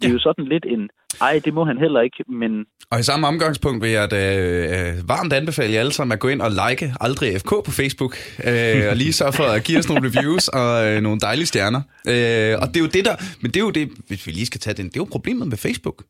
Det 0.00 0.08
er 0.08 0.12
jo 0.12 0.18
sådan 0.18 0.44
lidt 0.44 0.64
en, 0.64 0.90
ej, 1.20 1.40
det 1.44 1.54
må 1.54 1.64
han 1.64 1.78
heller 1.78 2.00
ikke, 2.00 2.24
men... 2.28 2.66
Og 2.90 3.00
i 3.00 3.02
samme 3.02 3.26
omgangspunkt 3.26 3.82
vil 3.82 3.90
jeg 3.90 4.10
da 4.10 4.22
øh, 4.40 5.08
varmt 5.08 5.32
anbefale 5.32 5.72
jer 5.72 5.80
alle 5.80 5.92
sammen 5.92 6.12
at 6.12 6.20
gå 6.20 6.28
ind 6.28 6.40
og 6.40 6.50
like 6.50 6.94
Aldrig 7.00 7.40
FK 7.40 7.50
på 7.66 7.70
Facebook, 7.70 8.14
øh, 8.48 8.90
og 8.90 8.96
lige 8.96 9.12
så 9.12 9.32
for 9.32 9.44
at 9.56 9.64
give 9.64 9.78
os 9.78 9.88
nogle 9.88 10.08
reviews 10.08 10.48
og 10.48 10.70
øh, 10.86 11.00
nogle 11.00 11.20
dejlige 11.20 11.46
stjerner. 11.46 11.82
Øh, 12.12 12.52
og 12.62 12.68
det 12.68 12.76
er 12.76 12.84
jo 12.86 12.90
det 12.96 13.04
der, 13.04 13.16
men 13.42 13.50
det 13.50 13.56
er 13.56 13.64
jo 13.64 13.70
det, 13.70 13.88
hvis 14.08 14.26
vi 14.26 14.32
lige 14.32 14.46
skal 14.46 14.60
tage 14.60 14.74
den, 14.74 14.86
det 14.86 14.96
er 14.96 15.00
jo 15.00 15.08
problemet 15.12 15.48
med 15.48 15.56
Facebook. 15.56 16.02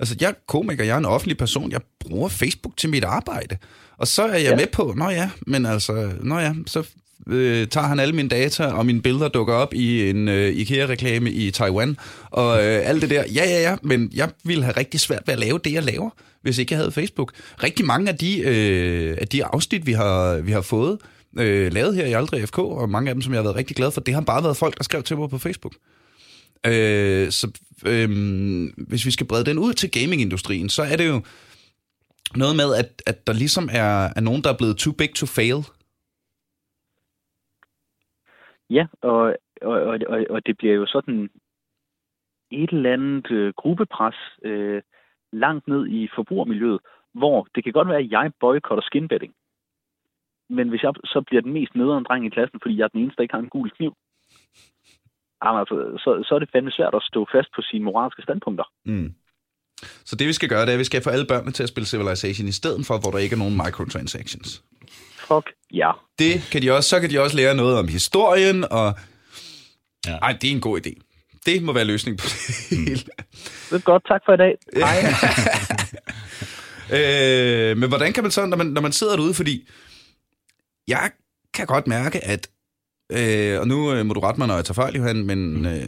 Altså, 0.00 0.16
jeg 0.20 0.28
er 0.28 0.34
komiker, 0.48 0.84
jeg 0.84 0.94
er 0.94 0.98
en 0.98 1.04
offentlig 1.04 1.38
person, 1.38 1.72
jeg 1.72 1.80
bruger 2.00 2.28
Facebook 2.28 2.76
til 2.76 2.90
mit 2.90 3.04
arbejde. 3.04 3.56
Og 3.98 4.06
så 4.06 4.22
er 4.22 4.38
jeg 4.38 4.50
ja. 4.50 4.56
med 4.56 4.66
på, 4.66 4.94
nå 4.96 5.10
ja, 5.10 5.30
men 5.46 5.66
altså, 5.66 6.10
nå 6.20 6.38
ja, 6.38 6.54
så 6.66 6.82
øh, 7.26 7.68
tager 7.68 7.86
han 7.86 8.00
alle 8.00 8.14
mine 8.14 8.28
data, 8.28 8.64
og 8.64 8.86
mine 8.86 9.02
billeder 9.02 9.28
dukker 9.28 9.54
op 9.54 9.74
i 9.74 10.10
en 10.10 10.28
øh, 10.28 10.56
IKEA-reklame 10.56 11.30
i 11.30 11.50
Taiwan, 11.50 11.96
og 12.30 12.64
øh, 12.64 12.88
alt 12.88 13.02
det 13.02 13.10
der. 13.10 13.24
Ja, 13.34 13.44
ja, 13.44 13.60
ja, 13.60 13.76
men 13.82 14.10
jeg 14.14 14.30
ville 14.44 14.64
have 14.64 14.76
rigtig 14.76 15.00
svært 15.00 15.22
ved 15.26 15.34
at 15.34 15.40
lave 15.40 15.60
det, 15.64 15.72
jeg 15.72 15.82
laver, 15.82 16.10
hvis 16.42 16.58
ikke 16.58 16.72
jeg 16.72 16.78
havde 16.78 16.92
Facebook. 16.92 17.32
Rigtig 17.62 17.86
mange 17.86 18.08
af 18.08 18.18
de, 18.18 18.40
øh, 18.40 19.16
af 19.20 19.28
de 19.28 19.44
afsnit, 19.44 19.86
vi 19.86 19.92
har, 19.92 20.36
vi 20.36 20.52
har 20.52 20.60
fået, 20.60 20.98
øh, 21.38 21.72
lavet 21.72 21.94
her 21.94 22.06
i 22.06 22.12
Aldrig 22.12 22.48
FK, 22.48 22.58
og 22.58 22.90
mange 22.90 23.08
af 23.08 23.14
dem, 23.14 23.22
som 23.22 23.32
jeg 23.32 23.38
har 23.38 23.42
været 23.42 23.56
rigtig 23.56 23.76
glad 23.76 23.90
for, 23.90 24.00
det 24.00 24.14
har 24.14 24.20
bare 24.20 24.42
været 24.42 24.56
folk, 24.56 24.78
der 24.78 24.84
skrev 24.84 25.02
til 25.02 25.16
mig 25.16 25.30
på 25.30 25.38
Facebook. 25.38 25.74
Øh, 26.66 27.30
så 27.30 27.50
øh, 27.90 28.08
hvis 28.88 29.06
vi 29.06 29.10
skal 29.10 29.28
brede 29.30 29.44
den 29.44 29.58
ud 29.58 29.72
til 29.72 29.90
gamingindustrien, 29.90 30.68
så 30.68 30.82
er 30.82 30.96
det 30.96 31.08
jo 31.08 31.18
noget 32.42 32.56
med, 32.56 32.68
at, 32.80 33.02
at 33.06 33.26
der 33.26 33.32
ligesom 33.32 33.68
er, 33.72 33.90
er 34.16 34.20
nogen, 34.20 34.42
der 34.44 34.50
er 34.52 34.60
blevet 34.60 34.76
too 34.76 34.94
big 35.00 35.14
to 35.14 35.26
fail. 35.26 35.60
Ja, 38.70 38.86
og, 39.02 39.36
og, 39.62 39.76
og, 40.12 40.18
og 40.30 40.46
det 40.46 40.56
bliver 40.58 40.74
jo 40.74 40.86
sådan 40.86 41.30
et 42.50 42.70
eller 42.70 42.92
andet 42.92 43.30
øh, 43.30 43.52
gruppepres 43.56 44.16
øh, 44.42 44.82
langt 45.32 45.68
ned 45.68 45.86
i 45.86 46.08
forbrugermiljøet, 46.14 46.80
hvor 47.14 47.48
det 47.54 47.64
kan 47.64 47.72
godt 47.72 47.88
være, 47.88 47.98
at 47.98 48.10
jeg 48.10 48.32
boykotter 48.40 48.82
skinbetting. 48.82 49.34
Men 50.48 50.68
hvis 50.68 50.82
jeg 50.82 50.92
så 51.04 51.22
bliver 51.26 51.42
den 51.42 51.52
mest 51.52 51.74
nederen 51.74 52.04
dreng 52.04 52.26
i 52.26 52.28
klassen, 52.28 52.58
fordi 52.62 52.78
jeg 52.78 52.84
er 52.84 52.88
den 52.88 53.00
eneste, 53.00 53.16
der 53.16 53.22
ikke 53.22 53.34
har 53.34 53.42
en 53.42 53.48
gul 53.48 53.70
kniv, 53.70 53.96
altså, 55.42 55.74
så, 55.98 56.10
så 56.28 56.34
er 56.34 56.38
det 56.38 56.48
fandme 56.52 56.70
svært 56.70 56.94
at 56.94 57.02
stå 57.02 57.26
fast 57.34 57.48
på 57.56 57.62
sine 57.62 57.84
moralske 57.84 58.22
standpunkter. 58.22 58.64
Mm. 58.84 59.14
Så 60.04 60.16
det 60.16 60.26
vi 60.26 60.32
skal 60.32 60.48
gøre, 60.48 60.60
det 60.60 60.68
er, 60.68 60.72
at 60.72 60.78
vi 60.78 60.84
skal 60.84 61.02
få 61.02 61.10
alle 61.10 61.26
børnene 61.26 61.52
til 61.52 61.62
at 61.62 61.68
spille 61.68 61.86
Civilization 61.86 62.48
i 62.48 62.52
stedet 62.52 62.86
for, 62.86 62.98
hvor 62.98 63.10
der 63.10 63.18
ikke 63.18 63.34
er 63.34 63.38
nogen 63.38 63.56
microtransactions. 63.56 64.62
Fuck 65.28 65.46
ja. 65.72 65.90
Det 66.18 66.48
kan 66.52 66.62
de 66.62 66.70
også, 66.70 66.88
så 66.88 67.00
kan 67.00 67.10
de 67.10 67.20
også 67.20 67.36
lære 67.36 67.54
noget 67.54 67.78
om 67.78 67.88
historien, 67.88 68.64
og 68.70 68.94
ja. 70.06 70.16
ej, 70.22 70.32
det 70.40 70.50
er 70.50 70.54
en 70.54 70.60
god 70.60 70.80
idé. 70.86 70.92
Det 71.46 71.62
må 71.62 71.72
være 71.72 71.84
løsning 71.84 72.18
på 72.18 72.24
det 72.26 72.66
hele. 72.70 72.96
Det 73.70 73.72
er 73.72 73.78
godt, 73.78 74.02
tak 74.08 74.22
for 74.24 74.32
i 74.32 74.36
dag. 74.36 74.58
Hej. 74.76 74.98
øh, 77.70 77.76
men 77.76 77.88
hvordan 77.88 78.12
kan 78.12 78.24
man 78.24 78.30
så, 78.30 78.46
når 78.46 78.56
man, 78.56 78.66
når 78.66 78.80
man 78.80 78.92
sidder 78.92 79.16
derude, 79.16 79.34
fordi 79.34 79.68
jeg 80.88 81.10
kan 81.54 81.66
godt 81.66 81.86
mærke, 81.86 82.24
at 82.24 82.48
Øh, 83.12 83.60
og 83.60 83.68
nu 83.68 83.92
øh, 83.92 84.06
må 84.06 84.14
du 84.14 84.20
rette 84.20 84.40
mig, 84.40 84.48
når 84.48 84.54
jeg 84.54 84.64
tager 84.64 84.74
fejl, 84.74 84.96
Johan, 84.96 85.26
men 85.26 85.58
mm. 85.58 85.66
øh, 85.66 85.86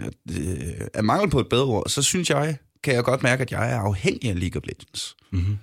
af 0.94 1.04
mangel 1.04 1.30
på 1.30 1.40
et 1.40 1.48
bedre 1.48 1.64
ord, 1.64 1.88
så 1.88 2.02
synes 2.02 2.30
jeg, 2.30 2.56
kan 2.82 2.94
jeg 2.94 3.04
godt 3.04 3.22
mærke, 3.22 3.42
at 3.42 3.52
jeg 3.52 3.72
er 3.72 3.78
afhængig 3.78 4.30
af 4.30 4.40
League 4.40 4.60
of 4.60 4.66
Legends. 4.66 5.16
Mm-hmm. 5.30 5.56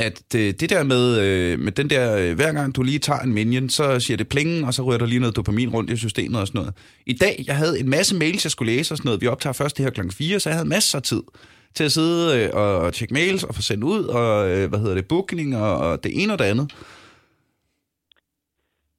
At 0.00 0.34
øh, 0.36 0.54
det 0.60 0.70
der 0.70 0.82
med, 0.82 1.20
øh, 1.20 1.58
med 1.58 1.72
den 1.72 1.90
der, 1.90 2.16
øh, 2.16 2.34
hver 2.34 2.52
gang 2.52 2.76
du 2.76 2.82
lige 2.82 2.98
tager 2.98 3.20
en 3.20 3.32
minion, 3.32 3.70
så 3.70 4.00
siger 4.00 4.16
det 4.16 4.28
plingen, 4.28 4.64
og 4.64 4.74
så 4.74 4.82
rører 4.82 4.98
der 4.98 5.06
lige 5.06 5.20
noget 5.20 5.36
dopamin 5.36 5.68
rundt 5.68 5.90
i 5.90 5.96
systemet 5.96 6.40
og 6.40 6.46
sådan 6.46 6.58
noget. 6.58 6.74
I 7.06 7.12
dag, 7.12 7.44
jeg 7.46 7.56
havde 7.56 7.80
en 7.80 7.88
masse 7.88 8.16
mails, 8.16 8.44
jeg 8.44 8.50
skulle 8.50 8.72
læse 8.72 8.94
og 8.94 8.98
sådan 8.98 9.08
noget. 9.08 9.20
Vi 9.20 9.26
optager 9.26 9.52
først 9.52 9.76
det 9.76 9.84
her 9.84 9.90
klokken 9.90 10.12
4, 10.12 10.40
så 10.40 10.48
jeg 10.48 10.56
havde 10.56 10.68
masser 10.68 10.98
af 10.98 11.02
tid 11.02 11.22
til 11.74 11.84
at 11.84 11.92
sidde 11.92 12.36
øh, 12.38 12.50
og 12.52 12.94
tjekke 12.94 13.14
mails 13.14 13.44
og 13.44 13.54
få 13.54 13.62
sendt 13.62 13.84
ud, 13.84 14.04
og 14.04 14.50
øh, 14.50 14.68
hvad 14.68 14.78
hedder 14.78 14.94
det, 14.94 15.06
booking 15.06 15.56
og, 15.56 15.76
og 15.76 16.04
det 16.04 16.22
ene 16.22 16.32
og 16.32 16.38
det 16.38 16.44
andet. 16.44 16.72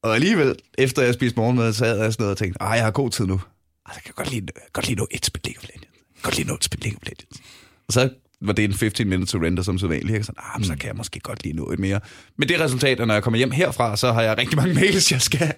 Og 0.04 0.16
alligevel, 0.16 0.56
efter 0.78 1.02
jeg 1.02 1.14
spiste 1.14 1.38
morgenmad, 1.40 1.74
så 1.74 1.86
havde 1.86 2.02
jeg 2.02 2.14
sådan 2.14 2.24
noget 2.24 2.32
og 2.32 2.38
tænkte, 2.38 2.62
ah, 2.62 2.76
jeg 2.76 2.84
har 2.84 2.92
god 2.92 3.10
tid 3.10 3.26
nu. 3.26 3.42
Ah, 3.86 3.92
jeg 3.96 4.04
kan 4.04 4.14
godt 4.16 4.32
lide, 4.32 4.48
godt 4.74 4.88
lide 4.88 5.00
nå 5.00 5.08
et 5.12 5.26
spil 5.26 5.42
League 5.46 5.60
of 5.64 5.68
Legends. 5.68 5.88
Godt 6.22 6.38
lide 6.38 6.48
nå 6.48 6.56
et 6.56 6.64
spil 6.64 6.80
League 6.80 6.98
of 7.02 7.08
Legends. 7.08 7.42
Og 7.88 7.94
så 7.94 8.10
var 8.42 8.54
det 8.54 8.66
en 8.66 8.74
15 8.74 9.10
minutes 9.10 9.30
surrender 9.30 9.64
som 9.64 9.80
sædvanligt. 9.80 10.12
Jeg 10.12 10.26
sådan, 10.26 10.44
ah, 10.56 10.64
så 10.64 10.76
kan 10.76 10.88
jeg 10.88 10.96
måske 10.96 11.20
godt 11.20 11.44
lige 11.44 11.56
nå 11.56 11.72
et 11.72 11.80
mere. 11.80 12.00
Men 12.38 12.50
det 12.50 12.60
resultat, 12.60 13.08
når 13.08 13.14
jeg 13.14 13.24
kommer 13.24 13.38
hjem 13.38 13.52
herfra, 13.52 13.98
så 13.98 14.12
har 14.12 14.22
jeg 14.22 14.38
rigtig 14.38 14.58
mange 14.58 14.74
mails, 14.74 15.12
jeg 15.12 15.22
skal. 15.22 15.54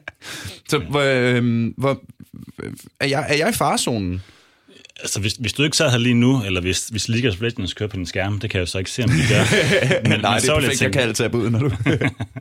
Så 0.69 0.77
øh, 0.77 1.71
hvor, 1.77 2.01
er, 2.99 3.07
jeg, 3.07 3.25
er 3.29 3.35
jeg 3.35 3.49
i 3.49 3.53
farzonen? 3.53 4.21
Altså, 5.01 5.19
hvis, 5.19 5.33
hvis 5.33 5.53
du 5.53 5.63
ikke 5.63 5.77
sad 5.77 5.91
her 5.91 5.97
lige 5.97 6.13
nu, 6.13 6.43
eller 6.45 6.61
hvis, 6.61 6.87
hvis 6.87 7.09
League 7.09 7.29
of 7.29 7.41
Legends 7.41 7.73
kører 7.73 7.89
på 7.89 7.97
din 7.97 8.05
skærm, 8.05 8.39
det 8.39 8.49
kan 8.49 8.57
jeg 8.57 8.61
jo 8.61 8.65
så 8.65 8.77
ikke 8.77 8.91
se, 8.91 9.03
om 9.03 9.09
de 9.09 9.15
gør. 9.29 9.43
Men, 10.09 10.19
Nej, 10.19 10.33
men 10.33 10.41
det 10.41 10.49
er 10.49 10.53
perfekt, 10.53 10.69
jeg, 10.69 10.77
tænke, 10.77 10.83
jeg 10.83 10.93
kan 10.93 11.01
altid 11.01 11.35
ud, 11.35 11.49
når 11.49 11.59
du... 11.59 11.71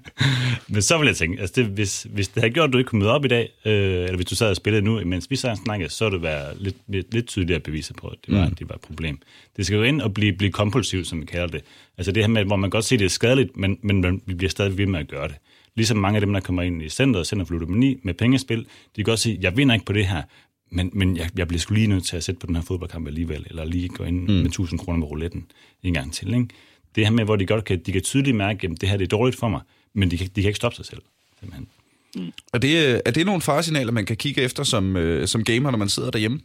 men 0.74 0.82
så 0.82 0.98
vil 0.98 1.06
jeg 1.06 1.16
tænke, 1.16 1.40
altså 1.40 1.54
det, 1.56 1.66
hvis, 1.66 2.06
hvis 2.10 2.28
det 2.28 2.42
havde 2.42 2.54
gjort, 2.54 2.68
at 2.68 2.72
du 2.72 2.78
ikke 2.78 2.88
kunne 2.88 2.98
møde 2.98 3.10
op 3.12 3.24
i 3.24 3.28
dag, 3.28 3.48
øh, 3.64 3.72
eller 3.72 4.16
hvis 4.16 4.26
du 4.26 4.34
sad 4.34 4.50
og 4.50 4.56
spillede 4.56 4.84
nu, 4.84 5.04
mens 5.04 5.30
vi 5.30 5.36
sad 5.36 5.50
og 5.50 5.56
snakkede, 5.56 5.90
så 5.90 6.04
ville 6.04 6.16
det 6.16 6.22
være 6.22 6.58
lidt, 6.58 6.76
lidt, 6.88 7.14
lidt 7.14 7.26
tydeligere 7.26 7.60
bevise 7.60 7.94
på, 7.94 8.06
at 8.06 8.18
det 8.26 8.34
var, 8.34 8.48
mm. 8.48 8.54
det 8.54 8.68
var 8.68 8.74
et 8.74 8.80
problem. 8.80 9.18
Det 9.56 9.66
skal 9.66 9.76
jo 9.76 9.82
ind 9.82 10.00
og 10.00 10.14
blive, 10.14 10.32
blive 10.32 10.52
kompulsivt, 10.52 11.06
som 11.06 11.20
vi 11.20 11.26
kalder 11.26 11.46
det. 11.46 11.60
Altså 11.98 12.12
det 12.12 12.22
her 12.22 12.28
med, 12.28 12.44
hvor 12.44 12.56
man 12.56 12.70
godt 12.70 12.84
se, 12.84 12.94
at 12.94 12.98
det 12.98 13.04
er 13.04 13.10
skadeligt, 13.10 13.56
men, 13.56 13.78
men 13.82 14.22
vi 14.26 14.34
bliver 14.34 14.50
stadig 14.50 14.78
ved 14.78 14.86
med 14.86 15.00
at 15.00 15.08
gøre 15.08 15.28
det. 15.28 15.36
Ligesom 15.76 15.96
mange 15.96 16.16
af 16.16 16.20
dem, 16.20 16.32
der 16.32 16.40
kommer 16.40 16.62
ind 16.62 16.82
i 16.82 16.88
centret, 16.88 17.26
Center 17.26 17.44
for 17.44 17.54
Ludomani 17.54 18.00
med 18.02 18.14
pengespil, 18.14 18.58
de 18.58 18.66
kan 18.96 19.04
godt 19.04 19.18
sige, 19.18 19.38
jeg 19.40 19.56
vinder 19.56 19.74
ikke 19.74 19.86
på 19.86 19.92
det 19.92 20.06
her, 20.06 20.22
men, 20.70 20.90
men 20.92 21.16
jeg, 21.16 21.30
jeg 21.36 21.48
bliver 21.48 21.60
sgu 21.60 21.74
lige 21.74 21.86
nødt 21.86 22.04
til 22.04 22.16
at 22.16 22.24
sætte 22.24 22.38
på 22.38 22.46
den 22.46 22.56
her 22.56 22.62
fodboldkamp 22.62 23.06
alligevel, 23.06 23.46
eller 23.50 23.64
lige 23.64 23.88
gå 23.88 24.04
ind 24.04 24.20
mm. 24.20 24.32
med 24.32 24.46
1000 24.46 24.80
kroner 24.80 24.98
med 24.98 25.06
rouletten 25.06 25.46
en 25.82 25.94
gang 25.94 26.12
til. 26.12 26.34
Ikke? 26.34 26.48
Det 26.94 27.06
her 27.06 27.10
med, 27.10 27.24
hvor 27.24 27.36
de 27.36 27.46
godt 27.46 27.64
kan, 27.64 27.82
de 27.86 27.92
kan 27.92 28.02
tydeligt 28.02 28.36
mærke, 28.36 28.68
at 28.68 28.80
det 28.80 28.88
her 28.88 28.96
det 28.96 29.04
er 29.04 29.08
dårligt 29.08 29.38
for 29.38 29.48
mig, 29.48 29.60
men 29.94 30.10
de 30.10 30.18
kan, 30.18 30.26
de 30.26 30.42
kan 30.42 30.48
ikke 30.48 30.56
stoppe 30.56 30.76
sig 30.76 30.86
selv. 30.86 31.02
Simpelthen. 31.40 31.68
Mm. 32.16 32.32
Er, 32.52 32.58
det, 32.58 33.02
er 33.04 33.10
det 33.10 33.26
nogle 33.26 33.40
faresignaler, 33.40 33.92
man 33.92 34.06
kan 34.06 34.16
kigge 34.16 34.42
efter 34.42 34.62
som, 34.62 34.96
øh, 34.96 35.28
som 35.28 35.44
gamer, 35.44 35.70
når 35.70 35.78
man 35.78 35.88
sidder 35.88 36.10
derhjemme? 36.10 36.40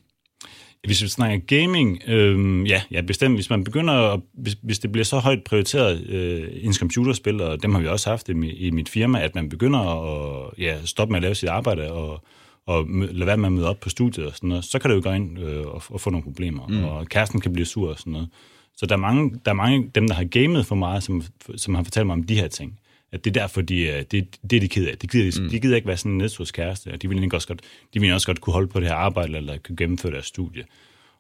Hvis 0.86 1.04
vi 1.04 1.08
snakker 1.08 1.38
gaming, 1.38 2.02
øh, 2.08 2.70
ja, 2.70 2.82
ja, 2.92 3.02
bestemt. 3.02 3.36
Hvis 3.36 3.50
man 3.50 3.64
begynder, 3.64 3.94
at, 3.94 4.20
hvis, 4.34 4.58
hvis 4.62 4.80
det 4.80 4.92
bliver 4.92 5.06
så 5.06 5.20
højt 5.20 5.44
prioriteret 5.44 6.08
øh, 6.10 6.48
ens 6.62 6.78
computerspil, 6.78 7.42
og 7.42 7.64
dem 7.64 7.74
har 7.74 7.82
vi 7.82 7.88
også 7.88 8.10
haft 8.10 8.30
i, 8.30 8.32
i 8.50 8.72
mit 8.72 8.90
firma, 8.90 9.22
at 9.22 9.36
man 9.36 9.50
begynder 9.50 9.80
at 9.80 10.54
ja, 10.58 10.78
stoppe 10.86 11.12
med 11.12 11.18
at 11.18 11.22
lave 11.22 11.36
sit 11.36 11.50
arbejde 11.50 11.92
og, 11.92 12.24
og 12.68 12.86
lade 12.90 13.28
være 13.28 13.38
med 13.38 13.46
at 13.46 13.54
møde 13.54 13.70
op 13.70 13.80
på 13.80 13.90
studiet 13.90 14.28
og 14.28 14.36
sådan 14.36 14.50
noget, 14.50 14.66
så 14.66 14.80
kan 14.80 14.90
det 14.90 14.96
jo 14.96 15.02
gå 15.04 15.12
ind 15.12 15.40
øh, 15.40 15.66
og, 15.68 15.84
og 15.90 16.02
få 16.02 16.10
nogle 16.10 16.24
problemer, 16.24 16.68
mm. 16.68 16.84
og 16.84 17.06
kæresten 17.06 17.42
kan 17.42 17.54
blive 17.54 17.66
sur 17.66 17.90
og 17.90 18.00
sådan 18.00 18.14
noget. 18.14 18.30
Så 18.78 18.86
der 18.86 18.96
er 18.96 19.00
mange, 19.00 19.40
der 19.46 19.52
er 19.52 19.56
mange 19.56 19.92
dem, 19.96 20.08
der 20.08 20.16
har 20.16 20.24
gamet 20.24 20.66
for 20.66 20.76
meget, 20.76 21.04
som, 21.04 21.24
som 21.56 21.76
har 21.76 21.84
fortalt 21.84 22.06
mig 22.06 22.14
om 22.14 22.24
de 22.24 22.36
her 22.36 22.48
ting 22.48 22.80
at 23.16 23.26
det 23.26 23.38
er 23.38 23.42
derfor, 23.42 23.62
de, 23.62 24.06
det, 24.12 24.38
det 24.50 24.56
er 24.56 24.60
de 24.60 24.68
ked 24.68 24.88
af. 24.88 24.98
De 24.98 25.08
gider, 25.08 25.42
mm. 25.42 25.50
de 25.50 25.60
gider 25.60 25.76
ikke 25.76 25.88
være 25.88 25.98
sådan 25.98 26.12
en 26.12 26.18
nedturs 26.18 26.52
kæreste, 26.52 26.92
og 26.94 27.02
de 27.02 27.10
vil 27.10 27.36
også 27.36 27.48
godt, 27.48 27.62
de 27.94 28.00
vil 28.00 28.14
også 28.14 28.28
godt 28.28 28.42
kunne 28.42 28.54
holde 28.54 28.68
på 28.68 28.80
det 28.80 28.88
her 28.88 28.96
arbejde, 28.96 29.38
eller 29.38 29.58
kunne 29.58 29.76
gennemføre 29.76 30.12
deres 30.12 30.26
studie. 30.26 30.64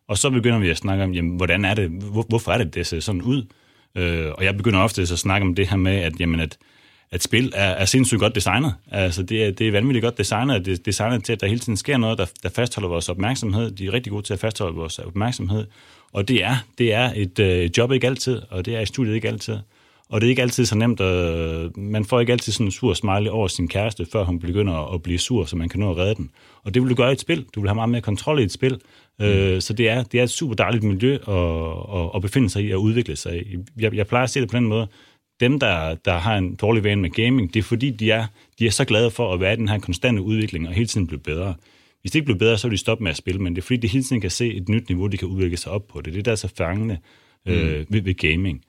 Og 0.08 0.18
så 0.18 0.30
begynder 0.30 0.60
vi 0.60 0.70
at 0.70 0.78
snakke 0.78 1.04
om, 1.04 1.14
jamen, 1.14 1.38
hvordan 1.38 1.66
er 1.66 1.74
det, 1.74 1.89
hvor, 1.89 2.26
hvorfor 2.30 2.52
er 2.52 2.58
det, 2.58 2.74
det 2.74 2.88
ser 2.88 3.00
sådan 3.00 3.22
ud? 3.22 3.46
Øh, 3.96 4.32
og 4.38 4.43
jeg 4.43 4.58
begynder 4.58 4.80
ofte 4.80 5.02
at 5.02 5.08
snakke 5.08 5.48
om 5.48 5.56
det 5.56 5.68
her 5.68 5.78
med, 5.78 5.96
at, 5.96 6.20
jamen, 6.20 6.39
at, 6.39 6.58
at 7.12 7.24
spil 7.24 7.51
er, 7.56 7.70
er 7.70 7.86
sindssygt 7.86 8.20
godt 8.20 8.36
designet. 8.36 8.74
Altså, 8.91 9.24
det 9.24 9.43
er, 9.45 9.51
det 9.51 9.68
er 9.68 9.72
vanvittigt 9.72 10.03
godt 10.03 10.18
designet, 10.18 10.66
det 10.66 10.80
er 10.80 10.84
designet 10.86 11.24
til, 11.24 11.34
at 11.34 11.41
der 11.41 11.47
hele 11.47 11.60
tiden 11.60 11.78
sker 11.78 11.97
noget, 11.97 12.18
der, 12.18 12.26
der 12.43 12.49
fastholder 12.49 12.89
vores 12.89 13.10
opmærksomhed. 13.10 13.72
De 13.72 13.86
er 13.86 13.93
rigtig 13.93 14.12
gode 14.12 14.24
til 14.24 14.34
at 14.34 14.39
fastholde 14.39 14.76
vores 14.76 14.99
opmærksomhed. 14.99 15.66
Og 16.14 16.28
det 16.28 16.43
er, 16.43 16.56
det 16.78 16.93
er 16.93 17.12
et 17.16 17.39
øh, 17.39 17.70
job 17.78 17.91
ikke 17.91 18.08
altid, 18.08 18.41
og 18.49 18.66
det 18.66 18.76
er 18.76 18.80
i 18.80 18.86
studiet 18.86 19.16
ikke 19.16 19.28
altid. 19.28 19.58
Og 20.10 20.22
det 20.22 20.28
er 20.28 20.30
ikke 20.30 20.41
altid 20.41 20.66
så 20.66 20.76
nemt, 20.76 21.01
at 21.01 21.78
man 21.78 22.06
får 22.06 22.20
ikke 22.20 22.32
altid 22.32 22.53
sådan 22.53 22.68
en 22.68 22.72
sur 22.72 22.93
smiley 22.93 23.30
over 23.30 23.47
sin 23.47 23.68
kæreste, 23.68 24.06
før 24.12 24.24
hun 24.24 24.39
begynder 24.39 24.93
at 24.93 25.03
blive 25.03 25.20
sur, 25.20 25.45
så 25.45 25.56
man 25.56 25.70
kan 25.70 25.80
nå 25.80 25.91
at 25.91 25.97
redde 25.97 26.16
den. 26.16 26.32
Og 26.64 26.74
det 26.74 26.82
vil 26.82 26.89
du 26.89 26.95
gøre 26.95 27.10
i 27.10 27.14
et 27.14 27.20
spil. 27.20 27.45
Du 27.56 27.60
vil 27.62 27.70
have 27.70 27.76
meget 27.76 27.89
mere 27.89 28.01
kontrol 28.01 28.39
i 28.39 28.43
et 28.43 28.51
spil. 28.51 28.80
Mm. 29.20 29.26
Øh, 29.26 29.62
så 29.62 29.74
det 29.74 29.89
er, 29.89 30.03
det 30.03 30.20
er 30.20 30.24
et 30.24 30.30
super 30.30 30.56
dejligt 30.56 30.84
miljø 30.84 31.14
at, 31.14 31.99
at, 31.99 32.10
at 32.16 32.22
befinde 32.22 32.49
sig 32.49 32.64
i 32.64 32.72
og 32.72 32.82
udvikle 32.82 33.16
sig 33.16 33.38
i. 33.38 33.58
Jeg, 33.80 33.95
jeg 33.95 34.08
plejer 34.08 34.24
at 34.24 34.30
se 34.30 34.41
det 34.41 34.49
på 34.49 34.58
den 34.58 34.66
måde. 34.66 34.88
Dem, 35.40 35.60
der, 35.60 35.96
der 35.96 36.18
har 36.18 36.38
en 36.38 36.56
dårlig 36.56 36.84
vane 36.84 37.02
med 37.02 37.10
gaming, 37.10 37.54
det 37.54 37.60
er 37.60 37.64
fordi, 37.64 37.90
de 37.90 38.12
er, 38.12 38.26
de 38.60 38.68
er 38.68 38.72
så 38.72 38.86
glade 38.86 39.12
for 39.12 39.34
at 39.34 39.40
være 39.40 39.54
i 39.54 39.56
den 39.56 39.70
her 39.70 39.80
konstante 39.80 40.22
udvikling 40.22 40.68
og 40.68 40.74
hele 40.74 40.88
tiden 40.88 41.08
blive 41.08 41.20
bedre. 41.20 41.54
Hvis 42.02 42.12
det 42.12 42.16
ikke 42.16 42.26
bliver 42.26 42.38
bedre, 42.38 42.58
så 42.58 42.68
vil 42.68 42.78
de 42.78 42.82
stoppe 42.82 43.04
med 43.04 43.12
at 43.12 43.18
spille, 43.18 43.42
men 43.42 43.56
det 43.56 43.62
er 43.62 43.66
fordi, 43.66 43.78
de 43.78 43.88
hele 43.88 44.04
tiden 44.04 44.22
kan 44.22 44.30
se 44.30 44.54
et 44.54 44.70
nyt 44.70 44.90
niveau, 44.90 45.08
de 45.08 45.18
kan 45.18 45.28
udvikle 45.28 45.58
sig 45.58 45.72
op 45.72 45.88
på. 45.88 46.02
Det 46.02 46.12
er 46.12 46.16
det, 46.16 46.26
der 46.26 46.32
er 46.32 46.36
så 46.36 46.54
fangende 46.58 46.98
øh, 47.46 47.80
mm. 47.80 47.86
ved, 47.90 48.02
ved 48.02 48.14
gaming. 48.14 48.62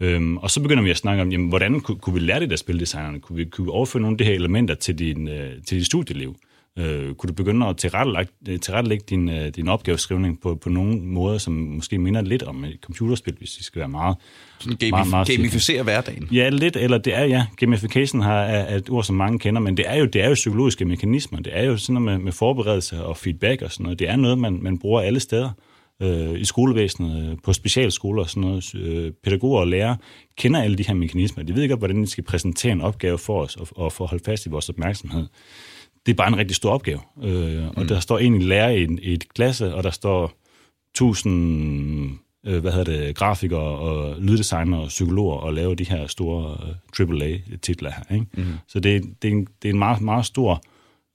Øhm, 0.00 0.36
og 0.36 0.50
så 0.50 0.62
begynder 0.62 0.82
vi 0.82 0.90
at 0.90 0.96
snakke 0.96 1.22
om, 1.22 1.32
jamen, 1.32 1.48
hvordan 1.48 1.80
kunne, 1.80 1.98
kunne 1.98 2.14
vi 2.14 2.20
lære 2.20 2.40
det 2.40 2.50
der 2.50 2.56
spildesignerne? 2.56 3.20
Kunne 3.20 3.36
vi, 3.36 3.44
kunne 3.44 3.64
vi 3.64 3.70
overføre 3.70 4.00
nogle 4.00 4.14
af 4.14 4.18
de 4.18 4.24
her 4.24 4.34
elementer 4.34 4.74
til 4.74 4.98
din, 4.98 5.28
øh, 5.28 5.62
til 5.66 5.78
dit 5.78 5.86
studieliv? 5.86 6.36
Øh, 6.78 7.14
kunne 7.14 7.28
du 7.28 7.34
begynde 7.34 7.66
at 7.66 7.76
tilrettelægge, 7.76 8.32
øh, 8.48 8.60
tilrettelægge 8.60 9.04
din, 9.10 9.30
øh, 9.30 9.48
din 9.48 9.68
opgaveskrivning 9.68 10.40
på, 10.40 10.54
på 10.54 10.68
nogle 10.68 11.00
måder, 11.00 11.38
som 11.38 11.52
måske 11.52 11.98
minder 11.98 12.20
lidt 12.20 12.42
om 12.42 12.64
et 12.64 12.78
computerspil, 12.82 13.34
hvis 13.38 13.50
det 13.50 13.64
skal 13.64 13.78
være 13.78 13.88
meget... 13.88 14.16
Sådan 14.58 14.78
gamif- 14.82 14.90
meget, 14.90 15.10
meget 15.10 15.28
gamificere 15.28 15.82
hverdagen? 15.82 16.28
Ja, 16.32 16.48
lidt, 16.48 16.76
eller 16.76 16.98
det 16.98 17.14
er, 17.14 17.24
ja, 17.24 17.46
gamification 17.56 18.22
har, 18.22 18.40
er 18.40 18.76
et 18.76 18.90
ord, 18.90 19.04
som 19.04 19.16
mange 19.16 19.38
kender, 19.38 19.60
men 19.60 19.76
det 19.76 19.84
er 19.88 19.96
jo, 19.96 20.04
det 20.04 20.22
er 20.22 20.28
jo 20.28 20.34
psykologiske 20.34 20.84
mekanismer. 20.84 21.40
Det 21.40 21.58
er 21.58 21.64
jo 21.64 21.76
sådan 21.76 22.02
noget 22.02 22.18
med, 22.18 22.24
med 22.24 22.32
forberedelse 22.32 23.04
og 23.04 23.16
feedback 23.16 23.62
og 23.62 23.72
sådan 23.72 23.84
noget. 23.84 23.98
Det 23.98 24.08
er 24.08 24.16
noget, 24.16 24.38
man, 24.38 24.58
man 24.62 24.78
bruger 24.78 25.00
alle 25.00 25.20
steder 25.20 25.50
øh, 26.02 26.40
i 26.40 26.44
skolevæsenet, 26.44 27.30
øh, 27.30 27.36
på 27.44 27.52
specialskoler 27.52 28.22
og 28.22 28.30
sådan 28.30 28.48
noget. 28.48 28.74
Øh, 28.74 29.12
pædagoger 29.24 29.60
og 29.60 29.66
lærere 29.66 29.96
kender 30.36 30.62
alle 30.62 30.78
de 30.78 30.86
her 30.86 30.94
mekanismer. 30.94 31.44
De 31.44 31.54
ved 31.54 31.62
ikke, 31.62 31.74
hvordan 31.74 32.02
de 32.02 32.06
skal 32.06 32.24
præsentere 32.24 32.72
en 32.72 32.80
opgave 32.80 33.18
for 33.18 33.42
os 33.42 33.56
og, 33.56 33.68
og 33.76 33.92
få 33.92 34.06
holdt 34.06 34.24
fast 34.24 34.46
i 34.46 34.48
vores 34.48 34.68
opmærksomhed. 34.68 35.26
Det 36.06 36.12
er 36.12 36.16
bare 36.16 36.28
en 36.28 36.36
rigtig 36.36 36.56
stor 36.56 36.70
opgave. 36.70 37.00
Øh, 37.22 37.66
og 37.66 37.82
mm. 37.82 37.88
der 37.88 38.00
står 38.00 38.18
en 38.18 38.42
lærer 38.42 38.70
i, 38.70 38.84
en, 38.84 38.98
i 39.02 39.12
et 39.12 39.34
klasse, 39.34 39.74
og 39.74 39.84
der 39.84 39.90
står 39.90 40.32
tusind 40.94 42.18
øh, 42.46 42.60
hvad 42.60 42.72
hedder 42.72 42.98
det, 42.98 43.16
grafikere 43.16 43.60
og 43.60 44.20
lyddesignere 44.20 44.80
og 44.80 44.88
psykologer 44.88 45.36
og 45.36 45.54
laver 45.54 45.74
de 45.74 45.84
her 45.84 46.06
store 46.06 46.56
øh, 47.00 47.20
AAA-titler 47.20 47.90
her. 47.90 48.14
Ikke? 48.14 48.26
Mm. 48.36 48.44
Så 48.68 48.80
det, 48.80 49.02
det, 49.22 49.28
er 49.28 49.32
en, 49.32 49.46
det 49.62 49.68
er 49.68 49.72
en 49.72 49.78
meget, 49.78 50.00
meget 50.00 50.26
stor 50.26 50.62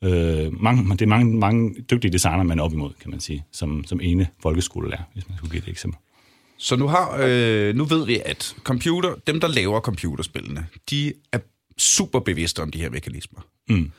Øh, 0.04 0.62
mange, 0.62 0.92
det 0.92 1.02
er 1.02 1.06
mange, 1.06 1.38
mange 1.38 1.76
dygtige 1.92 2.12
designer, 2.12 2.44
man 2.44 2.60
er 2.60 2.64
op 2.64 2.74
imod, 2.74 2.92
kan 3.02 3.12
man 3.12 3.20
sige, 3.20 3.46
som, 3.52 3.84
som 3.86 4.00
ene 4.04 4.28
folkeskolelærer, 4.42 5.04
hvis 5.14 5.30
man 5.30 5.38
skulle 5.38 5.52
give 5.52 5.64
et 5.64 5.70
eksempel. 5.70 6.00
Så 6.58 6.76
nu, 6.76 6.88
har, 6.88 7.18
øh, 7.20 7.76
nu 7.76 7.86
ved 7.86 8.06
vi, 8.06 8.22
at 8.26 8.56
computer, 8.64 9.16
dem, 9.28 9.40
der 9.40 9.48
laver 9.48 9.80
computerspillene, 9.80 10.68
de 10.90 11.14
er 11.32 11.40
super 11.78 12.20
bevidste 12.20 12.62
om 12.62 12.72
de 12.72 12.80
her 12.80 12.90
mekanismer. 12.90 13.40
Mm. 13.70 13.92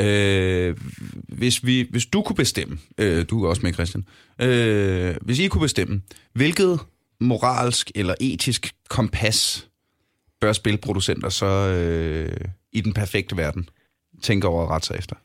Øh, 0.00 0.76
hvis, 1.28 1.66
vi, 1.66 1.86
hvis 1.90 2.06
du 2.06 2.22
kunne 2.22 2.36
bestemme, 2.36 2.78
øh, 2.98 3.24
du 3.30 3.44
er 3.44 3.48
også 3.48 3.62
med, 3.62 3.72
Christian, 3.72 4.06
øh, 4.40 5.16
hvis 5.22 5.38
I 5.38 5.48
kunne 5.48 5.60
bestemme, 5.60 6.02
hvilket 6.32 6.80
moralsk 7.20 7.90
eller 7.94 8.14
etisk 8.20 8.74
kompas 8.88 9.68
bør 10.40 10.52
spilproducenter 10.52 11.28
så 11.28 11.46
øh, 11.46 12.40
i 12.72 12.80
den 12.80 12.92
perfekte 12.92 13.36
verden 13.36 13.68
tænke 14.22 14.48
over 14.48 14.64
at 14.64 14.70
rette 14.70 14.86
sig 14.86 14.96
efter? 14.98 15.16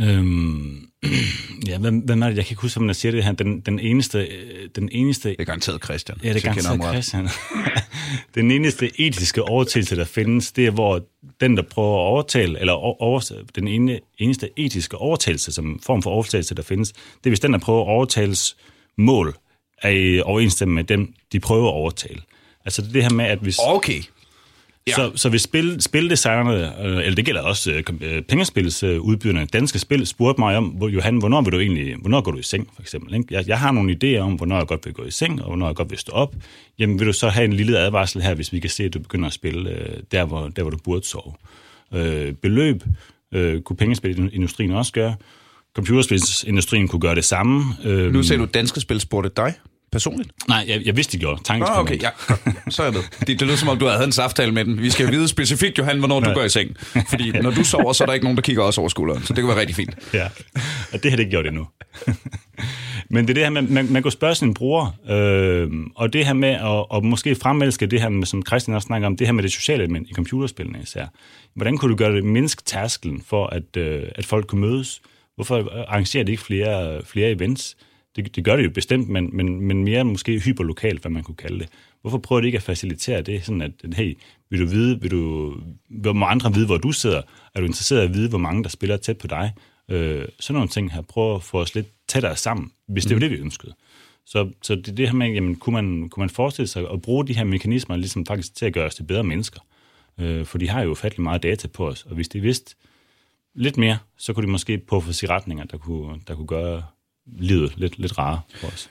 Øhm, 0.00 0.88
ja, 1.68 1.78
hvem, 1.78 1.98
hvem 1.98 2.22
er 2.22 2.28
det? 2.28 2.36
Jeg 2.36 2.44
kan 2.44 2.52
ikke 2.52 2.62
huske, 2.62 2.80
om 2.80 2.86
jeg 2.86 2.96
siger 2.96 3.12
det 3.12 3.24
her. 3.24 3.32
Den, 3.32 3.60
den 3.60 3.78
eneste... 3.78 4.28
Den 4.76 4.88
eneste 4.92 5.28
det 5.28 5.36
er 5.38 5.44
garanteret 5.44 5.84
Christian. 5.84 6.18
Ja, 6.22 6.28
det 6.28 6.36
er 6.36 6.54
garanteret 6.54 6.92
Christian. 6.92 7.28
den 8.34 8.50
eneste 8.50 9.00
etiske 9.00 9.42
overtagelse, 9.42 9.96
der 9.96 10.04
findes, 10.04 10.52
det 10.52 10.66
er, 10.66 10.70
hvor 10.70 11.02
den, 11.40 11.56
der 11.56 11.62
prøver 11.62 11.94
at 11.94 12.06
overtale, 12.06 12.60
eller 12.60 12.72
over, 12.72 13.42
den 13.54 13.68
ene, 13.68 14.00
eneste 14.18 14.50
etiske 14.56 14.98
overtagelse, 14.98 15.52
som 15.52 15.80
form 15.86 16.02
for 16.02 16.10
overtagelse, 16.10 16.54
der 16.54 16.62
findes, 16.62 16.92
det 16.92 17.26
er, 17.26 17.30
hvis 17.30 17.40
den, 17.40 17.52
der 17.52 17.58
prøver 17.58 17.80
at 17.80 17.88
overtales 17.88 18.56
mål, 18.96 19.34
er 19.82 19.90
i 19.90 20.20
overensstemmelse 20.20 20.74
med 20.74 20.84
dem, 20.84 21.14
de 21.32 21.40
prøver 21.40 21.68
at 21.68 21.74
overtale. 21.74 22.20
Altså 22.64 22.82
det, 22.82 23.02
her 23.02 23.10
med, 23.10 23.24
at 23.24 23.38
hvis... 23.38 23.58
Okay. 23.66 24.02
Ja. 24.86 24.92
Så, 24.92 25.12
så 25.14 25.28
hvis 25.28 25.42
spil, 25.42 25.80
spildesignerne, 25.80 26.84
øh, 26.84 26.98
eller 26.98 27.14
det 27.14 27.24
gælder 27.24 27.42
også 27.42 27.70
øh, 27.72 27.82
øh 28.00 28.22
pengespilsudbyderne, 28.22 29.46
danske 29.46 29.78
spil, 29.78 30.06
spurgte 30.06 30.40
mig 30.40 30.56
om, 30.56 30.82
Johan, 30.88 31.16
hvornår 31.16 31.42
vil 31.42 31.52
du 31.52 31.58
egentlig, 31.58 31.96
hvornår 31.96 32.20
går 32.20 32.30
du 32.30 32.38
i 32.38 32.42
seng, 32.42 32.68
for 32.74 32.82
eksempel? 32.82 33.14
Ikke? 33.14 33.34
Jeg, 33.34 33.48
jeg 33.48 33.58
har 33.58 33.72
nogle 33.72 33.96
idéer 34.04 34.18
om, 34.18 34.32
hvornår 34.32 34.56
jeg 34.56 34.66
godt 34.66 34.86
vil 34.86 34.94
gå 34.94 35.04
i 35.04 35.10
seng, 35.10 35.42
og 35.42 35.46
hvornår 35.46 35.66
jeg 35.66 35.76
godt 35.76 35.90
vil 35.90 35.98
stå 35.98 36.12
op. 36.12 36.34
Jamen, 36.78 36.98
vil 36.98 37.06
du 37.06 37.12
så 37.12 37.28
have 37.28 37.44
en 37.44 37.52
lille 37.52 37.78
advarsel 37.78 38.22
her, 38.22 38.34
hvis 38.34 38.52
vi 38.52 38.60
kan 38.60 38.70
se, 38.70 38.84
at 38.84 38.94
du 38.94 38.98
begynder 38.98 39.26
at 39.26 39.32
spille 39.32 39.70
øh, 39.70 39.96
der, 40.12 40.24
hvor, 40.24 40.48
der, 40.48 40.62
hvor 40.62 40.70
du 40.70 40.78
burde 40.84 41.06
sove? 41.06 41.32
Øh, 41.94 42.32
beløb 42.32 42.82
øh, 43.32 43.60
kunne 43.60 43.76
pengespilindustrien 43.76 44.70
også 44.70 44.92
gøre. 44.92 45.14
Computerspilsindustrien 45.76 46.88
kunne 46.88 47.00
gøre 47.00 47.14
det 47.14 47.24
samme. 47.24 47.64
Øh, 47.84 48.12
nu 48.12 48.22
ser 48.22 48.36
du, 48.36 48.44
danske 48.44 48.80
spil 48.80 49.00
spurgte 49.00 49.30
dig 49.36 49.54
personligt? 49.92 50.30
Nej, 50.48 50.64
jeg, 50.68 50.82
jeg 50.84 50.96
vidste, 50.96 51.12
de 51.12 51.18
gjorde. 51.18 51.42
Tanken 51.44 51.68
ah, 51.70 51.78
okay, 51.78 52.02
ja. 52.02 52.10
Så 52.70 52.82
er 52.82 52.86
jeg. 52.86 52.94
Det, 53.20 53.28
det 53.28 53.42
lyder 53.42 53.56
som 53.56 53.68
om, 53.68 53.78
du 53.78 53.86
havde 53.86 54.04
en 54.04 54.12
samtale 54.12 54.52
med 54.52 54.64
den. 54.64 54.82
Vi 54.82 54.90
skal 54.90 55.10
vide 55.10 55.28
specifikt, 55.28 55.78
Johan, 55.78 55.98
hvornår 55.98 56.20
du 56.20 56.32
går 56.32 56.42
i 56.42 56.48
seng. 56.48 56.76
Fordi 57.08 57.30
når 57.30 57.50
du 57.50 57.64
sover, 57.64 57.92
så 57.92 58.04
er 58.04 58.06
der 58.06 58.12
ikke 58.14 58.24
nogen, 58.24 58.36
der 58.36 58.42
kigger 58.42 58.62
også 58.62 58.80
over 58.80 58.88
skulderen. 58.88 59.22
Så 59.22 59.34
det 59.34 59.42
kan 59.42 59.48
være 59.48 59.60
rigtig 59.60 59.76
fint. 59.76 59.96
Ja, 60.14 60.28
og 60.92 61.02
det 61.02 61.10
har 61.10 61.16
det 61.16 61.18
ikke 61.18 61.30
gjort 61.30 61.46
endnu. 61.46 61.66
Men 63.10 63.28
det 63.28 63.30
er 63.30 63.34
det 63.34 63.42
her 63.42 63.50
med, 63.50 63.62
man, 63.62 63.92
man 63.92 64.02
kan 64.02 64.12
spørge 64.12 64.34
sin 64.34 64.54
bror, 64.54 64.94
øh, 65.10 65.70
og 65.94 66.12
det 66.12 66.26
her 66.26 66.32
med 66.32 66.48
at 66.48 66.90
og 66.90 67.04
måske 67.04 67.34
fremelske 67.34 67.86
det 67.86 68.00
her, 68.00 68.08
med, 68.08 68.26
som 68.26 68.46
Christian 68.46 68.74
også 68.74 68.86
snakker 68.86 69.06
om, 69.06 69.16
det 69.16 69.26
her 69.26 69.32
med 69.32 69.42
det 69.42 69.52
sociale 69.52 69.82
element 69.82 70.08
i 70.10 70.14
computerspillene 70.14 70.78
især. 70.82 71.06
Hvordan 71.54 71.78
kunne 71.78 71.90
du 71.90 71.96
gøre 71.96 72.14
det 72.14 72.24
mindst 72.24 72.66
tærskelen 72.66 73.22
for, 73.26 73.46
at, 73.46 73.76
øh, 73.76 74.02
at 74.14 74.26
folk 74.26 74.46
kunne 74.46 74.60
mødes? 74.60 75.02
Hvorfor 75.34 75.84
arrangerer 75.88 76.24
det 76.24 76.32
ikke 76.32 76.42
flere, 76.42 77.00
flere 77.04 77.30
events? 77.30 77.76
Det, 78.16 78.36
det 78.36 78.44
gør 78.44 78.56
det 78.56 78.64
jo 78.64 78.70
bestemt, 78.70 79.08
men, 79.08 79.36
men, 79.36 79.60
men 79.60 79.84
mere 79.84 80.04
måske 80.04 80.38
hyperlokalt, 80.38 81.00
hvad 81.00 81.10
man 81.10 81.22
kunne 81.22 81.34
kalde 81.34 81.58
det. 81.58 81.68
Hvorfor 82.00 82.18
prøver 82.18 82.40
det 82.40 82.46
ikke 82.46 82.56
at 82.56 82.62
facilitere 82.62 83.22
det, 83.22 83.44
sådan 83.44 83.62
at, 83.62 83.94
hey, 83.94 84.18
vil 84.50 84.60
du 84.60 84.66
vide, 84.66 85.00
vil 85.00 85.10
du, 85.10 86.12
må 86.12 86.26
andre 86.26 86.54
vide, 86.54 86.66
hvor 86.66 86.76
du 86.76 86.92
sidder? 86.92 87.22
Er 87.54 87.60
du 87.60 87.66
interesseret 87.66 88.02
i 88.02 88.04
at 88.04 88.14
vide, 88.14 88.28
hvor 88.28 88.38
mange, 88.38 88.62
der 88.62 88.68
spiller 88.68 88.96
tæt 88.96 89.18
på 89.18 89.26
dig? 89.26 89.52
Øh, 89.90 90.24
sådan 90.40 90.54
nogle 90.54 90.68
ting 90.68 90.92
her. 90.92 91.02
Prøv 91.02 91.34
at 91.34 91.42
få 91.42 91.60
os 91.60 91.74
lidt 91.74 91.86
tættere 92.08 92.36
sammen, 92.36 92.72
hvis 92.88 93.04
det 93.04 93.10
mm. 93.10 93.22
var 93.22 93.28
det, 93.28 93.38
vi 93.38 93.42
ønskede. 93.42 93.74
Så, 94.26 94.50
så 94.62 94.74
det 94.74 94.96
det 94.96 95.08
her 95.08 95.14
med, 95.14 95.32
jamen, 95.32 95.56
kunne 95.56 95.74
man, 95.74 96.08
kunne 96.08 96.20
man 96.22 96.30
forestille 96.30 96.68
sig 96.68 96.90
at 96.92 97.02
bruge 97.02 97.26
de 97.26 97.36
her 97.36 97.44
mekanismer 97.44 97.96
ligesom 97.96 98.26
faktisk 98.26 98.54
til 98.54 98.66
at 98.66 98.72
gøre 98.72 98.86
os 98.86 98.94
til 98.94 99.02
bedre 99.02 99.24
mennesker? 99.24 99.60
Øh, 100.18 100.46
for 100.46 100.58
de 100.58 100.68
har 100.68 100.82
jo 100.82 100.90
ufattelig 100.90 101.22
meget 101.22 101.42
data 101.42 101.68
på 101.68 101.88
os, 101.88 102.02
og 102.02 102.14
hvis 102.14 102.28
de 102.28 102.40
vidste 102.40 102.74
lidt 103.54 103.76
mere, 103.76 103.98
så 104.16 104.32
kunne 104.32 104.46
de 104.46 104.52
måske 104.52 104.78
puffe 104.78 105.12
sig 105.12 105.30
retninger, 105.30 105.64
der 105.64 105.78
kunne, 105.78 106.20
der 106.28 106.34
kunne 106.34 106.46
gøre 106.46 106.82
livet 107.26 107.76
lidt, 107.76 107.98
lidt 107.98 108.18
rarere 108.18 108.40
for 108.60 108.66
os. 108.66 108.90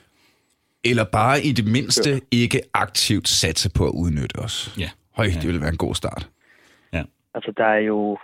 Eller 0.84 1.04
bare 1.12 1.36
i 1.44 1.52
det 1.52 1.66
mindste 1.72 2.10
ja. 2.10 2.18
ikke 2.30 2.60
aktivt 2.74 3.28
satse 3.28 3.70
på 3.76 3.84
at 3.86 3.92
udnytte 3.94 4.36
os. 4.36 4.74
Ja. 4.78 4.90
Høj, 5.16 5.26
det 5.26 5.46
ville 5.46 5.60
være 5.60 5.70
en 5.70 5.76
god 5.76 5.94
start. 5.94 6.30
Ja. 6.92 7.02
Altså, 7.34 7.52
der 7.56 7.64
er 7.64 7.78
jo... 7.78 8.18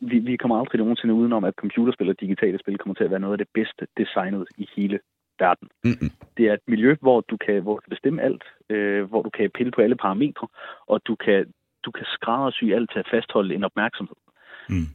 Vi, 0.00 0.18
vi 0.18 0.36
kommer 0.36 0.58
aldrig 0.60 0.78
nogensinde 0.78 1.14
udenom, 1.14 1.44
at 1.44 1.54
computerspil 1.54 2.08
og 2.08 2.20
digitale 2.20 2.58
spil 2.58 2.78
kommer 2.78 2.94
til 2.94 3.04
at 3.04 3.10
være 3.10 3.20
noget 3.20 3.34
af 3.34 3.38
det 3.38 3.48
bedste 3.54 3.86
designet 3.96 4.46
i 4.58 4.68
hele 4.76 4.98
verden. 5.38 5.68
Mm-mm. 5.84 6.10
Det 6.36 6.48
er 6.48 6.54
et 6.54 6.66
miljø, 6.66 6.96
hvor 7.00 7.20
du 7.20 7.36
kan, 7.36 7.62
hvor 7.62 7.74
du 7.74 7.80
kan 7.80 7.90
bestemme 7.90 8.22
alt, 8.22 8.44
øh, 8.68 9.04
hvor 9.04 9.22
du 9.22 9.30
kan 9.30 9.50
pille 9.58 9.72
på 9.72 9.80
alle 9.80 9.96
parametre, 9.96 10.48
og 10.86 11.00
du 11.06 11.14
kan, 11.14 11.52
du 11.84 11.90
kan 11.90 12.06
skræddersy 12.14 12.64
alt 12.64 12.90
til 12.92 12.98
at 12.98 13.08
fastholde 13.10 13.54
en 13.54 13.64
opmærksomhed. 13.64 14.16
Mm. 14.68 14.88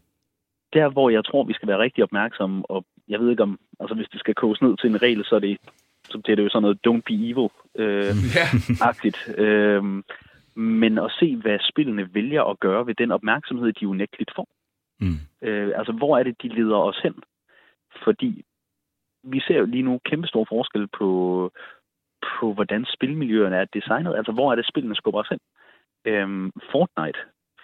Der, 0.74 0.90
hvor 0.90 1.10
jeg 1.10 1.26
tror, 1.26 1.44
vi 1.44 1.54
skal 1.54 1.68
være 1.68 1.84
rigtig 1.86 2.04
opmærksomme 2.04 2.72
og 2.72 2.86
jeg 3.10 3.20
ved 3.20 3.30
ikke 3.30 3.44
om, 3.44 3.60
altså 3.80 3.96
hvis 3.96 4.10
det 4.12 4.20
skal 4.20 4.36
koges 4.36 4.62
ned 4.62 4.78
til 4.78 4.90
en 4.90 5.02
regel, 5.02 5.26
så 5.26 5.36
er 5.36 5.40
det, 5.40 5.58
så 6.04 6.20
bliver 6.24 6.36
det 6.36 6.44
jo 6.44 6.50
sådan 6.50 6.62
noget 6.62 6.80
don't 6.88 7.02
be 7.08 7.14
evil 7.14 7.50
øh, 7.76 8.16
agtigt. 8.90 9.30
Øh, 9.38 9.84
men 10.56 10.98
at 10.98 11.12
se, 11.20 11.36
hvad 11.36 11.58
spillene 11.62 12.14
vælger 12.14 12.44
at 12.44 12.60
gøre 12.60 12.88
ved 12.88 12.96
den 12.96 13.12
opmærksomhed, 13.12 13.74
de 13.74 13.88
unægteligt 13.88 14.32
får. 14.36 14.48
Mm. 15.00 15.20
Øh, 15.42 15.72
altså, 15.76 15.92
hvor 15.92 16.18
er 16.18 16.24
det, 16.24 16.42
de 16.42 16.48
leder 16.48 16.78
os 16.78 17.00
hen? 17.04 17.14
Fordi 18.04 18.44
vi 19.24 19.40
ser 19.40 19.58
jo 19.58 19.66
lige 19.66 19.84
nu 19.84 20.00
kæmpe 20.06 20.28
stor 20.28 20.46
forskel 20.50 20.88
på, 20.88 21.10
på 22.40 22.54
hvordan 22.54 22.86
spilmiljøerne 22.94 23.56
er 23.56 23.66
designet. 23.66 24.16
Altså, 24.16 24.32
hvor 24.32 24.52
er 24.52 24.56
det, 24.56 24.68
spillene 24.68 24.96
skubber 24.96 25.20
os 25.20 25.30
hen? 25.30 25.40
Øhm, 26.06 26.52
Fortnite, 26.72 27.20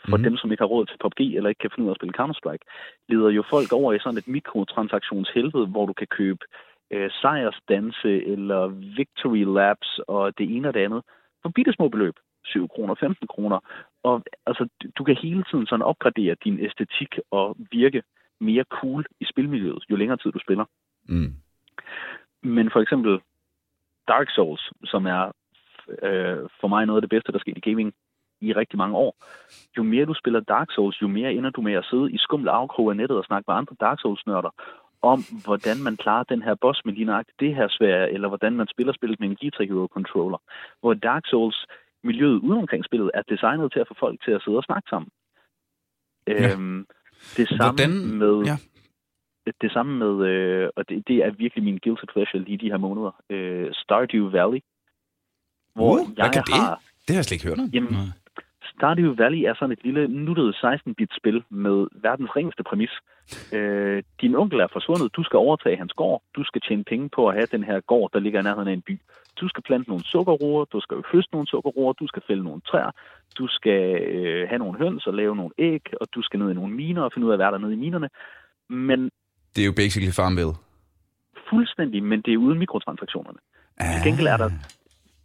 for 0.09 0.17
mm. 0.17 0.23
dem, 0.23 0.37
som 0.37 0.51
ikke 0.51 0.61
har 0.61 0.73
råd 0.75 0.85
til 0.85 0.97
PUBG 1.01 1.19
eller 1.35 1.49
ikke 1.49 1.59
kan 1.59 1.71
finde 1.71 1.85
ud 1.85 1.89
af 1.89 1.93
at 1.93 1.99
spille 1.99 2.17
Counter-Strike, 2.19 2.65
leder 3.09 3.29
jo 3.29 3.43
folk 3.49 3.71
over 3.73 3.93
i 3.93 3.99
sådan 3.99 4.17
et 4.17 4.27
mikrotransaktionshelvede, 4.27 5.67
hvor 5.67 5.85
du 5.85 5.93
kan 5.93 6.07
købe 6.07 6.43
øh, 6.91 7.11
sejrsdanse 7.21 8.11
eller 8.33 8.67
victory 8.97 9.43
laps 9.57 9.99
og 10.07 10.37
det 10.37 10.55
ene 10.55 10.67
og 10.67 10.73
det 10.73 10.79
andet 10.79 11.01
for 11.41 11.49
bitte 11.49 11.73
små 11.73 11.89
beløb. 11.89 12.15
7 12.45 12.67
kroner, 12.67 12.95
15 12.95 13.27
kroner. 13.27 13.59
Og 14.03 14.23
altså, 14.45 14.67
du 14.97 15.03
kan 15.03 15.15
hele 15.15 15.43
tiden 15.51 15.67
sådan 15.67 15.85
opgradere 15.91 16.35
din 16.43 16.59
æstetik 16.59 17.19
og 17.31 17.57
virke 17.71 18.03
mere 18.41 18.65
cool 18.69 19.05
i 19.19 19.25
spilmiljøet, 19.25 19.83
jo 19.89 19.95
længere 19.95 20.17
tid 20.17 20.31
du 20.31 20.39
spiller. 20.39 20.65
Mm. 21.09 21.33
Men 22.41 22.71
for 22.71 22.81
eksempel 22.81 23.19
Dark 24.07 24.29
Souls, 24.29 24.71
som 24.83 25.05
er 25.05 25.31
øh, 26.01 26.49
for 26.61 26.67
mig 26.67 26.85
noget 26.85 26.97
af 26.97 27.01
det 27.01 27.09
bedste, 27.09 27.31
der 27.31 27.39
skete 27.39 27.57
i 27.57 27.69
gaming 27.69 27.93
i 28.47 28.53
rigtig 28.53 28.77
mange 28.77 28.95
år. 28.97 29.13
Jo 29.77 29.83
mere 29.83 30.05
du 30.05 30.13
spiller 30.13 30.39
Dark 30.39 30.69
Souls, 30.71 31.01
jo 31.01 31.07
mere 31.07 31.33
ender 31.33 31.49
du 31.49 31.61
med 31.61 31.73
at 31.73 31.85
sidde 31.89 32.11
i 32.11 32.17
skumle 32.17 32.51
afkrog 32.51 32.89
af 32.89 32.97
nettet 32.97 33.17
og 33.17 33.25
snakke 33.25 33.45
med 33.47 33.55
andre 33.55 33.75
Dark 33.79 33.99
Souls-nørder 33.99 34.53
om, 35.01 35.19
hvordan 35.45 35.77
man 35.83 35.97
klarer 35.97 36.23
den 36.23 36.41
her 36.41 36.55
boss 36.55 36.81
med 36.85 36.93
lige 36.93 37.23
det 37.39 37.55
her 37.55 37.67
svær, 37.69 38.05
eller 38.05 38.27
hvordan 38.27 38.53
man 38.53 38.67
spiller 38.67 38.93
spillet 38.93 39.19
med 39.19 39.29
en 39.29 39.35
Guitar 39.35 39.63
Hero 39.63 39.87
controller. 39.87 40.37
Hvor 40.81 40.93
Dark 40.93 41.23
Souls, 41.25 41.65
miljøet 42.03 42.39
uden 42.39 42.59
omkring 42.63 42.85
spillet, 42.85 43.11
er 43.13 43.21
designet 43.21 43.71
til 43.71 43.79
at 43.79 43.87
få 43.87 43.95
folk 43.99 44.23
til 44.25 44.31
at 44.31 44.41
sidde 44.43 44.57
og 44.57 44.63
snakke 44.63 44.87
sammen. 44.89 45.09
Ja. 46.27 46.53
Øhm, 46.53 46.85
det 47.37 47.47
samme 47.47 47.77
hvordan? 47.77 47.91
med... 48.21 48.45
Ja 48.45 48.57
det 49.61 49.71
samme 49.71 49.97
med, 49.97 50.27
øh, 50.27 50.69
og 50.75 50.89
det, 50.89 51.07
det 51.07 51.17
er 51.17 51.31
virkelig 51.31 51.63
min 51.63 51.79
guilty 51.83 52.05
pleasure 52.13 52.43
lige 52.43 52.57
de 52.57 52.71
her 52.71 52.77
måneder, 52.77 53.11
øh, 53.29 53.69
Stardew 53.73 54.29
Valley. 54.29 54.59
Hvor 55.75 55.93
uh, 55.93 55.99
jeg 56.17 56.23
hvad 56.23 56.33
kan 56.33 56.43
har, 56.47 56.75
det? 56.75 56.83
Det 57.05 57.13
har 57.13 57.19
jeg 57.19 57.25
slet 57.25 57.35
ikke 57.35 57.47
hørt 57.47 57.59
om. 57.59 57.69
Jamen, 57.73 57.93
Stardew 58.77 59.15
Valley 59.15 59.41
er 59.49 59.53
sådan 59.53 59.71
et 59.71 59.83
lille 59.83 60.07
nuttet 60.07 60.55
16-bit-spil 60.55 61.43
med 61.49 61.87
verdens 62.05 62.35
ringeste 62.35 62.63
præmis. 62.63 62.93
Øh, 63.53 64.03
din 64.21 64.35
onkel 64.35 64.59
er 64.59 64.67
forsvundet, 64.73 65.15
du 65.15 65.23
skal 65.23 65.37
overtage 65.37 65.77
hans 65.77 65.93
gård, 65.93 66.23
du 66.35 66.43
skal 66.43 66.61
tjene 66.61 66.83
penge 66.83 67.09
på 67.09 67.27
at 67.27 67.35
have 67.35 67.47
den 67.51 67.63
her 67.63 67.79
gård, 67.79 68.09
der 68.13 68.19
ligger 68.19 68.39
i 68.39 68.43
nærheden 68.43 68.67
af 68.67 68.73
en 68.73 68.81
by. 68.81 68.99
Du 69.39 69.47
skal 69.47 69.63
plante 69.63 69.89
nogle 69.89 70.03
sukkerroer, 70.03 70.65
du 70.65 70.79
skal 70.79 70.97
høste 71.11 71.33
nogle 71.33 71.47
sukkerroer, 71.47 71.93
du 71.93 72.07
skal 72.07 72.21
fælde 72.27 72.43
nogle 72.43 72.61
træer, 72.61 72.91
du 73.37 73.47
skal 73.47 74.01
øh, 74.01 74.49
have 74.49 74.59
nogle 74.59 74.77
høns 74.77 75.07
og 75.07 75.13
lave 75.13 75.35
nogle 75.35 75.53
æg, 75.57 75.81
og 76.01 76.07
du 76.15 76.21
skal 76.21 76.39
ned 76.39 76.51
i 76.51 76.53
nogle 76.53 76.73
miner 76.73 77.01
og 77.01 77.11
finde 77.13 77.27
ud 77.27 77.31
af, 77.31 77.37
hvad 77.37 77.45
der 77.45 77.53
er 77.53 77.57
nede 77.57 77.73
i 77.73 77.83
minerne. 77.85 78.09
Men 78.69 79.09
det 79.55 79.61
er 79.61 79.65
jo 79.65 79.73
basically 79.75 80.11
Farmville. 80.11 80.53
Fuldstændig, 81.49 82.03
men 82.03 82.21
det 82.21 82.33
er 82.33 82.37
uden 82.37 82.59
mikrotransaktionerne. 82.59 83.39
Ah. 83.77 83.93
Til 83.93 84.03
gengæld 84.07 84.27
er 84.27 84.37
der 84.37 84.49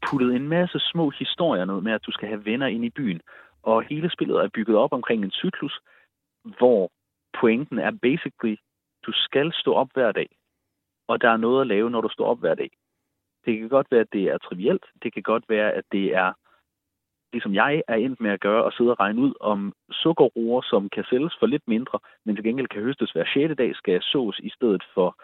puttet 0.07 0.35
en 0.35 0.49
masse 0.49 0.79
små 0.79 1.11
historier 1.11 1.65
ned 1.65 1.81
med, 1.81 1.93
at 1.93 2.07
du 2.07 2.13
skal 2.13 2.29
have 2.29 2.45
venner 2.45 2.67
ind 2.67 2.85
i 2.85 2.91
byen. 2.91 3.21
Og 3.63 3.83
hele 3.83 4.11
spillet 4.11 4.37
er 4.37 4.49
bygget 4.49 4.77
op 4.77 4.93
omkring 4.93 5.25
en 5.25 5.31
cyklus, 5.31 5.81
hvor 6.59 6.91
pointen 7.41 7.79
er 7.79 7.91
basically, 8.03 8.57
du 9.07 9.13
skal 9.15 9.53
stå 9.53 9.75
op 9.75 9.89
hver 9.95 10.13
dag. 10.13 10.29
Og 11.09 11.21
der 11.21 11.31
er 11.31 11.37
noget 11.37 11.61
at 11.61 11.67
lave, 11.67 11.91
når 11.91 12.01
du 12.01 12.09
står 12.09 12.27
op 12.27 12.41
hver 12.41 12.55
dag. 12.55 12.71
Det 13.45 13.59
kan 13.59 13.69
godt 13.69 13.87
være, 13.91 14.01
at 14.01 14.13
det 14.13 14.25
er 14.25 14.39
trivielt. 14.39 14.85
Det 15.03 15.13
kan 15.15 15.23
godt 15.23 15.45
være, 15.49 15.73
at 15.73 15.85
det 15.93 16.15
er 16.15 16.33
ligesom 17.33 17.55
jeg 17.55 17.83
er 17.89 17.95
endt 17.95 18.21
med 18.21 18.31
at 18.31 18.41
gøre, 18.41 18.65
og 18.65 18.73
sidde 18.73 18.91
og 18.91 19.01
regne 19.01 19.21
ud 19.21 19.35
om 19.41 19.73
sukkerroer, 19.91 20.63
som 20.63 20.89
kan 20.89 21.05
sælges 21.11 21.37
for 21.39 21.47
lidt 21.47 21.69
mindre, 21.69 21.99
men 22.25 22.37
til 22.37 22.45
gengæld 22.45 22.69
kan 22.69 22.83
høstes 22.83 23.11
hver 23.11 23.25
6. 23.35 23.57
dag, 23.59 23.77
skal 23.77 24.03
sås 24.03 24.39
i 24.39 24.51
stedet 24.51 24.85
for 24.95 25.17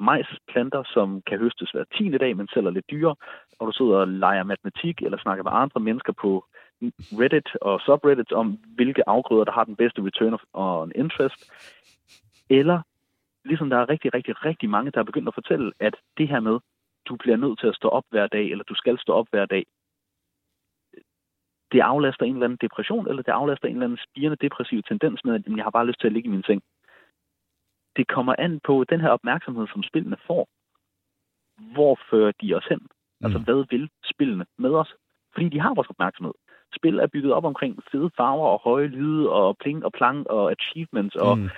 majsplanter, 0.00 0.82
som 0.86 1.22
kan 1.26 1.38
høstes 1.38 1.70
hver 1.70 1.84
10. 1.96 2.10
dag, 2.10 2.36
men 2.36 2.48
sælger 2.54 2.70
lidt 2.70 2.90
dyrere, 2.90 3.16
og 3.58 3.66
du 3.66 3.72
sidder 3.72 3.96
og 3.96 4.08
leger 4.08 4.42
matematik 4.42 5.02
eller 5.02 5.18
snakker 5.18 5.44
med 5.44 5.52
andre 5.54 5.80
mennesker 5.80 6.12
på 6.12 6.44
Reddit 7.20 7.48
og 7.60 7.80
subreddits 7.80 8.32
om, 8.32 8.58
hvilke 8.74 9.08
afgrøder, 9.08 9.44
der 9.44 9.52
har 9.52 9.64
den 9.64 9.76
bedste 9.76 10.02
return 10.02 10.38
on 10.52 10.92
interest. 10.94 11.52
Eller, 12.50 12.82
ligesom 13.44 13.70
der 13.70 13.76
er 13.76 13.88
rigtig, 13.88 14.14
rigtig, 14.14 14.44
rigtig 14.44 14.70
mange, 14.70 14.90
der 14.90 15.00
er 15.00 15.04
begyndt 15.10 15.28
at 15.28 15.34
fortælle, 15.34 15.72
at 15.80 15.96
det 16.18 16.28
her 16.28 16.40
med, 16.40 16.58
du 17.08 17.16
bliver 17.16 17.36
nødt 17.36 17.60
til 17.60 17.66
at 17.66 17.76
stå 17.76 17.88
op 17.88 18.04
hver 18.10 18.26
dag, 18.26 18.50
eller 18.50 18.64
du 18.64 18.74
skal 18.74 18.98
stå 18.98 19.12
op 19.12 19.26
hver 19.30 19.46
dag, 19.46 19.64
det 21.72 21.80
aflaster 21.80 22.24
en 22.24 22.34
eller 22.34 22.44
anden 22.44 22.58
depression, 22.60 23.08
eller 23.08 23.22
det 23.22 23.32
aflaster 23.32 23.68
en 23.68 23.74
eller 23.74 23.86
anden 23.86 23.98
spirende 24.08 24.36
depressiv 24.40 24.82
tendens 24.82 25.24
med, 25.24 25.34
at 25.34 25.56
jeg 25.56 25.64
har 25.64 25.70
bare 25.70 25.86
lyst 25.86 26.00
til 26.00 26.06
at 26.06 26.12
ligge 26.12 26.28
i 26.28 26.30
min 26.30 26.42
seng. 26.42 26.62
Det 27.96 28.08
kommer 28.08 28.34
an 28.38 28.60
på 28.64 28.84
den 28.90 29.00
her 29.00 29.08
opmærksomhed, 29.08 29.66
som 29.72 29.82
spillene 29.82 30.16
får. 30.26 30.48
Hvor 31.74 31.98
fører 32.10 32.32
de 32.42 32.54
os 32.54 32.66
hen? 32.70 32.80
Altså, 33.24 33.38
mm. 33.38 33.44
hvad 33.44 33.64
vil 33.70 33.90
spillene 34.04 34.46
med 34.58 34.70
os? 34.70 34.94
Fordi 35.32 35.48
de 35.48 35.60
har 35.60 35.74
vores 35.74 35.88
opmærksomhed. 35.88 36.34
Spil 36.76 36.98
er 36.98 37.06
bygget 37.06 37.32
op 37.32 37.44
omkring 37.44 37.82
fede 37.92 38.10
farver 38.16 38.48
og 38.48 38.60
høje 38.64 38.86
lyde 38.86 39.30
og 39.30 39.56
pling 39.60 39.84
og 39.84 39.92
plang 39.92 40.30
og 40.30 40.50
achievements 40.50 41.16
og 41.16 41.38
mm. 41.38 41.48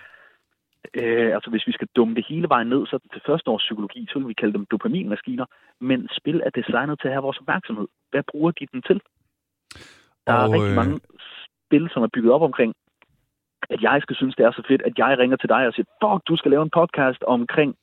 Øh, 0.95 1.35
altså 1.35 1.51
hvis 1.51 1.66
vi 1.66 1.72
skal 1.72 1.89
dumme 1.97 2.14
det 2.14 2.26
hele 2.28 2.49
vejen 2.49 2.68
ned, 2.68 2.87
så 2.87 2.99
til 3.12 3.22
første 3.26 3.51
års 3.51 3.62
psykologi, 3.62 4.07
så 4.11 4.18
vil 4.18 4.28
vi 4.28 4.35
kalde 4.35 4.53
dem 4.53 4.66
dopaminmaskiner. 4.66 5.47
Men 5.80 6.09
spil 6.18 6.43
er 6.47 6.51
designet 6.51 7.01
til 7.01 7.09
at 7.09 7.14
have 7.14 7.22
vores 7.22 7.39
opmærksomhed. 7.39 7.89
Hvad 8.11 8.22
bruger 8.30 8.51
de 8.51 8.66
den 8.72 8.83
til? 8.83 9.01
Der 10.26 10.33
og, 10.35 10.43
er 10.43 10.53
rigtig 10.53 10.70
øh... 10.70 10.76
mange 10.76 11.01
spil, 11.66 11.89
som 11.93 12.03
er 12.03 12.09
bygget 12.14 12.33
op 12.33 12.43
omkring, 12.43 12.74
at 13.70 13.82
jeg 13.82 13.98
skal 14.02 14.16
synes, 14.16 14.34
det 14.36 14.46
er 14.46 14.52
så 14.52 14.62
fedt, 14.68 14.82
at 14.82 14.98
jeg 14.98 15.18
ringer 15.18 15.36
til 15.36 15.48
dig 15.48 15.66
og 15.66 15.72
siger, 15.72 15.86
fuck, 16.02 16.28
du 16.28 16.36
skal 16.36 16.50
lave 16.50 16.62
en 16.62 16.76
podcast 16.80 17.22
omkring 17.22 17.76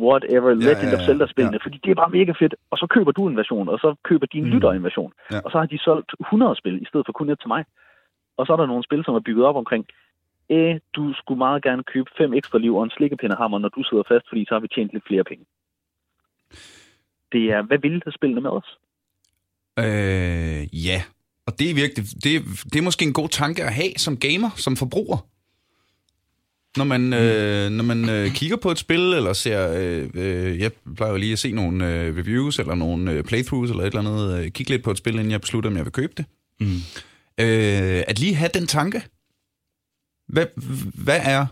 whatever, 0.00 0.50
ja, 0.50 0.54
Legend 0.54 0.90
ja, 0.90 0.96
ja, 0.96 0.96
of 0.96 1.06
Zelda-spillene, 1.08 1.58
ja. 1.60 1.64
fordi 1.64 1.78
det 1.84 1.90
er 1.90 1.94
bare 1.94 2.16
mega 2.18 2.32
fedt. 2.32 2.54
Og 2.70 2.78
så 2.78 2.86
køber 2.86 3.12
du 3.12 3.28
en 3.28 3.36
version, 3.36 3.68
og 3.68 3.78
så 3.78 3.94
køber 4.02 4.26
din 4.26 4.44
mm. 4.44 4.50
lytter 4.50 4.70
en 4.72 4.84
version. 4.84 5.12
Ja. 5.32 5.40
Og 5.44 5.50
så 5.50 5.58
har 5.58 5.66
de 5.66 5.78
solgt 5.78 6.14
100 6.20 6.56
spil, 6.56 6.82
i 6.82 6.86
stedet 6.88 7.06
for 7.06 7.12
kun 7.12 7.30
et 7.30 7.40
til 7.40 7.48
mig. 7.48 7.64
Og 8.36 8.46
så 8.46 8.52
er 8.52 8.56
der 8.56 8.66
nogle 8.66 8.84
spil, 8.84 9.04
som 9.04 9.14
er 9.14 9.20
bygget 9.20 9.46
op 9.46 9.56
omkring, 9.56 9.86
Æh, 10.50 10.76
du 10.96 11.14
skulle 11.14 11.38
meget 11.38 11.62
gerne 11.62 11.82
købe 11.82 12.10
fem 12.18 12.34
ekstra 12.34 12.58
liv 12.58 12.76
og 12.76 12.84
en 12.84 12.90
slikkepindehammer, 12.90 13.58
når 13.58 13.68
du 13.68 13.82
sidder 13.82 14.02
fast, 14.08 14.28
fordi 14.28 14.44
så 14.48 14.54
har 14.54 14.60
vi 14.60 14.68
tjent 14.68 14.92
lidt 14.92 15.06
flere 15.06 15.24
penge. 15.24 15.44
Det 17.32 17.52
er, 17.52 17.62
hvad 17.62 17.78
vil 17.78 18.02
spillene 18.14 18.40
med 18.40 18.50
os? 18.50 18.78
Øh, 19.78 20.86
ja, 20.86 21.00
og 21.46 21.58
det 21.58 21.70
er 21.70 21.74
virkelig, 21.74 22.06
det, 22.24 22.44
det 22.72 22.76
er 22.76 22.82
måske 22.82 23.04
en 23.04 23.12
god 23.12 23.28
tanke 23.28 23.64
at 23.64 23.74
have 23.74 23.92
som 23.96 24.16
gamer, 24.16 24.50
som 24.56 24.76
forbruger. 24.76 25.26
Når 26.76 26.84
man, 26.84 27.12
øh, 27.12 27.70
når 27.70 27.84
man 27.84 28.08
øh, 28.08 28.34
kigger 28.34 28.56
på 28.56 28.70
et 28.70 28.78
spil, 28.78 29.00
eller 29.00 29.32
ser, 29.32 29.72
øh, 29.72 30.10
øh, 30.14 30.60
jeg 30.60 30.72
plejer 30.96 31.12
jo 31.12 31.18
lige 31.18 31.32
at 31.32 31.38
se 31.38 31.52
nogle 31.52 31.92
øh, 31.92 32.16
reviews, 32.16 32.58
eller 32.58 32.74
nogle 32.74 33.12
øh, 33.12 33.24
playthroughs, 33.24 33.70
eller 33.70 33.82
et 33.82 33.86
eller 33.86 34.00
andet, 34.00 34.44
øh, 34.44 34.50
kigge 34.50 34.72
lidt 34.72 34.82
på 34.82 34.90
et 34.90 34.98
spil, 34.98 35.14
inden 35.14 35.30
jeg 35.30 35.40
beslutter, 35.40 35.70
om 35.70 35.76
jeg 35.76 35.84
vil 35.84 35.92
købe 35.92 36.12
det. 36.16 36.24
Mm. 36.60 36.76
Øh, 37.38 38.02
at 38.08 38.18
lige 38.18 38.34
have 38.34 38.50
den 38.54 38.66
tanke. 38.66 39.02
Hvad, 40.28 40.46
hvad 40.94 41.20
er 41.22 41.46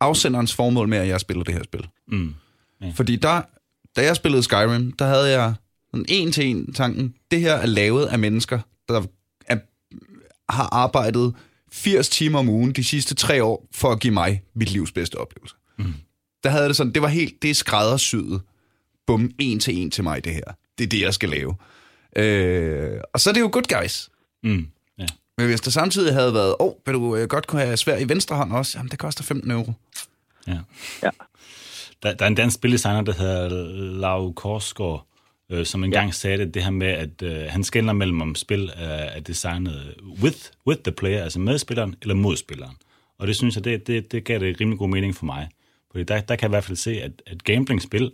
afsenderens 0.00 0.54
formål 0.54 0.88
med, 0.88 0.98
at 0.98 1.08
jeg 1.08 1.20
spiller 1.20 1.44
det 1.44 1.54
her 1.54 1.62
spil? 1.62 1.86
Mm. 2.08 2.34
Ja. 2.82 2.92
Fordi 2.94 3.16
der, 3.16 3.42
da 3.96 4.02
jeg 4.04 4.16
spillede 4.16 4.42
Skyrim, 4.42 4.92
der 4.92 5.06
havde 5.06 5.30
jeg 5.40 5.54
sådan 5.90 6.04
en 6.08 6.32
til 6.32 6.46
en 6.46 6.72
tanken. 6.72 7.14
Det 7.30 7.40
her 7.40 7.52
er 7.52 7.66
lavet 7.66 8.06
af 8.06 8.18
mennesker, 8.18 8.60
der 8.88 8.94
er, 9.00 9.06
har 10.50 10.68
arbejdet 10.72 11.34
80 11.72 12.08
timer 12.08 12.38
om 12.38 12.48
ugen 12.48 12.72
de 12.72 12.84
sidste 12.84 13.14
tre 13.14 13.44
år 13.44 13.66
for 13.72 13.92
at 13.92 14.00
give 14.00 14.14
mig 14.14 14.42
mit 14.54 14.70
livs 14.70 14.92
bedste 14.92 15.14
oplevelse. 15.14 15.54
Mm. 15.78 15.94
Der 16.44 16.50
havde 16.50 16.68
det 16.68 16.76
sådan, 16.76 16.92
det 16.92 17.02
var 17.02 17.08
helt, 17.08 17.42
det 17.42 17.50
er 17.50 17.54
skræddersyet. 17.54 18.40
Bum, 19.06 19.30
en 19.38 19.60
til 19.60 19.78
en 19.78 19.90
til 19.90 20.04
mig, 20.04 20.24
det 20.24 20.34
her. 20.34 20.44
Det 20.78 20.84
er 20.84 20.88
det, 20.88 21.00
jeg 21.00 21.14
skal 21.14 21.28
lave. 21.28 21.54
Øh, 22.16 23.00
og 23.14 23.20
så 23.20 23.30
er 23.30 23.34
det 23.34 23.40
jo 23.40 23.50
good 23.52 23.80
guys. 23.80 24.08
Mm. 24.42 24.68
Ja. 24.98 25.06
Men 25.38 25.46
hvis 25.46 25.60
der 25.60 25.70
samtidig 25.70 26.14
havde 26.14 26.34
været, 26.34 26.54
åh, 26.60 26.66
oh, 26.66 26.72
vil 26.86 26.94
du 26.94 27.16
øh, 27.16 27.28
godt 27.28 27.46
kunne 27.46 27.62
have 27.62 27.76
svær 27.76 27.98
i 27.98 28.08
venstre 28.08 28.36
hånd 28.36 28.52
også? 28.52 28.78
Jamen, 28.78 28.90
det 28.90 28.98
koster 28.98 29.24
15 29.24 29.50
euro. 29.50 29.72
Ja. 30.46 30.58
ja. 31.02 31.10
Der, 32.02 32.14
der 32.14 32.24
er 32.24 32.28
en 32.28 32.34
dansk 32.34 32.54
spildesigner, 32.54 33.00
der 33.00 33.12
hedder 33.12 33.48
Lau 34.00 34.32
Korsgaard, 34.32 35.06
øh, 35.50 35.66
som 35.66 35.84
engang 35.84 36.06
ja. 36.06 36.12
sagde 36.12 36.38
det, 36.38 36.54
det 36.54 36.64
her 36.64 36.70
med, 36.70 36.86
at 36.86 37.22
øh, 37.22 37.42
han 37.48 37.64
skældner 37.64 37.92
mellem 37.92 38.20
om 38.20 38.34
spil 38.34 38.70
er, 38.76 38.88
er 38.88 39.20
designet 39.20 39.94
with, 40.22 40.50
with 40.66 40.80
the 40.82 40.92
player, 40.92 41.22
altså 41.22 41.40
med 41.40 41.58
spilleren 41.58 41.94
eller 42.02 42.14
mod 42.14 42.36
spilleren. 42.36 42.76
Og 43.18 43.26
det 43.26 43.36
synes 43.36 43.56
jeg, 43.56 43.64
det, 43.64 43.86
det, 43.86 44.12
det 44.12 44.24
gav 44.24 44.38
det 44.38 44.60
rimelig 44.60 44.78
god 44.78 44.88
mening 44.88 45.14
for 45.14 45.26
mig. 45.26 45.48
Fordi 45.90 46.04
der, 46.04 46.20
der 46.20 46.36
kan 46.36 46.42
jeg 46.42 46.48
i 46.48 46.56
hvert 46.56 46.64
fald 46.64 46.76
se, 46.76 47.02
at, 47.02 47.22
at 47.26 47.44
gambling-spil, 47.44 48.12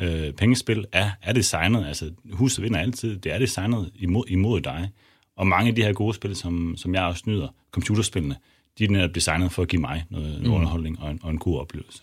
øh, 0.00 0.32
pengespil, 0.32 0.86
er, 0.92 1.10
er 1.22 1.32
designet, 1.32 1.86
altså 1.86 2.10
huset 2.32 2.64
vinder 2.64 2.80
altid, 2.80 3.16
det 3.16 3.32
er 3.32 3.38
designet 3.38 3.90
imod, 3.94 4.24
imod 4.28 4.60
dig. 4.60 4.90
Og 5.36 5.46
mange 5.46 5.68
af 5.68 5.74
de 5.74 5.82
her 5.82 5.92
gode 5.92 6.14
spil, 6.14 6.36
som, 6.36 6.74
som 6.76 6.94
jeg 6.94 7.02
også 7.02 7.22
nyder, 7.26 7.48
computerspillene, 7.70 8.36
de 8.78 8.84
er 8.84 8.88
netop 8.88 9.14
designet 9.14 9.52
for 9.52 9.62
at 9.62 9.68
give 9.68 9.80
mig 9.80 10.04
noget, 10.10 10.42
noget 10.42 10.56
underholdning 10.56 11.00
og 11.00 11.10
en, 11.10 11.20
og 11.22 11.30
en 11.30 11.38
god 11.38 11.60
oplevelse. 11.60 12.02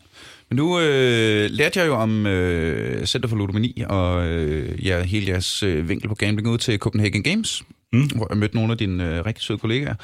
Men 0.49 0.55
nu 0.57 0.79
øh, 0.79 1.49
lærte 1.51 1.79
jeg 1.79 1.87
jo 1.87 1.95
om 1.95 2.25
øh, 2.25 3.05
Center 3.05 3.29
for 3.29 3.35
Ludomani 3.35 3.83
og 3.89 4.27
øh, 4.27 4.85
ja, 4.85 5.03
hele 5.03 5.27
jeres 5.31 5.63
øh, 5.63 5.89
vinkel 5.89 6.07
på 6.09 6.15
gambling 6.15 6.49
ud 6.49 6.57
til 6.57 6.79
Copenhagen 6.79 7.23
Games, 7.23 7.63
mm. 7.93 8.05
hvor 8.15 8.27
jeg 8.29 8.37
mødte 8.37 8.55
nogle 8.55 8.71
af 8.71 8.77
dine 8.77 9.15
øh, 9.17 9.25
rigtig 9.25 9.43
søde 9.43 9.59
kollegaer. 9.59 9.95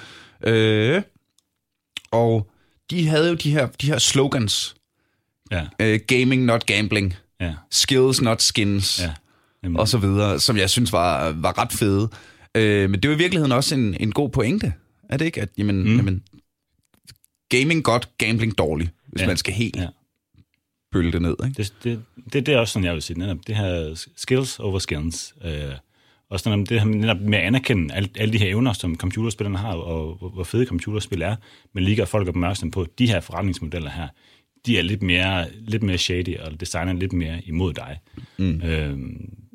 Øh, 0.43 1.01
og 2.11 2.49
de 2.91 3.07
havde 3.07 3.30
jo 3.30 3.36
de 3.36 3.51
her, 3.51 3.67
de 3.67 3.88
her 3.88 3.97
slogans. 3.97 4.76
Ja, 5.51 5.67
Øh, 5.82 5.99
gaming, 6.07 6.45
not 6.45 6.65
gambling. 6.65 7.13
ja, 7.41 7.53
Skills, 7.72 8.22
not 8.22 8.41
skins. 8.41 9.01
ja. 9.03 9.11
Og 9.76 9.88
så 9.88 9.97
videre, 9.97 10.39
som 10.39 10.57
jeg 10.57 10.70
synes 10.70 10.91
var, 10.93 11.32
var 11.32 11.57
ret 11.57 11.72
fede. 11.72 12.09
Øh, 12.55 12.89
men 12.89 12.99
det 12.99 13.05
er 13.05 13.09
jo 13.09 13.15
i 13.15 13.17
virkeligheden 13.17 13.51
også 13.51 13.76
en, 13.76 13.95
en 13.99 14.11
god 14.11 14.30
pointe, 14.30 14.74
er 15.09 15.17
det 15.17 15.26
ikke? 15.26 15.41
At 15.41 15.49
jamen, 15.57 15.84
mm. 15.84 15.95
jamen, 15.97 16.24
gaming 17.49 17.83
godt, 17.83 18.17
gambling 18.17 18.57
dårligt, 18.57 18.89
hvis 19.07 19.21
ja. 19.21 19.27
Man 19.27 19.37
skal 19.37 19.53
helt 19.53 19.75
ja. 19.75 19.87
Bølge 20.91 21.11
det 21.11 21.21
ned. 21.21 21.35
Ikke? 21.45 21.57
Det, 21.57 21.73
det, 21.83 22.03
det, 22.33 22.45
det 22.45 22.53
er 22.53 22.57
også 22.57 22.73
sådan, 22.73 22.85
jeg 22.85 22.93
vil 22.93 23.01
sige. 23.01 23.19
Netop 23.19 23.37
det 23.47 23.55
her 23.55 24.05
skills 24.15 24.59
over 24.59 24.79
skills. 24.79 25.33
Øh, 25.45 25.73
også 26.29 26.49
netop 26.49 26.69
det 26.69 26.81
her 26.81 26.87
netop 26.87 27.19
med 27.19 27.37
at 27.37 27.43
anerkende 27.43 27.93
alle, 27.93 28.09
alle 28.15 28.33
de 28.33 28.37
her 28.37 28.47
evner, 28.47 28.73
som 28.73 28.97
computerspillerne 28.97 29.57
har, 29.57 29.73
og 29.73 30.15
hvor, 30.15 30.29
hvor 30.29 30.43
fede 30.43 30.65
computerspil 30.65 31.21
er, 31.21 31.35
men 31.73 31.83
lige 31.83 31.95
gør 31.95 32.05
folk 32.05 32.27
opmærksom 32.27 32.71
på, 32.71 32.85
de 32.99 33.07
her 33.07 33.19
forretningsmodeller 33.19 33.89
her, 33.89 34.07
de 34.65 34.77
er 34.77 34.81
lidt 34.81 35.01
mere, 35.01 35.47
lidt 35.59 35.83
mere 35.83 35.97
shady, 35.97 36.37
og 36.37 36.59
designer 36.59 36.93
lidt 36.93 37.13
mere 37.13 37.41
imod 37.45 37.73
dig. 37.73 37.99
Mm. 38.37 38.61
Øh, 38.61 38.99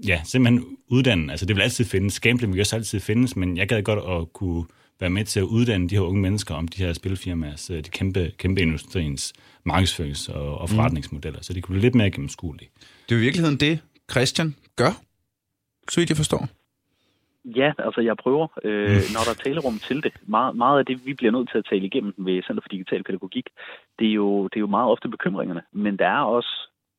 ja, 0.06 0.20
simpelthen 0.24 0.76
uddanne. 0.88 1.32
Altså, 1.32 1.46
det 1.46 1.56
vil 1.56 1.62
altid 1.62 1.84
findes. 1.84 2.20
Gambling 2.20 2.52
vil 2.52 2.60
også 2.60 2.76
altid 2.76 3.00
findes, 3.00 3.36
men 3.36 3.56
jeg 3.56 3.68
gad 3.68 3.82
godt 3.82 4.22
at 4.22 4.32
kunne 4.32 4.64
være 5.04 5.18
med 5.18 5.24
til 5.24 5.40
at 5.40 5.48
uddanne 5.56 5.88
de 5.88 5.94
her 5.94 6.06
unge 6.10 6.22
mennesker 6.26 6.54
om 6.54 6.68
de 6.68 6.82
her 6.84 6.92
spilfirmaers, 6.92 7.70
øh, 7.70 7.76
de 7.76 7.90
kæmpe, 7.98 8.22
kæmpe 8.38 8.60
industriens 8.60 9.24
markedsførings- 9.72 10.28
og, 10.38 10.58
og 10.60 10.66
forretningsmodeller, 10.68 11.40
så 11.42 11.52
de 11.52 11.60
kunne 11.60 11.74
blive 11.74 11.86
lidt 11.86 11.94
mere 11.94 12.10
gennemskuelige. 12.10 12.70
Det 13.04 13.10
er 13.12 13.16
jo 13.16 13.22
i 13.22 13.26
virkeligheden 13.28 13.58
det, 13.66 13.74
Christian 14.12 14.48
gør, 14.76 14.92
så 15.90 16.00
vidt 16.00 16.10
jeg 16.10 16.16
forstår. 16.16 16.42
Ja, 17.60 17.72
altså 17.86 18.00
jeg 18.00 18.16
prøver, 18.16 18.46
øh, 18.64 19.00
når 19.14 19.22
der 19.26 19.32
er 19.34 19.40
talerum 19.44 19.78
til 19.88 19.98
det. 20.02 20.12
Meget, 20.36 20.56
meget 20.56 20.78
af 20.78 20.86
det, 20.86 20.96
vi 21.06 21.14
bliver 21.14 21.32
nødt 21.32 21.48
til 21.50 21.58
at 21.58 21.66
tale 21.70 21.86
igennem 21.90 22.14
ved 22.26 22.42
Center 22.46 22.62
for 22.62 22.68
Digital 22.68 23.02
Pædagogik, 23.04 23.46
det 23.98 24.06
er, 24.10 24.16
jo, 24.22 24.28
det 24.50 24.56
er 24.56 24.64
jo 24.66 24.76
meget 24.76 24.90
ofte 24.94 25.08
bekymringerne. 25.08 25.62
Men 25.72 25.92
der 26.02 26.08
er 26.18 26.24
også, 26.36 26.52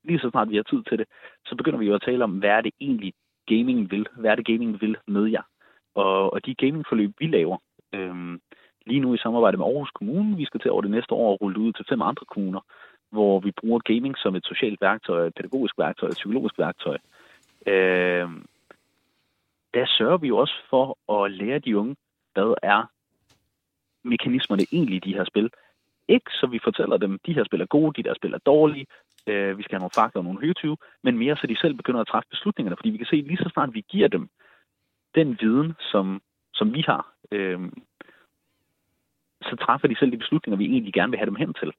lige 0.08 0.20
så 0.20 0.30
snart 0.30 0.49
vi 0.49 0.56
har 0.56 0.68
tid 0.72 0.82
til 0.89 0.97
det, 0.97 1.08
så 1.47 1.56
begynder 1.56 1.80
vi 1.80 1.86
jo 1.86 1.95
at 1.95 2.06
tale 2.06 2.24
om, 2.24 2.32
hvad 2.32 2.49
er 2.58 2.62
det 2.62 2.74
egentlig 2.82 3.14
gaming 3.51 3.91
vil? 3.91 4.06
Hvad 4.20 4.32
er 4.32 4.36
det 4.36 4.45
gaming 4.51 4.82
vil 4.82 4.95
med 5.08 5.26
jer? 5.36 5.45
Og, 5.95 6.34
og 6.34 6.45
de 6.45 6.56
gamingforløb, 6.56 7.12
vi 7.20 7.28
laver, 7.28 7.58
Øhm, 7.93 8.39
lige 8.86 8.99
nu 8.99 9.13
i 9.13 9.17
samarbejde 9.17 9.57
med 9.57 9.65
Aarhus 9.65 9.91
Kommune, 9.91 10.38
vi 10.38 10.45
skal 10.45 10.59
til 10.59 10.71
over 10.71 10.81
det 10.81 10.91
næste 10.91 11.13
år 11.13 11.33
at 11.33 11.41
rulle 11.41 11.59
ud 11.59 11.73
til 11.73 11.86
fem 11.89 12.01
andre 12.01 12.25
kommuner, 12.25 12.61
hvor 13.11 13.39
vi 13.39 13.51
bruger 13.51 13.79
gaming 13.79 14.17
som 14.17 14.36
et 14.36 14.45
socialt 14.45 14.81
værktøj, 14.81 15.27
et 15.27 15.36
pædagogisk 15.36 15.77
værktøj, 15.77 16.09
et 16.09 16.15
psykologisk 16.15 16.59
værktøj. 16.59 16.97
Øh, 17.67 18.29
der 19.73 19.86
sørger 19.97 20.17
vi 20.17 20.27
jo 20.27 20.38
også 20.38 20.55
for 20.69 20.86
at 21.15 21.31
lære 21.31 21.59
de 21.59 21.77
unge, 21.77 21.95
hvad 22.33 22.53
er 22.63 22.89
mekanismerne 24.03 24.65
egentlig 24.71 24.95
i 24.95 25.09
de 25.09 25.13
her 25.13 25.25
spil. 25.25 25.49
Ikke 26.07 26.31
så 26.31 26.47
vi 26.47 26.59
fortæller 26.63 26.97
dem, 26.97 27.19
de 27.25 27.33
her 27.33 27.43
spil 27.43 27.61
er 27.61 27.65
gode, 27.65 28.03
de 28.03 28.07
der 28.07 28.15
spil 28.15 28.33
er 28.33 28.38
dårlige, 28.38 28.86
øh, 29.27 29.57
vi 29.57 29.63
skal 29.63 29.75
have 29.75 29.79
nogle 29.79 29.99
fakta 29.99 30.19
og 30.19 30.23
nogle 30.23 30.45
højtyve, 30.45 30.77
men 31.03 31.17
mere 31.17 31.38
så 31.38 31.47
de 31.47 31.59
selv 31.59 31.73
begynder 31.73 32.01
at 32.01 32.07
træffe 32.07 32.29
beslutningerne, 32.29 32.77
fordi 32.77 32.89
vi 32.89 32.97
kan 32.97 33.07
se 33.07 33.15
lige 33.15 33.38
så 33.38 33.49
snart 33.53 33.73
vi 33.73 33.86
giver 33.89 34.07
dem 34.07 34.29
den 35.15 35.38
viden, 35.41 35.73
som, 35.91 36.21
som 36.53 36.73
vi 36.73 36.81
har, 36.81 37.14
øh, 37.36 37.59
så 39.41 39.55
træffer 39.65 39.88
de 39.88 39.99
selv 39.99 40.11
de 40.11 40.17
beslutninger, 40.17 40.57
vi 40.57 40.65
egentlig 40.65 40.93
gerne 40.93 41.11
vil 41.11 41.19
have 41.19 41.31
dem 41.31 41.41
hen 41.43 41.53
til. 41.61 41.71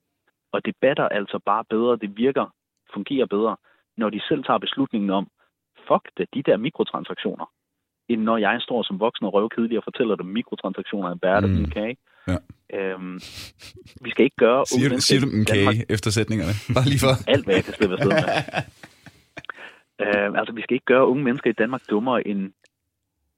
Og 0.53 0.65
det 0.65 0.75
batter 0.81 1.07
altså 1.19 1.39
bare 1.45 1.63
bedre, 1.69 1.97
det 2.03 2.17
virker, 2.17 2.45
fungerer 2.93 3.25
bedre, 3.25 3.55
når 3.97 4.09
de 4.09 4.21
selv 4.29 4.43
tager 4.43 4.57
beslutningen 4.57 5.09
om, 5.09 5.27
fuck 5.87 6.05
det, 6.17 6.27
de 6.33 6.43
der 6.43 6.57
mikrotransaktioner, 6.57 7.47
end 8.09 8.21
når 8.21 8.37
jeg 8.37 8.61
står 8.61 8.83
som 8.83 8.99
voksen 8.99 9.25
og 9.25 9.33
røvkedelig 9.33 9.77
og 9.77 9.83
fortæller 9.83 10.15
dem, 10.15 10.25
mikrotransaktioner 10.25 11.09
er 11.09 11.15
bæret 11.15 11.43
af 11.43 11.49
Mm. 11.49 11.69
kage. 11.69 11.97
Ja. 12.27 12.37
Øhm, 12.73 13.15
vi 14.01 14.09
skal 14.09 14.23
ikke 14.23 14.35
gøre 14.35 14.65
Siger, 14.65 14.89
du, 14.89 14.99
siger 14.99 15.21
du 15.21 15.27
en 15.27 15.45
Danmark 15.45 15.75
kage 15.75 15.85
efter 15.89 16.11
sætningerne? 16.11 16.53
Bare 16.73 16.85
lige 16.85 16.99
for. 16.99 17.13
alt, 17.33 17.45
hvad 17.45 17.55
jeg 17.55 17.63
kan 17.63 17.73
slippe 17.73 17.95
afsted 17.95 18.11
med. 18.11 18.23
øh, 20.03 20.39
altså, 20.39 20.53
vi 20.53 20.61
skal 20.61 20.73
ikke 20.73 20.85
gøre 20.85 21.07
unge 21.07 21.23
mennesker 21.23 21.49
i 21.49 21.53
Danmark 21.53 21.81
dummere, 21.89 22.27
end, 22.27 22.53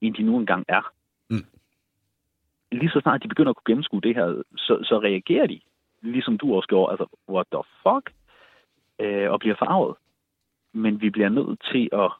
end 0.00 0.14
de 0.14 0.22
nu 0.22 0.38
engang 0.38 0.64
er. 0.68 0.92
Mm. 1.30 1.44
Lige 2.72 2.90
så 2.90 3.00
snart 3.02 3.22
de 3.22 3.28
begynder 3.28 3.50
at 3.50 3.56
kunne 3.56 3.70
gennemskue 3.72 4.00
det 4.00 4.14
her, 4.14 4.42
så, 4.56 4.78
så 4.82 5.00
reagerer 5.02 5.46
de, 5.46 5.60
ligesom 6.02 6.38
du 6.38 6.54
også 6.56 6.68
gjorde, 6.68 6.90
altså, 6.92 7.06
what 7.28 7.46
the 7.52 7.62
fuck, 7.82 8.04
øh, 9.00 9.30
og 9.32 9.40
bliver 9.40 9.56
farvet. 9.58 9.96
Men 10.74 11.00
vi 11.00 11.10
bliver 11.10 11.28
nødt 11.28 11.60
til 11.72 11.88
at, 11.92 12.10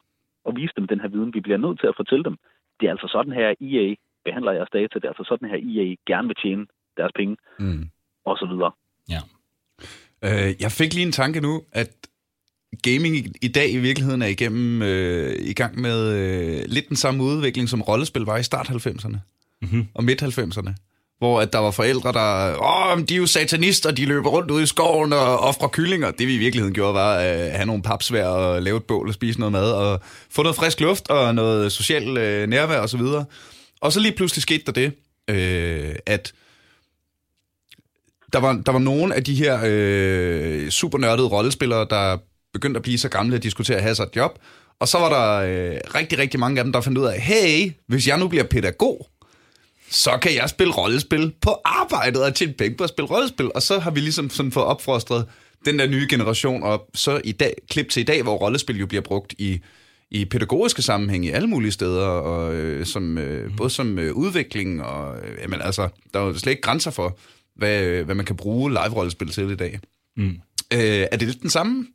at 0.47 0.55
vise 0.55 0.73
dem 0.77 0.87
den 0.87 0.99
her 1.01 1.07
viden. 1.07 1.33
Vi 1.33 1.39
bliver 1.41 1.57
nødt 1.57 1.79
til 1.79 1.87
at 1.87 1.95
fortælle 1.95 2.23
dem, 2.23 2.37
det 2.79 2.85
er 2.87 2.91
altså 2.91 3.07
sådan 3.11 3.33
her, 3.33 3.47
EA 3.69 3.95
behandler 4.25 4.51
jeres 4.51 4.69
data, 4.73 4.93
det 4.99 5.05
er 5.05 5.13
altså 5.13 5.25
sådan 5.27 5.49
her, 5.49 5.57
EA 5.57 5.95
gerne 6.07 6.27
vil 6.27 6.37
tjene 6.43 6.65
deres 6.97 7.11
penge, 7.15 7.37
Mm. 7.59 7.89
og 8.25 8.37
så 8.37 8.45
videre. 8.51 8.71
Ja. 9.13 9.21
Øh, 10.25 10.49
jeg 10.63 10.71
fik 10.71 10.93
lige 10.93 11.05
en 11.05 11.11
tanke 11.11 11.41
nu, 11.41 11.61
at 11.71 11.89
gaming 12.87 13.15
i, 13.15 13.23
i 13.41 13.47
dag 13.47 13.71
i 13.71 13.77
virkeligheden 13.77 14.21
er 14.21 14.27
igennem 14.27 14.81
øh, 14.81 15.31
i 15.51 15.53
gang 15.53 15.81
med 15.81 15.97
øh, 16.19 16.61
lidt 16.67 16.89
den 16.89 16.95
samme 16.95 17.23
udvikling, 17.23 17.69
som 17.69 17.81
rollespil 17.81 18.21
var 18.21 18.37
i 18.37 18.43
start 18.43 18.69
90'erne 18.69 19.17
Mm-hmm. 19.61 19.87
og 19.93 20.03
midt 20.03 20.23
90'erne. 20.23 20.73
Hvor 21.17 21.41
at 21.41 21.53
der 21.53 21.59
var 21.59 21.71
forældre, 21.71 22.11
der, 22.11 22.55
åh, 22.63 23.03
de 23.09 23.13
er 23.13 23.17
jo 23.17 23.25
satanister, 23.25 23.91
de 23.91 24.05
løber 24.05 24.29
rundt 24.29 24.51
ude 24.51 24.63
i 24.63 24.65
skoven 24.65 25.13
og 25.13 25.37
offrer 25.39 25.67
kyllinger. 25.67 26.11
Det 26.11 26.27
vi 26.27 26.35
i 26.35 26.37
virkeligheden 26.37 26.73
gjorde, 26.73 26.93
var 26.93 27.15
at 27.15 27.51
have 27.51 27.65
nogle 27.65 27.81
papsvær 27.83 28.25
og 28.25 28.61
lave 28.61 28.77
et 28.77 28.83
bål 28.83 29.07
og 29.07 29.13
spise 29.13 29.39
noget 29.39 29.51
mad 29.51 29.71
og 29.71 30.01
få 30.31 30.43
noget 30.43 30.55
frisk 30.55 30.79
luft 30.79 31.09
og 31.09 31.35
noget 31.35 31.71
social 31.71 32.17
øh, 32.17 32.47
nærvær 32.47 32.77
osv. 32.77 32.83
Og, 32.83 32.89
så 32.89 32.97
videre. 32.97 33.25
og 33.81 33.93
så 33.93 33.99
lige 33.99 34.15
pludselig 34.15 34.41
skete 34.41 34.63
der 34.65 34.71
det, 34.71 34.93
øh, 35.27 35.95
at 36.05 36.33
der 38.33 38.39
var, 38.39 38.61
der 38.65 38.71
var 38.71 38.79
nogle 38.79 39.15
af 39.15 39.23
de 39.23 39.35
her 39.35 39.59
øh, 39.65 40.69
supernørdede 40.69 41.27
rollespillere, 41.27 41.87
der 41.89 42.17
begyndte 42.53 42.77
at 42.77 42.83
blive 42.83 42.97
så 42.97 43.09
gamle, 43.09 43.35
at 43.35 43.43
de 43.43 43.51
skulle 43.51 43.65
til 43.65 43.73
at 43.73 43.81
have 43.81 43.95
sig 43.95 44.03
et 44.03 44.15
job. 44.15 44.39
Og 44.79 44.87
så 44.87 44.97
var 44.97 45.09
der 45.09 45.31
øh, 45.37 45.77
rigtig, 45.95 46.19
rigtig 46.19 46.39
mange 46.39 46.59
af 46.59 46.63
dem, 46.63 46.73
der 46.73 46.81
fandt 46.81 46.97
ud 46.97 47.05
af, 47.05 47.21
hey, 47.21 47.71
hvis 47.87 48.07
jeg 48.07 48.17
nu 48.17 48.27
bliver 48.27 48.43
pædagog, 48.43 49.07
så 49.91 50.17
kan 50.21 50.35
jeg 50.35 50.49
spille 50.49 50.73
rollespil 50.73 51.33
på 51.41 51.61
arbejdet 51.65 52.23
og 52.23 52.35
tjene 52.35 52.53
penge 52.53 52.77
på 52.77 52.83
at 52.83 52.89
spille 52.89 53.09
rollespil. 53.09 53.51
Og 53.55 53.61
så 53.61 53.79
har 53.79 53.91
vi 53.91 53.99
ligesom 53.99 54.29
sådan 54.29 54.51
fået 54.51 54.65
opfostret 54.65 55.25
den 55.65 55.79
der 55.79 55.87
nye 55.87 56.07
generation, 56.09 56.63
og 56.63 56.89
så 56.93 57.21
i 57.23 57.31
dag, 57.31 57.53
klip 57.69 57.89
til 57.89 58.01
i 58.01 58.03
dag, 58.03 58.23
hvor 58.23 58.35
rollespil 58.35 58.79
jo 58.79 58.85
bliver 58.87 59.01
brugt 59.01 59.35
i, 59.37 59.59
i 60.11 60.25
pædagogiske 60.25 60.81
sammenhæng 60.81 61.25
i 61.25 61.29
alle 61.29 61.47
mulige 61.47 61.71
steder, 61.71 62.05
og 62.05 62.55
øh, 62.55 62.85
som, 62.85 63.17
øh, 63.17 63.55
både 63.57 63.69
som 63.69 63.99
øh, 63.99 64.13
udvikling, 64.13 64.83
og 64.83 65.17
øh, 65.17 65.37
jamen, 65.41 65.61
altså, 65.61 65.89
der 66.13 66.19
er 66.19 66.23
jo 66.23 66.37
slet 66.37 66.51
ikke 66.51 66.61
grænser 66.61 66.91
for, 66.91 67.17
hvad, 67.55 67.83
øh, 67.83 68.05
hvad 68.05 68.15
man 68.15 68.25
kan 68.25 68.35
bruge 68.35 68.71
live-rollespil 68.71 69.29
til 69.29 69.51
i 69.51 69.55
dag. 69.55 69.79
Mm. 70.17 70.39
Øh, 70.73 71.07
er 71.11 71.17
det 71.17 71.27
lidt 71.27 71.41
den 71.41 71.49
samme? 71.49 71.87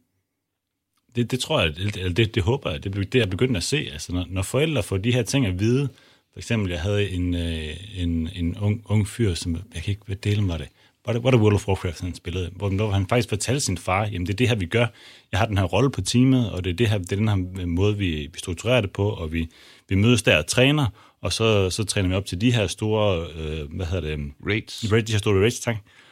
Det, 1.16 1.30
det 1.30 1.40
tror 1.40 1.60
jeg, 1.60 1.72
eller 1.78 2.12
det, 2.12 2.34
det 2.34 2.42
håber 2.42 2.70
jeg, 2.70 2.84
det, 2.84 3.12
det 3.12 3.22
er 3.22 3.26
begyndt 3.26 3.56
at 3.56 3.62
se. 3.62 3.88
Altså, 3.92 4.12
når, 4.12 4.26
når 4.28 4.42
forældre 4.42 4.82
får 4.82 4.96
de 4.96 5.12
her 5.12 5.22
ting 5.22 5.46
at 5.46 5.60
vide, 5.60 5.88
for 6.36 6.40
eksempel, 6.40 6.70
jeg 6.70 6.80
havde 6.80 7.10
en, 7.10 7.34
øh, 7.34 7.76
en, 7.94 8.30
en 8.34 8.58
ung, 8.58 8.82
ung 8.84 9.08
fyr, 9.08 9.34
som, 9.34 9.56
jeg 9.74 9.82
kan 9.82 9.90
ikke, 9.90 10.14
delen 10.14 10.48
var 10.48 10.58
det, 10.58 10.68
var 11.06 11.12
det, 11.12 11.24
var 11.24 11.30
det 11.30 11.40
World 11.40 11.54
of 11.54 11.68
Warcraft, 11.68 12.00
han 12.00 12.14
spillede, 12.14 12.50
hvor, 12.56 12.68
hvor 12.68 12.90
han 12.90 13.06
faktisk 13.08 13.28
fortalte 13.28 13.60
sin 13.60 13.78
far, 13.78 14.06
jamen 14.06 14.26
det 14.26 14.32
er 14.32 14.36
det 14.36 14.48
her, 14.48 14.54
vi 14.56 14.66
gør. 14.66 14.86
Jeg 15.32 15.40
har 15.40 15.46
den 15.46 15.58
her 15.58 15.64
rolle 15.64 15.90
på 15.90 16.00
teamet, 16.00 16.50
og 16.50 16.64
det 16.64 16.70
er, 16.70 16.74
det 16.74 16.88
her, 16.88 16.98
det 16.98 17.12
er 17.12 17.16
den 17.16 17.28
her 17.28 17.66
måde, 17.66 17.98
vi, 17.98 18.10
vi 18.32 18.38
strukturerer 18.38 18.80
det 18.80 18.90
på, 18.90 19.10
og 19.10 19.32
vi, 19.32 19.48
vi 19.88 19.94
mødes 19.94 20.22
der 20.22 20.38
og 20.38 20.46
træner, 20.46 20.86
og 21.20 21.32
så, 21.32 21.70
så 21.70 21.84
træner 21.84 22.08
vi 22.08 22.14
op 22.14 22.26
til 22.26 22.40
de 22.40 22.52
her 22.52 22.66
store, 22.66 23.26
øh, 23.36 23.72
hvad 23.72 23.86
hedder 23.86 24.16
det, 24.16 24.32
Raids? 24.46 24.92
Rage, 24.92 25.02
de 25.02 25.12
her 25.12 25.18
store 25.18 25.42
rage 25.42 25.60
tak. 25.62 25.76
Øh, 25.76 26.05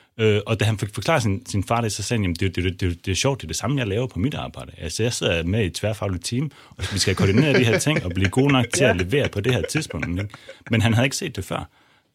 og 0.47 0.61
da 0.61 0.65
han 0.65 0.79
fik 0.79 0.95
forklaret 0.95 1.23
sin, 1.23 1.47
sin 1.47 1.65
far 1.65 1.81
det, 1.81 1.93
så 1.93 2.03
sagde 2.03 2.19
han, 2.19 2.25
jamen 2.25 2.35
det, 2.35 2.57
det, 2.57 2.81
det, 2.81 3.07
det 3.07 3.13
er 3.13 3.17
sjovt, 3.17 3.41
det 3.41 3.47
er 3.47 3.49
det 3.49 3.57
samme, 3.57 3.79
jeg 3.79 3.87
laver 3.87 4.07
på 4.07 4.19
mit 4.19 4.35
arbejde. 4.35 4.73
Altså 4.79 5.03
jeg 5.03 5.13
sidder 5.13 5.45
med 5.45 5.63
i 5.63 5.67
et 5.67 5.75
tværfagligt 5.75 6.25
team, 6.25 6.51
og 6.71 6.85
vi 6.93 6.99
skal 6.99 7.15
koordinere 7.15 7.59
de 7.59 7.65
her 7.65 7.79
ting 7.79 8.05
og 8.05 8.11
blive 8.15 8.31
gode 8.31 8.53
nok 8.53 8.67
til 8.75 8.85
at 8.85 8.97
levere 9.07 9.29
på 9.29 9.41
det 9.41 9.55
her 9.55 9.63
tidspunkt. 9.63 10.09
Ikke? 10.09 10.29
Men 10.71 10.83
han 10.83 10.95
havde 10.95 11.07
ikke 11.07 11.17
set 11.17 11.37
det 11.37 11.45
før. 11.45 11.69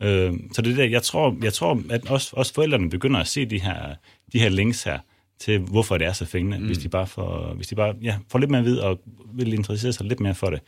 Øh, 0.04 0.34
så 0.52 0.62
det 0.62 0.72
er 0.72 0.76
der, 0.76 0.84
jeg 0.84 1.04
tror, 1.04 1.36
jeg 1.44 1.54
tror 1.54 1.82
at 1.90 2.12
også, 2.12 2.34
også 2.38 2.54
forældrene 2.54 2.90
begynder 2.90 3.20
at 3.20 3.28
se 3.28 3.46
de 3.46 3.62
her, 3.62 3.96
de 4.34 4.40
her 4.40 4.50
links 4.50 4.84
her, 4.84 5.00
til 5.40 5.60
hvorfor 5.60 5.98
det 5.98 6.08
er 6.08 6.12
så 6.14 6.26
fængende, 6.26 6.60
mm. 6.60 6.66
hvis 6.66 6.78
de 6.78 6.90
bare, 6.90 7.08
får, 7.08 7.54
hvis 7.56 7.68
de 7.68 7.76
bare 7.76 7.96
ja, 8.02 8.16
får 8.32 8.40
lidt 8.40 8.52
mere 8.52 8.60
at 8.60 8.66
vide 8.66 8.84
og 8.84 9.00
vil 9.34 9.54
interessere 9.54 9.92
sig 9.92 10.06
lidt 10.06 10.20
mere 10.20 10.36
for 10.36 10.50
det, 10.50 10.62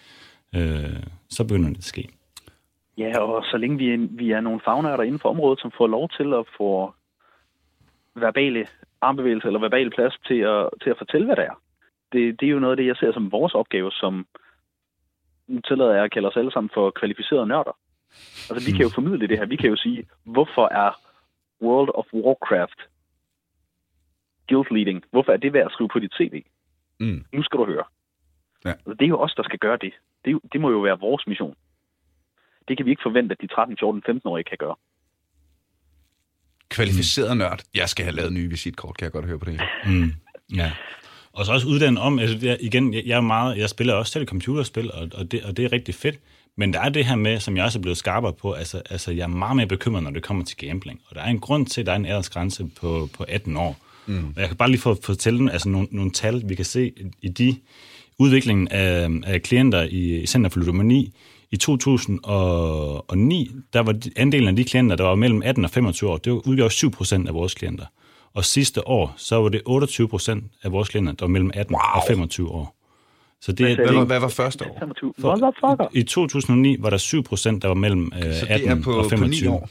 øh, 0.56 1.04
så 1.30 1.44
begynder 1.44 1.70
det 1.70 1.78
at 1.78 1.84
ske. 1.84 2.08
Ja, 2.98 3.20
og 3.20 3.44
så 3.44 3.58
længe 3.58 3.78
vi 3.78 3.88
er, 3.94 4.08
vi 4.12 4.32
er 4.32 4.42
nogle 4.42 4.62
fagnørder 4.66 5.04
inden 5.04 5.20
for 5.20 5.30
området, 5.30 5.60
som 5.60 5.72
får 5.78 5.88
lov 5.88 6.10
til 6.10 6.34
at 6.34 6.46
få 6.58 6.94
verbale 8.16 8.68
armbevægelser 9.02 9.48
eller 9.48 9.60
verbale 9.60 9.90
plads 9.90 10.14
til 10.28 10.40
at, 10.40 10.70
til 10.84 10.90
at 10.90 10.98
fortælle, 10.98 11.26
hvad 11.26 11.36
det 11.36 11.46
er. 11.46 11.62
Det, 12.12 12.40
det 12.40 12.46
er 12.46 12.52
jo 12.52 12.60
noget 12.60 12.74
af 12.74 12.78
det, 12.78 12.88
jeg 12.88 12.96
ser 12.96 13.14
som 13.14 13.32
vores 13.32 13.54
opgave, 13.54 13.92
som 13.92 14.28
nu 15.48 15.62
tillader 15.62 15.94
jeg 15.94 16.04
at 16.04 16.12
kalde 16.12 16.28
os 16.28 16.38
alle 16.38 16.52
sammen 16.52 16.72
for 16.74 16.92
kvalificerede 16.92 17.48
nørder. 17.48 17.78
Altså, 18.50 18.72
vi 18.72 18.78
kan 18.78 18.86
jo 18.86 18.90
formidle 18.90 19.28
det 19.28 19.38
her. 19.38 19.46
Vi 19.46 19.56
kan 19.56 19.70
jo 19.70 19.76
sige, 19.76 20.08
hvorfor 20.24 20.68
er 20.72 20.92
World 21.62 21.90
of 21.94 22.06
Warcraft 22.14 22.80
guild 24.50 24.72
leading. 24.72 25.04
Hvorfor 25.12 25.32
er 25.32 25.38
det 25.38 25.54
værd 25.54 25.66
at 25.66 25.72
skrive 25.72 25.90
på 25.90 26.00
dit 26.00 26.14
CV? 26.14 26.44
Mm. 27.00 27.26
Nu 27.34 27.44
skal 27.44 27.60
du 27.60 27.66
høre. 27.66 27.84
Ja. 28.66 28.70
Altså, 28.70 28.94
Det 28.94 29.06
er 29.06 29.10
jo 29.10 29.20
os, 29.20 29.34
der 29.34 29.44
skal 29.44 29.60
gøre 29.60 29.78
det. 29.78 29.94
Det, 30.26 30.40
det 30.54 30.62
må 30.62 30.72
jo 30.72 30.80
være 30.80 31.00
vores 31.00 31.28
mission. 31.28 31.56
Det 32.68 32.78
kan 32.78 32.86
vi 32.86 32.92
ikke 32.92 33.04
forvente, 33.06 33.34
at 33.34 33.42
de 33.42 33.48
13, 33.48 33.78
14, 33.80 34.04
15-årige 34.10 34.44
kan 34.44 34.58
gøre. 34.58 34.76
Kvalificeret 36.72 37.38
nørd. 37.38 37.62
Jeg 37.74 37.90
skal 37.90 38.06
have 38.06 38.16
lavet 38.16 38.34
nye 38.34 38.50
visitkort, 38.50 38.98
kan 38.98 39.06
jeg 39.06 39.12
godt 39.12 39.26
høre 39.26 39.40
på 39.40 39.46
det. 39.46 39.54
her. 39.54 39.92
Mm, 39.92 40.14
ja. 40.56 40.72
Og 41.34 41.46
så 41.46 41.52
også 41.52 41.68
uddannet 41.68 42.04
om, 42.04 42.20
altså 42.20 42.38
jeg, 42.42 42.58
igen, 42.62 42.94
jeg, 42.94 43.04
jeg, 43.06 43.18
er 43.18 43.22
meget, 43.22 43.58
jeg 43.58 43.70
spiller 43.70 43.94
også 43.94 44.12
selv 44.12 44.28
computerspil, 44.28 44.92
og, 44.92 45.08
og, 45.14 45.32
det, 45.32 45.44
og 45.44 45.58
det 45.58 45.66
er 45.66 45.72
rigtig 45.72 45.96
fedt. 45.96 46.20
Men 46.58 46.74
der 46.74 46.80
er 46.80 46.90
det 46.90 47.06
her 47.06 47.16
med, 47.16 47.40
som 47.40 47.58
jeg 47.58 47.66
også 47.66 47.80
er 47.80 47.82
blevet 47.82 47.98
skarpere 47.98 48.34
på, 48.34 48.52
altså, 48.52 48.82
altså 48.90 49.12
jeg 49.12 49.24
er 49.24 49.28
meget 49.28 49.56
mere 49.56 49.68
bekymret, 49.68 50.04
når 50.04 50.12
det 50.12 50.24
kommer 50.24 50.46
til 50.46 50.58
gambling. 50.58 51.00
Og 51.08 51.16
der 51.16 51.22
er 51.22 51.30
en 51.30 51.40
grund 51.40 51.66
til, 51.66 51.82
at 51.82 51.88
der 51.88 51.92
er 51.92 51.96
en 51.96 52.06
aldersgrænse 52.06 52.66
på, 52.82 53.10
på 53.18 53.26
18 53.28 53.58
år. 53.58 53.78
Mm. 54.06 54.34
Og 54.36 54.42
jeg 54.42 54.48
kan 54.48 54.58
bare 54.58 54.70
lige 54.70 54.82
få 54.82 54.98
fortælle 55.04 55.52
altså 55.52 55.70
nogle, 55.70 55.88
nogle 55.92 56.12
tal, 56.12 56.44
vi 56.46 56.56
kan 56.56 56.66
se 56.66 56.94
i 57.22 57.28
de 57.28 57.56
udviklingen 58.18 58.68
af, 58.68 59.10
af 59.24 59.42
klienter 59.42 59.82
i, 59.82 60.22
i 60.22 60.26
Center 60.26 60.50
for 60.50 60.60
Ludomani. 60.60 61.14
I 61.52 61.58
2009, 61.58 63.52
der 63.74 63.80
var 63.80 63.92
de- 63.92 64.12
andelen 64.16 64.48
af 64.48 64.56
de 64.56 64.64
klienter, 64.64 64.96
der 64.96 65.04
var 65.04 65.16
mellem 65.16 65.42
18 65.46 65.66
og 65.66 65.72
25 65.72 66.10
år, 66.10 66.18
det 66.18 66.32
udgjorde 66.32 66.74
7 66.74 66.92
procent 66.92 67.28
af 67.28 67.34
vores 67.34 67.54
klienter. 67.54 67.86
Og 68.34 68.46
sidste 68.46 68.88
år, 68.88 69.14
så 69.18 69.36
var 69.42 69.50
det 69.50 69.62
28 69.66 70.08
procent 70.08 70.44
af 70.64 70.72
vores 70.72 70.90
klienter, 70.90 71.14
der 71.14 71.26
var 71.26 71.30
mellem 71.30 71.52
18 71.54 71.76
wow. 71.76 71.80
og 71.96 72.02
25 72.08 72.50
år. 72.52 72.76
Så 73.42 73.52
det, 73.52 73.66
Hvad 73.66 73.78
er- 73.86 73.88
det, 73.90 73.96
var- 73.98 74.06
hvad 74.06 74.20
var 74.20 74.28
første 74.28 74.66
år? 74.70 74.76
25. 74.80 75.14
Motherfucker! 75.18 75.88
i 75.94 76.04
2009 76.04 76.78
var 76.80 76.90
der 76.90 76.98
7 76.98 77.24
procent, 77.24 77.62
der 77.62 77.68
var 77.68 77.76
mellem 77.76 78.12
øh, 78.16 78.34
Så 78.34 78.46
18 78.50 78.70
det 78.70 78.78
er 78.78 78.84
på, 78.84 78.92
og 78.92 79.04
på 79.04 79.10
25. 79.10 79.50
9 79.52 79.56
år. 79.58 79.70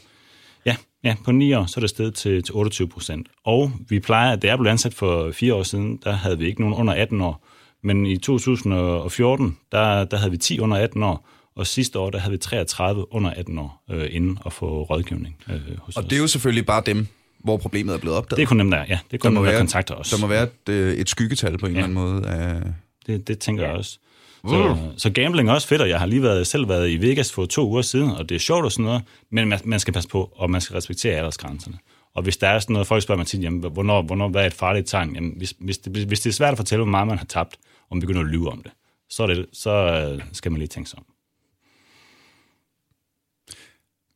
Ja, 0.67 0.77
ja, 1.05 1.17
på 1.25 1.33
9 1.33 1.53
år, 1.55 1.67
så 1.67 1.75
er 1.79 1.81
det 1.81 1.91
steget 1.91 2.15
til, 2.15 2.43
til 2.43 2.55
28 2.55 2.89
procent. 2.89 3.29
Og 3.45 3.73
vi 3.89 4.01
plejer, 4.01 4.37
da 4.37 4.47
jeg 4.47 4.59
blev 4.59 4.71
ansat 4.71 4.95
for 4.95 5.31
fire 5.33 5.55
år 5.55 5.63
siden, 5.63 6.01
der 6.05 6.13
havde 6.13 6.39
vi 6.39 6.47
ikke 6.47 6.61
nogen 6.61 6.75
under 6.77 6.95
18 6.95 7.21
år. 7.21 7.47
Men 7.83 8.07
i 8.07 8.17
2014, 8.17 9.57
der, 9.73 10.05
der 10.05 10.17
havde 10.17 10.31
vi 10.31 10.37
10 10.37 10.61
under 10.61 10.77
18 10.77 11.03
år, 11.03 11.29
og 11.57 11.67
sidste 11.67 11.99
år, 11.99 12.11
der 12.11 12.19
havde 12.19 12.31
vi 12.33 12.39
33 12.39 13.15
under 13.15 13.31
18 13.31 13.59
år 13.59 13.83
øh, 13.91 14.09
inden 14.11 14.39
at 14.47 14.53
få 14.53 14.83
rådgivning 14.83 15.37
øh, 15.51 15.61
hos 15.79 15.97
Og 15.97 16.03
os. 16.03 16.09
det 16.09 16.17
er 16.17 16.21
jo 16.21 16.27
selvfølgelig 16.27 16.67
bare 16.67 16.83
dem, 16.87 17.07
hvor 17.39 17.57
problemet 17.57 17.95
er 17.95 17.99
blevet 17.99 18.17
opdaget. 18.17 18.37
det 18.37 18.43
er 18.43 18.47
kun 18.47 18.59
dem, 18.59 18.71
der, 18.71 18.79
ja, 18.79 18.85
det 18.85 18.93
er 18.93 18.99
der 19.11 19.19
kun 19.19 19.35
må 19.35 19.41
dem, 19.41 19.45
der 19.45 19.51
være, 19.53 19.61
kontakter 19.61 19.95
os. 19.95 20.11
der 20.11 20.19
må 20.19 20.27
være 20.27 20.43
et, 20.43 20.69
øh, 20.69 20.95
et 20.95 21.09
skyggetal 21.09 21.59
på 21.59 21.67
en 21.67 21.73
Ja. 21.73 21.79
eller 21.85 22.01
anden 22.01 22.23
måde. 22.23 22.27
Af... 22.29 22.63
Det, 23.07 23.29
det 23.29 23.39
tænker 23.39 23.65
jeg 23.67 23.73
også. 23.77 23.99
Uh. 24.43 24.51
Så, 24.51 24.77
så 24.97 25.11
gambling 25.11 25.49
er 25.49 25.53
også 25.53 25.69
fedt, 25.69 25.83
og 25.83 25.89
jeg 25.89 25.99
har 25.99 26.07
lige 26.07 26.23
været, 26.23 26.47
selv 26.47 26.69
været 26.69 26.91
i 26.91 26.97
Vegas 26.97 27.33
for 27.33 27.47
to 27.47 27.69
uger 27.69 27.83
siden, 27.83 28.11
og 28.11 28.29
det 28.29 28.35
er 28.35 28.39
sjovt 28.39 28.65
og 28.65 28.73
sådan 28.73 28.85
noget, 28.85 29.03
men 29.31 29.49
man, 29.49 29.61
man 29.65 29.81
skal 29.81 29.95
passe 29.95 30.09
på, 30.09 30.33
og 30.37 30.51
man 30.51 30.61
skal 30.61 30.75
respektere 30.75 31.17
aldersgrænserne. 31.17 31.79
Og 32.15 32.23
hvis 32.23 32.37
der 32.37 32.49
er 32.49 32.59
sådan 32.59 32.73
noget, 32.75 32.87
folk 32.87 33.03
spørger 33.03 33.17
mig 33.17 33.27
tit, 33.27 33.43
jamen, 33.43 33.61
hvornår, 33.73 34.03
hvornår, 34.03 34.29
hvad 34.29 34.43
er 34.43 34.47
et 34.47 34.53
farligt 34.55 34.87
tegn? 34.89 35.15
Jamen, 35.15 35.35
hvis, 35.37 35.55
hvis, 35.59 35.79
det, 35.79 36.05
hvis 36.07 36.21
det 36.21 36.31
er 36.31 36.35
svært 36.35 36.53
at 36.53 36.57
fortælle, 36.59 36.85
hvor 36.85 36.91
meget 36.91 37.07
man 37.07 37.19
har 37.19 37.25
tabt, 37.25 37.57
og 37.91 37.97
man 37.97 38.01
begynder 38.01 38.21
at 38.21 38.27
lyve 38.27 38.51
om 38.53 38.63
det, 38.63 38.73
så, 39.11 39.23
er 39.23 39.27
det, 39.27 39.47
så 39.53 39.71
øh, 39.71 40.23
skal 40.33 40.53
man 40.53 40.59
lige 40.59 40.69
tænke 40.69 40.91
sig 40.91 40.99
om. 40.99 41.05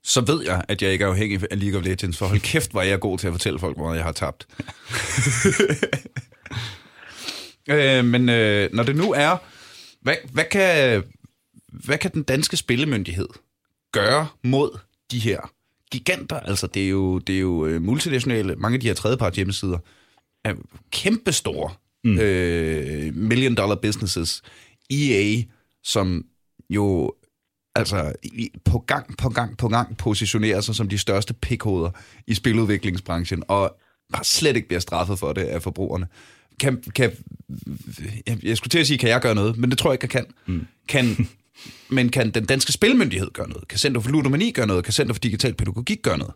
Så 0.05 0.21
ved 0.21 0.45
jeg, 0.45 0.65
at 0.69 0.83
jeg 0.83 0.93
ikke 0.93 1.05
er 1.05 1.09
afhængig 1.09 1.41
af 1.51 1.61
League 1.61 1.79
of 1.79 1.85
Legends, 1.85 2.17
for 2.17 2.27
hold 2.27 2.41
kæft, 2.41 2.71
hvor 2.71 2.81
er 2.81 2.85
jeg 2.85 3.01
god 3.01 3.19
til 3.19 3.27
at 3.27 3.33
fortælle 3.33 3.59
folk, 3.59 3.77
hvor 3.77 3.95
jeg 3.95 4.05
har 4.05 4.13
tabt. 4.13 4.47
øh, 7.71 8.05
men 8.05 8.29
øh, 8.29 8.73
når 8.73 8.83
det 8.83 8.97
nu 8.97 9.13
er, 9.13 9.37
hvad, 10.01 10.17
hvad, 10.33 10.45
kan, 10.51 11.03
hvad 11.69 11.99
kan 11.99 12.11
den 12.15 12.23
danske 12.23 12.57
spillemyndighed 12.57 13.29
gøre 13.93 14.29
mod 14.43 14.79
de 15.11 15.19
her 15.19 15.53
giganter? 15.91 16.41
Altså, 16.41 16.67
det 16.67 16.85
er 16.85 16.89
jo, 16.89 17.19
det 17.19 17.37
er 17.37 17.41
jo 17.41 17.67
øh, 17.67 17.83
multinationale, 17.83 18.57
mange 18.57 18.75
af 18.75 18.81
de 18.81 18.87
her 18.87 18.95
tredjepart 18.95 19.35
hjemmesider, 19.35 19.79
er 20.45 20.55
kæmpestore 20.91 21.75
mm. 22.05 22.19
øh, 22.19 23.15
million 23.15 23.55
dollar 23.55 23.77
businesses. 23.77 24.43
EA, 24.91 25.43
som 25.83 26.25
jo 26.71 27.15
altså 27.75 28.13
på 28.65 28.79
gang 28.79 29.17
på 29.17 29.29
gang 29.29 29.57
på 29.57 29.69
gang 29.69 29.97
positionerer 29.97 30.61
sig 30.61 30.75
som 30.75 30.89
de 30.89 30.99
største 30.99 31.35
pikhoveder 31.35 31.91
i 32.27 32.35
spiludviklingsbranchen, 32.35 33.43
og 33.49 33.77
bare 34.13 34.25
slet 34.25 34.57
ikke 34.57 34.69
bliver 34.69 34.81
straffet 34.81 35.19
for 35.19 35.33
det 35.33 35.43
af 35.43 35.63
forbrugerne. 35.63 36.07
Kan, 36.61 36.83
kan, 36.95 37.13
jeg, 38.27 38.45
jeg 38.45 38.57
skulle 38.57 38.71
til 38.71 38.79
at 38.79 38.87
sige, 38.87 38.99
kan 38.99 39.09
jeg 39.09 39.21
gøre 39.21 39.35
noget, 39.35 39.57
men 39.57 39.71
det 39.71 39.79
tror 39.79 39.91
jeg 39.91 39.95
ikke, 39.95 40.05
jeg 40.05 40.11
kan. 40.11 40.27
Mm. 40.47 40.67
kan 40.89 41.29
men 41.89 42.09
kan 42.09 42.31
den 42.31 42.45
danske 42.45 42.73
spilmyndighed 42.73 43.31
gøre 43.33 43.49
noget? 43.49 43.69
Kan 43.69 43.79
Center 43.79 44.01
for 44.01 44.11
Ludomani 44.11 44.51
gøre 44.51 44.67
noget? 44.67 44.85
Kan 44.85 44.93
Center 44.93 45.15
for 45.15 45.21
Digital 45.21 45.55
Pædagogik 45.55 46.03
gøre 46.03 46.19
noget? 46.19 46.35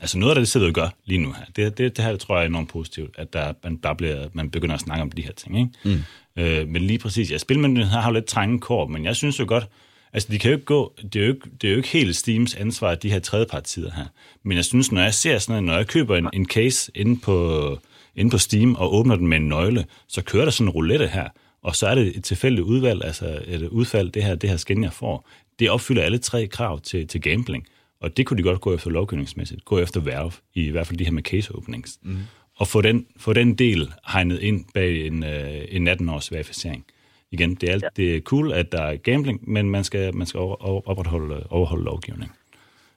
Altså 0.00 0.18
noget 0.18 0.34
af 0.34 0.40
det, 0.40 0.48
sidder 0.48 0.66
vi 0.66 0.72
gør 0.72 0.88
lige 1.04 1.18
nu 1.18 1.32
her, 1.32 1.44
det, 1.56 1.78
det, 1.78 1.96
det 1.96 2.04
her 2.04 2.16
tror 2.16 2.36
jeg 2.36 2.42
er 2.42 2.48
enormt 2.48 2.68
positivt, 2.68 3.18
at 3.18 3.32
der, 3.32 3.52
man, 3.64 3.76
der 3.76 3.94
bliver, 3.94 4.28
man 4.32 4.50
begynder 4.50 4.74
at 4.74 4.80
snakke 4.80 5.02
om 5.02 5.10
de 5.10 5.22
her 5.22 5.32
ting. 5.32 5.58
Ikke? 5.58 5.70
Mm. 6.36 6.42
Øh, 6.42 6.68
men 6.68 6.82
lige 6.82 6.98
præcis, 6.98 7.30
ja, 7.30 7.38
spilmyndigheden 7.38 8.02
har 8.02 8.08
jo 8.08 8.14
lidt 8.14 8.24
trænge 8.24 8.60
kår, 8.60 8.86
men 8.86 9.04
jeg 9.04 9.16
synes 9.16 9.40
jo 9.40 9.44
godt, 9.48 9.68
altså 10.12 10.28
de 10.32 10.38
kan 10.38 10.50
jo 10.50 10.56
ikke 10.56 10.66
gå, 10.66 10.94
det 11.12 11.16
er 11.16 11.26
jo 11.26 11.32
ikke, 11.32 11.50
det 11.60 11.68
er 11.68 11.72
jo 11.72 11.76
ikke 11.76 11.88
helt 11.88 12.16
Steams 12.16 12.54
ansvar, 12.54 12.94
de 12.94 13.10
her 13.10 13.18
tredjepartider 13.18 13.90
her. 13.96 14.06
Men 14.42 14.56
jeg 14.56 14.64
synes, 14.64 14.92
når 14.92 15.02
jeg 15.02 15.14
ser 15.14 15.38
sådan 15.38 15.52
noget, 15.52 15.64
når 15.64 15.76
jeg 15.76 15.86
køber 15.86 16.16
en, 16.16 16.28
en 16.32 16.46
case 16.46 16.92
inde 16.94 17.20
på, 17.20 17.78
inde 18.16 18.30
på 18.30 18.38
Steam 18.38 18.74
og 18.74 18.94
åbner 18.94 19.16
den 19.16 19.26
med 19.26 19.36
en 19.36 19.48
nøgle, 19.48 19.86
så 20.08 20.22
kører 20.22 20.44
der 20.44 20.50
sådan 20.50 20.68
en 20.68 20.72
roulette 20.72 21.06
her, 21.06 21.28
og 21.62 21.76
så 21.76 21.86
er 21.86 21.94
det 21.94 22.16
et 22.16 22.24
tilfældigt 22.24 22.66
udvalg, 22.66 23.04
altså 23.04 23.42
et 23.46 23.68
udfald, 23.68 24.10
det 24.10 24.24
her, 24.24 24.34
det 24.34 24.50
her 24.50 24.56
skin, 24.56 24.84
jeg 24.84 24.92
får. 24.92 25.28
Det 25.58 25.70
opfylder 25.70 26.02
alle 26.02 26.18
tre 26.18 26.46
krav 26.46 26.80
til, 26.80 27.06
til 27.06 27.20
gambling. 27.20 27.66
Og 28.00 28.16
det 28.16 28.26
kunne 28.26 28.38
de 28.38 28.42
godt 28.42 28.60
gå 28.60 28.74
efter 28.74 28.90
lovgivningsmæssigt, 28.90 29.64
gå 29.64 29.78
efter 29.78 30.00
Valve, 30.00 30.32
i 30.54 30.70
hvert 30.70 30.86
fald 30.86 30.98
de 30.98 31.04
her 31.04 31.12
med 31.12 31.22
case 31.22 31.54
openings. 31.54 31.98
Mm. 32.02 32.18
Og 32.56 32.68
få 32.68 32.80
den, 32.80 33.06
få 33.16 33.32
den 33.32 33.54
del 33.54 33.92
hegnet 34.12 34.40
ind 34.40 34.64
bag 34.74 35.06
en, 35.06 35.24
øh, 35.24 35.64
en 35.68 35.88
18-års 35.88 36.32
verificering. 36.32 36.84
Igen, 37.30 37.54
det 37.54 37.68
er, 37.68 37.72
alt, 37.72 37.82
ja. 37.82 37.88
det 37.96 38.16
er 38.16 38.20
cool, 38.20 38.52
at 38.52 38.72
der 38.72 38.82
er 38.82 38.96
gambling, 38.96 39.50
men 39.50 39.70
man 39.70 39.84
skal, 39.84 40.16
man 40.16 40.26
skal 40.26 40.40
over, 40.40 40.56
over, 40.64 40.88
opretholde, 40.88 41.46
overholde 41.50 41.84
lovgivning. 41.84 42.32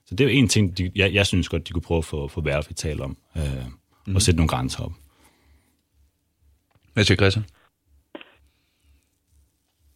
Så 0.04 0.14
det 0.14 0.24
er 0.24 0.28
jo 0.28 0.38
en 0.38 0.48
ting, 0.48 0.78
de, 0.78 0.90
jeg, 0.96 1.14
jeg 1.14 1.26
synes 1.26 1.48
godt, 1.48 1.68
de 1.68 1.72
kunne 1.72 1.82
prøve 1.82 1.98
at 1.98 2.04
få, 2.04 2.28
få 2.28 2.40
at 2.46 2.76
tale 2.76 3.02
om, 3.02 3.16
øh, 3.36 3.42
mm. 4.06 4.14
og 4.14 4.22
sætte 4.22 4.36
nogle 4.36 4.48
grænser 4.48 4.84
op. 4.84 4.92
Hvad 6.92 7.04
siger 7.04 7.16
Christian? 7.16 7.44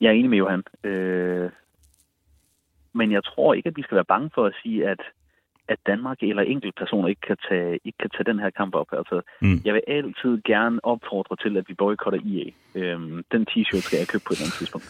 Jeg 0.00 0.08
er 0.08 0.12
enig 0.12 0.30
med 0.30 0.38
Johan. 0.38 0.62
Øh, 0.84 1.50
men 2.94 3.12
jeg 3.12 3.24
tror 3.24 3.54
ikke, 3.54 3.68
at 3.68 3.76
vi 3.76 3.82
skal 3.82 3.94
være 3.94 4.04
bange 4.04 4.30
for 4.34 4.46
at 4.46 4.54
sige, 4.62 4.88
at, 4.88 5.00
at 5.68 5.78
Danmark 5.86 6.22
eller 6.22 6.42
enkeltpersoner 6.42 7.08
ikke 7.08 7.20
kan 7.20 7.36
tage, 7.48 7.78
ikke 7.84 7.98
kan 7.98 8.10
tage 8.10 8.24
den 8.24 8.38
her 8.38 8.50
kamp 8.50 8.74
op. 8.74 8.88
Altså, 8.92 9.22
Mm. 9.40 9.60
Jeg 9.64 9.74
vil 9.74 9.82
altid 9.86 10.42
gerne 10.42 10.84
opfordre 10.84 11.36
til, 11.36 11.56
at 11.56 11.68
vi 11.68 11.74
boykotter 11.74 12.20
EA. 12.32 12.46
Øh, 12.80 13.00
den 13.32 13.46
t-shirt 13.50 13.84
skal 13.86 13.98
jeg 13.98 14.08
købe 14.08 14.24
på 14.26 14.32
et 14.32 14.36
eller 14.36 14.46
andet 14.46 14.58
tidspunkt. 14.60 14.88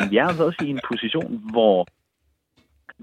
Men 0.00 0.10
vi 0.10 0.16
er 0.16 0.26
altså 0.26 0.44
også 0.44 0.64
i 0.64 0.70
en 0.70 0.80
position, 0.88 1.50
hvor 1.50 1.86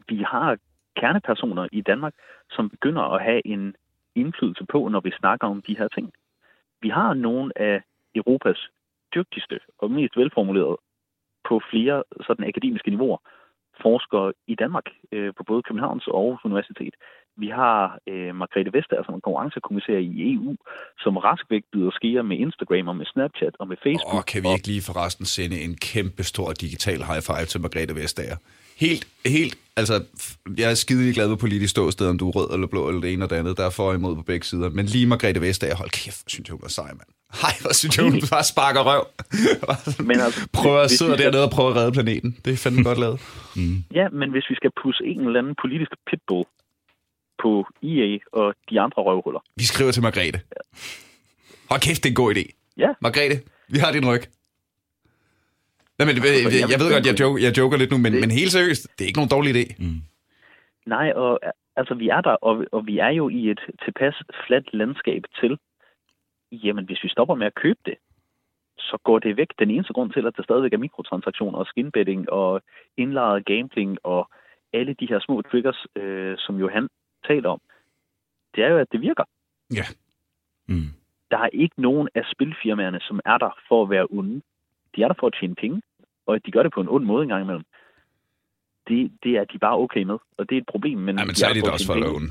vi 0.09 0.23
har 0.33 0.57
kernepersoner 0.95 1.67
i 1.71 1.81
Danmark, 1.81 2.13
som 2.51 2.69
begynder 2.69 3.01
at 3.01 3.23
have 3.23 3.47
en 3.47 3.75
indflydelse 4.15 4.65
på, 4.65 4.87
når 4.87 4.99
vi 4.99 5.11
snakker 5.19 5.47
om 5.47 5.61
de 5.61 5.77
her 5.77 5.87
ting. 5.87 6.13
Vi 6.81 6.89
har 6.89 7.13
nogle 7.13 7.51
af 7.55 7.81
Europas 8.15 8.69
dygtigste 9.15 9.59
og 9.77 9.91
mest 9.91 10.17
velformulerede 10.17 10.77
på 11.47 11.61
flere 11.71 12.03
sådan 12.27 12.47
akademiske 12.47 12.89
niveauer 12.89 13.17
forskere 13.81 14.33
i 14.47 14.55
Danmark, 14.55 14.87
øh, 15.11 15.33
på 15.37 15.43
både 15.49 15.61
Københavns 15.67 16.07
og 16.07 16.15
Aarhus 16.19 16.45
Universitet. 16.45 16.95
Vi 17.43 17.49
har 17.61 17.79
øh, 18.11 18.35
Margrethe 18.41 18.73
Vestager 18.77 19.03
som 19.03 19.15
en 19.15 19.21
konkurrencekommissær 19.21 19.97
i 20.09 20.33
EU, 20.33 20.55
som 21.03 21.17
rask 21.17 21.45
væk 21.49 21.63
byder 21.73 21.91
skære 21.91 22.23
med 22.23 22.37
Instagram 22.45 22.87
og 22.91 22.95
med 22.95 23.05
Snapchat 23.05 23.55
og 23.59 23.67
med 23.67 23.77
Facebook. 23.85 24.13
Og 24.17 24.25
kan 24.31 24.43
vi 24.43 24.49
ikke 24.55 24.67
lige 24.73 24.83
forresten 24.91 25.25
sende 25.25 25.57
en 25.65 25.75
kæmpe 25.91 26.23
stor 26.31 26.49
digital 26.65 26.99
high 27.09 27.21
five 27.29 27.47
til 27.51 27.61
Margrethe 27.61 27.95
Vestager? 27.95 28.37
Helt, 28.79 29.07
helt, 29.25 29.57
altså, 29.75 30.03
jeg 30.57 30.71
er 30.71 30.73
skide 30.73 31.13
glad 31.13 31.27
med 31.27 31.37
politisk 31.37 31.71
ståsted, 31.71 32.07
om 32.07 32.17
du 32.17 32.27
er 32.29 32.31
rød 32.31 32.53
eller 32.53 32.67
blå 32.67 32.87
eller 32.87 33.01
det 33.01 33.13
ene 33.13 33.25
og 33.25 33.29
det 33.29 33.35
andet. 33.35 33.57
Der 33.57 33.65
er 33.65 33.69
for 33.69 33.89
og 33.89 33.95
imod 33.95 34.15
på 34.15 34.21
begge 34.21 34.45
sider. 34.45 34.69
Men 34.69 34.85
lige 34.85 35.07
Margrethe 35.07 35.41
Vestager, 35.41 35.75
hold 35.75 35.89
kæft, 35.89 36.23
synes 36.27 36.49
jeg, 36.49 36.53
hun 36.53 36.63
er 36.63 36.69
sej, 36.69 36.87
mand. 36.87 37.09
Hej, 37.41 37.51
hvor 37.61 37.73
synes 37.73 37.97
jeg, 37.97 38.05
hun 38.05 38.21
bare 38.35 38.43
sparker 38.43 38.81
røv. 38.81 39.07
Men 40.09 40.19
altså, 40.19 40.47
prøver 40.53 40.79
at 40.79 40.91
sidde 40.91 41.17
dernede 41.17 41.43
og 41.43 41.51
prøve 41.51 41.69
at 41.69 41.75
redde 41.75 41.91
planeten. 41.91 42.37
Det 42.45 42.53
er 42.53 42.57
fandme 42.57 42.83
godt 42.83 42.99
lavet. 42.99 43.19
Ja, 43.99 44.05
men 44.09 44.31
hvis 44.31 44.45
vi 44.49 44.55
skal 44.55 44.71
pusse 44.83 45.03
en 45.05 45.19
eller 45.25 45.39
anden 45.39 45.55
politisk 45.61 45.91
pitbull 46.09 46.45
på 47.43 47.51
EA 47.83 48.17
og 48.33 48.53
de 48.69 48.79
andre 48.79 48.99
røvhuller. 49.03 49.39
Vi 49.55 49.63
skriver 49.63 49.91
til 49.91 50.01
Margrethe. 50.01 50.41
Hold 51.69 51.81
kæft, 51.81 52.03
det 52.03 52.09
er 52.09 52.11
en 52.11 52.15
god 52.15 52.35
idé. 52.35 52.45
Ja. 52.77 52.89
Margrethe, 53.01 53.41
vi 53.69 53.79
har 53.79 53.91
din 53.91 54.07
ryg. 54.09 54.23
Nej, 55.99 56.05
men, 56.07 56.15
jeg, 56.15 56.23
jeg, 56.61 56.69
jeg 56.73 56.79
ved 56.81 56.89
godt, 56.93 57.05
jeg 57.09 57.19
joker, 57.21 57.39
jeg 57.45 57.57
joker 57.57 57.77
lidt 57.77 57.91
nu, 57.91 57.97
men, 57.97 58.13
men 58.23 58.31
helt 58.31 58.51
seriøst, 58.51 58.83
det 58.95 59.01
er 59.03 59.09
ikke 59.09 59.19
nogen 59.19 59.35
dårlig 59.35 59.51
idé. 59.55 59.65
Nej, 60.85 61.11
og 61.15 61.39
altså 61.75 61.93
vi 61.93 62.07
er 62.09 62.21
der, 62.21 62.35
og, 62.47 62.65
og 62.71 62.87
vi 62.87 62.97
er 62.97 63.09
jo 63.09 63.29
i 63.29 63.49
et 63.51 63.61
tilpas 63.83 64.15
fladt 64.47 64.73
landskab 64.73 65.23
til, 65.39 65.57
jamen 66.51 66.85
hvis 66.85 67.03
vi 67.03 67.09
stopper 67.09 67.35
med 67.35 67.47
at 67.47 67.55
købe 67.55 67.79
det, 67.85 67.95
så 68.77 68.97
går 69.03 69.19
det 69.19 69.37
væk. 69.37 69.51
Den 69.59 69.71
eneste 69.71 69.93
grund 69.93 70.11
til, 70.11 70.27
at 70.27 70.33
der 70.37 70.43
stadigvæk 70.43 70.73
er 70.73 70.77
mikrotransaktioner 70.77 71.59
og 71.59 71.65
skinbetting 71.65 72.29
og 72.29 72.61
indlejret 72.97 73.45
gambling 73.45 73.97
og 74.03 74.29
alle 74.73 74.93
de 74.99 75.07
her 75.09 75.19
små 75.19 75.41
triggers, 75.41 75.85
øh, 75.95 76.37
som 76.37 76.59
Johan 76.59 76.87
taler 77.27 77.49
om, 77.49 77.61
det 78.55 78.63
er 78.63 78.69
jo, 78.69 78.77
at 78.77 78.91
det 78.91 79.01
virker. 79.01 79.23
Ja. 79.73 79.85
Mm. 80.67 80.89
Der 81.31 81.37
er 81.37 81.49
ikke 81.53 81.81
nogen 81.81 82.09
af 82.15 82.23
spilfirmaerne, 82.33 82.99
som 83.01 83.19
er 83.25 83.37
der 83.37 83.51
for 83.67 83.83
at 83.83 83.89
være 83.89 84.07
onde. 84.09 84.41
De 84.95 85.03
er 85.03 85.07
der 85.07 85.15
for 85.19 85.27
at 85.27 85.35
tjene 85.39 85.55
penge, 85.55 85.81
og 86.29 86.39
de 86.45 86.51
gør 86.51 86.63
det 86.63 86.73
på 86.73 86.81
en 86.81 86.89
ond 86.89 87.05
måde 87.05 87.23
engang 87.23 87.43
imellem. 87.43 87.65
Det, 88.87 89.11
det 89.23 89.31
er 89.39 89.45
de 89.51 89.57
bare 89.59 89.77
okay 89.85 90.03
med, 90.03 90.17
og 90.37 90.43
det 90.49 90.55
er 90.57 90.61
et 90.61 90.69
problem. 90.73 90.97
Men, 90.97 91.19
Ja, 91.19 91.25
men 91.25 91.35
så 91.35 91.45
er 91.47 91.53
de 91.53 91.61
da 91.61 91.67
at 91.67 91.73
også 91.73 91.85
for 91.85 91.95
loven. 91.95 92.27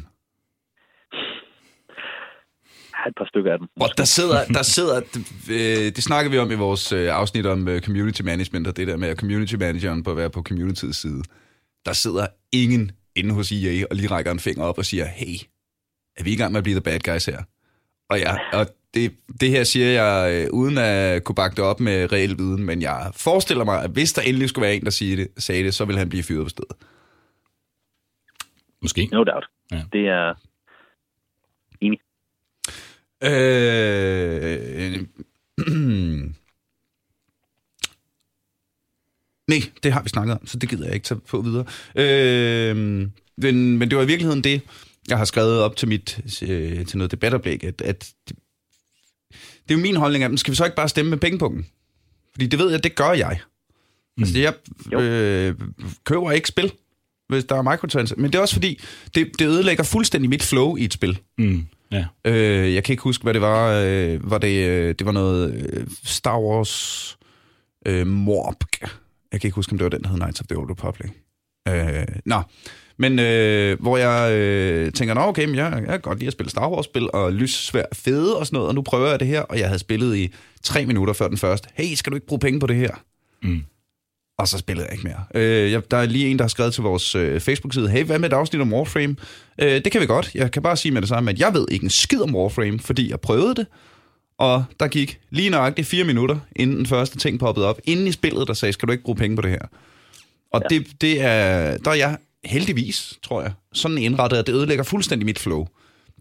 Et 3.08 3.14
par 3.16 3.28
stykker 3.28 3.52
af 3.52 3.58
dem. 3.58 3.68
Og 3.80 3.88
der 3.96 4.04
sidder, 4.04 4.44
der 4.58 4.62
sidder 4.62 4.96
øh, 5.56 5.86
det 5.96 6.02
snakker 6.02 6.30
vi 6.30 6.38
om 6.38 6.50
i 6.50 6.54
vores 6.54 6.92
øh, 6.92 7.08
afsnit 7.20 7.46
om 7.46 7.68
øh, 7.68 7.80
community 7.80 8.22
management, 8.22 8.66
og 8.66 8.76
det 8.76 8.86
der 8.88 8.96
med 8.96 9.08
at 9.08 9.18
community 9.18 9.54
manageren 9.54 10.02
på 10.02 10.10
at 10.10 10.16
være 10.16 10.30
på 10.30 10.42
communityets 10.42 10.98
side. 10.98 11.22
Der 11.86 11.92
sidder 11.92 12.26
ingen 12.52 12.90
inde 13.16 13.34
hos 13.34 13.52
EA 13.52 13.84
og 13.90 13.96
lige 13.96 14.10
rækker 14.10 14.32
en 14.32 14.38
finger 14.38 14.64
op 14.64 14.78
og 14.78 14.84
siger, 14.84 15.04
hey, 15.04 15.36
er 16.16 16.24
vi 16.24 16.32
i 16.32 16.36
gang 16.36 16.52
med 16.52 16.58
at 16.58 16.64
blive 16.64 16.80
the 16.80 16.86
bad 16.90 17.00
guys 17.12 17.26
her? 17.26 17.42
Og, 18.10 18.18
ja, 18.18 18.34
og 18.52 18.66
det, 18.94 19.14
det 19.40 19.50
her 19.50 19.64
siger 19.64 19.86
jeg 19.86 20.32
øh, 20.32 20.52
uden 20.52 20.78
at 20.78 21.24
kunne 21.24 21.36
bakke 21.36 21.56
det 21.56 21.64
op 21.64 21.80
med 21.80 22.12
reel 22.12 22.38
viden, 22.38 22.64
men 22.64 22.82
jeg 22.82 23.10
forestiller 23.14 23.64
mig, 23.64 23.82
at 23.82 23.90
hvis 23.90 24.12
der 24.12 24.22
endelig 24.22 24.48
skulle 24.48 24.62
være 24.62 24.74
en, 24.76 24.84
der 24.84 24.90
siger 24.90 25.16
det, 25.16 25.28
sagde 25.38 25.64
det, 25.64 25.74
så 25.74 25.84
vil 25.84 25.98
han 25.98 26.08
blive 26.08 26.22
fyret 26.22 26.44
på 26.44 26.48
stedet. 26.48 26.76
Måske. 28.82 29.08
No 29.12 29.24
doubt. 29.24 29.46
Ja. 29.70 29.82
Det 29.92 30.08
er 30.08 30.34
enig. 31.80 31.98
Øh, 33.24 35.06
Nej, 39.48 39.58
det 39.82 39.92
har 39.92 40.02
vi 40.02 40.08
snakket 40.08 40.34
om, 40.34 40.46
så 40.46 40.58
det 40.58 40.68
gider 40.68 40.84
jeg 40.84 40.94
ikke 40.94 41.04
tage 41.04 41.20
på 41.20 41.40
videre. 41.40 41.64
Øh, 41.96 42.76
men, 43.36 43.78
men 43.78 43.90
det 43.90 43.96
var 43.96 44.02
i 44.02 44.06
virkeligheden 44.06 44.44
det, 44.44 44.60
jeg 45.08 45.18
har 45.18 45.24
skrevet 45.24 45.60
op 45.60 45.76
til 45.76 45.88
mit 45.88 46.20
øh, 46.42 46.86
til 46.86 46.98
noget 46.98 47.10
debatoplæg, 47.10 47.64
at, 47.64 47.82
at 47.82 48.14
det, 49.68 49.74
er 49.74 49.78
jo 49.78 49.82
min 49.82 49.96
holdning, 49.96 50.24
at 50.24 50.40
skal 50.40 50.50
vi 50.50 50.56
så 50.56 50.64
ikke 50.64 50.76
bare 50.76 50.88
stemme 50.88 51.10
med 51.10 51.18
pengepunkten? 51.18 51.66
Fordi 52.32 52.46
det 52.46 52.58
ved 52.58 52.70
jeg, 52.70 52.84
det 52.84 52.94
gør 52.94 53.12
jeg. 53.12 53.38
Mm. 54.16 54.22
Altså, 54.22 54.38
jeg 54.38 54.54
øh, 55.00 55.54
køber 56.04 56.30
ikke 56.30 56.48
spil, 56.48 56.72
hvis 57.28 57.44
der 57.44 57.56
er 57.56 57.62
microtransactions. 57.62 58.20
Men 58.20 58.32
det 58.32 58.38
er 58.38 58.42
også 58.42 58.54
fordi, 58.54 58.80
det, 59.14 59.30
det 59.38 59.46
ødelægger 59.46 59.84
fuldstændig 59.84 60.30
mit 60.30 60.42
flow 60.42 60.76
i 60.76 60.84
et 60.84 60.92
spil. 60.92 61.18
Mm. 61.38 61.66
Ja. 61.92 62.04
Øh, 62.24 62.74
jeg 62.74 62.84
kan 62.84 62.92
ikke 62.92 63.02
huske, 63.02 63.22
hvad 63.22 63.34
det 63.34 63.42
var. 63.42 63.82
Øh, 63.84 64.30
var 64.30 64.38
det, 64.38 64.68
øh, 64.68 64.94
det 64.98 65.06
var 65.06 65.12
noget 65.12 65.54
øh, 65.54 65.86
Star 66.04 66.40
Wars 66.40 67.18
øh, 67.86 68.06
Morp. 68.06 68.64
Jeg 69.32 69.40
kan 69.40 69.48
ikke 69.48 69.54
huske, 69.54 69.72
om 69.72 69.78
det 69.78 69.84
var 69.84 69.90
den, 69.90 70.02
der 70.02 70.08
hed 70.08 70.16
Knights 70.16 70.40
of 70.40 70.46
the 70.46 70.58
Old 70.58 70.70
Republic. 70.70 71.10
Øh, 71.68 72.06
nå, 72.24 72.42
men 72.98 73.18
øh, 73.18 73.80
hvor 73.80 73.96
jeg 73.96 74.32
øh, 74.32 74.92
tænker, 74.92 75.14
nå 75.14 75.20
okay, 75.20 75.44
men 75.44 75.54
jeg, 75.54 75.72
jeg 75.72 75.86
kan 75.86 76.00
godt 76.00 76.18
lide 76.18 76.26
at 76.26 76.32
spille 76.32 76.50
Star 76.50 76.70
Wars-spil, 76.70 77.08
og 77.12 77.32
lyssvær 77.32 77.84
fede 77.92 78.36
og 78.36 78.46
sådan 78.46 78.56
noget, 78.56 78.68
og 78.68 78.74
nu 78.74 78.82
prøver 78.82 79.08
jeg 79.08 79.20
det 79.20 79.28
her, 79.28 79.40
og 79.40 79.58
jeg 79.58 79.66
havde 79.66 79.78
spillet 79.78 80.16
i 80.16 80.34
tre 80.62 80.86
minutter 80.86 81.14
før 81.14 81.28
den 81.28 81.38
første. 81.38 81.68
Hey, 81.74 81.94
skal 81.94 82.10
du 82.10 82.14
ikke 82.14 82.26
bruge 82.26 82.40
penge 82.40 82.60
på 82.60 82.66
det 82.66 82.76
her? 82.76 82.90
Mm. 83.42 83.62
Og 84.38 84.48
så 84.48 84.58
spillede 84.58 84.86
jeg 84.86 84.94
ikke 84.94 85.08
mere. 85.08 85.42
Øh, 85.42 85.72
jeg, 85.72 85.90
der 85.90 85.96
er 85.96 86.06
lige 86.06 86.28
en, 86.28 86.38
der 86.38 86.44
har 86.44 86.48
skrevet 86.48 86.74
til 86.74 86.82
vores 86.82 87.14
øh, 87.14 87.40
Facebook-side, 87.40 87.88
hey, 87.88 88.04
hvad 88.04 88.18
med 88.18 88.28
et 88.28 88.32
afsnit 88.32 88.62
om 88.62 88.72
Warframe? 88.72 89.16
Øh, 89.58 89.84
det 89.84 89.92
kan 89.92 90.00
vi 90.00 90.06
godt. 90.06 90.30
Jeg 90.34 90.50
kan 90.50 90.62
bare 90.62 90.76
sige 90.76 90.92
med 90.92 91.00
det 91.00 91.08
samme, 91.08 91.30
at 91.30 91.38
jeg 91.38 91.54
ved 91.54 91.66
ikke 91.70 91.84
en 91.84 91.90
skid 91.90 92.20
om 92.20 92.34
Warframe, 92.34 92.80
fordi 92.80 93.10
jeg 93.10 93.20
prøvede 93.20 93.54
det, 93.54 93.66
og 94.38 94.64
der 94.80 94.88
gik 94.88 95.20
lige 95.30 95.50
nøjagtigt 95.50 95.88
fire 95.88 96.04
minutter, 96.04 96.38
inden 96.56 96.76
den 96.76 96.86
første 96.86 97.18
ting 97.18 97.38
poppede 97.38 97.66
op, 97.66 97.80
inden 97.84 98.06
i 98.06 98.12
spillet, 98.12 98.48
der 98.48 98.54
sagde, 98.54 98.72
skal 98.72 98.86
du 98.86 98.92
ikke 98.92 99.04
bruge 99.04 99.16
penge 99.16 99.36
på 99.36 99.42
det 99.42 99.50
her? 99.50 99.66
Og 100.52 100.62
ja. 100.70 100.76
det, 100.76 101.00
det 101.00 101.20
er, 101.20 101.76
der 101.76 101.90
er 101.90 101.94
jeg 101.94 102.16
heldigvis, 102.44 103.18
tror 103.22 103.42
jeg, 103.42 103.52
sådan 103.72 103.98
indrettet, 103.98 104.36
at 104.36 104.46
det 104.46 104.52
ødelægger 104.52 104.84
fuldstændig 104.84 105.26
mit 105.26 105.38
flow. 105.38 105.66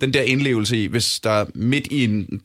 Den 0.02 0.14
der 0.14 0.22
indlevelse 0.22 0.84
i, 0.84 0.88
hvis 0.88 1.20
der 1.20 1.46
midt 1.56 1.88
i 1.88 2.04
en, 2.04 2.42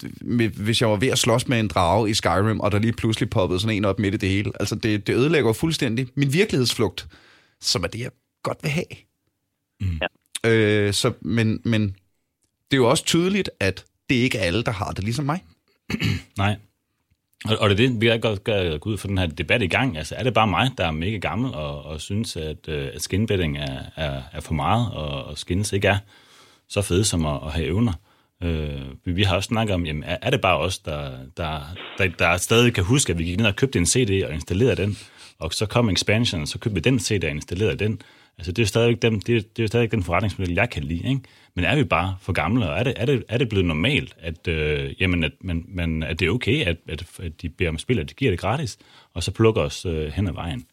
hvis 0.56 0.80
jeg 0.80 0.90
var 0.90 0.96
ved 0.96 1.08
at 1.08 1.18
slås 1.18 1.48
med 1.48 1.60
en 1.60 1.68
drage 1.68 2.10
i 2.10 2.14
Skyrim, 2.14 2.60
og 2.60 2.72
der 2.72 2.78
lige 2.78 2.92
pludselig 2.92 3.30
poppede 3.30 3.60
sådan 3.60 3.76
en 3.76 3.84
op 3.84 3.98
midt 3.98 4.14
i 4.14 4.16
det 4.16 4.28
hele. 4.28 4.52
Altså, 4.60 4.74
det, 4.74 5.06
det 5.06 5.14
ødelægger 5.14 5.52
fuldstændig 5.52 6.08
min 6.14 6.32
virkelighedsflugt, 6.32 7.06
som 7.60 7.84
er 7.84 7.88
det, 7.88 8.00
jeg 8.00 8.10
godt 8.42 8.58
vil 8.62 8.70
have. 8.70 8.84
Mm. 9.80 10.00
Ja. 10.44 10.50
Øh, 10.50 10.94
så, 10.94 11.12
men, 11.20 11.60
men 11.64 11.82
det 12.70 12.76
er 12.76 12.76
jo 12.76 12.90
også 12.90 13.04
tydeligt, 13.04 13.50
at 13.60 13.84
det 14.10 14.14
ikke 14.14 14.38
er 14.38 14.42
alle, 14.42 14.62
der 14.62 14.72
har 14.72 14.92
det 14.92 15.04
ligesom 15.04 15.24
mig. 15.24 15.44
Nej. 16.38 16.56
Og, 17.44 17.56
og 17.60 17.70
det 17.70 17.80
er 17.84 17.88
det, 17.88 18.00
vi 18.00 18.06
kan 18.06 18.20
godt 18.20 18.44
gøre- 18.44 18.78
gå 18.78 18.90
ud 18.90 18.96
for 18.98 19.08
den 19.08 19.18
her 19.18 19.26
debat 19.26 19.62
i 19.62 19.66
gang. 19.66 19.98
Altså, 19.98 20.14
er 20.14 20.22
det 20.22 20.34
bare 20.34 20.46
mig, 20.46 20.70
der 20.78 20.86
er 20.86 20.90
mega 20.90 21.16
gammel 21.16 21.54
og, 21.54 21.82
og 21.84 22.00
synes, 22.00 22.36
at, 22.36 22.68
øh, 22.68 22.88
at 22.94 23.02
skinbedding 23.02 23.58
er, 23.58 23.78
er, 23.96 24.22
er 24.32 24.40
for 24.40 24.54
meget, 24.54 24.92
og, 24.92 25.24
og 25.24 25.38
skins 25.38 25.72
ikke 25.72 25.88
er 25.88 25.98
så 26.68 26.82
fede 26.82 27.04
som 27.04 27.26
at, 27.26 27.40
at 27.46 27.52
have 27.52 27.66
evner? 27.66 27.92
Øh, 28.42 28.80
vi- 29.04 29.12
vi 29.12 29.22
har 29.22 29.36
også 29.36 29.46
snakket 29.46 29.74
om, 29.74 29.86
jamen, 29.86 30.04
er, 30.04 30.16
er 30.22 30.30
det 30.30 30.40
bare 30.40 30.58
os, 30.58 30.78
der, 30.78 31.10
der, 31.36 31.60
der, 31.98 32.08
der 32.18 32.36
stadig 32.36 32.74
kan 32.74 32.84
huske, 32.84 33.12
at 33.12 33.18
vi 33.18 33.24
gik 33.24 33.38
ned 33.38 33.46
og 33.46 33.56
købte 33.56 33.78
en 33.78 33.86
CD 33.86 34.24
og 34.26 34.34
installerede 34.34 34.76
den, 34.76 34.98
og 35.38 35.52
så 35.52 35.66
kom 35.66 35.90
expansion, 35.90 36.42
og 36.42 36.48
så 36.48 36.58
købte 36.58 36.74
vi 36.74 36.80
den 36.80 37.00
CD 37.00 37.24
og 37.24 37.30
installerede 37.30 37.76
den. 37.76 38.00
Altså, 38.38 38.52
det 38.52 38.58
er 38.58 38.62
jo 38.62 38.66
stadigvæk, 38.68 39.02
dem, 39.02 39.20
det 39.20 39.36
er, 39.36 39.40
det 39.56 39.62
er 39.62 39.66
stadigvæk 39.66 39.90
den 39.92 40.02
forretningsmodel, 40.02 40.54
jeg 40.54 40.70
kan 40.70 40.82
lide, 40.82 41.08
ikke? 41.08 41.20
Men 41.54 41.64
er 41.64 41.76
vi 41.76 41.84
bare 41.84 42.16
for 42.20 42.32
gamle, 42.32 42.70
og 42.70 42.78
er 42.78 42.82
det, 42.82 42.94
er 42.96 43.06
det, 43.06 43.24
er 43.28 43.38
det 43.38 43.48
blevet 43.48 43.66
normalt, 43.66 44.16
at, 44.20 44.48
øh, 44.48 44.94
jamen, 45.00 45.24
at, 45.24 45.32
man, 45.40 45.64
man, 45.68 46.02
at 46.02 46.20
det 46.20 46.26
er 46.26 46.30
okay, 46.30 46.64
at, 46.64 46.76
at, 46.88 47.04
at 47.22 47.42
de 47.42 47.48
beder 47.48 47.70
om 47.70 47.78
spil, 47.78 47.98
at 47.98 48.08
de 48.08 48.14
giver 48.14 48.30
det 48.30 48.40
gratis, 48.40 48.78
og 49.14 49.22
så 49.22 49.30
plukker 49.30 49.62
os 49.62 49.86
øh, 49.86 50.12
hen 50.12 50.28
ad 50.28 50.32
vejen? 50.32 50.66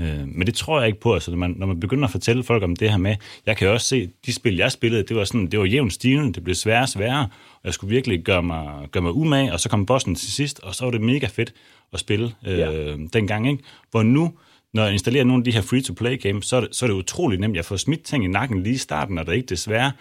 Øh, 0.00 0.28
men 0.28 0.46
det 0.46 0.54
tror 0.54 0.78
jeg 0.80 0.86
ikke 0.86 1.00
på, 1.00 1.14
altså, 1.14 1.30
når, 1.30 1.38
man, 1.38 1.54
når 1.56 1.66
man 1.66 1.80
begynder 1.80 2.04
at 2.04 2.10
fortælle 2.10 2.42
folk 2.42 2.62
om 2.62 2.76
det 2.76 2.90
her 2.90 2.96
med, 2.96 3.16
jeg 3.46 3.56
kan 3.56 3.66
jo 3.68 3.72
også 3.72 3.86
se, 3.86 4.10
de 4.26 4.32
spil, 4.32 4.56
jeg 4.56 4.72
spillede, 4.72 5.02
det 5.02 5.16
var 5.16 5.24
sådan, 5.24 5.46
det 5.46 5.58
var 5.58 5.64
jævnt 5.64 5.92
stigende, 5.92 6.32
det 6.32 6.44
blev 6.44 6.54
sværere 6.54 6.82
og 6.82 6.88
sværere, 6.88 7.22
og 7.54 7.60
jeg 7.64 7.74
skulle 7.74 7.94
virkelig 7.94 8.22
gøre 8.22 8.42
mig, 8.42 8.88
gøre 8.92 9.02
mig 9.02 9.12
umage, 9.12 9.52
og 9.52 9.60
så 9.60 9.68
kom 9.68 9.86
bossen 9.86 10.14
til 10.14 10.32
sidst, 10.32 10.60
og 10.60 10.74
så 10.74 10.84
var 10.84 10.90
det 10.90 11.00
mega 11.00 11.26
fedt 11.26 11.52
at 11.92 12.00
spille 12.00 12.32
øh, 12.46 12.58
Ja. 12.58 12.96
dengang, 13.12 13.50
ikke? 13.50 13.62
Hvor 13.90 14.02
nu, 14.02 14.32
når 14.74 14.84
jeg 14.84 14.92
installerer 14.92 15.24
nogle 15.24 15.40
af 15.40 15.44
de 15.44 15.52
her 15.52 15.62
free-to-play 15.62 16.22
games, 16.22 16.46
så 16.46 16.56
er, 16.56 16.60
det, 16.60 16.68
så 16.72 16.84
er 16.84 16.86
det 16.86 16.94
utroligt 16.94 17.40
nemt. 17.40 17.56
Jeg 17.56 17.64
får 17.64 17.76
smidt 17.76 18.02
ting 18.02 18.24
i 18.24 18.28
nakken 18.28 18.62
lige 18.62 18.74
i 18.74 18.78
starten, 18.78 19.18
og 19.18 19.26
det 19.26 19.32
er 19.32 19.36
ikke 19.36 19.48
desværre. 19.48 19.92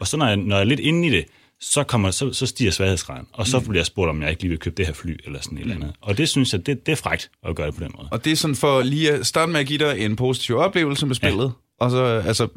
Og 0.00 0.06
så 0.06 0.16
når 0.16 0.26
jeg, 0.26 0.36
når 0.36 0.56
jeg 0.56 0.60
er 0.60 0.64
lidt 0.66 0.80
inde 0.80 1.08
i 1.08 1.10
det, 1.10 1.24
så, 1.60 1.84
kommer, 1.84 2.10
så, 2.10 2.32
så 2.32 2.46
stiger 2.46 2.70
sværhedsgraden. 2.70 3.26
Og 3.32 3.46
så 3.46 3.60
bliver 3.60 3.76
jeg 3.76 3.86
spurgt, 3.86 4.10
om 4.10 4.22
jeg 4.22 4.30
ikke 4.30 4.42
lige 4.42 4.50
vil 4.50 4.58
købe 4.58 4.76
det 4.76 4.86
her 4.86 4.92
fly, 4.92 5.16
eller 5.24 5.40
sådan 5.40 5.58
et 5.58 5.62
eller 5.62 5.74
andet. 5.74 5.92
Og 6.00 6.18
det 6.18 6.28
synes 6.28 6.52
jeg, 6.52 6.66
det, 6.66 6.86
det 6.86 6.92
er 6.92 6.96
frægt 6.96 7.30
at 7.42 7.56
gøre 7.56 7.66
det 7.66 7.74
på 7.74 7.84
den 7.84 7.92
måde. 7.96 8.08
Og 8.10 8.24
det 8.24 8.32
er 8.32 8.36
sådan 8.36 8.56
for 8.56 8.82
lige 8.82 9.12
at 9.12 9.26
starte 9.26 9.52
med 9.52 9.60
at 9.60 9.66
give 9.66 9.78
dig 9.78 9.98
en 9.98 10.16
positiv 10.16 10.56
oplevelse 10.56 11.06
med 11.06 11.14
spillet. 11.14 11.44
Ja. 11.44 11.84
Og 11.84 11.90
så, 11.90 12.04
altså, 12.04 12.48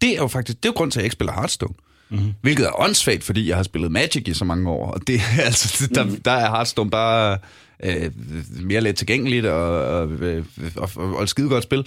det 0.00 0.10
er 0.10 0.16
jo 0.16 0.26
faktisk, 0.26 0.58
det 0.62 0.68
er 0.68 0.72
jo 0.72 0.76
grund 0.76 0.90
til, 0.90 0.98
at 0.98 1.02
jeg 1.02 1.06
ikke 1.06 1.12
spiller 1.12 1.32
Hearthstone. 1.32 1.74
Mm-hmm. 2.10 2.32
Hvilket 2.40 2.66
er 2.66 2.80
åndssvagt, 2.80 3.24
fordi 3.24 3.48
jeg 3.48 3.56
har 3.56 3.62
spillet 3.62 3.92
Magic 3.92 4.28
i 4.28 4.34
så 4.34 4.44
mange 4.44 4.70
år. 4.70 4.90
Og 4.90 5.06
det, 5.06 5.20
altså, 5.44 5.88
der, 5.94 6.06
der 6.24 6.30
er 6.30 6.50
Hearthstone 6.50 6.90
bare 6.90 7.38
øh, 7.84 8.10
mere 8.62 8.80
let 8.80 8.96
tilgængeligt 8.96 9.46
og, 9.46 9.84
og, 9.84 10.10
øh, 10.10 10.44
og, 10.76 10.90
og, 10.96 11.22
et 11.22 11.28
skide 11.28 11.48
godt 11.48 11.64
spil. 11.64 11.78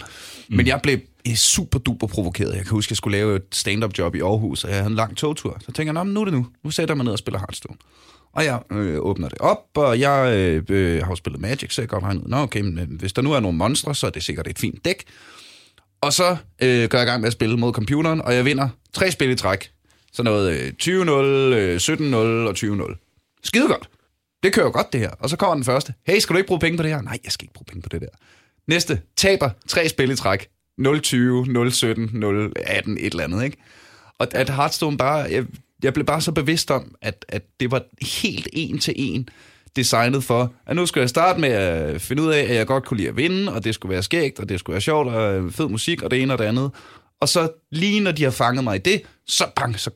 Mm. 0.50 0.56
Men 0.58 0.68
jeg 0.68 0.80
blev 0.84 1.00
super 1.36 1.80
duper 1.80 2.08
provokeret. 2.08 2.56
Jeg 2.56 2.64
kan 2.64 2.72
huske, 2.72 2.88
at 2.88 2.92
jeg 2.92 2.98
skulle 2.98 3.18
lave 3.18 3.36
et 3.36 3.44
stand-up 3.52 3.98
job 3.98 4.16
i 4.16 4.20
Aarhus, 4.20 4.64
og 4.64 4.70
jeg 4.70 4.78
havde 4.78 4.90
en 4.90 4.96
lang 4.96 5.18
togtur. 5.18 5.58
Så 5.66 5.72
tænker 5.72 5.84
jeg, 5.90 5.94
"Nå, 5.94 6.04
men 6.04 6.14
nu 6.14 6.22
er 6.22 6.26
det 6.26 6.34
nu. 6.34 6.48
Nu 6.64 6.72
sætter 6.72 6.94
jeg 6.94 6.98
mig 6.98 7.04
ned 7.04 7.14
og 7.14 7.20
spiller 7.20 7.40
Hearthstone. 7.40 7.78
Og 8.34 8.46
jeg 8.46 8.60
øh, 8.72 9.00
åbner 9.00 9.30
det 9.30 9.38
op, 9.38 9.66
og 9.76 10.00
jeg 10.00 10.34
øh, 10.38 10.64
øh, 10.70 11.04
har 11.04 11.10
jo 11.10 11.16
spillet 11.16 11.42
Magic, 11.42 11.74
så 11.74 11.82
jeg 11.82 11.90
godt 11.90 12.04
ud, 12.04 12.22
Nå, 12.26 12.38
okay, 12.38 12.62
men 12.62 12.80
øh, 12.80 13.00
hvis 13.00 13.14
der 13.14 13.22
nu 13.22 13.32
er 13.32 13.40
nogle 13.40 13.58
monstre, 13.58 13.96
så 13.96 14.08
er 14.08 14.12
det 14.12 14.24
sikkert 14.24 14.48
et 14.48 14.60
fint 14.60 14.86
dæk. 14.86 15.04
Og 16.02 16.14
så 16.14 16.38
øh, 16.62 16.90
går 16.90 16.98
jeg 16.98 17.08
i 17.08 17.10
gang 17.10 17.22
med 17.22 17.28
at 17.28 17.34
spille 17.34 17.58
mod 17.58 17.74
computeren, 17.74 18.22
og 18.22 18.36
jeg 18.36 18.46
vinder 18.46 18.70
tre 18.94 19.12
spil 19.12 19.30
i 19.30 19.36
træk. 19.36 19.72
Så 20.14 20.24
noget 20.24 20.52
øh, 20.52 20.74
20-0, 20.84 20.90
øh, 20.90 21.76
17-0 21.76 22.16
og 22.16 22.56
20-0. 22.58 23.40
Skide 23.44 23.68
godt. 23.68 23.90
Det 24.44 24.54
kører 24.54 24.70
godt, 24.70 24.94
det 24.94 25.00
her. 25.00 25.10
Og 25.20 25.30
så 25.30 25.38
kommer 25.38 25.56
den 25.56 25.64
første. 25.64 25.94
Hey, 26.08 26.20
skal 26.20 26.34
du 26.34 26.38
ikke 26.38 26.48
bruge 26.48 26.60
penge 26.60 26.78
på 26.78 26.84
det 26.84 26.92
her? 26.92 27.02
Nej, 27.02 27.20
jeg 27.24 27.32
skal 27.32 27.44
ikke 27.46 27.54
bruge 27.54 27.66
penge 27.66 27.82
på 27.82 27.90
det 27.90 28.02
der. 28.02 28.08
Næste. 28.68 29.02
Taber 29.18 29.50
tre 29.68 29.90
spil 29.90 30.12
i 30.12 30.16
træk. 30.16 30.48
0-20, 30.82 30.82
0-17, 30.82 30.86
0-18, 30.86 30.92
et 33.00 33.12
eller 33.12 33.24
andet, 33.24 33.44
ikke? 33.44 33.58
Og 34.18 34.28
at 34.32 34.50
Hearthstone 34.50 34.98
bare... 34.98 35.18
Jeg, 35.18 35.46
jeg 35.84 35.94
blev 35.94 36.06
bare 36.06 36.22
så 36.22 36.32
bevidst 36.32 36.72
om, 36.72 36.96
at, 37.02 37.26
at 37.30 37.44
det 37.60 37.72
var 37.72 37.84
helt 38.22 38.48
en 38.54 38.80
til 38.80 38.94
en 38.98 39.30
designet 39.76 40.24
for, 40.24 40.54
at 40.66 40.76
nu 40.76 40.86
skulle 40.86 41.02
jeg 41.02 41.10
starte 41.10 41.42
med 41.42 41.50
at 41.50 42.02
finde 42.02 42.24
ud 42.24 42.32
af, 42.32 42.40
at 42.40 42.56
jeg 42.56 42.68
godt 42.68 42.86
kunne 42.86 42.98
lide 42.98 43.10
at 43.10 43.18
vinde, 43.18 43.54
og 43.54 43.64
det 43.64 43.76
skulle 43.76 43.94
være 43.94 44.04
skægt, 44.04 44.40
og 44.40 44.50
det 44.50 44.60
skulle 44.60 44.74
være 44.74 44.82
sjovt, 44.82 45.08
og 45.08 45.54
fed 45.54 45.68
musik, 45.68 46.02
og 46.02 46.12
det 46.12 46.22
ene 46.22 46.34
og 46.34 46.40
det 46.40 46.46
andet. 46.46 46.72
Og 47.20 47.30
så 47.30 47.50
lige 47.72 48.00
når 48.00 48.12
de 48.12 48.24
har 48.24 48.32
fanget 48.32 48.64
mig 48.64 48.76
i 48.76 48.80
det, 48.80 49.02
så 49.28 49.46
bang, 49.56 49.80
så, 49.80 49.92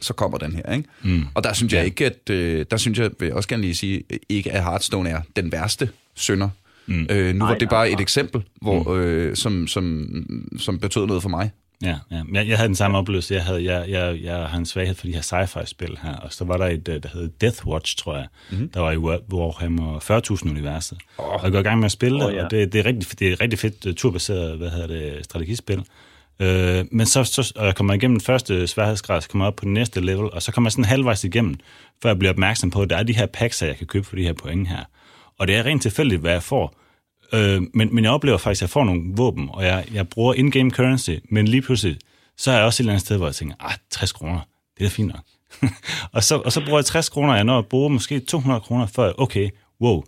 så 0.00 0.12
kommer 0.12 0.38
den 0.38 0.52
her, 0.52 0.72
ikke? 0.72 0.88
Mm. 1.02 1.24
Og 1.34 1.44
der 1.44 1.52
synes 1.52 1.72
jeg 1.72 1.84
ikke, 1.84 2.06
at, 2.06 2.30
øh, 2.30 2.66
der 2.70 2.76
synes 2.76 2.98
jeg, 2.98 3.10
vil 3.20 3.26
jeg 3.26 3.34
også 3.36 3.48
gerne 3.48 3.62
lige 3.62 3.74
sige, 3.74 4.02
ikke 4.28 4.52
at 4.52 4.64
Hearthstone 4.64 5.10
er 5.10 5.20
den 5.36 5.52
værste 5.52 5.88
synder. 6.14 6.48
Mm. 6.86 7.06
Øh, 7.10 7.34
nu 7.34 7.38
Nej, 7.38 7.48
var 7.48 7.58
det 7.58 7.68
bare 7.68 7.86
nej. 7.86 7.94
et 7.94 8.00
eksempel, 8.00 8.42
hvor, 8.62 8.94
øh, 8.94 9.36
som, 9.36 9.66
som, 9.66 10.08
som 10.58 10.78
betød 10.78 11.06
noget 11.06 11.22
for 11.22 11.28
mig. 11.28 11.50
Ja, 11.82 11.96
ja. 12.10 12.22
Jeg, 12.32 12.48
jeg 12.48 12.56
havde 12.56 12.68
den 12.68 12.76
samme 12.76 12.98
oplevelse. 12.98 13.34
Jeg, 13.34 13.44
havde, 13.44 13.64
jeg, 13.64 13.84
jeg, 13.88 14.18
jeg 14.22 14.36
har 14.36 14.58
en 14.58 14.66
svaghed 14.66 14.94
for 14.94 15.06
de 15.06 15.12
her 15.14 15.20
sci-fi-spil 15.20 15.98
her, 16.02 16.16
og 16.16 16.32
så 16.32 16.44
var 16.44 16.56
der 16.56 16.66
et, 16.66 16.88
øh, 16.88 17.02
der 17.02 17.08
hed 17.12 17.28
Death 17.40 17.66
Watch, 17.66 17.96
tror 17.96 18.16
jeg, 18.16 18.26
mm-hmm. 18.50 18.68
der 18.68 18.80
var 18.80 18.90
i 18.92 18.96
War- 18.96 19.34
Warhammer 19.34 19.98
40.000-universet. 19.98 20.98
Oh. 21.18 21.26
Og 21.26 21.40
jeg 21.42 21.52
går 21.52 21.58
i 21.58 21.62
gang 21.62 21.78
med 21.78 21.84
at 21.86 21.92
spille 21.92 22.18
det, 22.18 22.26
Åh, 22.26 22.34
ja. 22.34 22.44
og 22.44 22.50
det, 22.50 22.72
det, 22.72 22.78
er 22.78 22.84
rigtig, 22.86 23.18
det 23.18 23.28
er 23.28 23.32
et 23.32 23.40
rigtig 23.40 23.58
fedt 23.58 23.86
uh, 23.86 23.94
turbaseret 23.94 24.58
hvad 24.58 24.70
hedder 24.70 24.86
det, 24.86 25.24
strategispil. 25.24 25.84
Øh, 26.40 26.84
men 26.90 27.06
så, 27.06 27.24
så 27.24 27.52
øh, 27.56 27.60
kommer 27.60 27.66
jeg 27.66 27.74
kommer 27.74 27.94
igennem 27.94 28.16
den 28.16 28.24
første 28.24 28.66
sværhedsgrad, 28.66 29.20
så 29.20 29.28
kommer 29.28 29.44
jeg 29.44 29.48
op 29.48 29.56
på 29.56 29.64
den 29.64 29.74
næste 29.74 30.00
level, 30.00 30.30
og 30.32 30.42
så 30.42 30.52
kommer 30.52 30.66
jeg 30.66 30.72
sådan 30.72 30.84
halvvejs 30.84 31.24
igennem, 31.24 31.54
før 32.02 32.10
jeg 32.10 32.18
bliver 32.18 32.32
opmærksom 32.32 32.70
på, 32.70 32.82
at 32.82 32.90
der 32.90 32.96
er 32.96 33.02
de 33.02 33.16
her 33.16 33.26
packs, 33.26 33.62
jeg 33.62 33.76
kan 33.76 33.86
købe 33.86 34.06
for 34.06 34.16
de 34.16 34.22
her 34.22 34.32
point 34.32 34.68
her. 34.68 34.84
Og 35.38 35.48
det 35.48 35.56
er 35.56 35.64
rent 35.66 35.82
tilfældigt, 35.82 36.20
hvad 36.20 36.32
jeg 36.32 36.42
får. 36.42 36.80
Øh, 37.32 37.62
men, 37.74 37.94
men 37.94 38.04
jeg 38.04 38.12
oplever 38.12 38.38
faktisk, 38.38 38.58
at 38.58 38.62
jeg 38.62 38.70
får 38.70 38.84
nogle 38.84 39.02
våben, 39.16 39.48
og 39.52 39.64
jeg, 39.64 39.84
jeg 39.92 40.08
bruger 40.08 40.34
in-game 40.34 40.70
currency, 40.70 41.10
men 41.30 41.48
lige 41.48 41.62
pludselig, 41.62 41.98
så 42.36 42.50
er 42.50 42.56
jeg 42.56 42.64
også 42.64 42.76
et 42.76 42.84
eller 42.84 42.92
andet 42.92 43.06
sted, 43.06 43.16
hvor 43.16 43.26
jeg 43.26 43.34
tænker, 43.34 43.56
ah, 43.60 43.74
60 43.90 44.12
kroner, 44.12 44.40
det 44.78 44.84
er 44.84 44.88
da 44.88 44.94
fint 44.94 45.08
nok. 45.08 45.24
og, 46.14 46.24
så, 46.24 46.38
og 46.38 46.52
så 46.52 46.64
bruger 46.64 46.78
jeg 46.78 46.84
60 46.84 47.08
kroner, 47.08 47.34
jeg 47.34 47.44
når 47.44 47.58
at 47.58 47.66
bruge 47.66 47.90
måske 47.90 48.20
200 48.20 48.60
kroner, 48.60 48.86
før 48.86 49.12
okay, 49.18 49.50
wow, 49.80 50.04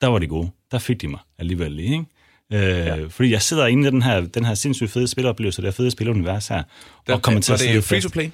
der 0.00 0.06
var 0.06 0.18
det 0.18 0.28
gode. 0.28 0.50
Der 0.70 0.78
fik 0.78 1.00
de 1.00 1.08
mig 1.08 1.20
alligevel 1.38 1.72
lige, 1.72 1.92
ikke? 1.92 2.04
Øh, 2.52 2.60
ja. 2.60 3.04
Fordi 3.08 3.30
jeg 3.30 3.42
sidder 3.42 3.66
inde 3.66 3.88
i 3.88 3.90
den 3.90 4.02
her, 4.02 4.20
den 4.20 4.44
her 4.44 4.54
sindssygt 4.54 4.90
fede 4.90 5.08
spilleoplevelse, 5.08 5.62
det 5.62 5.66
her 5.66 5.72
fede 5.72 5.90
spilunivers 5.90 6.48
her. 6.48 6.62
Der, 7.06 7.14
og 7.14 7.22
kommer 7.22 7.40
til 7.40 7.52
at 7.52 7.60
det 7.60 7.84
free 7.84 8.00
to 8.00 8.08
play? 8.08 8.30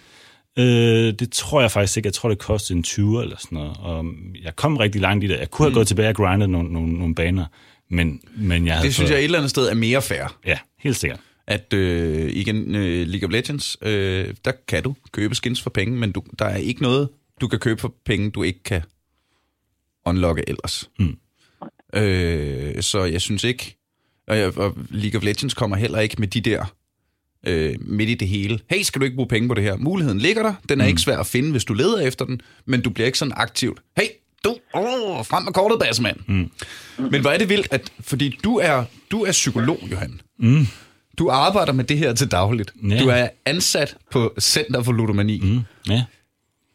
Øh, 0.59 1.15
det 1.19 1.33
tror 1.33 1.61
jeg 1.61 1.71
faktisk 1.71 1.97
ikke. 1.97 2.07
Jeg 2.07 2.15
tror, 2.15 2.29
det 2.29 2.39
kostede 2.39 2.77
en 2.77 2.83
20 2.83 3.23
eller 3.23 3.37
sådan 3.39 3.57
noget. 3.57 3.77
Og 3.81 4.05
jeg 4.43 4.57
kom 4.57 4.77
rigtig 4.77 5.01
langt 5.01 5.25
i 5.25 5.27
det. 5.27 5.39
Jeg 5.39 5.51
kunne 5.51 5.65
have 5.65 5.71
mm. 5.71 5.75
gået 5.75 5.87
tilbage 5.87 6.09
og 6.09 6.15
grindet 6.15 6.51
nogle, 6.51 6.73
nogle, 6.73 6.93
nogle 6.93 7.15
baner, 7.15 7.47
men, 7.91 8.21
men 8.37 8.67
jeg 8.67 8.75
havde 8.75 8.87
Det 8.87 8.95
synes 8.95 9.09
fået... 9.09 9.15
jeg 9.15 9.19
et 9.19 9.25
eller 9.25 9.39
andet 9.39 9.51
sted 9.51 9.69
er 9.69 9.75
mere 9.75 10.03
fair. 10.03 10.39
Ja, 10.47 10.59
helt 10.79 10.97
sikkert. 10.97 11.21
At 11.47 11.73
øh, 11.73 12.31
igen, 12.33 12.75
øh, 12.75 13.07
League 13.07 13.29
of 13.29 13.33
Legends, 13.33 13.77
øh, 13.83 14.35
der 14.45 14.53
kan 14.69 14.83
du 14.83 14.95
købe 15.13 15.35
skins 15.35 15.63
for 15.63 15.71
penge, 15.71 15.97
men 15.97 16.13
du, 16.13 16.23
der 16.39 16.45
er 16.45 16.57
ikke 16.57 16.83
noget, 16.83 17.09
du 17.41 17.49
kan 17.49 17.59
købe 17.59 17.81
for 17.81 17.95
penge, 18.05 18.31
du 18.31 18.43
ikke 18.43 18.63
kan 18.63 18.83
unlocke 20.07 20.45
ellers. 20.49 20.91
Mm. 20.99 21.17
Øh, 21.95 22.83
så 22.83 23.05
jeg 23.05 23.21
synes 23.21 23.45
ikke, 23.45 23.77
og, 24.29 24.53
og 24.57 24.77
League 24.91 25.19
of 25.19 25.25
Legends 25.25 25.55
kommer 25.55 25.77
heller 25.77 26.01
ikke 26.01 26.17
med 26.19 26.29
de 26.29 26.41
der 26.41 26.65
øh, 27.47 27.75
midt 27.81 28.11
i 28.11 28.15
det 28.15 28.29
hele. 28.29 28.61
Hey, 28.71 28.83
skal 28.83 29.01
du 29.01 29.05
ikke 29.05 29.17
bruge 29.17 29.29
penge 29.29 29.49
på 29.49 29.55
det 29.55 29.65
her? 29.65 29.77
Muligheden 29.77 30.19
ligger 30.19 30.43
der. 30.43 30.55
Den 30.69 30.81
er 30.81 30.85
mm. 30.85 30.89
ikke 30.89 31.01
svær 31.01 31.19
at 31.19 31.27
finde, 31.27 31.51
hvis 31.51 31.65
du 31.65 31.75
leder 31.75 32.01
efter 32.01 32.25
den, 32.25 32.41
men 32.67 32.81
du 32.81 32.91
bliver 32.91 33.07
ikke 33.07 33.19
sådan 33.19 33.35
aktivt. 33.37 33.79
Hey, 33.97 34.07
du, 34.45 34.57
oh, 34.75 35.27
frem 35.27 35.43
med 35.45 35.53
kortet, 35.53 35.79
bassmand. 35.81 36.17
Mm. 36.27 36.51
Men 37.11 37.21
hvor 37.21 37.31
er 37.31 37.39
det 37.39 37.49
vildt, 37.49 37.69
at, 37.71 37.93
fordi 38.01 38.39
du 38.45 38.57
er, 38.57 38.85
du 39.11 39.23
er 39.25 39.33
psykolog, 39.33 39.79
Johan. 39.91 40.21
Mm. 40.39 40.67
Du 41.19 41.29
arbejder 41.29 41.73
med 41.73 41.85
det 41.85 41.99
her 41.99 42.15
til 42.15 42.31
dagligt. 42.31 42.73
Ja. 42.89 42.99
Du 42.99 43.09
er 43.09 43.29
ansat 43.47 43.97
på 44.11 44.35
Center 44.41 44.83
for 44.83 44.93
Ludomani. 44.93 45.41
Mm. 45.41 45.61
Ja. 45.89 46.05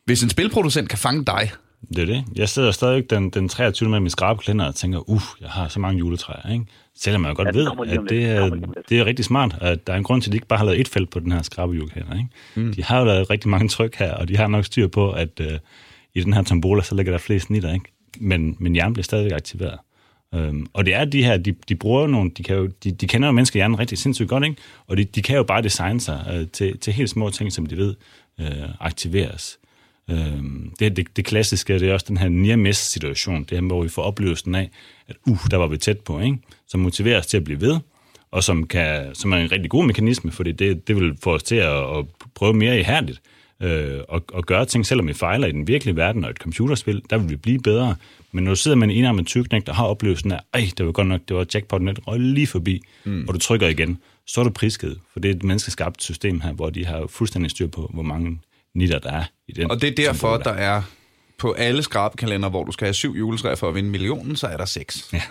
Hvis 0.05 0.23
en 0.23 0.29
spilproducent 0.29 0.89
kan 0.89 0.97
fange 0.97 1.25
dig, 1.25 1.51
det 1.87 1.99
er 1.99 2.05
det. 2.05 2.23
Jeg 2.35 2.49
sidder 2.49 2.71
stadig 2.71 3.09
den, 3.09 3.29
den 3.29 3.49
23. 3.49 3.89
med 3.89 3.99
min 3.99 4.09
skrabeklænder 4.09 4.65
og 4.65 4.75
tænker, 4.75 5.09
uh, 5.09 5.21
jeg 5.41 5.49
har 5.49 5.67
så 5.67 5.79
mange 5.79 5.99
juletræer, 5.99 6.53
ikke? 6.53 6.65
Selvom 6.95 7.25
jeg 7.25 7.35
godt 7.35 7.47
ja, 7.55 7.59
ved, 7.59 7.67
at 7.87 7.99
det 8.09 8.25
er, 8.25 8.49
det 8.89 8.99
er 8.99 9.05
rigtig 9.05 9.25
smart, 9.25 9.57
at 9.61 9.87
der 9.87 9.93
er 9.93 9.97
en 9.97 10.03
grund 10.03 10.21
til, 10.21 10.29
at 10.29 10.31
de 10.31 10.37
ikke 10.37 10.47
bare 10.47 10.57
har 10.57 10.65
lavet 10.65 10.79
et 10.79 10.87
felt 10.87 11.09
på 11.09 11.19
den 11.19 11.31
her 11.31 11.41
skrabejuleklænder, 11.41 12.13
ikke? 12.13 12.29
Mm. 12.55 12.73
De 12.73 12.83
har 12.83 12.99
jo 12.99 13.05
lavet 13.05 13.29
rigtig 13.29 13.49
mange 13.49 13.67
tryk 13.67 13.95
her, 13.95 14.13
og 14.13 14.27
de 14.27 14.37
har 14.37 14.47
nok 14.47 14.65
styr 14.65 14.87
på, 14.87 15.11
at 15.11 15.39
uh, 15.39 15.45
i 16.13 16.21
den 16.21 16.33
her 16.33 16.43
tombola, 16.43 16.81
så 16.81 16.95
ligger 16.95 17.11
der 17.11 17.19
flest 17.19 17.45
snitter, 17.45 17.73
ikke? 17.73 17.93
Men, 18.19 18.55
men 18.59 18.73
hjernen 18.73 18.93
bliver 18.93 19.03
stadigvæk 19.03 19.31
aktiveret. 19.31 19.79
Um, 20.31 20.67
og 20.73 20.85
det 20.85 20.93
er 20.93 21.05
de 21.05 21.23
her, 21.23 21.37
de, 21.37 21.55
de 21.69 21.75
bruger 21.75 22.07
nogle, 22.07 22.31
de, 22.37 22.43
kan 22.43 22.55
jo, 22.55 22.69
de, 22.83 22.91
de 22.91 23.07
kender 23.07 23.27
jo 23.27 23.31
menneskehjernen 23.31 23.79
rigtig 23.79 23.97
sindssygt 23.97 24.29
godt, 24.29 24.43
ikke? 24.43 24.55
Og 24.87 24.97
de, 24.97 25.03
de 25.03 25.21
kan 25.21 25.35
jo 25.35 25.43
bare 25.43 25.61
designe 25.61 26.01
sig 26.01 26.25
uh, 26.33 26.47
til, 26.47 26.77
til 26.77 26.93
helt 26.93 27.09
små 27.09 27.29
ting, 27.29 27.51
som 27.51 27.65
de 27.65 27.77
ved 27.77 27.95
uh, 28.39 28.45
aktiveres. 28.79 29.59
Øh, 30.09 30.43
det, 30.79 30.97
det, 30.97 31.07
det 31.15 31.25
klassiske 31.25 31.79
det 31.79 31.89
er 31.89 31.93
også 31.93 32.05
den 32.09 32.17
her 32.17 32.29
near 32.29 32.71
situation, 32.71 33.43
det 33.43 33.51
her, 33.51 33.61
hvor 33.61 33.83
vi 33.83 33.89
får 33.89 34.01
oplevelsen 34.01 34.55
af, 34.55 34.69
at 35.07 35.15
uh, 35.27 35.39
der 35.51 35.57
var 35.57 35.67
vi 35.67 35.77
tæt 35.77 35.99
på, 35.99 36.19
ikke? 36.19 36.37
som 36.67 36.79
motiverer 36.79 37.19
os 37.19 37.27
til 37.27 37.37
at 37.37 37.43
blive 37.43 37.61
ved, 37.61 37.79
og 38.31 38.43
som, 38.43 38.67
kan, 38.67 39.15
som 39.15 39.31
er 39.31 39.37
en 39.37 39.51
rigtig 39.51 39.69
god 39.69 39.85
mekanisme, 39.85 40.31
fordi 40.31 40.51
det, 40.51 40.87
det 40.87 40.95
vil 40.95 41.17
få 41.23 41.33
os 41.33 41.43
til 41.43 41.55
at, 41.55 41.97
at 41.97 42.05
prøve 42.35 42.53
mere 42.53 42.79
ihærdigt 42.79 43.21
øh, 43.61 43.99
og, 44.07 44.23
og 44.33 44.45
gøre 44.45 44.65
ting, 44.65 44.85
selvom 44.85 45.07
vi 45.07 45.13
fejler 45.13 45.47
i 45.47 45.51
den 45.51 45.67
virkelige 45.67 45.95
verden 45.95 46.23
og 46.23 46.29
et 46.29 46.37
computerspil, 46.37 47.01
der 47.09 47.17
vil 47.17 47.29
vi 47.29 47.35
blive 47.35 47.59
bedre. 47.59 47.95
Men 48.31 48.43
når 48.43 48.51
du 48.51 48.55
sidder 48.55 48.77
med 48.77 48.87
en 48.87 48.95
enarmet 48.95 49.27
tyknæk, 49.27 49.65
der 49.65 49.73
har 49.73 49.85
oplevelsen 49.85 50.31
af, 50.31 50.39
ej, 50.53 50.69
det 50.77 50.85
var 50.85 50.91
godt 50.91 51.07
nok, 51.07 51.21
det 51.27 51.35
var 51.35 51.45
jackpoten, 51.53 51.87
der 51.87 51.93
røg 52.07 52.19
lige 52.19 52.47
forbi, 52.47 52.81
mm. 53.05 53.25
og 53.27 53.33
du 53.33 53.39
trykker 53.39 53.67
igen, 53.67 53.97
så 54.27 54.41
er 54.41 54.43
du 54.43 54.49
prisket, 54.49 54.99
for 55.13 55.19
det 55.19 55.31
er 55.31 55.35
et 55.35 55.43
menneskeskabt 55.43 56.03
system 56.03 56.41
her, 56.41 56.53
hvor 56.53 56.69
de 56.69 56.85
har 56.85 57.07
fuldstændig 57.07 57.51
styr 57.51 57.67
på, 57.67 57.89
hvor 57.93 58.03
mange 58.03 58.39
nitter, 58.75 58.99
der 58.99 59.11
er 59.11 59.23
i 59.47 59.51
den. 59.51 59.71
Og 59.71 59.81
det 59.81 59.89
er 59.89 59.95
derfor, 59.95 60.37
der. 60.37 60.43
der 60.43 60.51
er 60.51 60.81
på 61.37 61.51
alle 61.51 61.83
skrabekalender, 61.83 62.49
hvor 62.49 62.63
du 62.63 62.71
skal 62.71 62.85
have 62.85 62.93
syv 62.93 63.15
juletræer 63.15 63.55
for 63.55 63.69
at 63.69 63.75
vinde 63.75 63.89
millionen, 63.89 64.35
så 64.35 64.47
er 64.47 64.57
der 64.57 64.65
seks. 64.65 65.09
Ja, 65.13 65.21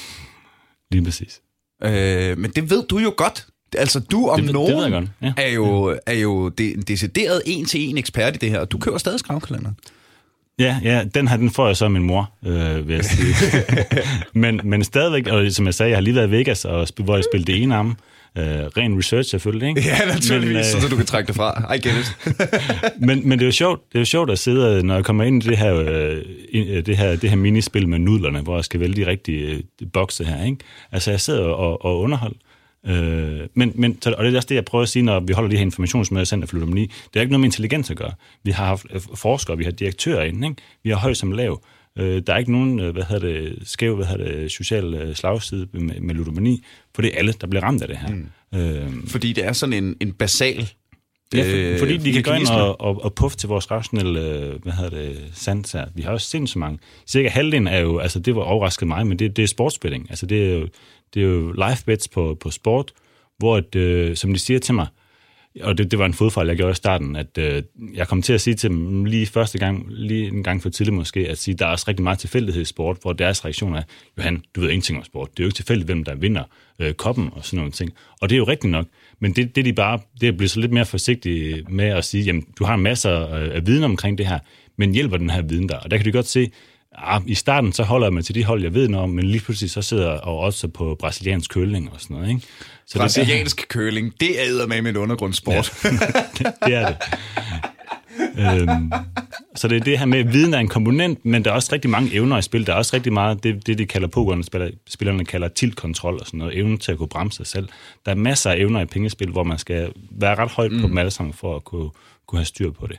lige 0.92 1.04
præcis. 1.04 1.40
Øh, 1.84 2.38
men 2.38 2.50
det 2.50 2.70
ved 2.70 2.86
du 2.86 2.98
jo 2.98 3.14
godt. 3.16 3.46
Altså, 3.78 4.00
du 4.00 4.28
om 4.28 4.42
det, 4.42 4.52
nogen 4.52 4.82
det 4.82 4.92
godt. 4.92 5.08
Ja. 5.22 5.32
er 5.36 5.48
jo, 5.48 5.98
er 6.06 6.14
jo 6.14 6.48
de, 6.48 6.82
decideret 6.88 7.42
en-til-en 7.46 7.98
ekspert 7.98 8.34
i 8.36 8.38
det 8.38 8.50
her, 8.50 8.58
og 8.58 8.72
du 8.72 8.78
køber 8.78 8.98
stadig 8.98 9.18
skrabekalender. 9.18 9.70
Ja, 10.58 10.80
ja, 10.82 11.04
den 11.14 11.28
her, 11.28 11.36
den 11.36 11.50
får 11.50 11.66
jeg 11.66 11.76
så 11.76 11.84
af 11.84 11.90
min 11.90 12.02
mor, 12.02 12.32
øh, 12.46 12.88
vil 12.88 12.94
jeg 12.94 13.04
sige. 13.04 13.34
men, 14.42 14.60
men 14.64 14.84
stadigvæk, 14.84 15.26
og 15.26 15.52
som 15.52 15.66
jeg 15.66 15.74
sagde, 15.74 15.90
jeg 15.90 15.96
har 15.96 16.02
lige 16.02 16.14
været 16.14 16.28
i 16.28 16.30
Vegas, 16.30 16.64
og, 16.64 16.88
hvor 17.04 17.14
jeg 17.14 17.24
spillede 17.24 17.52
det 17.52 17.62
ene 17.62 17.74
arm, 17.74 17.96
Øh, 18.38 18.44
ren 18.44 18.98
research 18.98 19.30
selvfølgelig, 19.30 19.68
ikke? 19.68 19.80
Ja, 19.90 20.06
naturligvis, 20.06 20.74
men, 20.74 20.76
øh, 20.76 20.82
så 20.82 20.88
du 20.90 20.96
kan 20.96 21.06
trække 21.06 21.26
det 21.26 21.36
fra. 21.36 21.74
I 21.74 21.78
get 21.78 21.94
it. 21.94 22.16
men, 23.06 23.28
men 23.28 23.38
det 23.38 23.44
er 23.44 23.48
jo 23.48 23.52
sjovt, 23.52 23.80
det 23.88 23.94
er 23.94 24.00
jo 24.00 24.04
sjovt 24.04 24.30
at 24.30 24.38
sidde, 24.38 24.82
når 24.82 24.94
jeg 24.94 25.04
kommer 25.04 25.24
ind 25.24 25.44
i 25.44 25.48
det 25.48 25.58
her, 25.58 25.74
øh, 25.74 26.86
det 26.86 26.96
her, 26.96 27.16
det 27.16 27.30
her 27.30 27.36
minispil 27.36 27.88
med 27.88 27.98
nudlerne, 27.98 28.40
hvor 28.40 28.56
jeg 28.56 28.64
skal 28.64 28.80
vælge 28.80 29.04
de 29.04 29.10
rigtige 29.10 29.46
øh, 29.46 29.60
bokse 29.92 30.24
her, 30.24 30.44
ikke? 30.44 30.58
Altså, 30.92 31.10
jeg 31.10 31.20
sidder 31.20 31.44
og, 31.44 31.84
og 31.84 32.00
underholder. 32.00 32.36
Øh, 32.86 33.40
men, 33.54 33.72
men, 33.74 33.98
og 34.06 34.24
det 34.24 34.32
er 34.32 34.36
også 34.36 34.48
det, 34.48 34.54
jeg 34.54 34.64
prøver 34.64 34.82
at 34.82 34.88
sige, 34.88 35.02
når 35.02 35.20
vi 35.20 35.32
holder 35.32 35.50
de 35.50 35.56
her 35.56 35.62
informationsmøder 35.62 36.22
i 36.22 36.26
Center 36.26 36.48
for 36.48 36.56
Ludomani. 36.56 36.82
Det 36.86 37.16
er 37.16 37.20
ikke 37.20 37.32
noget 37.32 37.40
med 37.40 37.48
intelligens 37.48 37.90
at 37.90 37.96
gøre. 37.96 38.12
Vi 38.42 38.50
har 38.50 38.66
haft 38.66 38.86
øh, 38.94 39.00
forskere, 39.14 39.58
vi 39.58 39.64
har 39.64 39.70
direktører 39.70 40.24
inde, 40.24 40.48
ikke? 40.48 40.62
vi 40.82 40.90
har 40.90 40.96
høj 40.96 41.14
som 41.14 41.32
lav. 41.32 41.60
Øh, 41.98 42.22
der 42.26 42.32
er 42.34 42.38
ikke 42.38 42.52
nogen 42.52 42.80
øh, 42.80 42.92
hvad 42.92 43.02
hedder 43.02 43.28
det, 43.28 43.58
skæv 43.64 43.96
hvad 43.96 44.06
hedder 44.06 44.24
det, 44.24 44.52
social 44.52 44.94
øh, 44.94 45.14
slagside 45.14 45.68
med, 45.72 46.00
med 46.00 46.14
ludomani, 46.14 46.64
for 46.94 47.02
det 47.02 47.14
er 47.14 47.18
alle, 47.18 47.32
der 47.32 47.46
bliver 47.46 47.62
ramt 47.62 47.82
af 47.82 47.88
det 47.88 47.96
her. 47.96 48.08
Mm. 48.08 48.58
Øh, 48.58 49.06
fordi 49.06 49.32
det 49.32 49.44
er 49.44 49.52
sådan 49.52 49.84
en, 49.84 49.96
en 50.00 50.12
basal 50.12 50.68
Ja, 51.34 51.42
for, 51.42 51.72
øh, 51.72 51.78
fordi 51.78 51.96
de 51.96 52.12
kan 52.12 52.22
gå 52.22 52.32
ind 52.32 52.46
og, 52.46 52.80
og, 52.80 53.04
og 53.04 53.14
puffe 53.14 53.36
til 53.36 53.48
vores 53.48 53.70
rationelle, 53.70 54.20
hvad 54.62 54.72
hedder 54.72 54.90
det, 54.90 55.30
sans 55.32 55.72
her. 55.72 55.86
Vi 55.94 56.02
har 56.02 56.10
også 56.10 56.30
sindssygt 56.30 56.60
mange. 56.60 56.78
Cirka 57.06 57.28
halvdelen 57.28 57.66
er 57.66 57.78
jo, 57.78 57.98
altså 57.98 58.18
det 58.18 58.36
var 58.36 58.42
overrasket 58.42 58.88
mig, 58.88 59.06
men 59.06 59.18
det, 59.18 59.36
det 59.36 59.42
er 59.42 59.46
sportsspilling. 59.46 60.06
Altså 60.10 60.26
det 60.26 60.52
er 60.52 60.58
jo, 60.58 60.68
det 61.14 61.22
er 61.22 61.26
jo 61.26 61.52
live 61.52 61.76
bets 61.86 62.08
på, 62.08 62.36
på 62.40 62.50
sport, 62.50 62.92
hvor, 63.38 63.58
et, 63.58 63.74
øh, 63.74 64.16
som 64.16 64.32
de 64.32 64.38
siger 64.38 64.58
til 64.58 64.74
mig, 64.74 64.86
og 65.60 65.78
det, 65.78 65.90
det 65.90 65.98
var 65.98 66.06
en 66.06 66.14
fodfejl, 66.14 66.46
jeg 66.46 66.56
gjorde 66.56 66.70
i 66.70 66.74
starten, 66.74 67.16
at 67.16 67.38
øh, 67.38 67.62
jeg 67.94 68.08
kom 68.08 68.22
til 68.22 68.32
at 68.32 68.40
sige 68.40 68.54
til 68.54 68.70
dem 68.70 69.04
lige 69.04 69.26
første 69.26 69.58
gang, 69.58 69.86
lige 69.88 70.26
en 70.26 70.42
gang 70.42 70.62
for 70.62 70.68
tidligt 70.68 70.94
måske, 70.94 71.28
at 71.28 71.38
sige, 71.38 71.54
der 71.54 71.66
er 71.66 71.70
også 71.70 71.84
rigtig 71.88 72.02
meget 72.02 72.18
tilfældighed 72.18 72.62
i 72.62 72.64
sport, 72.64 72.98
hvor 73.02 73.12
deres 73.12 73.44
reaktion 73.44 73.74
er, 73.74 73.82
Johan, 74.18 74.42
du 74.54 74.60
ved 74.60 74.68
ingenting 74.68 74.98
om 74.98 75.04
sport. 75.04 75.30
Det 75.30 75.40
er 75.40 75.44
jo 75.44 75.48
ikke 75.48 75.56
tilfældigt, 75.56 75.88
hvem 75.88 76.04
der 76.04 76.14
vinder 76.14 76.42
øh, 76.78 76.94
koppen 76.94 77.30
og 77.32 77.44
sådan 77.44 77.56
nogle 77.56 77.72
ting. 77.72 77.92
Og 78.20 78.28
det 78.28 78.36
er 78.36 78.38
jo 78.38 78.44
rigtigt 78.44 78.70
nok. 78.70 78.86
Men 79.20 79.32
det, 79.32 79.56
det 79.56 79.64
de 79.64 79.72
bare, 79.72 79.98
det 80.20 80.28
er 80.28 80.32
blevet 80.32 80.50
så 80.50 80.60
lidt 80.60 80.72
mere 80.72 80.86
forsigtige 80.86 81.64
med 81.68 81.86
at 81.88 82.04
sige, 82.04 82.24
jamen, 82.24 82.46
du 82.58 82.64
har 82.64 82.76
masser 82.76 83.34
øh, 83.34 83.54
af 83.54 83.66
viden 83.66 83.84
omkring 83.84 84.18
det 84.18 84.26
her, 84.26 84.38
men 84.76 84.92
hjælper 84.92 85.16
den 85.16 85.30
her 85.30 85.42
viden 85.42 85.68
der? 85.68 85.76
Og 85.76 85.90
der 85.90 85.96
kan 85.96 86.06
du 86.06 86.12
godt 86.12 86.26
se, 86.26 86.50
Ja, 87.00 87.18
I 87.26 87.34
starten 87.34 87.72
så 87.72 87.82
holder 87.82 88.06
jeg 88.06 88.14
mig 88.14 88.24
til 88.24 88.34
de 88.34 88.44
hold, 88.44 88.62
jeg 88.62 88.74
ved 88.74 88.88
noget 88.88 89.04
om, 89.04 89.10
men 89.10 89.24
lige 89.24 89.40
pludselig 89.40 89.70
så 89.70 89.82
sidder 89.82 90.10
jeg 90.10 90.20
og 90.20 90.38
også 90.38 90.68
på 90.68 90.96
brasiliansk 91.00 91.50
køling 91.50 91.90
og 91.92 92.00
sådan 92.00 92.16
noget. 92.16 92.28
Ikke? 92.28 92.46
Så 92.86 92.98
brasiliansk 92.98 93.60
det, 93.60 93.68
køling, 93.68 94.14
det 94.20 94.42
er 94.42 94.66
med 94.66 94.82
med 94.82 94.96
undergrundssport. 94.96 95.84
Ja, 95.84 95.90
det, 96.38 96.52
det 96.66 96.74
er 96.74 96.86
det. 96.86 96.96
øhm, 98.38 98.92
så 99.54 99.68
det 99.68 99.76
er 99.76 99.84
det 99.84 99.98
her 99.98 100.06
med, 100.06 100.18
at 100.18 100.32
viden 100.32 100.54
er 100.54 100.58
en 100.58 100.68
komponent, 100.68 101.24
men 101.24 101.44
der 101.44 101.50
er 101.50 101.54
også 101.54 101.70
rigtig 101.72 101.90
mange 101.90 102.14
evner 102.14 102.38
i 102.38 102.42
spil. 102.42 102.66
Der 102.66 102.72
er 102.72 102.76
også 102.76 102.96
rigtig 102.96 103.12
meget, 103.12 103.44
det, 103.44 103.66
det 103.66 103.78
de 103.78 103.86
kalder 103.86 104.08
pokerne, 104.08 104.44
spillerne 104.88 105.24
kalder 105.24 105.48
tiltkontrol 105.48 106.18
og 106.20 106.26
sådan 106.26 106.38
noget, 106.38 106.58
evnen 106.58 106.78
til 106.78 106.92
at 106.92 106.98
kunne 106.98 107.08
bremse 107.08 107.36
sig 107.36 107.46
selv. 107.46 107.68
Der 108.06 108.10
er 108.10 108.16
masser 108.16 108.50
af 108.50 108.56
evner 108.56 108.80
i 108.80 108.86
pengespil, 108.86 109.30
hvor 109.30 109.44
man 109.44 109.58
skal 109.58 109.92
være 110.10 110.34
ret 110.34 110.50
højt 110.50 110.72
mm. 110.72 110.80
på 110.80 110.88
dem 110.88 110.98
alle 110.98 111.10
sammen 111.10 111.32
for 111.32 111.56
at 111.56 111.64
kunne, 111.64 111.90
kunne 112.26 112.38
have 112.38 112.46
styr 112.46 112.70
på 112.70 112.86
det. 112.86 112.98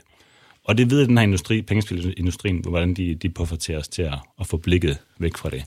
Og 0.66 0.78
det 0.78 0.90
ved 0.90 1.06
den 1.06 1.18
her 1.18 1.24
industri, 1.24 1.62
pengespilindustrien, 1.62 2.58
hvordan 2.58 2.94
de, 2.94 3.14
de 3.14 3.56
til 3.56 3.76
os 3.76 3.88
til 3.88 4.02
at, 4.02 4.18
at 4.40 4.46
få 4.46 4.56
blikket 4.56 4.98
væk 5.18 5.36
fra 5.36 5.50
det. 5.50 5.64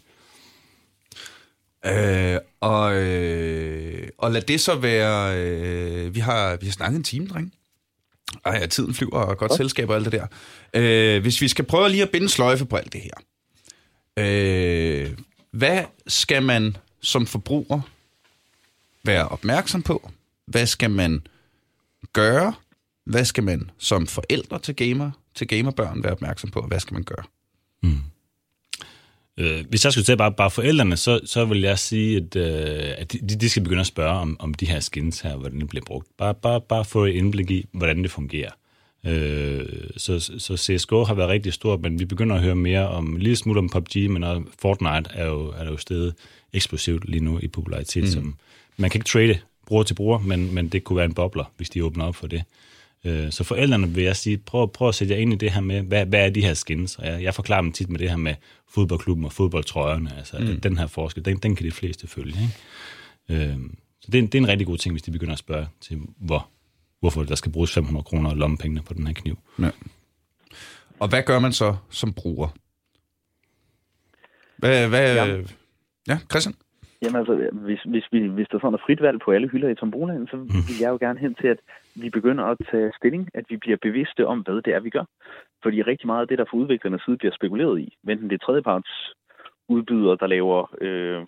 Øh, 1.85 2.39
og, 2.59 2.95
øh, 2.95 4.07
og 4.17 4.31
lad 4.31 4.41
det 4.41 4.61
så 4.61 4.75
være... 4.75 5.37
Øh, 5.37 6.15
vi, 6.15 6.19
har, 6.19 6.57
vi 6.57 6.65
har 6.65 6.73
snakket 6.73 6.97
en 6.97 7.03
time, 7.03 7.27
dreng. 7.27 7.53
Ej, 8.45 8.57
ja, 8.61 8.65
tiden 8.65 8.93
flyver, 8.93 9.19
og 9.19 9.37
godt 9.37 9.51
ja. 9.51 9.57
selskab 9.57 9.89
og 9.89 9.95
alt 9.95 10.05
det 10.05 10.11
der. 10.11 10.27
Øh, 10.73 11.21
hvis 11.21 11.41
vi 11.41 11.47
skal 11.47 11.65
prøve 11.65 11.89
lige 11.89 12.03
at 12.03 12.09
binde 12.09 12.29
sløjfe 12.29 12.65
på 12.65 12.75
alt 12.75 12.93
det 12.93 13.01
her. 13.01 13.13
Øh, 14.17 15.17
hvad 15.51 15.83
skal 16.07 16.43
man 16.43 16.77
som 17.01 17.25
forbruger 17.25 17.81
være 19.03 19.27
opmærksom 19.27 19.81
på? 19.81 20.11
Hvad 20.45 20.65
skal 20.65 20.89
man 20.89 21.21
gøre? 22.13 22.53
Hvad 23.09 23.25
skal 23.25 23.43
man 23.43 23.69
som 23.77 24.07
forældre 24.07 24.59
til 24.59 24.75
gamer, 24.75 25.11
til 25.35 25.47
gamerbørn 25.47 26.03
være 26.03 26.11
opmærksom 26.11 26.49
på? 26.49 26.61
Hvad 26.61 26.79
skal 26.79 26.93
man 26.93 27.03
gøre? 27.03 27.23
Mm. 27.83 27.97
Øh, 29.37 29.65
hvis 29.69 29.85
jeg 29.85 29.93
skulle 29.93 30.05
tage 30.05 30.17
bare, 30.17 30.31
bare 30.31 30.51
forældrene, 30.51 30.97
så, 30.97 31.19
så 31.25 31.45
vil 31.45 31.61
jeg 31.61 31.79
sige, 31.79 32.17
at, 32.17 32.35
øh, 32.35 32.93
at 32.97 33.11
de, 33.11 33.19
de 33.19 33.49
skal 33.49 33.63
begynde 33.63 33.79
at 33.79 33.87
spørge 33.87 34.19
om, 34.19 34.37
om 34.39 34.53
de 34.53 34.65
her 34.65 34.79
skins 34.79 35.21
her, 35.21 35.35
hvordan 35.37 35.59
det 35.59 35.69
bliver 35.69 35.85
brugt. 35.85 36.07
Bare, 36.17 36.33
bare, 36.33 36.61
bare 36.61 36.85
få 36.85 37.05
et 37.05 37.13
indblik 37.13 37.51
i, 37.51 37.65
hvordan 37.71 38.03
det 38.03 38.11
fungerer. 38.11 38.51
Øh, 39.05 39.65
så, 39.97 40.19
så 40.37 40.57
CSGO 40.57 41.03
har 41.03 41.13
været 41.13 41.29
rigtig 41.29 41.53
stort, 41.53 41.81
men 41.81 41.99
vi 41.99 42.05
begynder 42.05 42.35
at 42.35 42.41
høre 42.41 42.55
mere 42.55 42.87
om, 42.87 43.15
lille 43.15 43.35
smule 43.35 43.59
om 43.59 43.69
PUBG, 43.69 44.09
men 44.09 44.23
også 44.23 44.43
Fortnite 44.61 45.09
er 45.13 45.25
jo, 45.25 45.53
er 45.57 45.65
jo 45.65 45.77
stedet 45.77 46.13
eksplosivt 46.53 47.09
lige 47.09 47.23
nu 47.23 47.39
i 47.39 47.47
popularitet. 47.47 48.03
Mm. 48.03 48.09
Som, 48.09 48.35
man 48.77 48.89
kan 48.89 48.97
ikke 48.97 49.09
trade 49.09 49.39
bruger 49.65 49.83
til 49.83 49.93
bruger, 49.93 50.19
men, 50.19 50.53
men 50.53 50.69
det 50.69 50.83
kunne 50.83 50.97
være 50.97 51.05
en 51.05 51.13
bobler, 51.13 51.51
hvis 51.57 51.69
de 51.69 51.83
åbner 51.83 52.05
op 52.05 52.15
for 52.15 52.27
det. 52.27 52.43
Øh, 53.05 53.31
så 53.31 53.43
forældrene 53.43 53.87
vil 53.87 54.03
jeg 54.03 54.15
sige, 54.15 54.37
prøv, 54.37 54.71
prøv 54.71 54.87
at 54.87 54.95
sætte 54.95 55.13
jer 55.13 55.21
ind 55.21 55.33
i 55.33 55.35
det 55.35 55.51
her 55.51 55.61
med, 55.61 55.81
hvad, 55.81 56.05
hvad 56.05 56.25
er 56.25 56.29
de 56.29 56.41
her 56.41 56.53
skins? 56.53 56.95
Og 56.95 57.05
jeg, 57.05 57.23
jeg 57.23 57.33
forklarer 57.33 57.61
dem 57.61 57.71
tit 57.71 57.89
med 57.89 57.99
det 57.99 58.09
her 58.09 58.17
med 58.17 58.35
fodboldklubben 58.67 59.25
og 59.25 59.31
fodboldtrøjerne. 59.31 60.09
Altså, 60.17 60.37
mm. 60.39 60.61
den 60.61 60.77
her 60.77 60.87
forskel, 60.87 61.25
den, 61.25 61.37
den 61.37 61.55
kan 61.55 61.65
de 61.65 61.71
fleste 61.71 62.07
følge. 62.07 62.35
Ikke? 63.29 63.43
Øh, 63.45 63.57
så 64.01 64.11
det 64.11 64.17
er, 64.17 64.21
det 64.21 64.35
er 64.35 64.39
en 64.39 64.47
rigtig 64.47 64.67
god 64.67 64.77
ting, 64.77 64.93
hvis 64.93 65.01
de 65.01 65.11
begynder 65.11 65.33
at 65.33 65.39
spørge 65.39 65.67
til, 65.81 65.97
hvor, 66.17 66.49
hvorfor 66.99 67.23
der 67.23 67.35
skal 67.35 67.51
bruges 67.51 67.73
500 67.73 68.03
kroner 68.03 68.29
og 68.29 68.37
lommepengene 68.37 68.81
på 68.81 68.93
den 68.93 69.07
her 69.07 69.13
kniv. 69.13 69.37
Ja. 69.59 69.69
Og 70.99 71.07
hvad 71.09 71.23
gør 71.23 71.39
man 71.39 71.51
så 71.51 71.75
som 71.89 72.13
bruger? 72.13 72.47
Hvad, 74.57 74.89
hvad, 74.89 75.15
ja. 75.15 75.37
ja, 76.07 76.17
Christian? 76.31 76.55
Jamen 77.01 77.15
altså, 77.15 77.49
hvis, 77.53 77.81
hvis, 77.85 78.05
vi, 78.11 78.27
hvis 78.27 78.47
der 78.51 78.59
sådan 78.59 78.73
er 78.73 78.83
frit 78.85 79.01
valg 79.01 79.19
på 79.25 79.31
alle 79.31 79.47
hylder 79.47 79.69
i 79.69 79.75
tombolaen, 79.75 80.27
så 80.27 80.35
mhm. 80.35 80.67
vil 80.67 80.77
jeg 80.79 80.89
jo 80.89 80.97
gerne 81.05 81.19
hen 81.19 81.35
til, 81.41 81.47
at 81.47 81.59
vi 82.01 82.09
begynder 82.09 82.43
at 82.43 82.57
tage 82.71 82.91
stilling, 82.97 83.29
at 83.33 83.45
vi 83.49 83.57
bliver 83.57 83.77
bevidste 83.81 84.27
om, 84.27 84.39
hvad 84.39 84.61
det 84.61 84.73
er, 84.73 84.79
vi 84.79 84.89
gør. 84.89 85.05
Fordi 85.63 85.81
rigtig 85.81 86.07
meget 86.07 86.21
af 86.21 86.27
det, 86.27 86.37
der 86.37 86.45
fra 86.45 86.57
udviklernes 86.57 87.01
side 87.05 87.17
bliver 87.17 87.33
spekuleret 87.35 87.79
i, 87.79 87.97
enten 88.09 88.29
det 88.29 88.41
er 88.41 88.45
tredjeparts 88.45 89.13
udbydere, 89.67 90.17
der 90.19 90.27
laver 90.27 90.75
øh, 90.81 91.25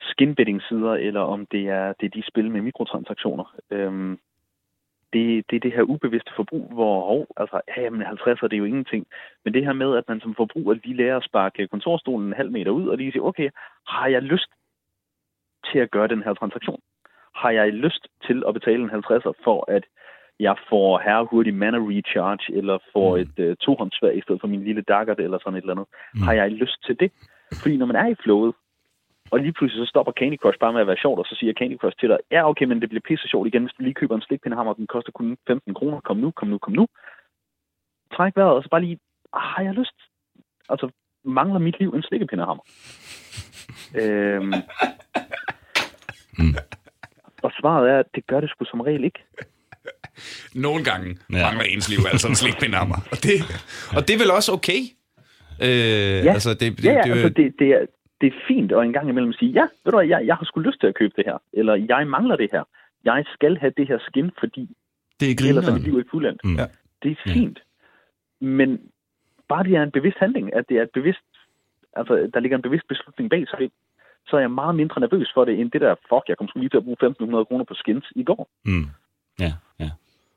skinbetting-sider, 0.00 0.92
eller 0.92 1.20
om 1.20 1.46
det 1.46 1.68
er, 1.68 1.92
det 2.00 2.06
er 2.06 2.10
de 2.10 2.22
spil 2.26 2.50
med 2.50 2.60
mikrotransaktioner. 2.60 3.54
Øh, 3.70 4.16
det, 5.12 5.50
det 5.50 5.56
er 5.56 5.60
det 5.60 5.72
her 5.72 5.82
ubevidste 5.82 6.32
forbrug, 6.36 6.72
hvor 6.72 7.06
hov, 7.06 7.26
altså, 7.36 7.60
ja, 7.68 7.82
jamen 7.82 8.02
50 8.02 8.42
er 8.42 8.48
det 8.48 8.58
jo 8.58 8.64
ingenting. 8.64 9.06
Men 9.44 9.54
det 9.54 9.64
her 9.64 9.72
med, 9.72 9.96
at 9.96 10.08
man 10.08 10.20
som 10.20 10.34
forbruger 10.34 10.74
lige 10.74 10.96
lærer 10.96 11.16
at 11.16 11.24
sparke 11.24 11.68
kontorstolen 11.68 12.26
en 12.26 12.32
halv 12.40 12.50
meter 12.52 12.70
ud, 12.70 12.88
og 12.88 12.96
lige 12.96 13.12
sige, 13.12 13.22
okay, 13.22 13.50
har 13.88 14.06
jeg 14.06 14.22
lyst 14.22 14.50
til 15.72 15.78
at 15.78 15.90
gøre 15.90 16.08
den 16.08 16.22
her 16.22 16.34
transaktion? 16.34 16.80
Har 17.40 17.50
jeg 17.50 17.72
lyst 17.72 18.06
til 18.26 18.42
at 18.48 18.54
betale 18.54 18.82
en 18.82 18.90
50'er 18.90 19.32
for, 19.44 19.70
at 19.76 19.84
jeg 20.40 20.56
får 20.68 20.98
her 20.98 21.22
hurtig 21.22 21.54
mana 21.54 21.78
recharge, 21.78 22.56
eller 22.58 22.78
får 22.92 23.16
mm. 23.16 23.22
et 23.22 23.50
uh, 23.50 23.56
tohåndsvær 23.60 24.10
i 24.10 24.20
stedet 24.20 24.40
for 24.40 24.48
min 24.48 24.64
lille 24.64 24.82
daggert, 24.82 25.20
eller 25.20 25.38
sådan 25.38 25.56
et 25.56 25.62
eller 25.62 25.74
andet? 25.74 25.86
Mm. 26.14 26.22
Har 26.22 26.32
jeg 26.32 26.50
lyst 26.50 26.84
til 26.86 27.00
det? 27.00 27.10
Fordi 27.62 27.76
når 27.76 27.86
man 27.86 27.96
er 27.96 28.06
i 28.06 28.14
flowet, 28.24 28.54
og 29.30 29.40
lige 29.40 29.52
pludselig 29.52 29.86
så 29.86 29.90
stopper 29.90 30.12
Candy 30.12 30.36
Crush 30.36 30.58
bare 30.58 30.72
med 30.72 30.80
at 30.80 30.86
være 30.86 31.02
sjovt, 31.04 31.18
og 31.18 31.24
så 31.24 31.34
siger 31.38 31.52
Candy 31.52 31.76
Crush 31.76 31.96
til 31.98 32.08
dig, 32.08 32.18
ja 32.30 32.48
okay, 32.50 32.64
men 32.64 32.80
det 32.80 32.88
bliver 32.88 33.06
pisse 33.08 33.28
sjovt 33.28 33.46
igen, 33.46 33.62
hvis 33.62 33.74
du 33.78 33.82
lige 33.82 33.94
køber 33.94 34.14
en 34.14 34.22
slikpindehammer, 34.22 34.72
den 34.72 34.86
koster 34.86 35.12
kun 35.12 35.36
15 35.46 35.74
kroner, 35.74 36.00
kom 36.00 36.16
nu, 36.16 36.30
kom 36.30 36.48
nu, 36.48 36.58
kom 36.58 36.72
nu. 36.72 36.86
Træk 38.16 38.36
vejret, 38.36 38.52
og 38.56 38.62
så 38.62 38.68
bare 38.68 38.80
lige, 38.80 38.98
ah, 39.32 39.42
har 39.42 39.62
jeg 39.62 39.74
lyst? 39.74 39.98
Altså, 40.68 40.90
mangler 41.24 41.58
mit 41.58 41.78
liv 41.78 41.90
en 41.94 42.02
slikpindehammer? 42.02 42.64
øhm, 44.00 44.52
mm. 46.38 46.54
Og 47.46 47.50
svaret 47.60 47.90
er, 47.92 47.98
at 47.98 48.08
det 48.14 48.26
gør 48.26 48.40
det 48.40 48.50
sgu 48.50 48.64
som 48.64 48.80
regel 48.80 49.04
ikke. 49.04 49.20
Nogle 50.66 50.84
gange 50.84 51.08
ja. 51.32 51.42
mangler 51.46 51.64
ens 51.64 51.88
liv 51.92 52.00
altså 52.12 52.28
en 52.28 52.38
slikpindehammer. 52.42 52.98
Og 53.12 53.18
det, 53.24 53.34
og 53.96 54.00
det 54.06 54.12
er 54.14 54.20
vel 54.24 54.30
også 54.38 54.50
okay? 54.58 54.80
Øh, 55.66 56.18
ja, 56.26 56.32
altså 56.38 56.50
det, 56.60 56.60
det, 56.76 56.84
ja, 56.84 57.00
det, 57.04 57.10
altså 57.12 57.28
det, 57.28 57.46
det, 57.60 57.68
er, 57.76 57.82
det 58.20 58.26
er 58.32 58.36
fint 58.48 58.72
at 58.72 58.82
en 58.82 58.92
gang 58.92 59.08
imellem 59.08 59.32
sige, 59.32 59.50
ja, 59.60 59.66
ved 59.84 59.90
du 59.92 59.96
hvad, 59.98 60.08
jeg, 60.14 60.26
jeg 60.26 60.36
har 60.36 60.44
sgu 60.44 60.60
lyst 60.60 60.80
til 60.80 60.86
at 60.86 60.94
købe 60.94 61.14
det 61.16 61.24
her, 61.28 61.38
eller 61.52 61.74
jeg 61.92 62.06
mangler 62.06 62.36
det 62.36 62.48
her. 62.52 62.64
Jeg 63.04 63.24
skal 63.34 63.58
have 63.62 63.72
det 63.76 63.86
her 63.88 63.98
skin, 64.08 64.30
fordi 64.40 64.64
det 65.20 65.26
er 65.30 65.48
ellers 65.48 65.68
er 65.68 65.74
mit 65.74 65.82
liv 65.82 65.98
ikke 65.98 66.10
fuldendt. 66.10 66.40
Mm. 66.44 66.56
Ja. 66.56 66.66
Det 67.02 67.10
er 67.10 67.32
fint. 67.32 67.58
Ja. 67.58 68.46
Men 68.46 68.80
bare 69.48 69.64
det 69.64 69.74
er 69.76 69.82
en 69.82 69.96
bevidst 69.98 70.18
handling, 70.18 70.54
at 70.54 70.64
det 70.68 70.76
er 70.76 70.82
et 70.82 70.94
bevidst, 70.98 71.28
altså 71.96 72.30
der 72.34 72.40
ligger 72.40 72.56
en 72.56 72.66
bevidst 72.68 72.88
beslutning 72.88 73.30
bag, 73.30 73.42
så, 73.48 73.56
det, 73.60 73.70
så 74.28 74.36
er 74.36 74.40
jeg 74.40 74.50
meget 74.50 74.74
mindre 74.74 75.00
nervøs 75.00 75.30
for 75.34 75.44
det, 75.44 75.60
end 75.60 75.70
det 75.70 75.80
der, 75.80 75.94
fuck, 76.08 76.24
jeg 76.28 76.36
kom 76.38 76.48
sgu 76.48 76.58
lige 76.58 76.68
til 76.68 76.76
at 76.76 76.84
bruge 76.84 76.96
1.500 77.02 77.44
kroner 77.48 77.64
på 77.64 77.74
skins 77.74 78.04
i 78.16 78.24
går. 78.24 78.48
Mm. 78.64 78.86
Ja, 79.40 79.52
ja. 79.80 79.90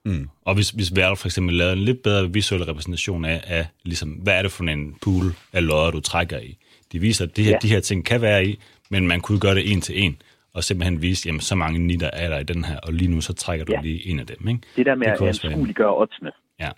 Mm. 0.06 0.30
Og 0.46 0.56
hvis, 0.56 0.70
hvis 0.70 0.96
Valve 0.96 1.18
for 1.18 1.28
eksempel 1.28 1.56
lavede 1.56 1.74
en 1.74 1.80
lidt 1.80 2.04
bedre 2.04 2.30
visuel 2.34 2.64
repræsentation 2.64 3.26
af, 3.26 3.42
af 3.48 3.68
ligesom, 3.84 4.10
hvad 4.10 4.38
er 4.38 4.42
det 4.42 4.52
for 4.52 4.64
en 4.64 4.96
pool 5.04 5.26
af 5.54 5.68
lodder, 5.68 5.92
du 5.92 6.00
trækker 6.00 6.40
i? 6.40 6.58
De 6.92 7.00
viser, 7.00 7.26
at 7.26 7.38
de 7.38 7.44
her, 7.44 7.52
ja. 7.52 7.58
de 7.62 7.68
her 7.68 7.80
ting 7.80 8.06
kan 8.06 8.22
være 8.22 8.46
i, 8.46 8.60
men 8.90 9.08
man 9.08 9.22
kunne 9.22 9.40
gøre 9.40 9.56
det 9.56 9.72
en 9.72 9.82
til 9.82 10.04
en, 10.04 10.22
og 10.54 10.64
simpelthen 10.64 11.02
vise, 11.02 11.28
jamen 11.28 11.42
så 11.42 11.56
mange 11.56 11.80
nitter 11.80 12.10
er 12.14 12.30
der 12.30 12.40
i 12.40 12.44
den 12.44 12.64
her, 12.64 12.80
og 12.80 12.94
lige 12.94 13.12
nu 13.12 13.22
så 13.22 13.34
trækker 13.34 13.66
du 13.66 13.74
ja. 13.74 13.82
lige 13.82 14.08
en 14.08 14.20
af 14.20 14.26
dem. 14.26 14.48
Ikke? 14.48 14.62
Det 14.76 14.86
der 14.86 14.96
med 14.96 15.08
det 15.08 15.14
at 15.14 15.22
anskueliggøre 15.22 15.98
oddsene. 15.98 16.32
Ja, 16.60 16.70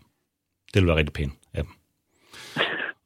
det 0.74 0.82
vil 0.82 0.88
være 0.88 0.95
rigtig 0.95 1.14
pænt. 1.14 1.34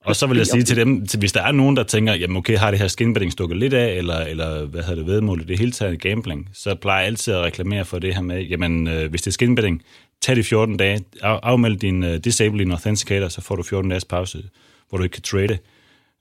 Og 0.06 0.16
så 0.16 0.28
vil 0.28 0.38
jeg 0.38 0.48
sige 0.48 0.64
til 0.64 0.78
dem, 0.78 1.06
hvis 1.20 1.32
der 1.32 1.42
er 1.42 1.52
nogen, 1.52 1.78
der 1.78 1.84
tænker, 1.84 2.14
jamen 2.14 2.38
okay, 2.38 2.58
har 2.58 2.72
det 2.72 2.80
her 2.80 2.88
skinbetting 2.88 3.32
stukket 3.32 3.58
lidt 3.58 3.74
af, 3.74 3.98
eller, 3.98 4.18
eller 4.18 4.66
hvad 4.66 4.84
hedder 4.84 4.96
det, 4.96 5.06
vedmål 5.06 5.48
det 5.48 5.60
hele 5.60 5.72
taget 5.72 6.02
gambling, 6.02 6.50
så 6.54 6.76
plejer 6.76 7.00
jeg 7.00 7.08
altid 7.08 7.34
at 7.34 7.42
reklamere 7.42 7.86
for 7.86 8.00
det 8.00 8.16
her 8.16 8.22
med, 8.22 8.42
jamen 8.42 8.88
øh, 8.88 9.10
hvis 9.10 9.22
det 9.22 9.28
er 9.28 9.32
skinbetting, 9.32 9.82
tag 10.22 10.36
de 10.36 10.44
14 10.44 10.78
dage, 10.78 11.06
af, 11.22 11.40
afmeld 11.44 11.78
din, 11.78 12.04
uh, 12.04 12.16
disable 12.16 12.60
din 12.60 12.72
authenticator, 12.72 13.28
så 13.28 13.42
får 13.42 13.56
du 13.56 13.64
14 13.64 13.90
dages 13.90 14.06
pause, 14.06 14.44
hvor 14.90 14.98
du 14.98 15.04
ikke 15.04 15.14
kan 15.14 15.24
trade. 15.24 15.58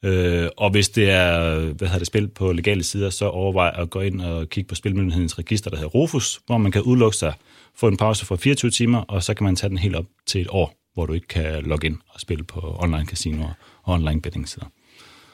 Øh, 0.05 0.49
og 0.57 0.71
hvis 0.71 0.89
det 0.89 1.11
er 1.11 1.59
hvad 1.61 1.89
hedder 1.89 1.99
det, 1.99 2.07
spil 2.07 2.29
på 2.29 2.53
legale 2.53 2.83
sider, 2.83 3.11
så 3.11 3.29
overvej 3.29 3.73
at 3.75 3.91
gå 3.91 4.01
ind 4.01 4.21
og 4.21 4.49
kigge 4.49 4.69
på 4.69 4.75
Spilmyndighedens 4.75 5.39
register, 5.39 5.71
der 5.71 5.77
hedder 5.77 5.91
Rufus, 5.91 6.41
hvor 6.47 6.59
man 6.59 6.73
kan 6.73 6.83
udelukke 6.83 7.17
sig, 7.17 7.33
få 7.77 7.89
en 7.89 7.97
pause 7.97 8.27
for 8.27 8.37
24 8.37 8.71
timer, 8.71 8.99
og 8.99 9.23
så 9.23 9.35
kan 9.35 9.45
man 9.45 9.57
tage 9.57 9.71
den 9.71 9.79
helt 9.79 9.97
op 9.97 10.07
til 10.27 10.41
et 10.41 10.47
år, 10.51 10.75
hvor 10.95 11.07
du 11.07 11.13
ikke 11.13 11.27
kan 11.27 11.63
logge 11.63 11.87
ind 11.87 11.97
og 12.09 12.21
spille 12.21 12.45
på 12.45 12.77
online 12.79 13.07
casinoer 13.07 13.53
og 13.85 13.95
online 13.95 14.21
betting 14.21 14.49
sider. 14.49 14.67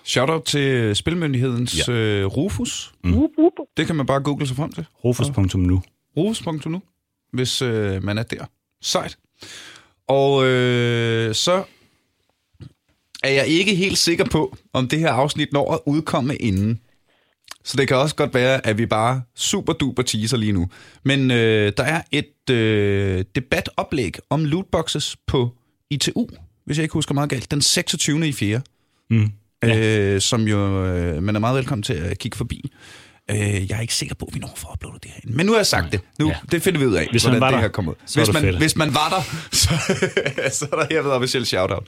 Shoutout 0.05 0.45
til 0.45 0.97
Spilmyndighedens 0.97 1.89
ja. 1.89 1.93
øh, 1.93 2.27
Rufus. 2.27 2.93
Mm. 3.05 3.15
Det 3.77 3.87
kan 3.87 3.97
man 3.97 4.07
bare 4.07 4.21
google 4.21 4.47
sig 4.47 4.57
frem 4.57 4.73
til. 4.73 4.87
Rufus.nu. 5.05 5.83
Rufus.nu, 6.17 6.83
hvis 7.33 7.63
øh, 7.63 8.05
man 8.05 8.19
er 8.19 8.23
der. 8.23 8.45
Sejt. 8.83 9.19
Og 10.09 10.47
øh, 10.47 11.35
så 11.35 11.65
er 13.23 13.31
jeg 13.31 13.47
ikke 13.47 13.75
helt 13.75 13.99
sikker 13.99 14.25
på, 14.25 14.57
om 14.73 14.89
det 14.89 14.99
her 14.99 15.13
afsnit 15.13 15.53
når 15.53 15.75
at 15.75 15.81
udkomme 15.87 16.37
inden. 16.37 16.81
Så 17.65 17.77
det 17.77 17.89
kan 17.89 17.97
også 17.97 18.15
godt 18.15 18.35
være, 18.35 18.67
at 18.67 18.79
vi 18.79 18.87
bare 18.87 19.23
super 19.37 19.73
duper 19.73 20.03
teaser 20.03 20.37
lige 20.37 20.53
nu. 20.53 20.69
Men 21.05 21.31
øh, 21.31 21.73
der 21.77 21.85
er 21.85 22.03
et 22.13 22.51
øh, 22.51 23.25
debatoplæg 23.35 24.17
om 24.31 24.45
lootboxes 24.45 25.17
på 25.27 25.51
ITU, 25.91 26.27
hvis 26.71 26.79
jeg 26.79 26.83
ikke 26.83 26.93
husker 26.93 27.15
meget 27.15 27.31
galt, 27.31 27.51
den 27.51 27.63
26. 27.63 28.29
i 28.29 28.33
4. 28.33 28.61
Mm. 29.11 29.31
Ja. 29.63 29.79
Øh, 29.79 30.21
som 30.21 30.49
jo 30.49 30.87
øh, 30.87 31.23
man 31.23 31.37
er 31.37 31.41
meget 31.41 31.57
velkommen 31.57 31.83
til 31.83 31.93
at 31.93 32.19
kigge 32.19 32.37
forbi. 32.37 32.73
Øh, 33.31 33.37
jeg 33.39 33.77
er 33.77 33.81
ikke 33.81 33.95
sikker 33.95 34.15
på, 34.15 34.25
at 34.25 34.35
vi 34.35 34.41
når 34.41 34.53
for 34.57 34.69
at 34.69 34.73
uploade 34.73 34.99
det 35.03 35.11
her. 35.11 35.21
Men 35.25 35.47
nu 35.47 35.53
har 35.53 35.59
jeg 35.59 35.67
sagt 35.67 35.93
det. 35.93 36.01
Nu, 36.19 36.29
ja. 36.29 36.35
Det 36.51 36.63
finder 36.63 36.81
vi 36.81 36.87
ud 36.87 36.95
af, 36.95 37.09
hvis 37.11 37.23
hvordan 37.23 37.53
det 37.53 37.61
her 37.61 37.69
kommer 37.69 37.93
ud. 37.93 37.97
Hvis 38.15 38.33
man, 38.33 38.57
hvis 38.57 38.77
man 38.77 38.95
var 38.95 39.09
der, 39.09 39.23
så, 39.57 39.69
så 40.59 40.67
er 40.73 40.77
der 40.77 40.87
herved 40.91 41.11
officielt 41.11 41.47
shout-out. 41.47 41.87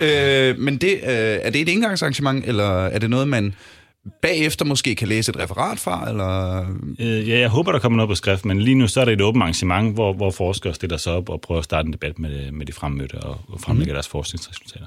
Øh, 0.00 0.58
men 0.58 0.76
det, 0.76 0.92
øh, 0.92 1.00
er 1.06 1.50
det 1.50 1.60
et 1.60 1.68
indgangsarrangement, 1.68 2.44
eller 2.46 2.86
er 2.86 2.98
det 2.98 3.10
noget, 3.10 3.28
man 3.28 3.54
bagefter 4.22 4.64
måske 4.64 4.94
kan 4.94 5.08
læse 5.08 5.30
et 5.30 5.38
referat 5.38 5.78
fra? 5.78 6.08
Eller? 6.10 6.60
Øh, 6.98 7.28
ja, 7.28 7.38
jeg 7.38 7.48
håber, 7.48 7.72
der 7.72 7.78
kommer 7.78 7.96
noget 7.96 8.08
på 8.08 8.14
skrift, 8.14 8.44
men 8.44 8.60
lige 8.60 8.74
nu 8.74 8.86
så 8.86 9.00
er 9.00 9.04
det 9.04 9.12
et 9.12 9.20
åbent 9.20 9.42
arrangement, 9.42 9.94
hvor, 9.94 10.12
hvor 10.12 10.30
forskere 10.30 10.74
stiller 10.74 10.96
sig 10.96 11.12
op 11.12 11.28
og 11.28 11.40
prøver 11.40 11.58
at 11.58 11.64
starte 11.64 11.86
en 11.86 11.92
debat 11.92 12.18
med, 12.18 12.52
med 12.52 12.66
de 12.66 12.72
fremmødte 12.72 13.14
og, 13.14 13.40
og 13.48 13.60
fremlægger 13.60 13.92
mm. 13.92 13.96
deres 13.96 14.08
forskningsresultater. 14.08 14.86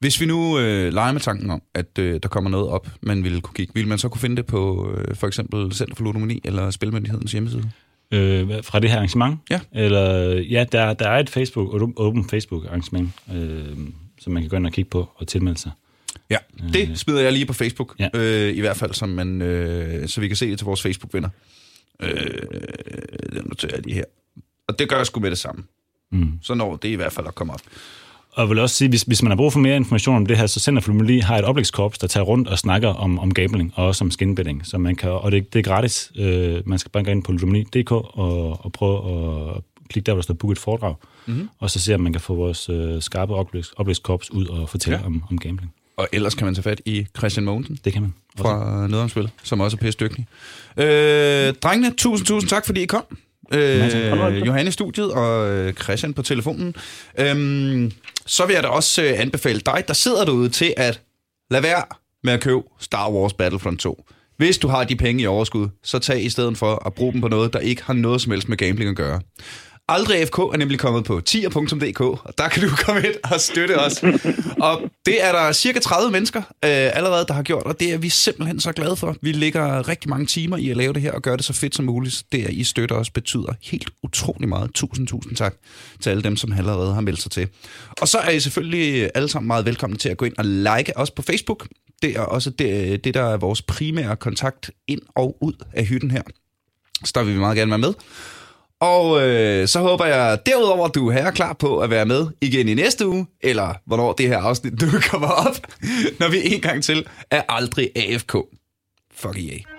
Hvis 0.00 0.20
vi 0.20 0.26
nu 0.26 0.58
øh, 0.58 0.92
leger 0.92 1.12
med 1.12 1.20
tanken 1.20 1.50
om, 1.50 1.62
at 1.74 1.98
øh, 1.98 2.20
der 2.22 2.28
kommer 2.28 2.50
noget 2.50 2.68
op, 2.68 2.88
man 3.00 3.24
ville 3.24 3.40
kunne 3.40 3.54
kigge, 3.54 3.72
ville 3.74 3.88
man 3.88 3.98
så 3.98 4.08
kunne 4.08 4.20
finde 4.20 4.36
det 4.36 4.46
på 4.46 4.90
øh, 4.94 5.16
for 5.16 5.26
eksempel 5.26 5.72
Center 5.72 5.94
for 5.94 6.04
Ludomani 6.04 6.40
eller 6.44 6.70
Spilmyndighedens 6.70 7.32
hjemmeside? 7.32 7.70
Øh, 8.12 8.64
fra 8.64 8.78
det 8.78 8.90
her 8.90 8.96
arrangement? 8.96 9.38
Ja. 9.50 9.60
Eller, 9.72 10.32
ja, 10.50 10.64
der, 10.72 10.92
der 10.92 11.08
er 11.08 11.18
et 11.18 11.30
Facebook, 11.30 11.82
åben 11.96 12.28
Facebook-arrangement, 12.28 13.10
øh, 13.34 13.76
som 14.18 14.32
man 14.32 14.42
kan 14.42 14.50
gå 14.50 14.56
ind 14.56 14.66
og 14.66 14.72
kigge 14.72 14.90
på 14.90 15.08
og 15.14 15.28
tilmelde 15.28 15.58
sig. 15.58 15.70
Ja, 16.30 16.36
det 16.72 16.88
øh, 16.90 16.96
smider 16.96 17.20
jeg 17.20 17.32
lige 17.32 17.46
på 17.46 17.52
Facebook, 17.52 17.94
ja. 17.98 18.08
øh, 18.14 18.56
i 18.56 18.60
hvert 18.60 18.76
fald, 18.76 18.94
som 18.94 19.08
man, 19.08 19.42
øh, 19.42 20.08
så 20.08 20.20
vi 20.20 20.28
kan 20.28 20.36
se 20.36 20.50
det 20.50 20.58
til 20.58 20.64
vores 20.64 20.82
Facebook-venner. 20.82 21.28
Øh, 22.02 22.10
den 23.32 23.42
noterer 23.44 23.72
jeg 23.74 23.82
lige 23.84 23.94
her. 23.94 24.04
Og 24.68 24.78
det 24.78 24.88
gør 24.88 24.96
jeg 24.96 25.06
sgu 25.06 25.20
med 25.20 25.30
det 25.30 25.38
samme. 25.38 25.64
Mm. 26.12 26.32
Så 26.42 26.54
når 26.54 26.76
det 26.76 26.88
i 26.88 26.94
hvert 26.94 27.12
fald 27.12 27.26
at 27.26 27.34
komme 27.34 27.52
op. 27.52 27.60
Og 28.32 28.42
jeg 28.42 28.50
vil 28.50 28.58
også 28.58 28.74
sige, 28.76 28.88
hvis, 28.88 29.02
hvis 29.02 29.22
man 29.22 29.30
har 29.30 29.36
brug 29.36 29.52
for 29.52 29.60
mere 29.60 29.76
information 29.76 30.16
om 30.16 30.26
det 30.26 30.36
her, 30.36 30.46
så 30.46 30.60
Center 30.60 30.82
for 30.82 30.92
Lumeli 30.92 31.18
har 31.18 31.38
et 31.38 31.44
oplægskorps, 31.44 31.98
der 31.98 32.06
tager 32.06 32.24
rundt 32.24 32.48
og 32.48 32.58
snakker 32.58 32.88
om, 32.88 33.18
om 33.18 33.34
gambling 33.34 33.72
og 33.74 33.86
også 33.86 34.04
om 34.04 34.10
skinbetting. 34.10 34.66
Så 34.66 34.78
man 34.78 34.96
kan, 34.96 35.10
og 35.10 35.32
det, 35.32 35.52
det 35.52 35.58
er 35.58 35.62
gratis. 35.62 36.12
Øh, 36.16 36.68
man 36.68 36.78
skal 36.78 36.90
bare 36.90 37.04
gå 37.04 37.10
ind 37.10 37.22
på 37.22 37.32
lumeli.dk 37.32 37.92
og, 37.92 38.64
og 38.64 38.72
prøve 38.72 38.96
at 39.56 39.62
klikke 39.88 40.06
der, 40.06 40.12
hvor 40.12 40.20
der 40.20 40.22
står 40.22 40.34
book 40.34 40.52
et 40.52 40.58
foredrag. 40.58 40.94
Mm-hmm. 41.26 41.48
Og 41.58 41.70
så 41.70 41.80
se, 41.80 41.94
om 41.94 42.00
man 42.00 42.12
kan 42.12 42.20
få 42.20 42.34
vores 42.34 42.68
øh, 42.68 43.02
skarpe 43.02 43.34
oplægskorps 43.76 44.30
ud 44.30 44.46
og 44.46 44.68
fortælle 44.68 44.98
ja. 44.98 45.06
om, 45.06 45.24
om 45.30 45.38
gambling. 45.38 45.72
Og 45.98 46.08
ellers 46.12 46.34
kan 46.34 46.44
man 46.44 46.54
tage 46.54 46.62
fat 46.62 46.80
i 46.84 47.06
Christian 47.18 47.44
Mogensen 47.44 47.78
Det 47.84 47.92
kan 47.92 48.02
man. 48.02 48.14
fra 48.38 48.86
Nødrumspil, 48.86 49.30
som 49.42 49.60
også 49.60 49.76
er 49.76 49.78
pisse 49.78 49.98
dygtig. 50.00 50.26
Øh, 50.76 51.54
drengene, 51.54 51.94
tusind, 51.96 52.26
tusind 52.26 52.48
tak, 52.50 52.66
fordi 52.66 52.82
I 52.82 52.86
kom. 52.86 53.04
Øh, 53.52 54.46
Johanne 54.46 54.68
i 54.68 54.72
studiet 54.72 55.12
og 55.12 55.50
øh, 55.50 55.72
Christian 55.74 56.14
på 56.14 56.22
telefonen. 56.22 56.74
Øhm, 57.18 57.92
så 58.26 58.46
vil 58.46 58.54
jeg 58.54 58.62
da 58.62 58.68
også 58.68 59.02
øh, 59.02 59.20
anbefale 59.20 59.60
dig, 59.60 59.84
der 59.88 59.94
sidder 59.94 60.24
derude 60.24 60.48
til 60.48 60.74
at 60.76 61.00
lade 61.50 61.62
være 61.62 61.82
med 62.24 62.32
at 62.32 62.40
købe 62.40 62.62
Star 62.80 63.10
Wars 63.10 63.32
Battlefront 63.32 63.80
2. 63.80 64.04
Hvis 64.36 64.58
du 64.58 64.68
har 64.68 64.84
de 64.84 64.96
penge 64.96 65.22
i 65.22 65.26
overskud, 65.26 65.68
så 65.84 65.98
tag 65.98 66.24
i 66.24 66.28
stedet 66.30 66.58
for 66.58 66.86
at 66.86 66.94
bruge 66.94 67.12
dem 67.12 67.20
på 67.20 67.28
noget, 67.28 67.52
der 67.52 67.58
ikke 67.58 67.82
har 67.84 67.94
noget 67.94 68.20
som 68.20 68.32
helst 68.32 68.48
med 68.48 68.56
gambling 68.56 68.90
at 68.90 68.96
gøre. 68.96 69.20
Aldrig 69.90 70.26
FK 70.26 70.38
er 70.38 70.56
nemlig 70.56 70.78
kommet 70.78 71.04
på 71.04 71.20
tier.dk, 71.20 72.00
og 72.00 72.38
der 72.38 72.48
kan 72.48 72.62
du 72.62 72.68
komme 72.84 73.06
ind 73.06 73.14
og 73.24 73.40
støtte 73.40 73.78
os. 73.80 74.02
Og 74.60 74.82
det 75.06 75.24
er 75.24 75.32
der 75.32 75.52
cirka 75.52 75.78
30 75.78 76.10
mennesker 76.10 76.38
øh, 76.38 76.44
allerede, 76.64 77.24
der 77.28 77.34
har 77.34 77.42
gjort, 77.42 77.62
og 77.62 77.80
det 77.80 77.92
er 77.92 77.98
vi 77.98 78.08
simpelthen 78.08 78.60
så 78.60 78.72
glade 78.72 78.96
for. 78.96 79.16
Vi 79.22 79.32
lægger 79.32 79.88
rigtig 79.88 80.10
mange 80.10 80.26
timer 80.26 80.56
i 80.56 80.70
at 80.70 80.76
lave 80.76 80.92
det 80.92 81.02
her 81.02 81.12
og 81.12 81.22
gøre 81.22 81.36
det 81.36 81.44
så 81.44 81.52
fedt 81.52 81.74
som 81.74 81.84
muligt. 81.84 82.22
Det, 82.32 82.44
at 82.44 82.52
I 82.52 82.64
støtter 82.64 82.96
os, 82.96 83.10
betyder 83.10 83.52
helt 83.62 83.90
utrolig 84.02 84.48
meget. 84.48 84.70
Tusind, 84.74 85.06
tusind 85.06 85.36
tak 85.36 85.54
til 86.00 86.10
alle 86.10 86.22
dem, 86.22 86.36
som 86.36 86.52
allerede 86.52 86.94
har 86.94 87.00
meldt 87.00 87.22
sig 87.22 87.30
til. 87.30 87.48
Og 88.00 88.08
så 88.08 88.18
er 88.18 88.30
I 88.30 88.40
selvfølgelig 88.40 89.10
alle 89.14 89.28
sammen 89.28 89.46
meget 89.46 89.66
velkomne 89.66 89.96
til 89.96 90.08
at 90.08 90.16
gå 90.16 90.24
ind 90.24 90.34
og 90.38 90.44
like 90.44 90.96
os 90.96 91.10
på 91.10 91.22
Facebook. 91.22 91.66
Det 92.02 92.16
er 92.16 92.20
også 92.20 92.50
det, 92.50 93.04
det 93.04 93.14
der 93.14 93.22
er 93.22 93.36
vores 93.36 93.62
primære 93.62 94.16
kontakt 94.16 94.70
ind 94.88 95.00
og 95.14 95.36
ud 95.40 95.52
af 95.72 95.84
hytten 95.84 96.10
her. 96.10 96.22
Så 97.04 97.12
der 97.14 97.22
vil 97.22 97.34
vi 97.34 97.38
meget 97.38 97.56
gerne 97.56 97.70
være 97.70 97.78
med. 97.78 97.94
Og 98.80 99.28
øh, 99.28 99.68
så 99.68 99.78
håber 99.80 100.06
jeg 100.06 100.38
derudover, 100.46 100.88
at 100.88 100.94
du 100.94 101.08
er 101.08 101.30
klar 101.30 101.52
på 101.52 101.78
at 101.78 101.90
være 101.90 102.06
med 102.06 102.26
igen 102.40 102.68
i 102.68 102.74
næste 102.74 103.08
uge, 103.08 103.26
eller 103.40 103.74
hvornår 103.86 104.12
det 104.12 104.28
her 104.28 104.38
afsnit 104.38 104.80
du 104.80 104.86
kommer 105.10 105.28
op, 105.28 105.56
når 106.20 106.30
vi 106.30 106.54
en 106.54 106.60
gang 106.60 106.84
til 106.84 107.06
er 107.30 107.42
aldrig 107.48 107.90
AFK. 107.96 108.36
Fuck 109.14 109.36
yeah. 109.38 109.77